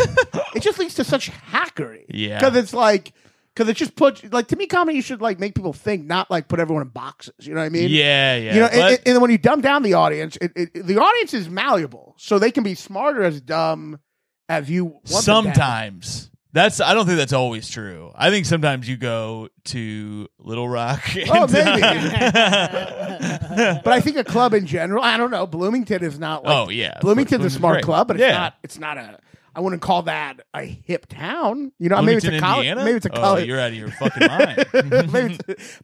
it 0.55 0.61
just 0.61 0.79
leads 0.79 0.95
to 0.97 1.05
such 1.05 1.31
hackery. 1.31 2.05
Yeah. 2.11 2.39
Because 2.39 2.57
it's 2.57 2.75
like 2.75 3.13
because 3.61 3.69
it 3.69 3.77
just 3.77 3.95
puts 3.95 4.25
like 4.33 4.49
to 4.49 4.57
me 4.57 4.67
comedy 4.67 4.97
you 4.97 5.03
should 5.03 5.21
like 5.21 5.39
make 5.39 5.55
people 5.55 5.75
think, 5.75 6.07
not 6.07 6.31
like 6.31 6.49
put 6.49 6.61
everyone 6.61 6.81
in 6.81 6.89
boxes. 6.89 7.35
You 7.41 7.53
know 7.53 7.61
what 7.61 7.67
I 7.67 7.69
mean? 7.69 7.91
yeah, 7.91 8.35
yeah. 8.37 8.55
You 8.55 8.61
know, 8.61 8.67
and, 8.69 9.01
and- 9.05 9.21
when 9.21 9.31
you 9.31 9.37
dumb 9.37 9.61
down 9.61 9.83
the 9.83 9.93
audience, 9.93 10.39
it, 10.41 10.53
it, 10.57 10.87
the 10.87 10.99
audience 10.99 11.35
is 11.35 11.51
malleable, 11.51 12.15
so 12.17 12.39
they 12.39 12.51
can 12.51 12.65
be 12.65 12.75
smarter 12.75 13.23
as 13.23 13.43
dumb 13.43 14.01
as 14.49 14.71
you 14.71 14.99
sometimes 15.05 16.31
that's. 16.55 16.81
I 16.81 16.95
don't 16.95 17.05
think 17.05 17.19
that's 17.19 17.35
always 17.35 17.69
true. 17.69 18.11
I 18.15 18.31
think 18.31 18.47
sometimes 18.47 18.89
you 18.89 18.97
go 18.97 19.51
to 19.67 20.29
Little 20.39 20.69
Rock. 20.69 21.03
Oh, 21.29 21.47
maybe. 21.47 21.83
But 23.51 23.93
I 23.93 24.01
think 24.01 24.17
a 24.17 24.25
club 24.25 24.55
in 24.55 24.65
general, 24.65 25.05
I 25.05 25.17
don't 25.17 25.31
know. 25.31 25.47
Bloomington 25.47 26.03
is 26.03 26.19
not 26.19 26.45
like 26.45 26.57
oh 26.57 26.71
yeah, 26.71 26.99
Bloomington's 27.01 27.45
a 27.45 27.51
smart 27.51 27.75
great. 27.75 27.85
club, 27.85 28.07
but 28.07 28.17
it's 28.17 28.23
yeah. 28.23 28.33
not. 28.33 28.55
It's 28.63 28.79
not 28.79 28.97
a. 28.97 29.19
I 29.55 29.61
wouldn't 29.61 29.83
call 29.83 30.03
that 30.03 30.41
a 30.55 30.63
hip 30.63 31.07
town. 31.09 31.73
You 31.79 31.89
know, 31.89 32.01
maybe 32.03 32.17
it's 32.19 32.25
a 32.25 32.29
Bloomington, 32.29 32.41
college. 32.49 32.67
Indiana? 32.67 32.85
Maybe 32.85 32.97
it's 32.99 33.07
a 33.07 33.11
college. 33.11 33.43
Oh, 33.43 33.47
you're 33.47 33.59
out 33.61 33.69
of 33.69 33.75
your 33.75 33.91
fucking 33.91 34.27
mind. 34.29 35.13
maybe 35.13 35.39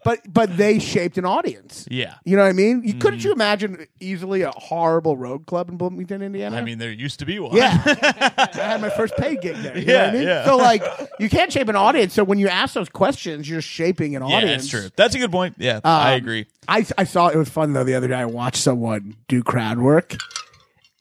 but 0.04 0.20
but 0.32 0.56
they 0.56 0.78
shaped 0.78 1.18
an 1.18 1.24
audience. 1.24 1.86
yeah. 1.90 2.14
You 2.24 2.36
know 2.36 2.42
what 2.44 2.48
I 2.48 2.52
mean? 2.52 2.82
You, 2.84 2.94
Couldn't 2.94 3.20
Mhm. 3.20 3.24
you 3.24 3.32
imagine 3.32 3.86
easily 4.00 4.42
a 4.42 4.50
horrible 4.52 5.16
road 5.16 5.46
club 5.46 5.68
in 5.68 5.76
Bloomington, 5.76 6.22
Indiana? 6.22 6.56
I 6.56 6.62
mean, 6.62 6.78
there 6.78 6.92
used 6.92 7.18
to 7.20 7.26
be 7.26 7.38
one. 7.38 7.56
Yeah. 7.56 7.82
I 7.86 8.48
had 8.54 8.80
my 8.80 8.90
first 8.90 9.16
paid 9.16 9.40
gig 9.40 9.56
there. 9.56 9.76
You 9.76 9.86
know 9.86 9.94
what 9.94 10.02
I 10.02 10.06
Yeah, 10.06 10.12
mean? 10.12 10.22
yeah. 10.28 10.44
So 10.44 10.56
like 10.56 10.82
you 11.18 11.28
can't 11.28 11.52
shape 11.52 11.68
an 11.68 11.76
audience. 11.76 12.14
So 12.14 12.22
when 12.24 12.38
you 12.38 12.48
ask 12.48 12.74
those 12.74 12.88
questions, 12.88 13.48
you're 13.48 13.60
shaping 13.62 14.16
an 14.16 14.22
yeah, 14.26 14.36
audience. 14.36 14.62
that's 14.62 14.68
true. 14.82 14.90
That's 14.96 15.14
a 15.14 15.18
good 15.18 15.32
point. 15.32 15.56
Yeah, 15.58 15.80
I 15.84 16.12
Um, 16.12 16.18
agree. 16.18 16.46
I 16.68 16.86
I 16.98 17.04
saw 17.04 17.28
it 17.28 17.36
was 17.36 17.48
fun 17.48 17.72
though 17.72 17.84
the 17.84 17.94
other 17.94 18.08
day. 18.08 18.14
I 18.14 18.24
watched 18.26 18.62
someone 18.62 19.16
do 19.28 19.42
crowd 19.42 19.78
work 19.78 20.16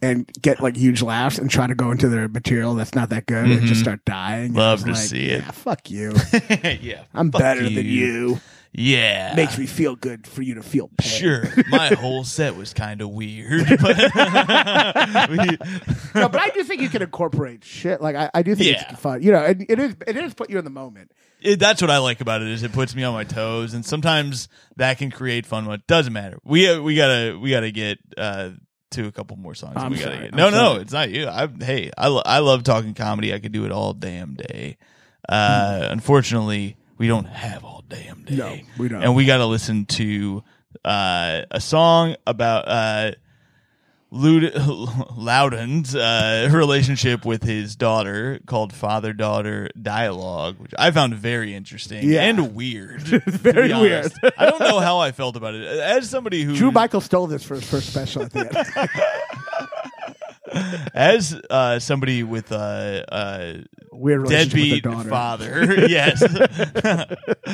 and 0.01 0.29
get 0.41 0.61
like 0.61 0.75
huge 0.75 1.01
laughs 1.01 1.37
and 1.37 1.49
try 1.49 1.67
to 1.67 1.75
go 1.75 1.91
into 1.91 2.09
their 2.09 2.27
material 2.27 2.75
that's 2.75 2.95
not 2.95 3.09
that 3.09 3.25
good 3.25 3.45
and 3.49 3.65
just 3.67 3.81
start 3.81 4.03
dying. 4.05 4.49
And 4.49 4.57
I 4.57 4.61
Love 4.61 4.79
was 4.79 4.83
to 4.83 4.89
like, 4.91 5.09
see 5.09 5.25
it. 5.27 5.43
Yeah, 5.43 5.51
fuck 5.51 5.89
you. 5.89 6.13
yeah, 6.81 7.03
I'm 7.13 7.31
fuck 7.31 7.41
better 7.41 7.63
than 7.63 7.85
you. 7.85 8.39
Yeah, 8.77 9.35
Makes 9.37 9.57
me 9.57 9.67
feel 9.67 9.95
good 9.95 10.27
for 10.27 10.41
you 10.41 10.55
to 10.55 10.61
feel 10.61 10.89
pain. 10.97 11.07
Sure, 11.09 11.43
my 11.69 11.87
whole 11.95 12.25
set 12.25 12.57
was 12.57 12.73
kind 12.73 12.99
of 12.99 13.09
weird, 13.09 13.63
but 13.81 13.97
no, 16.15 16.29
but 16.29 16.39
I 16.41 16.49
do 16.53 16.63
think 16.63 16.81
you 16.81 16.89
can 16.89 17.01
incorporate 17.01 17.63
shit. 17.63 18.01
Like 18.01 18.15
I, 18.17 18.29
I 18.33 18.43
do 18.43 18.53
think 18.55 18.71
Yeah. 18.71 18.85
it's 18.91 18.99
fun. 18.99 19.21
You 19.23 19.31
know, 19.31 19.43
it, 19.43 19.61
it 19.69 19.79
is 19.79 19.95
it 20.07 20.17
is 20.17 20.33
put 20.33 20.49
you 20.49 20.57
in 20.59 20.65
the 20.65 20.71
moment. 20.71 21.11
it, 21.41 21.57
that's 21.59 21.81
what 21.81 21.89
I 21.91 21.97
like 21.99 22.19
about 22.21 22.41
it 22.41 22.47
is 22.49 22.63
it 22.63 22.71
puts 22.73 22.93
me 22.95 23.03
on 23.03 23.13
my 23.13 23.23
toes, 23.23 23.73
and 23.73 23.85
sometimes 23.85 24.47
that 24.75 24.97
can 24.97 25.09
create 25.11 25.45
fun. 25.45 25.65
What 25.65 25.87
doesn't 25.87 26.11
matter. 26.13 26.37
We 26.43 26.69
uh, 26.69 26.81
we 26.81 26.95
gotta 26.95 27.37
we 27.39 27.51
gotta 27.51 27.71
get 27.71 27.99
uh, 28.17 28.51
to 28.95 29.07
a 29.07 29.11
couple 29.11 29.37
more 29.37 29.55
songs. 29.55 29.73
I'm 29.77 29.91
we 29.91 29.97
gotta 29.99 30.11
sorry, 30.15 30.25
get. 30.25 30.33
I'm 30.33 30.37
No, 30.37 30.49
no, 30.49 30.57
sorry. 30.71 30.81
it's 30.81 30.91
not 30.93 31.09
you. 31.11 31.27
I 31.27 31.47
hey, 31.63 31.91
I 31.97 32.07
lo- 32.07 32.23
I 32.25 32.39
love 32.39 32.63
talking 32.63 32.93
comedy. 32.93 33.33
I 33.33 33.39
could 33.39 33.51
do 33.51 33.65
it 33.65 33.71
all 33.71 33.93
damn 33.93 34.33
day. 34.35 34.77
Uh, 35.27 35.87
unfortunately, 35.91 36.75
we 36.97 37.07
don't 37.07 37.25
have 37.25 37.63
all 37.63 37.83
damn 37.87 38.23
day. 38.23 38.35
No, 38.35 38.57
we 38.77 38.87
don't. 38.89 39.03
and 39.03 39.15
we 39.15 39.25
got 39.25 39.37
to 39.37 39.45
listen 39.45 39.85
to 39.85 40.43
uh, 40.83 41.41
a 41.51 41.59
song 41.61 42.15
about 42.27 42.67
uh, 42.67 43.11
Loudon's 45.17 45.93
uh, 45.95 46.49
relationship 46.51 47.25
with 47.25 47.43
his 47.43 47.75
daughter 47.75 48.39
called 48.45 48.71
Father 48.73 49.11
Daughter 49.13 49.69
Dialogue, 49.79 50.55
which 50.59 50.73
I 50.77 50.91
found 50.91 51.15
very 51.15 51.53
interesting 51.53 52.09
Yeah. 52.09 52.21
and 52.23 52.55
weird. 52.55 53.01
Very 53.25 53.71
honest. 53.71 54.17
I 54.37 54.45
don't 54.49 54.59
know 54.61 54.79
how 54.79 54.99
I 54.99 55.11
felt 55.11 55.35
about 55.35 55.53
it. 55.55 55.65
As 55.65 56.09
somebody 56.09 56.43
who 56.43 56.55
Drew 56.55 56.71
Michael 56.71 57.01
stole 57.01 57.27
this 57.27 57.43
for 57.43 57.55
his 57.55 57.69
first 57.69 57.89
special 57.89 58.23
at 58.23 58.31
the 58.31 58.39
end. 58.39 58.89
as 60.93 61.33
uh, 61.49 61.79
somebody 61.79 62.23
with 62.23 62.51
a 62.51 63.05
uh, 63.09 63.15
uh, 63.15 63.53
Weird 63.91 64.27
deadbeat 64.27 64.83
father. 64.83 65.85
yes. 65.89 66.21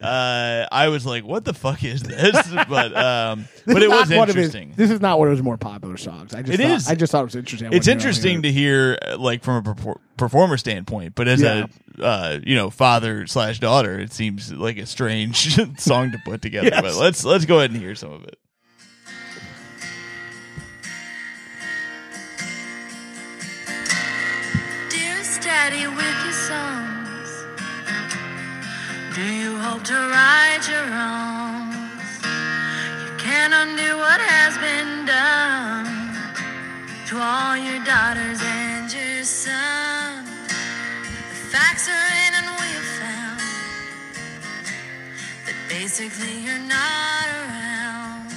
uh, 0.00 0.66
I 0.70 0.88
was 0.88 1.06
like, 1.06 1.24
"What 1.24 1.44
the 1.44 1.54
fuck 1.54 1.84
is 1.84 2.02
this?" 2.02 2.36
But 2.68 2.96
um, 2.96 3.46
This 3.64 3.74
but 3.74 3.82
it 3.82 3.88
was 3.88 4.02
of 4.02 4.08
his- 4.08 4.18
interesting. 4.36 4.72
this 4.76 4.90
is 4.90 5.00
not 5.00 5.18
one 5.18 5.28
of 5.28 5.32
his 5.32 5.42
more 5.42 5.56
popular 5.56 5.96
songs. 5.96 6.34
I 6.34 6.42
just 6.42 6.58
It 6.58 6.62
thought, 6.66 6.76
is. 6.76 6.88
I 6.88 6.94
just 6.94 7.12
thought 7.12 7.22
it 7.22 7.26
was 7.26 7.36
interesting. 7.36 7.72
I 7.72 7.76
it's 7.76 7.88
interesting 7.88 8.42
to 8.42 8.52
hear, 8.52 8.98
uh, 9.06 9.16
like 9.18 9.42
from 9.42 9.56
a 9.56 9.62
perfor- 9.74 10.00
performer 10.16 10.56
standpoint, 10.56 11.14
but 11.14 11.28
as 11.28 11.40
Yeah. 11.40 11.66
a 11.98 12.02
uh, 12.04 12.40
you 12.44 12.54
know 12.56 12.70
father 12.70 13.26
slash 13.26 13.60
daughter, 13.60 13.98
it 14.00 14.12
seems 14.12 14.52
like 14.52 14.78
a 14.78 14.86
strange 14.86 15.56
song 15.80 16.10
to 16.12 16.18
put 16.24 16.42
together. 16.42 16.70
Yes. 16.72 16.80
But 16.82 16.96
let's 16.96 17.24
let's 17.24 17.44
go 17.44 17.58
ahead 17.58 17.70
and 17.70 17.80
hear 17.80 17.94
some 17.94 18.12
of 18.12 18.24
it. 18.24 18.38
Daddy, 25.64 25.86
with 25.86 26.18
your 26.24 26.38
songs, 26.52 27.30
do 29.14 29.22
you 29.22 29.56
hope 29.56 29.82
to 29.84 29.94
right 29.94 30.60
your 30.68 30.84
wrongs? 30.92 32.20
You 33.00 33.12
can't 33.16 33.54
undo 33.54 33.96
what 33.96 34.20
has 34.20 34.58
been 34.58 35.06
done 35.06 35.88
to 37.08 37.14
all 37.16 37.56
your 37.56 37.82
daughters 37.82 38.42
and 38.44 38.92
your 38.92 39.24
son. 39.24 40.26
The 41.32 41.40
facts 41.54 41.88
are 41.88 42.08
in, 42.24 42.32
and 42.40 42.48
we 42.60 42.68
have 42.78 42.90
found 43.00 43.40
that 45.46 45.56
basically 45.70 46.44
you're 46.44 46.66
not 46.68 47.26
around. 47.40 48.28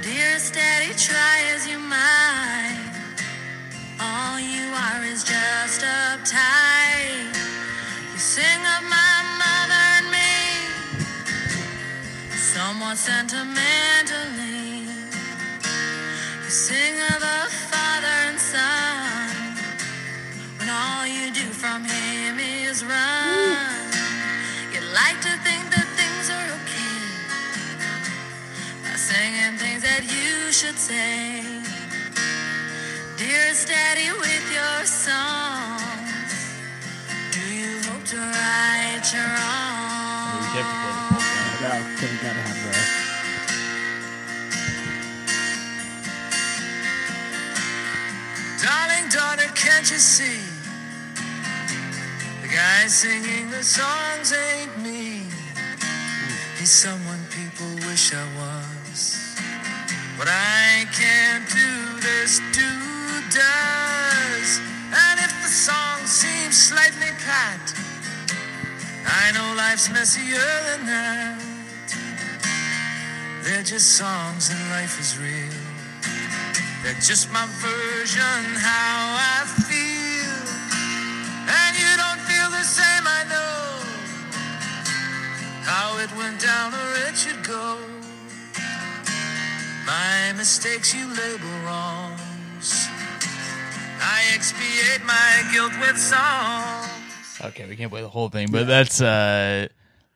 Dearest 0.00 0.54
Daddy, 0.54 0.94
try 0.96 1.36
as 1.54 1.68
you 1.68 1.78
might. 1.78 2.73
All 4.00 4.40
you 4.40 4.72
are 4.74 5.04
is 5.04 5.22
just 5.22 5.80
uptight. 5.82 7.32
You 8.12 8.18
sing 8.18 8.60
of 8.76 8.82
my 8.90 9.14
mother 9.38 9.82
and 9.98 10.10
me, 10.10 10.34
somewhat 12.36 12.96
sentimentally. 12.98 14.82
You 16.42 16.50
sing 16.50 16.94
of 17.14 17.22
a 17.22 17.46
father 17.70 18.16
and 18.28 18.38
son, 18.38 19.56
when 20.58 20.68
all 20.68 21.06
you 21.06 21.32
do 21.32 21.46
from 21.52 21.84
him 21.84 22.38
is 22.40 22.84
run. 22.84 23.56
You 24.72 24.80
like 24.92 25.20
to 25.22 25.32
think 25.46 25.70
that 25.70 25.86
things 25.94 26.30
are 26.30 26.48
okay 26.58 26.98
by 28.82 28.96
singing 28.96 29.56
things 29.56 29.82
that 29.82 30.02
you 30.02 30.52
should 30.52 30.78
say. 30.78 31.63
Dearest 33.16 33.68
Daddy, 33.68 34.10
with 34.10 34.52
your 34.52 34.84
songs, 34.84 36.10
do 37.30 37.38
you 37.54 37.78
hope 37.86 38.04
to 38.06 38.16
right 38.16 39.06
your 39.14 39.22
We 40.34 40.46
kept 40.50 40.66
it 40.66 40.82
wrongs? 40.82 41.22
for 41.22 41.62
the 41.62 41.70
whole 41.70 41.70
No, 41.70 41.70
so 41.94 42.10
we 42.10 42.16
gotta 42.18 42.42
have 42.42 42.58
the. 42.64 42.74
Darling 48.66 49.08
daughter, 49.10 49.48
can't 49.54 49.88
you 49.92 49.98
see? 49.98 50.42
The 52.42 52.48
guy 52.48 52.88
singing 52.88 53.48
the 53.50 53.62
songs 53.62 54.32
ain't 54.32 54.76
me. 54.82 55.22
He's 56.58 56.72
someone 56.72 57.20
people 57.30 57.70
wish 57.86 58.12
I 58.12 58.26
was. 58.42 59.38
But 60.18 60.26
I 60.28 60.84
can't 60.90 61.48
do 61.48 62.00
this, 62.00 62.40
dude 62.52 62.73
Life's 69.74 69.90
messier 69.90 70.38
than 70.70 70.86
that. 70.86 71.42
They're 73.42 73.64
just 73.64 73.98
songs 73.98 74.48
and 74.48 74.70
life 74.70 75.00
is 75.00 75.18
real. 75.18 75.50
They're 76.84 77.02
just 77.02 77.26
my 77.32 77.44
version 77.58 78.44
how 78.54 79.18
I 79.18 79.42
feel. 79.66 80.38
And 81.50 81.72
you 81.74 81.90
don't 81.98 82.22
feel 82.22 82.50
the 82.54 82.62
same, 82.62 83.02
I 83.02 83.26
know. 83.26 83.66
How 85.66 85.98
it 85.98 86.10
went 86.22 86.40
down 86.40 86.72
or 86.72 87.08
it 87.08 87.16
should 87.16 87.42
go. 87.42 87.76
My 89.86 90.32
mistakes 90.36 90.94
you 90.94 91.08
label 91.08 91.50
wrongs. 91.66 92.86
I 93.98 94.22
expiate 94.32 95.02
my 95.04 95.50
guilt 95.52 95.72
with 95.80 95.98
song. 95.98 96.73
Okay, 97.44 97.66
we 97.68 97.76
can't 97.76 97.90
play 97.90 98.02
the 98.02 98.08
whole 98.08 98.28
thing, 98.28 98.48
but 98.50 98.66
that's 98.66 99.00
uh 99.00 99.68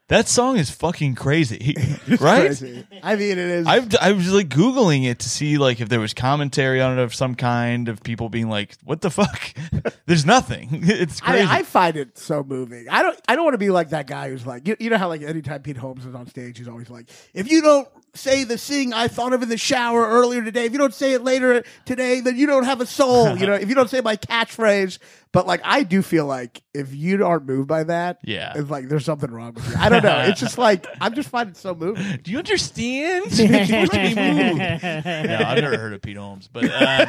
that 0.09 0.27
song 0.27 0.57
is 0.57 0.71
fucking 0.71 1.15
crazy, 1.17 1.75
right? 2.19 2.47
Crazy. 2.47 2.87
I 3.03 3.17
mean, 3.17 3.33
it 3.33 3.39
is. 3.39 3.67
I've 3.67 3.95
I 4.01 4.13
was 4.13 4.33
like 4.33 4.49
googling 4.49 5.05
it 5.07 5.19
to 5.19 5.29
see 5.29 5.59
like 5.59 5.83
if 5.83 5.91
there 5.91 6.01
was 6.01 6.15
commentary 6.15 6.81
on 6.81 6.99
it 6.99 7.03
of 7.03 7.15
some 7.15 7.35
kind 7.35 7.89
of 7.89 8.03
people 8.03 8.31
being 8.31 8.49
like, 8.49 8.75
"What 8.85 9.03
the 9.03 9.11
fuck?" 9.11 9.53
There's 10.07 10.25
nothing. 10.25 10.83
It's 10.89 11.21
crazy. 11.21 11.47
I, 11.47 11.59
I 11.59 11.63
find 11.63 11.97
it 11.97 12.17
so 12.17 12.43
moving. 12.43 12.87
I 12.89 13.03
don't. 13.03 13.21
I 13.29 13.37
don't 13.37 13.45
want 13.45 13.55
to 13.55 13.59
be 13.59 13.69
like 13.69 13.91
that 13.91 14.07
guy 14.07 14.31
who's 14.31 14.47
like, 14.47 14.67
you, 14.67 14.77
you 14.81 14.89
know 14.89 14.97
how 14.97 15.09
like 15.09 15.21
anytime 15.21 15.61
Pete 15.63 15.77
Holmes 15.77 16.07
is 16.07 16.15
on 16.15 16.27
stage, 16.27 16.57
he's 16.57 16.69
always 16.69 16.89
like, 16.89 17.11
if 17.35 17.51
you 17.51 17.61
don't 17.61 17.87
say 18.19 18.45
the 18.45 18.59
thing 18.59 18.93
I 18.93 19.09
thought 19.09 19.33
of 19.33 19.43
in 19.43 19.49
the 19.49 19.57
shower 19.57 20.07
earlier 20.09 20.43
today, 20.45 20.65
if 20.67 20.73
you 20.73 20.79
don't 20.79 20.93
say 20.95 21.13
it 21.15 21.23
later 21.25 21.63
today, 21.87 22.21
then 22.21 22.37
you 22.37 22.47
don't 22.47 22.65
have 22.65 22.81
a 22.81 22.87
soul. 22.87 23.37
you 23.39 23.47
know, 23.47 23.55
if 23.61 23.69
you 23.69 23.75
don't 23.75 23.89
say 23.89 24.01
my 24.01 24.17
catchphrase. 24.17 24.99
But 25.31 25.47
like, 25.47 25.61
I 25.63 25.83
do 25.83 26.01
feel 26.01 26.25
like 26.25 26.63
if 26.73 26.95
you 26.95 27.25
aren't 27.25 27.45
moved 27.47 27.69
by 27.69 27.85
that, 27.85 28.19
Yeah. 28.25 28.55
it's 28.57 28.71
like 28.71 28.89
there's 28.89 29.05
something 29.05 29.31
wrong 29.31 29.53
with 29.53 29.69
you. 29.69 29.75
I 29.79 29.91
don't 29.91 30.03
know. 30.03 30.21
It's 30.21 30.41
just 30.41 30.57
like 30.67 30.87
I'm 31.03 31.15
just 31.15 31.29
finding 31.29 31.51
it 31.53 31.59
so 31.59 31.75
moving. 31.75 32.19
Do 32.23 32.31
you 32.31 32.39
understand? 32.39 33.27
You're 33.39 33.49
to 33.87 33.91
be 33.93 34.15
moved. 34.15 34.59
no, 34.59 35.39
I've 35.47 35.61
never 35.61 35.77
heard 35.77 35.93
of 35.93 36.01
Pete 36.01 36.17
Holmes, 36.17 36.49
but 36.51 36.65
um, 36.65 37.09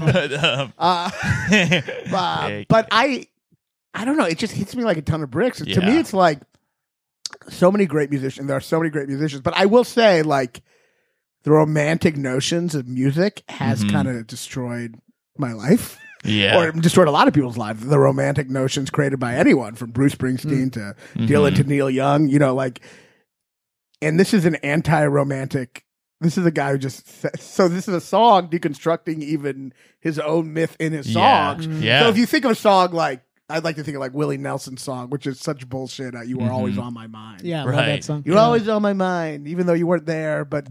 but 0.00 0.32
um, 0.44 0.72
Uh, 0.76 1.10
uh, 2.12 2.48
Hey. 2.48 2.66
but 2.68 2.88
I, 2.90 3.26
I 3.94 4.04
don't 4.04 4.16
know. 4.16 4.24
It 4.24 4.38
just 4.38 4.52
hits 4.54 4.74
me 4.74 4.82
like 4.84 4.96
a 4.96 5.02
ton 5.02 5.22
of 5.22 5.30
bricks. 5.30 5.58
To 5.58 5.80
me, 5.80 5.98
it's 5.98 6.12
like 6.12 6.40
so 7.48 7.70
many 7.70 7.86
great 7.86 8.10
musicians. 8.10 8.46
There 8.48 8.56
are 8.56 8.60
so 8.60 8.78
many 8.78 8.90
great 8.90 9.08
musicians, 9.08 9.42
but 9.42 9.54
I 9.56 9.66
will 9.66 9.84
say, 9.84 10.22
like, 10.22 10.62
the 11.44 11.50
romantic 11.50 12.16
notions 12.16 12.74
of 12.74 12.88
music 12.88 13.42
has 13.48 13.84
Mhm. 13.84 13.90
kind 13.92 14.08
of 14.08 14.26
destroyed 14.26 14.94
my 15.36 15.52
life. 15.52 15.98
yeah, 16.26 16.56
Or 16.58 16.72
destroyed 16.72 17.06
a 17.06 17.10
lot 17.10 17.28
of 17.28 17.34
people's 17.34 17.58
lives. 17.58 17.84
The 17.84 17.98
romantic 17.98 18.48
notions 18.48 18.88
created 18.88 19.20
by 19.20 19.34
anyone, 19.34 19.74
from 19.74 19.90
Bruce 19.90 20.14
Springsteen 20.14 20.72
to 20.72 20.94
Dylan 21.14 21.54
to 21.56 21.64
Neil 21.64 21.90
Young, 21.90 22.28
you 22.28 22.38
know, 22.38 22.54
like, 22.54 22.80
and 24.00 24.18
this 24.18 24.32
is 24.32 24.46
an 24.46 24.54
anti-romantic. 24.56 25.84
This 26.20 26.38
is 26.38 26.46
a 26.46 26.50
guy 26.50 26.72
who 26.72 26.78
just 26.78 27.06
so 27.38 27.68
this 27.68 27.88
is 27.88 27.94
a 27.94 28.00
song 28.00 28.48
deconstructing 28.48 29.22
even 29.22 29.74
his 30.00 30.18
own 30.18 30.52
myth 30.54 30.76
in 30.80 30.92
his 30.92 31.10
Yeah. 31.10 31.56
songs. 31.58 31.66
Yeah. 31.82 32.00
So 32.04 32.08
if 32.08 32.16
you 32.16 32.24
think 32.24 32.44
of 32.46 32.52
a 32.52 32.54
song 32.54 32.92
like 32.92 33.20
I'd 33.50 33.62
like 33.64 33.76
to 33.76 33.84
think 33.84 33.94
of 33.96 34.00
like 34.00 34.14
Willie 34.14 34.38
Nelson's 34.38 34.82
song, 34.82 35.10
which 35.10 35.26
is 35.26 35.38
such 35.38 35.68
bullshit. 35.68 36.14
Uh, 36.14 36.22
you 36.22 36.38
were 36.38 36.50
always 36.50 36.76
Mhm. 36.76 36.82
on 36.84 36.94
my 36.94 37.06
mind. 37.06 37.42
Yeah, 37.42 37.60
I 37.60 37.64
love 37.64 37.74
Right. 37.74 37.86
that 37.86 38.04
song. 38.04 38.22
You're 38.24 38.36
Yeah. 38.36 38.42
always 38.42 38.68
on 38.68 38.80
my 38.80 38.94
mind, 38.94 39.46
even 39.48 39.66
though 39.66 39.74
you 39.74 39.86
weren't 39.86 40.06
there. 40.06 40.44
But 40.46 40.66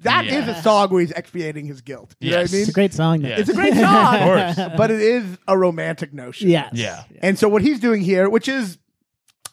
that 0.00 0.26
is 0.26 0.32
Yeah. 0.46 0.58
a 0.58 0.62
song 0.62 0.90
where 0.90 1.00
he's 1.00 1.12
expiating 1.12 1.64
his 1.66 1.80
guilt. 1.80 2.14
You 2.20 2.32
know 2.32 2.42
what 2.42 2.50
I 2.50 2.52
mean? 2.52 2.60
It's 2.62 2.70
a 2.70 2.74
great 2.74 2.92
song. 2.92 3.20
though. 3.22 3.28
Yeah. 3.28 3.38
It's 3.38 3.48
a 3.48 3.54
great 3.54 3.72
song, 3.86 4.14
Of 4.16 4.20
course. 4.56 4.68
but 4.76 4.90
it 4.90 5.00
is 5.00 5.38
a 5.48 5.56
romantic 5.56 6.12
notion. 6.12 6.50
Yes. 6.50 6.70
Yeah. 6.74 7.04
And 7.22 7.38
so 7.38 7.48
what 7.48 7.62
he's 7.62 7.80
doing 7.80 8.02
here, 8.02 8.28
which 8.28 8.48
is 8.48 8.76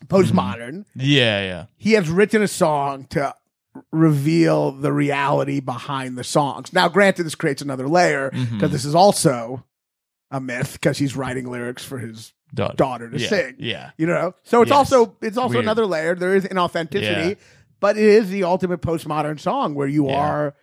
postmodern, 0.07 0.86
yeah, 0.95 1.41
yeah, 1.41 1.65
he 1.78 1.93
has 1.93 2.09
written 2.09 2.41
a 2.41 2.47
song 2.47 3.05
to 3.11 3.34
reveal 3.91 4.72
the 4.72 4.91
reality 4.91 5.59
behind 5.59 6.18
the 6.18 6.24
songs. 6.24 6.74
Now, 6.74 6.88
granted, 6.89 7.24
this 7.24 7.36
creates 7.36 7.61
another 7.61 7.88
layer 7.88 8.30
because 8.32 8.70
Mhm. 8.70 8.72
this 8.72 8.86
is 8.86 8.95
also 8.95 9.63
a 10.32 10.41
myth 10.41 10.74
because 10.74 10.97
he's 10.97 11.15
writing 11.15 11.49
lyrics 11.49 11.84
for 11.86 11.99
his 11.99 12.34
daughter, 12.54 12.76
daughter 12.76 13.10
to 13.10 13.18
yeah. 13.20 13.28
sing. 13.30 13.56
Yeah, 13.60 13.91
You 13.98 14.08
know, 14.08 14.34
so 14.43 14.62
it's 14.62 14.70
Yes. 14.70 14.78
also 14.78 15.16
it's 15.22 15.38
also 15.38 15.54
Weird. 15.56 15.66
another 15.66 15.86
layer. 15.86 16.16
There 16.16 16.36
is 16.36 16.45
inauthenticity, 16.45 17.30
Yeah. 17.30 17.34
but 17.80 17.98
it 17.98 18.04
is 18.04 18.30
the 18.30 18.43
ultimate 18.43 18.82
postmodern 18.82 19.39
song 19.39 19.76
where 19.76 19.88
you 19.88 20.08
Yeah. 20.08 20.18
are 20.18 20.56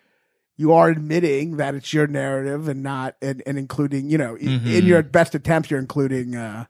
you 0.57 0.73
are 0.73 0.89
admitting 0.89 1.57
that 1.57 1.75
it's 1.75 1.93
your 1.93 2.07
narrative 2.07 2.69
and 2.69 2.83
not 2.83 3.17
and, 3.21 3.43
and 3.45 3.59
including 3.59 4.09
you 4.09 4.17
know 4.19 4.37
i- 4.37 4.45
in 4.45 4.87
your 4.87 5.03
best 5.03 5.35
attempts 5.35 5.69
you're 5.71 5.81
including 5.81 6.37
uh 6.37 6.65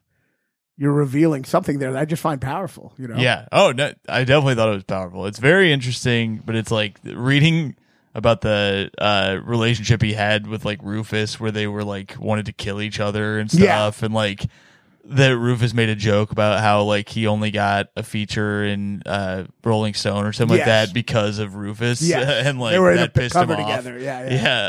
you're 0.77 0.93
revealing 0.93 1.45
something 1.45 1.79
there 1.79 1.93
that 1.93 2.01
I 2.01 2.05
just 2.05 2.21
find 2.23 2.41
powerful. 2.41 2.93
You 2.99 3.07
know, 3.09 3.17
yeah. 3.17 3.47
Oh 3.53 3.73
no, 3.73 3.93
I 4.09 4.25
definitely 4.25 4.57
thought 4.57 4.71
it 4.71 4.75
was 4.75 4.85
powerful. 4.85 5.27
It's 5.27 5.39
very 5.39 5.73
interesting, 5.73 6.43
but 6.45 6.57
it's 6.57 6.71
like 6.73 6.99
reading 7.05 7.77
about 8.17 8.41
the 8.41 8.91
uh, 8.99 9.39
relationship 9.45 10.01
he 10.03 10.15
had 10.15 10.47
with 10.49 10.65
like 10.65 10.81
Rufus, 10.83 11.39
where 11.39 11.51
they 11.53 11.67
were 11.69 11.85
like 11.85 12.17
wanted 12.19 12.47
to 12.47 12.53
kill 12.53 12.81
each 12.81 12.99
other 13.01 13.39
and 13.39 13.53
Yeah. 13.55 13.61
stuff, 13.91 14.03
and 14.03 14.13
like 14.15 14.47
that 15.07 15.37
Rufus 15.37 15.75
made 15.75 15.89
a 15.91 15.95
joke 15.95 16.33
about 16.33 16.61
how 16.61 16.83
like 16.85 17.09
he 17.09 17.27
only 17.27 17.51
got 17.51 17.89
a 17.97 18.03
feature 18.03 18.65
in 18.65 19.03
uh, 19.05 19.45
Rolling 19.63 19.95
Stone 19.95 20.25
or 20.25 20.33
something 20.33 20.57
like 20.57 20.67
that 20.67 20.95
because 20.95 21.39
of 21.39 21.55
Rufus, 21.57 22.01
Yes. 22.03 22.47
and 22.47 22.59
like 22.59 22.73
they 22.73 22.79
were 22.79 22.93
in 22.93 22.99
a 22.99 23.01
that 23.03 23.15
p- 23.15 23.21
pissed 23.21 23.35
him 23.35 23.43
cover 23.49 23.55
off. 23.61 23.67
together. 23.81 23.99
Yeah, 23.99 24.29
yeah. 24.29 24.43
Yeah, 24.43 24.61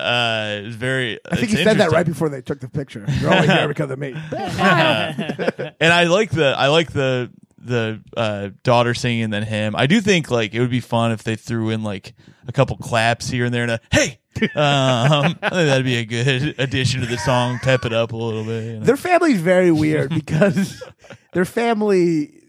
uh, 0.55 0.59
it 0.61 0.65
was 0.65 0.75
very. 0.75 1.19
I 1.29 1.35
think 1.37 1.49
he 1.49 1.63
said 1.63 1.77
that 1.77 1.91
right 1.91 2.05
before 2.05 2.29
they 2.29 2.41
took 2.41 2.59
the 2.59 2.69
picture. 2.69 3.05
You're 3.19 3.33
only 3.33 3.47
here 3.47 3.67
because 3.69 3.89
of 3.91 3.97
me. 3.99 4.13
and 4.31 5.93
I 5.93 6.03
like 6.05 6.31
the 6.31 6.53
I 6.57 6.67
like 6.67 6.91
the 6.91 7.31
the 7.65 8.01
uh, 8.15 8.49
daughter 8.63 8.93
singing 8.93 9.23
and 9.23 9.33
then 9.33 9.43
him. 9.43 9.75
I 9.75 9.87
do 9.87 9.99
think 10.01 10.29
like 10.31 10.53
it 10.53 10.59
would 10.59 10.69
be 10.69 10.79
fun 10.79 11.11
if 11.11 11.23
they 11.23 11.35
threw 11.35 11.69
in 11.69 11.83
like 11.83 12.13
a 12.47 12.51
couple 12.51 12.77
claps 12.77 13.29
here 13.29 13.45
and 13.45 13.53
there 13.53 13.63
and 13.63 13.71
a 13.71 13.79
hey. 13.91 14.19
um, 14.41 15.37
I 15.41 15.49
think 15.49 15.67
that'd 15.69 15.85
be 15.85 15.95
a 15.95 16.05
good 16.05 16.55
addition 16.59 16.99
to 17.01 17.07
the 17.07 17.17
song. 17.17 17.57
Pep 17.63 17.85
it 17.85 17.93
up 17.93 18.11
a 18.11 18.17
little 18.17 18.43
bit. 18.43 18.63
you 18.65 18.79
know? 18.79 18.85
Their 18.85 18.97
family's 18.97 19.39
very 19.39 19.71
weird 19.71 20.09
because 20.09 20.83
their 21.33 21.45
family 21.45 22.41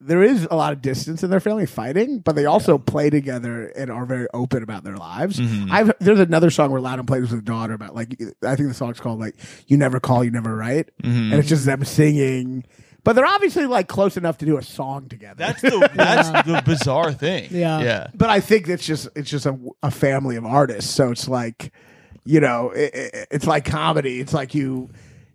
there 0.00 0.22
is 0.22 0.48
a 0.50 0.56
lot 0.56 0.72
of 0.72 0.82
distance 0.82 1.22
in 1.22 1.30
their 1.30 1.38
family 1.38 1.64
fighting, 1.66 2.18
but 2.18 2.34
they 2.34 2.44
also 2.46 2.76
play 2.76 3.08
together 3.08 3.66
and 3.76 3.88
are 3.90 4.04
very 4.04 4.26
open 4.34 4.62
about 4.62 4.82
their 4.84 4.96
lives. 4.96 5.38
Mhm. 5.38 5.70
I've 5.70 5.92
there's 6.00 6.18
another 6.18 6.50
song 6.50 6.70
where 6.72 6.80
Loudon 6.80 7.06
plays 7.06 7.20
with 7.22 7.30
his 7.30 7.42
daughter 7.42 7.74
about 7.74 7.94
like 7.94 8.20
I 8.42 8.56
think 8.56 8.68
the 8.68 8.74
song's 8.74 8.98
called 8.98 9.20
like 9.20 9.36
"You 9.68 9.76
Never 9.76 10.00
Call, 10.00 10.24
You 10.24 10.30
Never 10.32 10.56
Write," 10.56 10.90
Mhm. 11.02 11.30
and 11.30 11.34
it's 11.34 11.48
just 11.48 11.66
them 11.66 11.84
singing. 11.84 12.64
But 13.04 13.14
they're 13.14 13.26
obviously 13.26 13.66
like 13.66 13.88
close 13.88 14.16
enough 14.16 14.38
to 14.38 14.46
do 14.46 14.56
a 14.58 14.62
song 14.62 15.08
together. 15.08 15.34
That's 15.36 15.60
the 15.60 15.90
that's 15.94 16.28
the 16.46 16.62
bizarre 16.64 17.12
thing. 17.12 17.48
Yeah. 17.50 17.80
yeah. 17.80 18.06
but 18.14 18.30
I 18.30 18.38
think 18.40 18.68
it's 18.68 18.86
just 18.86 19.08
it's 19.16 19.28
just 19.28 19.44
a, 19.46 19.58
a 19.82 19.90
family 19.90 20.36
of 20.36 20.44
artists. 20.46 20.92
So 20.94 21.10
it's 21.10 21.26
like, 21.28 21.72
you 22.24 22.38
know, 22.40 22.70
it, 22.70 22.94
it- 22.94 23.28
it's 23.32 23.46
like 23.46 23.64
comedy. 23.64 24.20
It's 24.20 24.32
like 24.32 24.54
you 24.54 24.90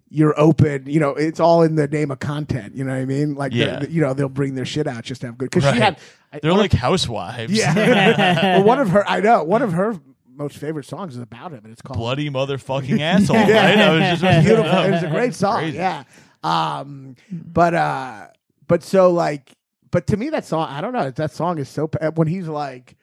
you're 0.10 0.40
open. 0.40 0.86
You 0.86 1.02
know, 1.02 1.10
it's 1.10 1.42
all 1.42 1.62
in 1.64 1.76
the 1.76 1.88
name 1.90 2.10
of 2.12 2.20
content. 2.20 2.74
You 2.76 2.86
know 2.86 2.94
what 2.94 3.00
I 3.02 3.06
mean? 3.06 3.36
Like, 3.36 3.54
Yeah. 3.54 3.80
the- 3.80 3.92
you 3.92 4.00
know, 4.00 4.14
they'll 4.14 4.30
bring 4.30 4.56
their 4.56 4.64
shit 4.64 4.88
out 4.88 5.04
just 5.04 5.20
to 5.22 5.28
have 5.28 5.38
good. 5.38 5.50
Because 5.50 5.66
Right. 5.66 5.74
she 5.76 5.82
had, 5.82 5.98
I- 6.32 6.40
They're 6.40 6.52
one 6.52 6.62
like 6.62 6.74
of- 6.74 6.80
housewives. 6.80 7.52
yeah. 7.52 7.76
well, 8.60 8.64
one 8.64 8.80
of 8.80 8.90
her, 8.92 9.06
I 9.06 9.20
know, 9.20 9.44
one 9.44 9.62
of 9.62 9.74
her 9.74 10.00
most 10.34 10.58
favorite 10.58 10.86
songs 10.86 11.16
is 11.18 11.22
about 11.22 11.52
him, 11.52 11.62
and 11.66 11.74
it's 11.74 11.82
called 11.82 11.98
bloody 12.00 12.30
motherfucking 12.30 13.00
asshole. 13.02 13.36
Yeah. 13.50 13.66
Right? 13.66 13.78
I 13.80 14.12
was 14.12 14.22
just 14.22 14.46
beautiful. 14.46 14.80
It 14.80 14.92
was 14.92 15.04
a 15.04 15.10
great 15.10 15.34
song. 15.36 15.58
Crazy. 15.58 15.76
Yeah. 15.78 16.04
Um, 16.48 17.16
but 17.32 17.74
uh, 17.74 18.28
but 18.68 18.84
so 18.84 19.12
like, 19.12 19.52
but 19.92 20.08
to 20.08 20.18
me 20.18 20.30
that 20.30 20.46
song, 20.46 20.68
I 20.70 20.82
don't 20.82 20.94
know. 20.94 21.10
That 21.12 21.32
song 21.32 21.58
is 21.58 21.70
so 21.70 21.88
pa- 21.88 22.12
when 22.16 22.28
he's 22.28 22.48
like, 22.48 22.96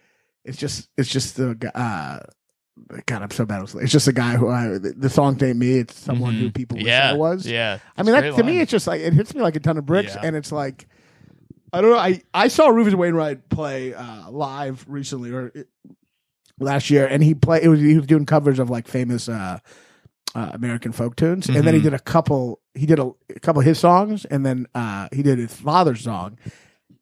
it's 0.45 0.59
just 0.59 0.89
it's 0.97 1.09
just 1.09 1.37
the 1.37 1.71
uh. 1.75 2.21
God, 3.07 3.23
I'm 3.23 3.31
so 3.31 3.45
bad. 3.47 3.63
It's 3.63 3.93
just 3.93 4.09
a 4.09 4.13
guy 4.13 4.35
who 4.35 4.49
I, 4.49 4.79
the, 4.79 5.09
song 5.09 5.41
ain't 5.45 5.57
me. 5.59 5.79
It's 5.79 5.97
someone 5.97 6.35
who 6.35 6.49
Mhm. 6.51 6.55
people 6.55 6.77
wish 6.77 6.87
yeah 6.87 7.11
I 7.11 7.13
was. 7.13 7.47
Yeah. 7.47 7.79
I 7.97 8.03
mean, 8.03 8.13
that, 8.15 8.35
to 8.35 8.43
me, 8.43 8.59
it's 8.59 8.71
just 8.71 8.89
like 8.89 9.01
it 9.01 9.13
hits 9.13 9.33
me 9.33 9.43
like 9.43 9.55
a 9.55 9.61
ton 9.61 9.79
of 9.79 9.87
bricks, 9.87 10.15
Yeah. 10.17 10.23
and 10.25 10.35
it's 10.35 10.51
like 10.51 10.89
I 11.73 11.81
don't 11.81 11.91
know. 11.93 11.99
I 11.99 12.21
I 12.35 12.49
saw 12.49 12.67
Rufus 12.69 12.95
Wainwright 12.95 13.49
play 13.49 13.95
uh, 13.95 14.29
live 14.29 14.85
recently 14.89 15.31
or 15.33 15.53
it, 15.55 15.69
last 16.59 16.91
year, 16.91 17.07
and 17.07 17.23
he 17.23 17.33
play 17.35 17.61
it 17.63 17.69
was 17.69 17.81
he 17.81 17.97
was 17.97 18.07
doing 18.07 18.27
covers 18.27 18.59
of 18.59 18.71
like 18.71 18.89
famous 18.89 19.29
uh, 19.29 19.61
uh, 20.35 20.51
American 20.53 20.93
folk 20.93 21.17
tunes, 21.17 21.49
and 21.49 21.65
then 21.67 21.75
he 21.75 21.81
Mhm. 21.81 21.85
did 21.85 21.95
a 21.95 21.99
couple. 22.01 22.61
He 22.75 22.87
did 22.87 22.99
a, 22.99 23.11
a 23.35 23.41
couple 23.41 23.61
of 23.61 23.67
his 23.67 23.79
songs, 23.79 24.25
and 24.25 24.45
then 24.45 24.67
uh, 24.75 25.09
he 25.13 25.23
did 25.23 25.39
his 25.39 25.55
father's 25.55 26.03
song, 26.03 26.39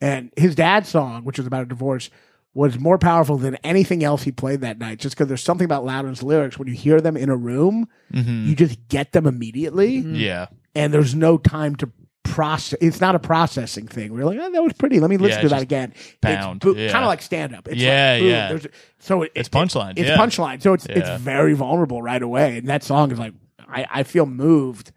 and 0.01 0.30
his 0.37 0.55
dad's 0.55 0.89
song, 0.89 1.24
which 1.24 1.39
was 1.39 1.47
about 1.47 1.62
a 1.62 1.66
divorce. 1.66 2.11
Was 2.55 2.78
more 2.78 2.99
powerful 2.99 3.39
than 3.39 3.55
anything 3.64 4.05
else 4.05 4.24
he 4.24 4.30
played 4.33 4.61
that 4.61 4.78
night, 4.78 4.99
just 4.99 5.16
because 5.16 5.28
there's 5.28 5.43
something 5.43 5.64
about 5.64 5.87
Loudon's 5.87 6.22
lyrics 6.22 6.59
when 6.59 6.68
you 6.68 6.74
hear 6.74 7.01
them 7.01 7.16
in 7.16 7.30
a 7.30 7.37
room, 7.37 7.89
Mhm. 8.12 8.47
you 8.47 8.55
just 8.55 8.78
get 8.89 9.12
them 9.12 9.26
immediately 9.26 9.97
yeah. 9.97 10.49
and 10.74 10.93
there's 10.93 11.14
no 11.14 11.39
time 11.39 11.74
to 11.76 11.91
process. 12.22 12.78
It's 12.80 13.00
not 13.00 13.14
a 13.14 13.18
processing 13.18 13.86
thing. 13.88 14.12
We're 14.12 14.24
like, 14.24 14.38
oh, 14.40 14.50
that 14.52 14.62
was 14.62 14.72
pretty. 14.74 15.00
Let 15.00 15.10
me 15.10 15.16
listen 15.16 15.38
Yeah, 15.38 15.42
to 15.42 15.48
that 15.50 15.62
again. 15.62 15.94
pound. 16.20 16.64
It's 16.64 16.78
Yeah. 16.78 16.92
kind 16.92 17.04
of 17.04 17.08
like 17.08 17.22
stand 17.22 17.54
up. 17.54 17.68
Yeah, 17.72 18.16
yeah. 18.16 18.48
There's, 18.48 18.66
so 19.00 19.22
it, 19.22 19.32
It's 19.34 19.48
it- 19.48 19.52
punchline, 19.52 19.94
It's 19.96 20.08
yeah. 20.08 20.16
punchline. 20.16 20.62
So 20.62 20.72
it's 20.72 20.86
it's 20.86 21.20
very 21.20 21.54
vulnerable 21.54 22.00
right 22.02 22.22
away. 22.22 22.58
And 22.58 22.68
that 22.68 22.82
song 22.84 23.10
is 23.12 23.18
like, 23.18 23.34
I, 23.68 23.86
I 23.90 24.02
feel 24.04 24.26
moved 24.26 24.92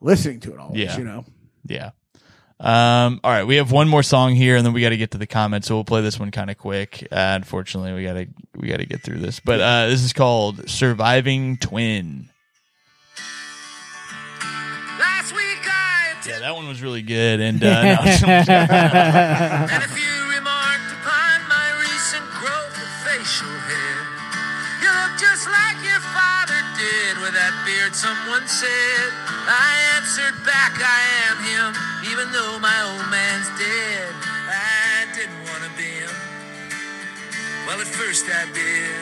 listening 0.00 0.40
to 0.40 0.52
it 0.52 0.58
all. 0.58 0.72
Yeah. 0.74 0.96
You 0.98 1.04
know. 1.04 1.24
Yeah. 1.66 1.90
Um, 2.60 3.20
all 3.24 3.30
right, 3.32 3.44
we 3.44 3.56
have 3.56 3.72
one 3.72 3.88
more 3.88 4.02
song 4.04 4.34
here, 4.34 4.56
and 4.56 4.64
then 4.64 4.72
we 4.72 4.80
got 4.80 4.90
to 4.90 4.96
get 4.96 5.10
to 5.10 5.18
the 5.18 5.26
comments. 5.26 5.66
So 5.68 5.74
we'll 5.74 5.84
play 5.84 6.02
this 6.02 6.20
one 6.20 6.30
kind 6.30 6.50
of 6.50 6.56
quick. 6.56 7.06
Uh, 7.10 7.16
unfortunately, 7.36 7.92
we 7.94 8.04
gotta 8.04 8.28
we 8.54 8.68
gotta 8.68 8.86
get 8.86 9.02
through 9.02 9.18
this. 9.18 9.40
But 9.40 9.60
uh, 9.60 9.88
this 9.88 10.02
is 10.04 10.12
called 10.12 10.68
"Surviving 10.70 11.56
Twin." 11.58 12.30
Yeah, 16.24 16.40
that 16.40 16.56
one 16.56 16.64
was 16.68 16.80
really 16.80 17.04
good. 17.04 17.40
And 17.40 17.60
uh, 17.60 17.68
no, 17.84 18.00
And 18.00 19.82
if 19.84 19.92
you 19.92 20.14
remarked 20.32 20.88
upon 20.96 21.36
my 21.52 21.68
recent 21.84 22.24
growth 22.40 22.76
of 22.80 22.88
facial 23.04 23.52
hair, 23.68 23.96
you 24.80 24.88
look 24.88 25.20
just 25.20 25.44
like 25.44 25.76
your 25.84 26.00
father 26.16 26.56
did 26.80 27.20
with 27.20 27.36
that 27.36 27.52
beard, 27.68 27.92
someone 27.92 28.48
said. 28.48 29.08
I 29.44 30.00
answered 30.00 30.32
back, 30.48 30.72
I 30.80 31.02
am 31.28 31.36
him, 31.44 31.68
even 32.08 32.32
though 32.32 32.56
my 32.56 32.72
old 32.88 33.04
man's 33.12 33.52
dead. 33.60 34.12
I 34.48 35.04
didn't 35.12 35.44
want 35.44 35.60
to 35.68 35.72
be 35.76 35.92
him. 36.08 36.14
Well, 37.68 37.84
at 37.84 37.88
first 37.88 38.24
I 38.32 38.48
did. 38.56 38.96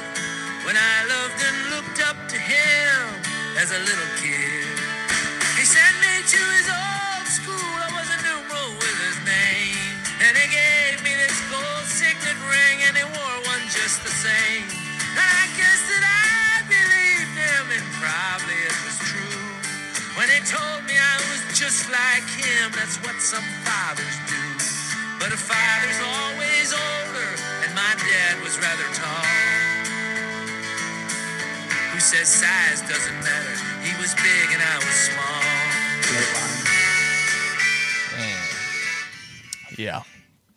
When 0.67 0.75
I 0.75 0.97
loved 1.07 1.39
and 1.39 1.59
looked 1.71 2.03
up 2.03 2.19
to 2.35 2.39
him 2.39 2.99
as 3.63 3.71
a 3.71 3.79
little 3.79 4.11
kid. 4.19 4.67
He 5.59 5.63
sent 5.67 5.95
me 6.03 6.23
to 6.27 6.41
his 6.59 6.67
old 6.67 6.82
just 13.93 14.05
the 14.09 14.25
same. 14.25 14.65
I 15.21 15.53
guess 15.53 15.81
that 15.93 16.01
I 16.01 16.65
believed 16.65 17.35
him, 17.37 17.65
and 17.77 17.85
probably 18.01 18.57
it 18.57 18.79
was 18.89 18.97
true. 19.05 19.45
When 20.17 20.33
he 20.33 20.41
told 20.49 20.89
me 20.89 20.97
I 20.97 21.17
was 21.29 21.45
just 21.53 21.93
like 21.93 22.25
him, 22.41 22.73
that's 22.73 22.97
what 23.05 23.21
some 23.21 23.45
fathers 23.69 24.17
do. 24.33 24.45
But 25.21 25.37
a 25.37 25.37
father's 25.37 26.01
always 26.01 26.73
older, 26.73 27.31
and 27.69 27.71
my 27.77 27.93
dad 28.01 28.41
was 28.41 28.57
rather 28.65 28.89
tall. 28.97 29.29
Who 31.93 32.01
says 32.01 32.33
size 32.33 32.81
doesn't 32.89 33.21
matter? 33.21 33.57
He 33.85 33.93
was 34.01 34.17
big 34.17 34.47
and 34.57 34.63
I 34.73 34.77
was 34.81 34.97
small. 35.13 35.45
yeah, 39.77 40.01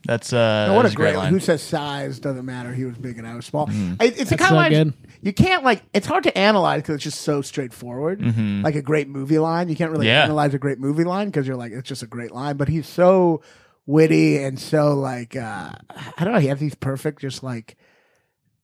that's 0.06 0.32
uh, 0.34 0.68
No, 0.68 0.74
what 0.76 0.84
that's 0.84 0.94
a 0.94 0.98
great 0.98 1.16
line. 1.16 1.26
line. 1.26 1.34
Who 1.34 1.40
says 1.40 1.62
size 1.62 2.20
doesn't 2.20 2.46
matter? 2.46 2.74
He 2.74 2.86
was 2.86 2.98
big 2.98 3.18
and 3.18 3.28
I 3.28 3.36
was 3.36 3.46
small. 3.46 3.68
Mm-hmm. 3.68 4.02
It- 4.02 4.20
it's 4.20 4.32
a 4.32 4.38
kind 4.38 4.50
so 4.50 4.56
of 4.56 4.62
line 4.62 4.72
good. 4.72 4.94
you 5.22 5.34
can't 5.34 5.64
like. 5.64 5.84
It's 5.94 6.08
hard 6.08 6.24
to 6.24 6.38
analyze 6.38 6.82
because 6.82 6.96
it's 6.96 7.04
just 7.06 7.22
so 7.22 7.42
straightforward. 7.42 8.22
Like 8.64 8.76
a 8.76 8.82
great 8.82 9.08
movie 9.08 9.40
line, 9.40 9.70
you 9.70 9.76
can't 9.76 9.92
really 9.92 10.06
Mm-hmm. 10.08 10.16
Yeah. 10.16 10.24
analyze 10.26 10.54
a 10.54 10.60
great 10.60 10.80
movie 10.80 11.04
line 11.04 11.28
because 11.28 11.48
you're 11.48 11.58
like 11.58 11.72
it's 11.72 11.88
just 11.90 12.04
a 12.04 12.08
great 12.08 12.32
line. 12.32 12.58
But 12.58 12.68
he's 12.70 12.88
so 12.88 13.42
witty 13.88 14.44
and 14.44 14.60
so 14.60 14.94
like 14.96 15.36
uh 15.36 15.72
I 16.18 16.24
don't 16.24 16.34
know. 16.34 16.40
He 16.40 16.48
has 16.48 16.60
these 16.60 16.76
perfect, 16.76 17.22
just 17.22 17.44
like 17.44 17.76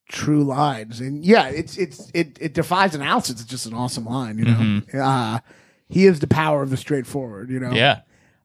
true 0.10 0.44
lines, 0.44 1.00
and 1.00 1.24
yeah, 1.26 1.48
it's 1.48 1.78
it's 1.78 2.12
it 2.14 2.38
it 2.42 2.54
defies 2.54 2.96
analysis. 2.96 3.32
It's 3.42 3.46
just 3.50 3.66
an 3.66 3.74
awesome 3.74 4.06
line, 4.06 4.38
you 4.38 4.46
know. 4.46 4.82
Uh, 5.04 5.40
he 5.88 6.06
is 6.06 6.20
the 6.20 6.28
power 6.28 6.62
of 6.62 6.70
the 6.70 6.78
straightforward, 6.78 7.50
you 7.50 7.60
know. 7.60 7.68
Mm-hmm. 7.68 7.76
Yeah. 7.76 8.02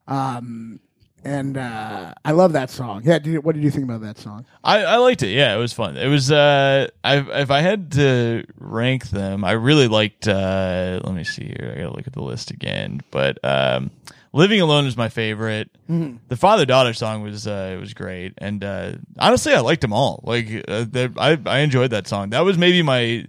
Um, 0.07 0.79
and 1.27 1.57
uh, 1.57 2.13
I 2.23 2.31
love 2.31 2.53
that 2.53 2.69
song. 2.69 3.01
Yeah. 3.03 3.19
Did 3.19 3.27
you, 3.33 3.41
what 3.41 3.53
did 3.53 3.63
you 3.63 3.69
think 3.69 3.83
about 3.83 4.01
that 4.01 4.17
song? 4.17 4.45
I, 4.63 4.83
I 4.83 4.95
liked 4.97 5.23
it. 5.23 5.31
Yeah, 5.31 5.53
it 5.53 5.59
was 5.59 5.73
fun. 5.73 5.97
It 5.97 6.07
was. 6.07 6.31
Uh, 6.31 6.87
I 7.03 7.17
if 7.41 7.51
I 7.51 7.59
had 7.59 7.91
to 7.93 8.45
rank 8.57 9.09
them, 9.09 9.43
I 9.43 9.51
really 9.51 9.87
liked. 9.87 10.27
Uh, 10.27 11.01
let 11.03 11.13
me 11.13 11.23
see 11.25 11.45
here. 11.45 11.73
I 11.75 11.81
gotta 11.81 11.95
look 11.95 12.07
at 12.07 12.13
the 12.13 12.23
list 12.23 12.51
again. 12.51 13.01
But 13.11 13.39
um, 13.43 13.91
"Living 14.31 14.61
Alone" 14.61 14.85
is 14.85 14.95
my 14.95 15.09
favorite. 15.09 15.69
The 15.89 16.37
father 16.37 16.65
daughter 16.65 16.93
song 16.93 17.23
was 17.23 17.45
uh, 17.45 17.77
was 17.79 17.93
great, 17.93 18.33
and 18.37 18.63
uh, 18.63 18.93
honestly, 19.19 19.53
I 19.53 19.59
liked 19.59 19.81
them 19.81 19.93
all. 19.93 20.21
Like 20.23 20.63
uh, 20.67 20.85
I 21.17 21.37
I 21.45 21.59
enjoyed 21.59 21.91
that 21.91 22.07
song. 22.07 22.29
That 22.29 22.41
was 22.41 22.57
maybe 22.57 22.81
my 22.81 23.27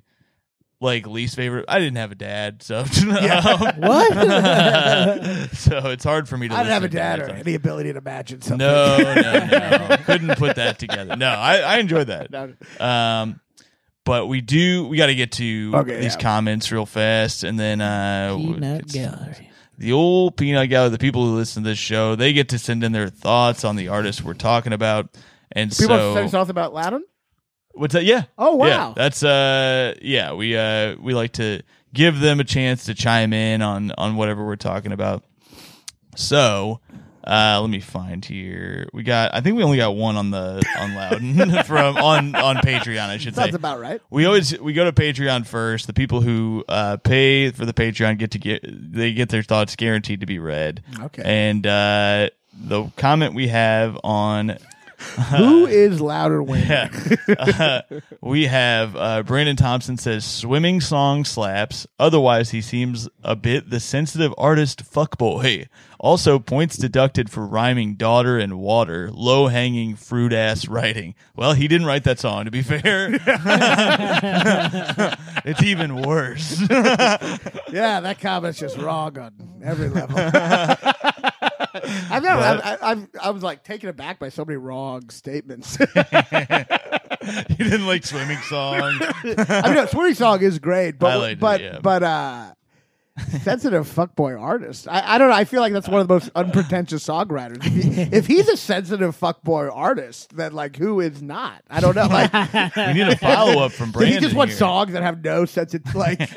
like 0.81 1.07
least 1.07 1.35
favorite. 1.37 1.64
I 1.68 1.79
didn't 1.79 1.97
have 1.97 2.12
a 2.12 2.14
dad, 2.14 2.62
so 2.62 2.85
yeah. 3.07 3.72
What? 3.79 4.12
so 5.53 5.79
it's 5.91 6.05
hard 6.05 6.29
for 6.29 6.37
me 6.37 6.49
to. 6.49 6.55
I 6.55 6.59
didn't 6.59 6.72
have 6.72 6.85
a 6.85 6.89
dad 6.89 7.20
or 7.20 7.31
any 7.31 7.55
ability 7.55 7.93
to 7.93 7.99
imagine 7.99 8.41
something. 8.43 8.66
No, 8.66 8.99
no, 8.99 9.12
no. 9.89 9.97
Couldn't 10.05 10.37
put 10.39 10.57
that 10.57 10.79
together. 10.79 11.16
No, 11.16 11.29
I, 11.29 11.59
I 11.59 11.79
enjoyed 11.79 12.07
that. 12.09 12.31
No. 12.31 12.53
Um, 12.79 13.41
but 14.05 14.26
we 14.26 14.41
do. 14.41 14.87
We 14.87 14.97
got 14.97 15.07
to 15.07 15.14
get 15.14 15.33
to 15.33 15.72
Okay, 15.74 16.01
these 16.01 16.14
yeah. 16.14 16.20
comments 16.20 16.70
real 16.72 16.87
fast, 16.87 17.45
and 17.45 17.59
then 17.59 17.81
uh, 17.81 18.35
Peanut 18.37 18.87
gallery. 18.87 19.51
the 19.76 19.93
old 19.93 20.37
peanut 20.37 20.68
gallery. 20.70 20.91
The 20.91 20.99
people 20.99 21.26
who 21.26 21.35
listen 21.37 21.62
to 21.64 21.68
this 21.70 21.79
show, 21.79 22.14
they 22.14 22.33
get 22.33 22.51
to 22.51 22.59
send 22.59 22.85
in 22.85 22.93
their 22.93 23.09
thoughts 23.09 23.64
on 23.64 23.76
the 23.76 23.89
artists 23.89 24.22
we're 24.22 24.35
talking 24.35 24.72
about, 24.72 25.11
and 25.53 25.70
People 25.70 25.97
so 25.97 26.14
say 26.14 26.29
something 26.29 26.51
about 26.51 26.72
Loudon? 26.72 27.05
What's 27.75 27.95
that? 27.95 28.05
Yeah. 28.05 28.25
Oh, 28.37 28.55
wow. 28.55 28.66
Yeah, 28.66 28.93
that's 28.97 29.23
uh, 29.23 29.95
yeah. 30.03 30.33
We 30.35 30.57
uh, 30.57 30.97
we 31.01 31.14
like 31.14 31.33
to 31.35 31.62
give 31.93 32.21
them 32.21 32.41
a 32.41 32.45
chance 32.45 32.87
to 32.87 32.95
chime 32.95 33.33
in 33.33 33.62
on 33.62 33.93
on 33.97 34.16
whatever 34.16 34.45
we're 34.45 34.57
talking 34.57 34.93
about. 34.93 35.25
So, 36.16 36.81
uh, 37.25 37.59
let 37.61 37.71
me 37.71 37.81
find 37.81 38.25
here. 38.25 38.89
We 38.93 39.03
got. 39.03 39.35
I 39.35 39.41
think 39.41 39.57
we 39.57 39.62
only 39.62 39.77
got 39.77 39.95
one 39.95 40.16
on 40.16 40.31
the 40.31 40.62
on 40.79 40.95
Loudon 40.95 41.62
from 41.64 41.97
on 41.97 42.35
on 42.35 42.57
Patreon. 42.57 43.09
I 43.09 43.19
should 43.19 43.35
say. 43.35 43.43
Sounds 43.43 43.55
about 43.55 43.81
right. 43.81 44.01
We 44.11 44.25
always 44.25 44.59
we 44.59 44.73
go 44.73 44.85
to 44.85 44.93
Patreon 44.93 45.47
first. 45.47 45.87
The 45.87 45.93
people 45.93 46.21
who 46.21 46.64
uh, 46.69 46.97
pay 46.97 47.51
for 47.51 47.66
the 47.66 47.75
Patreon 47.75 48.19
get 48.19 48.33
to 48.33 48.39
get 48.39 48.64
they 48.64 49.12
get 49.12 49.29
their 49.29 49.43
thoughts 49.43 49.77
guaranteed 49.77 50.21
to 50.21 50.27
be 50.27 50.39
read. 50.39 50.83
Okay. 51.01 51.23
And 51.25 51.66
uh, 51.66 52.31
the 52.53 52.91
comment 52.97 53.35
we 53.35 53.49
have 53.49 53.99
on 54.03 54.59
Who 54.99 55.66
is 55.66 56.01
Loudon 56.01 56.46
Wainwright? 56.46 56.90
Uh, 57.38 57.82
we 58.20 58.46
have 58.46 58.96
uh, 58.96 59.22
Brandon 59.22 59.55
Thompson 59.57 59.96
says 59.96 60.24
swimming 60.24 60.80
song 60.80 61.24
slaps. 61.24 61.86
Otherwise, 61.99 62.51
he 62.51 62.61
seems 62.61 63.09
a 63.22 63.36
bit 63.36 63.70
the 63.70 63.80
sensitive 63.80 64.34
artist 64.38 64.84
fuckboy. 64.84 65.66
Also, 66.01 66.38
points 66.38 66.76
deducted 66.76 67.30
for 67.30 67.46
rhyming 67.46 67.94
daughter 67.94 68.38
and 68.38 68.59
water. 68.59 69.11
Low 69.12 69.49
hanging 69.49 69.94
fruit 69.96 70.32
ass 70.32 70.68
writing. 70.68 71.14
Well, 71.36 71.53
he 71.53 71.68
didn't 71.68 71.86
write 71.86 72.05
that 72.05 72.18
song. 72.18 72.44
To 72.44 72.51
be 72.51 72.62
fair, 72.62 73.11
it's 75.44 75.62
even 75.62 76.03
worse. 76.03 76.61
Yeah, 76.70 78.01
that 78.01 78.18
comment's 78.20 78.59
just 78.59 78.78
wrong 78.78 79.18
on 79.18 79.32
every 79.64 79.88
level. 79.88 80.16
I've 82.11 82.22
never, 82.22 82.41
I, 82.41 82.55
I, 82.55 82.91
I've, 82.91 83.09
I 83.22 83.30
was 83.30 83.43
like 83.43 83.64
taken 83.64 83.89
aback 83.89 84.18
by 84.18 84.28
so 84.28 84.45
many 84.45 84.57
wrong 84.57 85.09
statements. 85.11 85.76
he 87.49 87.57
didn't 87.57 87.86
like 87.86 88.05
swimming 88.05 88.39
song. 88.49 88.80
I 88.80 89.62
mean, 89.66 89.74
no, 89.74 89.86
swimming 89.86 90.14
song 90.14 90.43
is 90.43 90.59
great, 90.59 90.95
I 90.95 90.99
but 90.99 91.32
it, 91.32 91.41
but 91.41 91.61
yeah. 91.61 91.78
but 91.82 92.03
uh, 92.03 92.53
sensitive 93.43 93.86
fuckboy 93.86 94.41
artist. 94.41 94.89
I, 94.89 95.14
I 95.14 95.18
don't 95.18 95.28
know. 95.28 95.34
I 95.34 95.45
feel 95.45 95.61
like 95.61 95.72
that's 95.72 95.89
one 95.89 96.01
of 96.01 96.09
the 96.09 96.14
most 96.14 96.30
unpretentious 96.34 97.07
songwriters. 97.07 97.64
If, 97.64 97.72
he, 97.72 98.16
if 98.16 98.26
he's 98.26 98.49
a 98.49 98.57
sensitive 98.57 99.18
fuckboy 99.18 99.70
artist, 99.74 100.36
then 100.36 100.53
like 100.53 100.76
who 100.76 101.01
is 101.01 101.22
not? 101.22 101.62
I 101.68 101.80
don't 101.80 101.95
know. 101.95 102.07
Like, 102.07 102.32
We 102.76 102.93
need 102.95 103.09
a 103.09 103.16
follow 103.16 103.64
up 103.64 103.72
from 103.72 103.93
Brandon. 103.93 104.14
he 104.14 104.20
just 104.20 104.34
want 104.34 104.51
here. 104.51 104.59
songs 104.59 104.93
that 104.93 105.03
have 105.03 105.22
no 105.22 105.45
sensitive 105.45 105.95
like, 105.95 106.30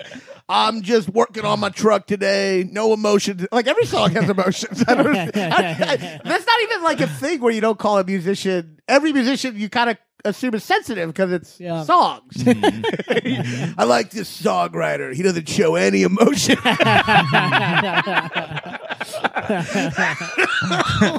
I'm 0.54 0.82
just 0.82 1.08
working 1.10 1.46
on 1.46 1.62
my 1.62 1.70
truck 1.70 2.08
today. 2.08 2.68
No 2.70 2.92
emotion. 2.94 3.48
Like 3.54 3.68
every 3.68 3.86
song 3.86 4.12
has 4.12 4.30
emotions. 4.30 4.84
I 4.88 4.96
don't. 4.96 5.16
I, 5.16 5.22
I, 5.24 6.20
that's 6.26 6.46
not 6.46 6.62
even 6.64 6.84
like 6.84 7.00
a 7.00 7.08
thing 7.08 7.40
where 7.40 7.54
you 7.54 7.62
don't 7.62 7.80
call 7.80 7.98
a 8.00 8.04
musician. 8.04 8.80
Every 8.88 9.14
musician 9.14 9.56
you 9.56 9.70
kind 9.70 9.92
of 9.92 9.98
assume 10.26 10.54
is 10.54 10.64
sensitive 10.66 11.08
because 11.08 11.32
it's 11.32 11.58
Yeah. 11.60 11.84
songs. 11.84 12.34
Mm-hmm. 12.36 13.74
I 13.80 13.86
like 13.86 14.10
this 14.12 14.42
songwriter. 14.42 15.14
He 15.16 15.24
doesn't 15.24 15.48
show 15.48 15.76
any 15.76 16.04
emotion. 16.04 16.58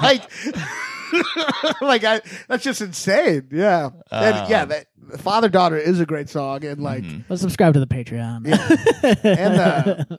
like, 0.02 0.22
like 1.80 2.04
I, 2.04 2.20
that's 2.48 2.64
just 2.64 2.80
insane. 2.80 3.48
Yeah, 3.50 3.90
and 4.10 4.48
yeah, 4.50 4.64
that 4.64 4.86
father 5.18 5.48
daughter 5.48 5.76
is 5.76 6.00
a 6.00 6.06
great 6.06 6.28
song, 6.28 6.64
and 6.64 6.80
like, 6.82 7.04
Let's 7.28 7.42
subscribe 7.42 7.74
to 7.74 7.80
the 7.80 7.86
Patreon. 7.86 8.46
and 9.24 9.54
uh, 9.54 10.16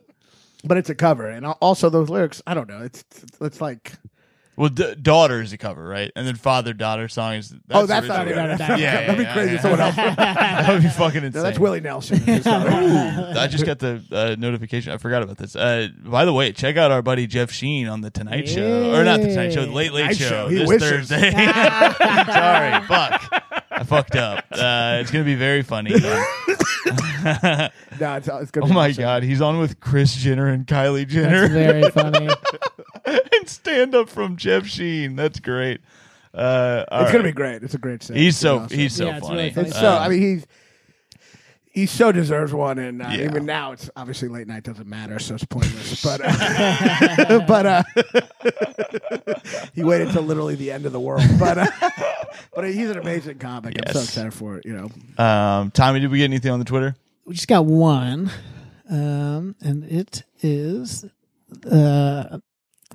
but 0.64 0.78
it's 0.78 0.90
a 0.90 0.94
cover, 0.94 1.28
and 1.28 1.44
al- 1.46 1.58
also 1.60 1.90
those 1.90 2.08
lyrics. 2.08 2.42
I 2.46 2.54
don't 2.54 2.68
know. 2.68 2.82
It's 2.82 3.04
it's 3.40 3.60
like 3.60 3.92
Well, 4.56 4.68
d- 4.68 4.94
daughter 4.94 5.40
is 5.40 5.52
a 5.52 5.58
cover, 5.58 5.86
right? 5.86 6.12
And 6.14 6.26
then 6.26 6.36
father 6.36 6.72
daughter 6.72 7.08
song 7.08 7.34
is. 7.34 7.50
That's 7.50 7.62
oh, 7.72 7.86
that's 7.86 8.06
not 8.06 8.28
even. 8.28 8.44
Yeah, 8.64 8.76
yeah, 8.76 9.00
that'd 9.00 9.16
be 9.16 9.22
yeah, 9.24 9.32
crazy. 9.32 9.54
yeah. 9.54 9.60
Someone 9.60 9.80
else. 9.80 9.96
that 9.96 10.68
would 10.68 10.82
be 10.82 10.88
fucking 10.88 11.24
insane. 11.24 11.32
No, 11.32 11.42
that's 11.42 11.58
Willie 11.58 11.80
Nelson. 11.80 12.22
I 12.28 13.46
just 13.48 13.66
got 13.66 13.78
the 13.78 14.02
uh, 14.12 14.36
notification. 14.38 14.92
I 14.92 14.98
forgot 14.98 15.22
about 15.22 15.38
this. 15.38 15.56
Uh, 15.56 15.88
by 16.04 16.24
the 16.24 16.32
way, 16.32 16.52
check 16.52 16.76
out 16.76 16.90
our 16.90 17.02
buddy 17.02 17.26
Jeff 17.26 17.50
Sheen 17.50 17.88
on 17.88 18.00
the 18.00 18.10
Tonight 18.10 18.48
Show, 18.48 18.94
or 18.94 19.04
not 19.04 19.20
the 19.20 19.28
Tonight 19.28 19.52
Show, 19.52 19.66
the 19.66 19.72
Late 19.72 19.92
Late 19.92 20.02
Tonight 20.02 20.16
Show, 20.16 20.28
Show. 20.28 20.48
This 20.50 20.68
wishes. 20.68 21.08
Thursday. 21.08 21.30
Sorry, 21.30 22.86
fuck, 22.86 23.63
I 23.74 23.82
fucked 23.84 24.16
up. 24.16 24.44
Uh, 24.50 24.98
it's 25.00 25.10
gonna 25.10 25.24
be 25.24 25.34
very 25.34 25.62
funny. 25.62 25.92
oh 25.94 25.98
no, 28.00 28.16
it's, 28.16 28.28
it's 28.28 28.50
gonna 28.50 28.66
be 28.66 28.72
my 28.72 28.90
awesome. 28.90 29.02
god, 29.02 29.22
he's 29.22 29.40
on 29.40 29.58
with 29.58 29.80
Kris 29.80 30.14
Jenner 30.14 30.48
and 30.48 30.66
Kylie 30.66 31.06
Jenner. 31.06 31.48
That's 31.48 31.52
very 31.52 31.90
funny. 31.90 32.28
and 33.04 33.48
stand 33.48 33.94
up 33.94 34.08
from 34.08 34.36
Jeff 34.36 34.66
Sheen. 34.66 35.16
That's 35.16 35.40
great. 35.40 35.80
Uh, 36.32 36.84
all 36.90 37.02
It's 37.02 37.12
gonna 37.12 37.24
right. 37.24 37.30
be 37.30 37.36
great. 37.36 37.62
It's 37.62 37.74
a 37.74 37.78
great 37.78 38.02
set. 38.02 38.16
He's 38.16 38.36
so 38.36 38.58
Awesome. 38.60 38.76
he's 38.78 38.94
so 38.96 39.06
Yeah, 39.06 39.16
it's 39.18 39.26
funny. 39.26 39.38
really 39.38 39.50
funny. 39.52 39.68
It's 39.68 39.78
so. 39.78 39.88
I 39.92 40.08
mean, 40.08 40.20
he's 40.20 40.46
he 41.74 41.86
so 41.86 42.12
deserves 42.12 42.52
one, 42.54 42.78
and 42.78 43.02
uh, 43.02 43.08
Yeah. 43.10 43.24
even 43.24 43.44
now, 43.44 43.72
it's 43.72 43.90
obviously 43.96 44.28
late 44.28 44.46
night 44.46 44.62
doesn't 44.62 44.86
matter, 44.88 45.18
so 45.18 45.34
it's 45.34 45.44
pointless. 45.44 46.02
but 46.04 46.20
uh, 46.24 47.44
but 47.48 47.66
uh, 47.66 47.82
he 49.74 49.82
waited 49.84 50.10
till 50.12 50.22
literally 50.22 50.54
the 50.54 50.70
end 50.70 50.86
of 50.86 50.92
the 50.92 51.00
world. 51.00 51.24
But 51.38 51.58
uh, 51.58 51.66
but 52.54 52.64
he's 52.64 52.90
an 52.90 52.98
amazing 52.98 53.38
comic. 53.38 53.76
I'm 53.86 53.92
so 53.92 54.00
excited 54.00 54.32
for 54.34 54.56
it. 54.56 54.64
You 54.64 54.90
know, 55.18 55.24
um, 55.24 55.70
Tommy, 55.72 56.00
did 56.00 56.10
we 56.10 56.18
get 56.18 56.24
anything 56.24 56.52
on 56.52 56.58
the 56.58 56.64
Twitter? 56.64 56.96
we 57.26 57.34
just 57.34 57.48
got 57.48 57.64
one, 57.64 58.30
um, 58.90 59.56
and 59.62 59.84
it 59.84 60.22
is 60.42 61.06
uh, 61.70 62.38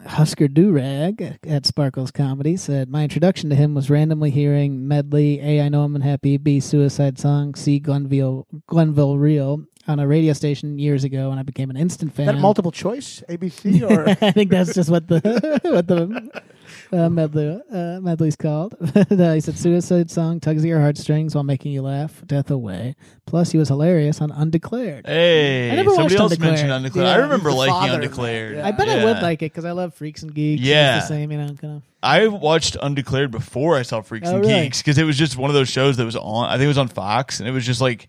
Husker 0.06 0.48
Durag 0.48 1.40
at 1.48 1.66
Sparkles 1.66 2.12
Comedy 2.12 2.56
said 2.58 2.90
my 2.90 3.04
introduction 3.04 3.50
to 3.50 3.56
him 3.56 3.74
was 3.74 3.90
randomly 3.90 4.32
hearing 4.32 4.88
medley 4.88 5.40
A 5.42 5.62
I 5.62 5.70
Know 5.70 5.84
I'm 5.84 5.96
Unhappy, 5.96 6.38
B 6.38 6.60
Suicide 6.60 7.20
Song, 7.20 7.56
C 7.56 7.80
Glenville 7.80 8.48
Glenville 8.68 9.18
Reel 9.18 9.66
on 9.90 10.00
a 10.00 10.08
radio 10.08 10.34
station 10.34 10.78
years 10.78 11.04
ago, 11.04 11.32
and 11.32 11.40
I 11.40 11.44
became 11.44 11.70
an 11.70 11.78
instant 11.78 12.14
fan. 12.14 12.28
that 12.28 12.38
multiple 12.38 12.72
choice 12.72 13.24
ABC 13.28 13.82
or 13.90 14.08
I 14.26 14.32
think 14.32 14.52
that's 14.52 14.74
just 14.74 14.90
what 14.90 15.08
the 15.08 15.60
what 15.64 15.88
the 15.88 16.44
uh, 16.92 17.10
medley 17.10 17.60
uh, 17.72 18.00
medley's 18.00 18.36
called. 18.36 18.76
he 19.10 19.42
said 19.42 19.58
suicide 19.58 20.12
song 20.12 20.40
tugs 20.40 20.64
at 20.64 20.68
your 20.68 20.80
heartstrings 20.80 21.34
while 21.34 21.44
making 21.44 21.72
you 21.72 21.82
laugh, 21.82 22.22
death 22.26 22.52
away. 22.52 22.96
Plus, 23.26 23.52
he 23.52 23.58
was 23.58 23.68
hilarious 23.68 24.22
on 24.22 24.32
Undeclared. 24.32 25.06
Hey, 25.08 25.72
I 25.72 25.76
never 25.76 25.90
somebody 25.90 26.04
watched 26.16 26.20
else 26.20 26.32
Undeclared. 26.34 26.52
mentioned 26.54 26.72
Undeclared. 26.72 27.08
Yeah, 27.08 27.14
I 27.14 27.18
remember 27.18 27.50
he's 27.50 27.58
liking 27.58 27.74
father 27.74 27.94
Undeclared. 27.96 28.56
yeah. 28.58 28.68
I 28.68 28.72
bet 28.72 28.90
I 28.90 29.04
would 29.04 29.22
like 29.22 29.42
it 29.42 29.52
because 29.52 29.66
I 29.66 29.72
love 29.72 29.94
Freaks 29.96 30.24
and 30.24 30.34
Geeks. 30.34 30.62
Yeah. 30.62 30.98
it's 30.98 31.08
the 31.08 31.16
same, 31.16 31.32
you 31.32 31.38
know, 31.38 31.54
kind 31.56 31.78
of. 31.78 31.84
I 32.02 32.28
watched 32.28 32.78
Undeclared 32.82 33.32
before 33.32 33.76
I 33.76 33.82
saw 33.82 34.02
Freaks 34.02 34.30
Oh, 34.30 34.36
and 34.36 34.46
really? 34.46 34.62
Geeks 34.66 34.82
because 34.82 34.98
it 34.98 35.04
was 35.04 35.18
just 35.18 35.36
one 35.36 35.50
of 35.50 35.54
those 35.56 35.70
shows 35.70 35.98
that 35.98 36.06
was 36.06 36.16
on. 36.16 36.46
I 36.48 36.54
think 36.54 36.66
it 36.66 36.70
was 36.70 36.78
on 36.78 36.88
Fox, 36.88 37.40
and 37.40 37.50
it 37.50 37.52
was 37.52 37.66
just 37.66 37.82
like 37.82 38.08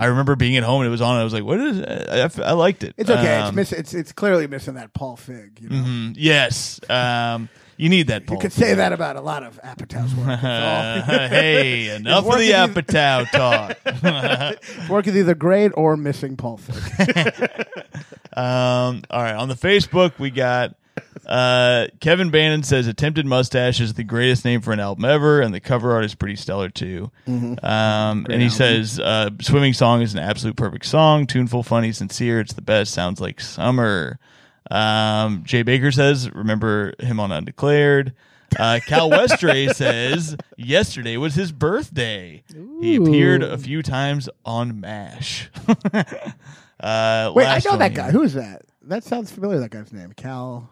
I 0.00 0.06
remember 0.06 0.36
being 0.36 0.56
at 0.56 0.62
home 0.62 0.80
and 0.82 0.86
it 0.86 0.90
was 0.90 1.00
on. 1.00 1.14
And 1.16 1.20
I 1.20 1.24
was 1.24 1.32
like, 1.32 1.42
"What 1.42 1.58
is?" 1.58 1.78
It? 1.78 1.88
I, 2.08 2.22
I, 2.22 2.50
I 2.50 2.52
liked 2.52 2.84
it. 2.84 2.94
it's 2.96 3.10
okay. 3.10 3.40
it's 3.40 3.48
Um, 3.48 3.54
miss. 3.56 3.72
It's 3.72 3.92
it's 3.94 4.12
clearly 4.12 4.46
missing 4.46 4.74
that 4.74 4.94
Paul 4.94 5.16
Feig. 5.16 5.60
You 5.60 5.70
know, 5.70 5.74
mhm, 5.76 6.14
yes, 6.16 6.78
um, 6.88 7.48
you 7.76 7.88
need 7.88 8.06
that. 8.06 8.22
you 8.22 8.26
Paul 8.28 8.38
could 8.38 8.52
say 8.52 8.74
that 8.74 8.92
about 8.92 9.16
a 9.16 9.20
lot 9.20 9.42
of 9.42 9.60
Apatow's 9.62 10.14
work. 10.14 10.38
Hey, 11.30 11.88
enough 11.96 12.26
of 12.26 12.38
the 12.38 12.50
Apatow 12.52 13.28
talk. 14.78 14.88
work 14.88 15.06
is 15.08 15.16
either 15.16 15.34
great 15.34 15.72
or 15.74 15.96
missing 15.96 16.36
Paul 16.36 16.58
Feig. 16.58 17.66
Um, 18.36 19.02
all 19.10 19.22
right, 19.22 19.34
on 19.34 19.48
the 19.48 19.56
Facebook 19.56 20.18
we 20.20 20.30
got 20.30 20.76
uh, 21.26 21.86
Kevin 22.00 22.30
Bannon 22.30 22.62
says 22.62 22.86
"Attempted 22.86 23.26
Mustache" 23.26 23.80
is 23.80 23.94
the 23.94 24.04
greatest 24.04 24.44
name 24.44 24.60
for 24.60 24.72
an 24.72 24.80
album 24.80 25.04
ever, 25.04 25.40
and 25.40 25.54
the 25.54 25.60
cover 25.60 25.92
art 25.92 26.04
is 26.04 26.14
pretty 26.14 26.36
stellar 26.36 26.68
too. 26.68 27.10
Mm-hmm. 27.26 27.64
Um, 27.64 28.26
and 28.30 28.40
he 28.42 28.48
says 28.48 28.98
uh, 28.98 29.30
"Swimming 29.40 29.72
Song" 29.72 30.02
is 30.02 30.14
an 30.14 30.20
absolute 30.20 30.56
perfect 30.56 30.86
song, 30.86 31.26
tuneful, 31.26 31.62
funny, 31.62 31.92
sincere. 31.92 32.40
It's 32.40 32.54
the 32.54 32.62
best. 32.62 32.92
Sounds 32.92 33.20
like 33.20 33.40
summer. 33.40 34.18
Um, 34.70 35.44
Jay 35.44 35.62
Baker 35.62 35.90
says, 35.92 36.30
"Remember 36.32 36.94
him 37.00 37.20
on 37.20 37.32
Undeclared." 37.32 38.14
Uh, 38.58 38.80
Cal 38.86 39.10
Westray 39.10 39.74
says 39.74 40.36
yesterday 40.56 41.16
was 41.16 41.34
his 41.34 41.52
birthday. 41.52 42.42
He 42.80 42.96
appeared 42.96 43.42
a 43.42 43.58
few 43.58 43.82
times 43.82 44.28
on 44.44 44.80
MASH. 44.80 45.50
uh, 46.80 47.32
Wait, 47.34 47.46
I 47.46 47.60
know 47.64 47.76
that 47.76 47.92
here. 47.92 47.96
guy. 47.96 48.10
Who 48.10 48.22
is 48.22 48.34
that? 48.34 48.62
That 48.82 49.04
sounds 49.04 49.30
familiar. 49.30 49.58
That 49.60 49.70
guy's 49.70 49.92
name, 49.92 50.12
Cal. 50.12 50.70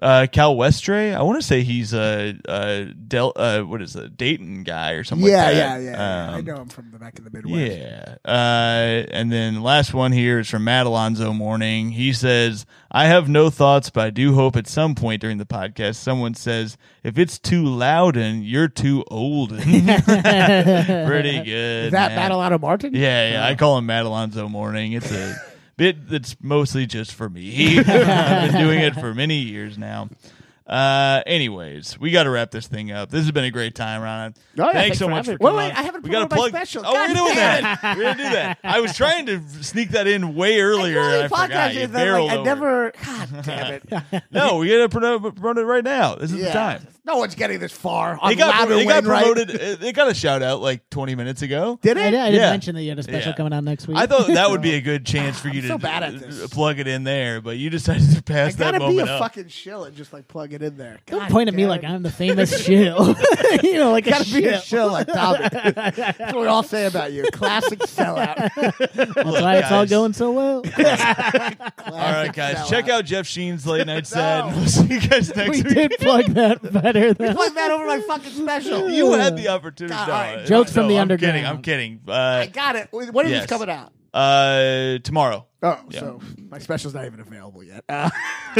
Uh, 0.00 0.26
Cal 0.32 0.56
Westray. 0.56 1.14
I 1.14 1.22
want 1.22 1.40
to 1.40 1.46
say 1.46 1.62
he's 1.62 1.92
a, 1.92 2.34
a 2.48 2.84
Del. 2.86 3.32
Uh, 3.36 3.60
what 3.60 3.82
is 3.82 3.94
it? 3.96 4.16
Dayton 4.16 4.62
guy 4.64 4.92
or 4.92 5.04
something. 5.04 5.28
yeah, 5.28 5.44
like 5.46 5.54
yeah, 5.56 5.78
that. 5.78 5.84
yeah, 5.84 5.90
yeah. 5.90 6.30
I 6.34 6.38
Um, 6.38 6.44
know 6.44 6.56
him 6.62 6.68
from 6.68 6.90
the 6.90 6.98
back 6.98 7.18
of 7.18 7.24
the 7.24 7.30
Midwest. 7.30 7.76
Yeah. 7.78 8.14
Uh, 8.24 9.06
and 9.10 9.30
then 9.30 9.62
last 9.62 9.92
one 9.92 10.12
here 10.12 10.38
is 10.38 10.48
from 10.48 10.64
Matt 10.64 10.86
Alonzo 10.86 11.32
Morning. 11.32 11.90
He 11.90 12.12
says, 12.12 12.64
I 12.90 13.06
have 13.06 13.28
no 13.28 13.50
thoughts, 13.50 13.90
but 13.90 14.06
I 14.06 14.10
do 14.10 14.34
hope 14.34 14.56
at 14.56 14.66
some 14.66 14.94
point 14.94 15.20
during 15.20 15.38
the 15.38 15.44
podcast 15.46 15.96
someone 15.96 16.34
says, 16.34 16.76
if 17.02 17.18
it's 17.18 17.38
too 17.38 17.64
loud 17.66 18.16
and 18.16 18.44
you're 18.44 18.68
too 18.68 19.04
old. 19.10 19.50
Pretty 19.60 21.38
good. 21.42 21.86
Is 21.86 21.92
that 21.92 22.10
man. 22.12 22.16
Matt 22.16 22.30
Alonzo 22.32 22.58
Martin? 22.58 22.94
Yeah, 22.94 23.32
yeah. 23.32 23.46
I 23.46 23.54
call 23.54 23.78
him 23.78 23.86
Matt 23.86 24.06
Alonzo 24.06 24.48
Morning. 24.48 24.92
It's 24.92 25.10
a 25.12 25.36
bit 25.80 26.08
that's 26.10 26.36
mostly 26.42 26.84
just 26.84 27.14
for 27.14 27.30
me. 27.30 27.78
I've 27.78 27.86
been 27.86 28.60
doing 28.62 28.80
it 28.80 28.94
for 28.94 29.14
many 29.14 29.36
years 29.36 29.78
now. 29.78 30.10
Uh, 30.66 31.22
anyways, 31.26 31.98
we 31.98 32.10
got 32.10 32.24
to 32.24 32.30
wrap 32.30 32.50
this 32.50 32.66
thing 32.68 32.92
up. 32.92 33.10
This 33.10 33.22
has 33.22 33.32
been 33.32 33.42
a 33.44 33.50
great 33.50 33.74
time, 33.74 34.02
Ron. 34.02 34.34
Oh, 34.36 34.42
yeah, 34.56 34.64
thanks, 34.66 34.74
thanks 34.74 34.98
so 34.98 35.06
for 35.06 35.10
much 35.10 35.24
for 35.24 35.38
coming. 35.38 35.56
Wait, 35.56 35.68
wait. 35.68 35.76
I 35.76 35.82
haven't 35.82 36.04
we 36.04 36.10
gotta 36.10 36.28
promoted 36.28 36.52
plug. 36.52 36.62
special. 36.66 36.82
Oh, 36.86 36.92
we're 36.92 37.14
doing 37.14 37.34
that. 37.34 37.96
We're 37.96 38.02
gonna 38.04 38.16
do 38.16 38.22
that. 38.30 38.58
I 38.62 38.78
was 38.80 38.94
trying 38.94 39.26
to 39.26 39.40
sneak 39.62 39.90
that 39.92 40.06
in 40.06 40.34
way 40.36 40.60
earlier. 40.60 41.00
and 41.00 41.24
I 41.24 41.28
forgot. 41.28 41.74
You 41.74 41.88
barreled 41.88 42.30
I 42.30 42.42
never. 42.44 42.92
God 43.04 43.42
damn 43.42 43.72
it! 43.72 44.22
No, 44.30 44.58
we 44.58 44.68
gotta 44.68 44.88
promote, 44.90 45.34
promote 45.34 45.58
it 45.58 45.64
right 45.64 45.82
now. 45.82 46.14
This 46.16 46.30
is 46.30 46.38
the 46.44 46.50
time. 46.50 46.86
No 47.10 47.16
one's 47.18 47.34
getting 47.34 47.58
this 47.58 47.72
far. 47.72 48.18
On 48.20 48.30
It 48.32 48.36
got, 48.36 48.54
Louder 48.68 48.74
it 48.80 48.86
got 48.86 49.04
promoted. 49.04 49.50
It, 49.50 49.82
it 49.82 49.92
got 49.94 50.08
a 50.08 50.14
shout 50.14 50.42
out 50.42 50.60
like 50.60 50.88
20 50.90 51.14
minutes 51.16 51.42
ago. 51.42 51.78
Did 51.82 51.98
I, 51.98 52.06
it? 52.06 52.10
did- 52.12 52.20
I 52.20 52.24
didn't 52.30 52.40
Yeah. 52.42 52.50
mention 52.50 52.74
that 52.76 52.82
you 52.82 52.90
had 52.90 52.98
a 52.98 53.02
special 53.02 53.30
Yeah. 53.30 53.36
coming 53.36 53.52
out 53.52 53.64
next 53.64 53.88
week. 53.88 53.96
I 53.96 54.06
thought 54.06 54.28
that 54.28 54.50
would 54.50 54.62
be 54.62 54.74
a 54.76 54.80
good 54.80 55.04
chance 55.04 55.38
for 55.40 55.48
you 55.48 55.60
to 55.62 55.68
so 55.68 55.78
bad 55.78 56.02
at 56.04 56.18
this. 56.20 56.44
uh, 56.44 56.48
plug 56.48 56.78
it 56.78 56.86
in 56.86 57.04
there, 57.04 57.40
but 57.40 57.56
you 57.56 57.68
decided 57.70 58.08
to 58.12 58.18
I 58.18 58.20
pass 58.20 58.54
that 58.56 58.72
gotta 58.74 58.78
be 58.78 58.86
moment 58.96 59.08
a 59.08 59.12
up. 59.14 59.20
fucking 59.22 59.48
shill 59.48 59.84
and 59.84 59.96
just 59.96 60.12
like 60.12 60.28
plug 60.28 60.52
it 60.52 60.62
in 60.62 60.76
there. 60.76 60.98
Don't 61.06 61.20
God 61.20 61.30
point 61.30 61.48
at 61.48 61.54
me 61.54 61.62
damn 61.62 61.70
like 61.70 61.82
it. 61.82 61.88
I'm 61.90 62.02
the 62.02 62.12
famous 62.12 62.62
shill. 62.64 63.14
you 63.62 63.74
know, 63.74 63.90
like 63.92 64.06
a 64.06 64.10
Gotta 64.10 64.24
be 64.32 64.46
a 64.46 64.52
shill. 64.60 64.60
shill 64.60 64.92
like 64.92 65.06
Tommy. 65.08 65.48
That's 65.50 66.18
what 66.32 66.40
we 66.40 66.46
all 66.46 66.62
say 66.62 66.86
about 66.86 67.12
you. 67.12 67.24
Classic 67.32 67.78
sellout. 67.80 68.36
That's 68.94 69.14
why 69.40 69.56
it's 69.56 69.70
all 69.72 69.82
guys. 69.82 69.90
going 69.90 70.12
so 70.12 70.30
well. 70.32 70.62
All 71.86 71.92
right, 71.92 72.32
guys, 72.32 72.68
check 72.68 72.88
out 72.88 73.04
Jeff 73.04 73.26
Sheen's 73.26 73.66
late 73.66 73.86
night 73.86 74.06
set. 74.06 74.46
No. 74.46 74.56
We'll 74.56 74.66
see 74.66 74.86
you 74.94 75.00
guys 75.00 75.34
next 75.34 75.50
we 75.50 75.62
week. 75.62 75.74
did 75.74 75.90
plug 75.98 76.26
that 76.34 76.62
better 77.00 77.14
than 77.14 77.34
Plug 77.36 77.54
that 77.54 77.70
over 77.70 77.86
my 77.86 78.00
fucking 78.00 78.30
special. 78.32 78.88
You 78.90 79.12
had 79.12 79.36
the 79.36 79.48
opportunity. 79.48 79.94
God, 79.94 80.08
No, 80.08 80.14
all 80.14 80.36
right. 80.36 80.46
Jokes 80.46 80.72
from 80.72 80.88
the 80.88 80.96
I'm 80.96 81.02
underground. 81.02 81.34
Kidding, 81.34 81.46
I'm 81.46 81.62
kidding. 81.62 82.00
I 82.08 82.12
Uh, 82.42 82.46
got 82.46 82.76
it. 82.76 82.88
When 82.92 83.26
is 83.26 83.32
Yes. 83.32 83.42
this 83.42 83.50
coming 83.50 83.70
out? 83.70 83.92
uh, 84.12 84.98
tomorrow. 85.04 85.46
Oh, 85.62 85.78
Yeah. 85.90 86.00
so 86.00 86.20
my 86.50 86.58
special's 86.58 86.94
not 86.94 87.04
even 87.04 87.20
available 87.20 87.62
yet. 87.62 87.84
Uh, 87.88 88.10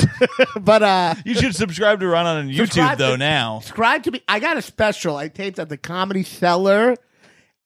but 0.60 0.82
uh 0.82 1.14
You 1.24 1.34
should 1.34 1.56
subscribe 1.56 1.98
to 2.00 2.06
Ron 2.06 2.26
on 2.26 2.48
YouTube 2.48 2.56
Subscribe 2.66 2.98
though. 2.98 3.12
to- 3.12 3.18
now, 3.18 3.60
subscribe 3.60 4.02
to 4.04 4.10
me. 4.12 4.22
I 4.28 4.38
got 4.38 4.56
a 4.56 4.62
special. 4.62 5.16
I 5.16 5.28
taped 5.28 5.58
at 5.58 5.68
the 5.68 5.76
Comedy 5.78 6.22
Cellar, 6.22 6.94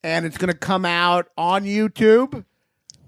and 0.03 0.25
it's 0.25 0.39
gonna 0.39 0.55
come 0.55 0.85
out 0.85 1.29
on 1.37 1.65
YouTube. 1.65 2.45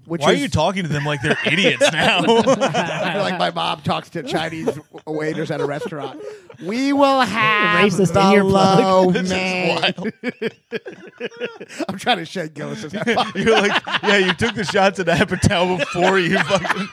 Which 0.07 0.21
why 0.21 0.31
are 0.31 0.35
you 0.35 0.47
talking 0.47 0.83
to 0.83 0.89
them 0.89 1.03
like 1.03 1.21
they're 1.21 1.37
idiots 1.45 1.81
now? 1.91 2.19
I 2.23 3.11
feel 3.13 3.21
like 3.21 3.37
my 3.37 3.51
mom 3.51 3.81
talks 3.81 4.09
to 4.11 4.23
Chinese 4.23 4.69
waiters 5.05 5.51
at 5.51 5.59
a 5.59 5.65
restaurant. 5.65 6.21
We 6.63 6.93
will 6.93 7.19
have 7.21 7.91
Racist 7.91 8.13
the 8.13 8.21
in 8.27 8.31
your 8.31 8.43
plug. 8.45 8.79
low 8.79 9.11
This 9.11 9.23
is 9.23 9.29
man. 9.31 9.81
wild. 9.97 10.13
I'm 11.89 11.97
trying 11.97 12.17
to 12.19 12.25
shake 12.25 12.53
Gillis. 12.53 12.83
You're 13.35 13.51
like, 13.61 13.81
yeah, 14.01 14.17
you 14.17 14.33
took 14.33 14.55
the 14.55 14.63
shots 14.63 14.97
at 14.99 15.07
Apatow 15.07 15.77
before 15.79 16.17
you 16.19 16.39
fucking. 16.39 16.87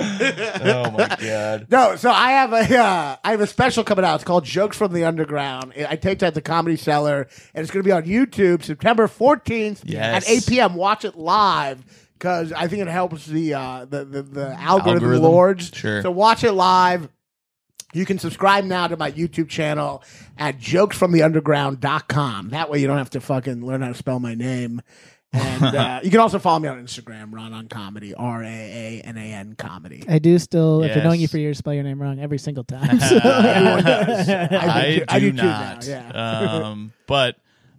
Oh 0.00 0.90
my 0.90 1.16
god. 1.20 1.66
No, 1.70 1.96
so 1.96 2.10
I 2.10 2.32
have 2.32 2.52
a 2.52 2.78
uh, 2.78 3.16
I 3.24 3.30
have 3.30 3.40
a 3.40 3.46
special 3.46 3.84
coming 3.84 4.04
out. 4.04 4.16
It's 4.16 4.24
called 4.24 4.44
Jokes 4.44 4.76
from 4.76 4.92
the 4.92 5.04
Underground. 5.04 5.72
I 5.88 5.96
taped 5.96 6.22
at 6.22 6.34
the 6.34 6.42
Comedy 6.42 6.76
Cellar, 6.76 7.28
and 7.54 7.62
it's 7.62 7.70
going 7.70 7.82
to 7.82 7.88
be 7.88 7.92
on 7.92 8.04
YouTube 8.04 8.62
September 8.64 9.06
14th 9.08 9.82
Yes. 9.84 10.24
at 10.24 10.30
8 10.30 10.46
p.m. 10.46 10.74
Watch 10.74 11.04
it 11.04 11.16
live 11.16 11.84
because 12.18 12.52
I 12.52 12.68
think 12.68 12.82
it 12.82 12.88
helps 12.88 13.26
the 13.26 13.54
uh, 13.54 13.84
the, 13.84 14.04
the 14.04 14.22
the 14.22 14.46
algorithm, 14.60 15.02
Algorithm. 15.04 15.22
lords. 15.22 15.70
Sure. 15.74 16.02
So 16.02 16.10
watch 16.10 16.44
it 16.44 16.52
live. 16.52 17.08
You 17.94 18.04
can 18.04 18.18
subscribe 18.18 18.64
now 18.64 18.88
to 18.88 18.96
my 18.96 19.10
YouTube 19.12 19.48
channel 19.48 20.02
at 20.36 20.58
jokesfromtheunderground.com. 20.58 22.50
That 22.50 22.68
way 22.70 22.78
you 22.80 22.86
don't 22.86 22.98
have 22.98 23.10
to 23.10 23.20
fucking 23.20 23.64
learn 23.64 23.80
how 23.82 23.88
to 23.88 23.94
spell 23.94 24.20
my 24.20 24.34
name. 24.34 24.82
And 25.36 25.76
uh, 25.76 26.00
you 26.04 26.10
can 26.10 26.20
also 26.20 26.38
follow 26.38 26.58
me 26.58 26.68
on 26.68 26.82
Instagram, 26.84 27.30
Raanan 27.30 27.68
Comedy, 27.68 28.14
R 28.14 28.42
A 28.42 28.46
A 28.46 29.00
N 29.04 29.16
A 29.16 29.32
N 29.32 29.54
Comedy. 29.56 30.04
I 30.08 30.18
do 30.18 30.38
still, 30.38 30.82
after 30.84 30.98
Yes. 30.98 31.04
knowing 31.04 31.20
you 31.20 31.28
for 31.28 31.38
years, 31.38 31.58
spell 31.58 31.74
your 31.74 31.82
name 31.82 32.00
wrong 32.00 32.18
every 32.20 32.38
single 32.38 32.64
time. 32.64 32.98
So. 33.00 33.16
Everyone 33.24 33.84
does. 33.84 34.28
I, 34.28 34.90
do- 34.90 34.98
do, 34.98 35.04
I 35.08 35.20
do 35.20 35.30
too 35.30 35.36
not. 35.36 35.86
now, 35.86 35.92
yeah. 35.92 36.58
um, 36.68 36.92
but 37.06 37.36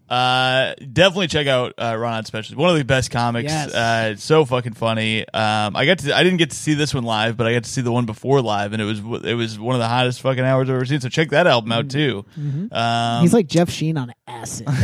uh, 0.09 0.73
definitely 0.91 1.27
check 1.27 1.47
out 1.47 1.73
uh, 1.77 1.95
Ron 1.97 2.13
on 2.13 2.25
Specials. 2.25 2.55
One 2.55 2.69
of 2.69 2.77
the 2.77 2.85
best 2.85 3.11
comics. 3.11 3.51
Yes. 3.51 3.73
Uh, 3.73 4.09
it's 4.13 4.23
so 4.23 4.45
fucking 4.45 4.73
funny. 4.73 5.21
Um, 5.33 5.75
I 5.75 5.85
got 5.85 5.99
to. 5.99 6.15
I 6.15 6.23
didn't 6.23 6.37
get 6.37 6.51
to 6.51 6.55
see 6.55 6.73
this 6.73 6.93
one 6.93 7.03
live, 7.03 7.35
but 7.37 7.47
I 7.47 7.53
got 7.53 7.63
to 7.65 7.69
see 7.69 7.81
the 7.81 7.91
one 7.91 8.05
before 8.05 8.41
live, 8.41 8.73
and 8.73 8.81
it 8.81 8.85
was 8.85 8.99
it 9.25 9.33
was 9.33 9.59
one 9.59 9.75
of 9.75 9.79
the 9.79 9.87
hottest 9.87 10.21
fucking 10.21 10.43
hours 10.43 10.69
I've 10.69 10.75
ever 10.75 10.85
seen. 10.85 11.01
So 11.01 11.09
check 11.09 11.29
that 11.31 11.47
album 11.47 11.71
out 11.71 11.89
too. 11.89 12.25
Um, 12.71 13.21
He's 13.21 13.33
like 13.33 13.47
Jeff 13.47 13.69
Sheen 13.69 13.97
on 13.97 14.13
acid. 14.27 14.67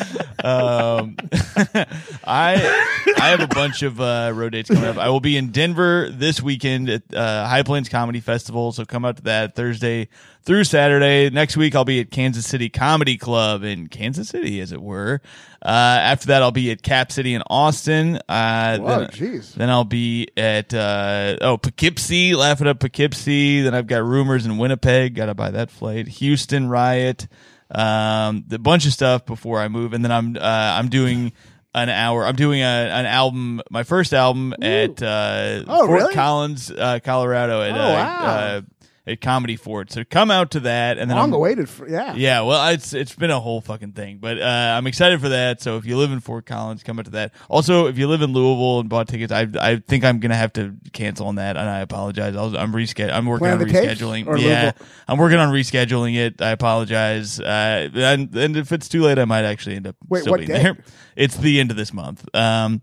um, 0.44 1.16
I 2.24 2.54
I 3.18 3.28
have 3.28 3.40
a 3.40 3.48
bunch 3.48 3.82
of 3.82 4.00
uh, 4.00 4.32
road 4.34 4.50
dates 4.50 4.70
coming 4.70 4.84
up. 4.84 4.98
I 4.98 5.08
will 5.08 5.20
be 5.20 5.36
in 5.36 5.50
Denver 5.50 6.08
this 6.10 6.42
weekend 6.42 6.88
at 6.88 7.02
uh, 7.14 7.46
High 7.46 7.62
Plains 7.62 7.88
Comedy 7.88 8.20
Festival, 8.20 8.72
so 8.72 8.84
come 8.84 9.04
out 9.04 9.16
to 9.16 9.22
that 9.24 9.54
Thursday 9.54 10.08
through 10.42 10.64
Saturday. 10.64 11.30
Next 11.30 11.56
week 11.56 11.74
I'll 11.74 11.84
be 11.84 12.00
at 12.00 12.10
Kansas 12.10 12.46
City 12.46 12.68
Comedy 12.68 13.16
Club 13.16 13.62
in 13.62 13.88
Kansas 13.88 14.28
City, 14.28 14.60
as 14.60 14.72
it 14.72 14.80
were. 14.80 15.20
Uh, 15.62 15.68
after 15.68 16.28
that 16.28 16.42
I'll 16.42 16.50
be 16.50 16.70
at 16.70 16.82
Cap 16.82 17.12
City 17.12 17.34
in 17.34 17.42
Austin. 17.48 18.18
Uh, 18.28 18.78
Whoa, 18.78 19.00
then, 19.00 19.08
jeez. 19.10 19.54
then 19.54 19.70
I'll 19.70 19.84
be 19.84 20.28
at 20.36 20.72
uh, 20.72 21.36
oh 21.40 21.58
Poughkeepsie, 21.58 22.34
laughing 22.34 22.66
up 22.66 22.80
Poughkeepsie. 22.80 23.62
Then 23.62 23.74
I've 23.74 23.86
got 23.86 24.02
rumors 24.02 24.46
in 24.46 24.58
Winnipeg. 24.58 25.14
Got 25.14 25.26
to 25.26 25.34
buy 25.34 25.50
that 25.50 25.70
flight. 25.70 26.08
Houston 26.08 26.68
Riot. 26.68 27.28
Um, 27.72 28.44
the 28.48 28.58
bunch 28.58 28.86
of 28.86 28.92
stuff 28.92 29.24
before 29.26 29.60
I 29.60 29.68
move, 29.68 29.92
and 29.92 30.04
then 30.04 30.10
I'm 30.12 30.36
uh, 30.36 30.40
I'm 30.42 30.88
doing 30.88 31.32
an 31.74 31.88
hour. 31.88 32.26
I'm 32.26 32.34
doing 32.34 32.62
a, 32.62 32.64
an 32.64 33.06
album, 33.06 33.62
my 33.70 33.84
first 33.84 34.12
album 34.12 34.54
at 34.60 35.00
uh, 35.02 35.62
Oh, 35.68 35.86
Fort 35.86 35.90
really? 36.00 36.14
Collins, 36.14 36.70
uh, 36.72 36.98
Colorado, 37.04 37.62
at 37.62 37.72
Oh, 37.72 37.80
uh, 37.80 37.92
wow. 37.94 38.62
At 39.06 39.20
Comedy 39.20 39.56
Fort. 39.56 39.90
So 39.90 40.04
come 40.04 40.30
out 40.30 40.50
to 40.52 40.60
that, 40.60 40.98
and 40.98 41.10
then 41.10 41.16
Long 41.16 41.30
I'm, 41.30 41.34
awaited. 41.34 41.68
For, 41.68 41.88
yeah. 41.88 42.14
yeah, 42.14 42.42
well, 42.42 42.68
it's 42.68 42.92
it's 42.92 43.14
been 43.14 43.30
a 43.30 43.40
whole 43.40 43.60
fucking 43.60 43.92
thing, 43.92 44.18
but 44.18 44.40
uh, 44.40 44.74
I'm 44.76 44.86
excited 44.86 45.20
for 45.20 45.30
that. 45.30 45.60
So 45.60 45.76
if 45.76 45.86
you 45.86 45.96
live 45.96 46.12
in 46.12 46.20
Fort 46.20 46.46
Collins, 46.46 46.82
come 46.82 46.98
out 46.98 47.06
to 47.06 47.10
that. 47.12 47.32
Also, 47.48 47.86
if 47.86 47.98
you 47.98 48.08
live 48.08 48.22
in 48.22 48.32
Louisville 48.32 48.80
and 48.80 48.88
bought 48.88 49.08
tickets, 49.08 49.32
I 49.32 49.46
I 49.60 49.76
think 49.76 50.04
I'm 50.04 50.20
gonna 50.20 50.36
have 50.36 50.52
to 50.54 50.74
cancel 50.92 51.26
on 51.26 51.36
that, 51.36 51.56
and 51.56 51.68
I 51.68 51.80
apologize. 51.80 52.36
I'll, 52.36 52.56
I'm 52.56 52.72
reschedule. 52.72 53.12
I'm 53.12 53.26
working 53.26 53.46
Plan 53.46 53.62
on 53.62 53.68
rescheduling. 53.68 54.26
Yeah, 54.26 54.32
Louisville? 54.32 54.86
I'm 55.08 55.18
working 55.18 55.38
on 55.38 55.52
rescheduling 55.52 56.16
it. 56.16 56.42
I 56.42 56.50
apologize. 56.50 57.40
Uh, 57.40 57.88
and, 57.94 58.34
and 58.34 58.56
if 58.56 58.72
it's 58.72 58.88
too 58.88 59.02
late, 59.02 59.18
I 59.18 59.24
might 59.24 59.44
actually 59.44 59.76
end 59.76 59.86
up 59.86 59.96
Wait, 60.08 60.20
still 60.20 60.32
what 60.32 60.38
being 60.38 60.48
day? 60.48 60.62
there. 60.62 60.78
It's 61.16 61.36
the 61.36 61.60
end 61.60 61.70
of 61.70 61.76
this 61.76 61.92
month. 61.92 62.26
Um, 62.34 62.82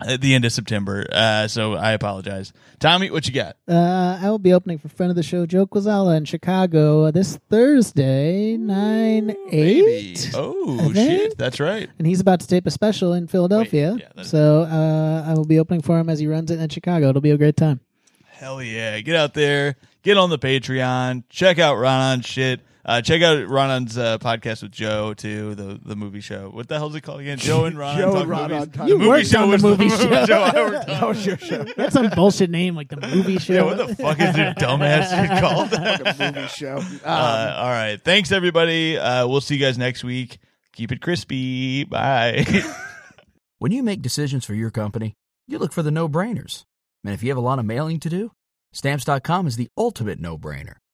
at 0.00 0.20
the 0.20 0.34
end 0.34 0.44
of 0.44 0.52
September. 0.52 1.06
Uh, 1.10 1.48
so 1.48 1.74
I 1.74 1.92
apologize. 1.92 2.52
Tommy, 2.78 3.10
what 3.10 3.26
you 3.26 3.32
got? 3.32 3.56
Uh, 3.66 4.18
I 4.20 4.30
will 4.30 4.38
be 4.38 4.52
opening 4.52 4.78
for 4.78 4.88
friend 4.88 5.10
of 5.10 5.16
the 5.16 5.22
show, 5.22 5.46
Joe 5.46 5.66
Kwaselow, 5.66 6.16
in 6.16 6.24
Chicago 6.24 7.04
uh, 7.04 7.10
this 7.10 7.36
Thursday, 7.50 8.56
9 8.56 9.36
8. 9.50 10.30
Oh 10.34 10.92
shit, 10.92 11.36
that's 11.38 11.60
right. 11.60 11.88
And 11.98 12.06
he's 12.06 12.20
about 12.20 12.40
to 12.40 12.46
tape 12.46 12.66
a 12.66 12.70
special 12.70 13.12
in 13.12 13.26
Philadelphia. 13.26 13.94
Wait, 13.94 14.06
yeah, 14.16 14.22
so 14.22 14.62
uh, 14.62 15.24
I 15.26 15.34
will 15.34 15.44
be 15.46 15.58
opening 15.58 15.82
for 15.82 15.98
him 15.98 16.08
as 16.08 16.18
he 16.18 16.26
runs 16.26 16.50
it 16.50 16.60
in 16.60 16.68
Chicago. 16.68 17.08
It'll 17.08 17.20
be 17.20 17.30
a 17.30 17.38
great 17.38 17.56
time. 17.56 17.80
Hell 18.26 18.62
yeah. 18.62 19.00
Get 19.00 19.16
out 19.16 19.34
there, 19.34 19.76
get 20.02 20.16
on 20.16 20.30
the 20.30 20.38
Patreon, 20.38 21.24
check 21.28 21.58
out 21.58 21.76
Raanan's 21.76 22.26
shit. 22.26 22.60
Uh, 22.88 23.02
check 23.02 23.20
out 23.20 23.36
Raanan's 23.48 23.98
uh, 23.98 24.16
podcast 24.16 24.62
with 24.62 24.72
Joe 24.72 25.12
too, 25.12 25.54
the 25.54 25.78
the 25.84 25.94
movie 25.94 26.20
show. 26.22 26.48
What 26.48 26.68
the 26.68 26.76
hell's 26.76 26.94
it 26.94 27.02
called 27.02 27.20
again? 27.20 27.36
Joe 27.36 27.66
and 27.66 27.76
Raanan 27.76 27.96
Joe 27.98 28.12
talk 28.12 28.22
and 28.22 28.30
Raanan 28.30 28.48
movies. 28.50 28.68
talk- 28.74 28.86
The 28.86 28.88
You 28.88 28.98
movie 28.98 29.24
show 29.24 29.42
on 29.42 29.48
the 29.48 29.52
was 29.52 29.62
movie 29.62 29.88
show. 30.26 30.40
I 30.40 30.52
worked 30.54 30.76
on. 30.76 30.86
That 30.86 31.08
was 31.08 31.26
your 31.26 31.36
show. 31.36 31.64
That's 31.76 31.92
some 31.92 32.08
bullshit 32.08 32.48
name 32.50 32.74
like 32.74 32.88
the 32.88 32.96
movie 33.06 33.38
show. 33.38 33.52
Yeah, 33.52 33.62
what 33.64 33.76
the 33.76 33.94
fuck 33.94 34.18
is 34.18 34.34
your 34.36 34.54
dumbass 34.54 35.10
shit 35.10 35.40
called? 35.40 35.68
The 35.70 36.32
movie 36.34 36.48
show. 36.48 36.76
Um, 36.78 37.00
uh, 37.04 37.54
all 37.58 37.68
right, 37.70 38.00
thanks 38.02 38.32
everybody. 38.32 38.96
Uh, 38.96 39.26
we'll 39.28 39.42
see 39.42 39.56
you 39.56 39.60
guys 39.60 39.76
next 39.76 40.02
week. 40.02 40.38
Keep 40.72 40.90
it 40.92 41.02
crispy. 41.02 41.84
Bye. 41.84 42.46
When 43.58 43.70
you 43.70 43.82
make 43.82 44.00
decisions 44.00 44.44
for 44.46 44.54
your 44.54 44.70
company, 44.70 45.12
you 45.46 45.58
look 45.58 45.72
for 45.74 45.82
the 45.82 45.90
no 45.90 46.08
brainers. 46.08 46.64
And 47.04 47.12
if 47.12 47.22
you 47.22 47.28
have 47.28 47.36
a 47.36 47.42
lot 47.42 47.58
of 47.58 47.64
mailing 47.66 48.00
to 48.00 48.08
do, 48.08 48.32
stamps.com 48.72 49.46
is 49.46 49.56
the 49.56 49.68
ultimate 49.76 50.20
no 50.20 50.38
brainer. 50.38 50.76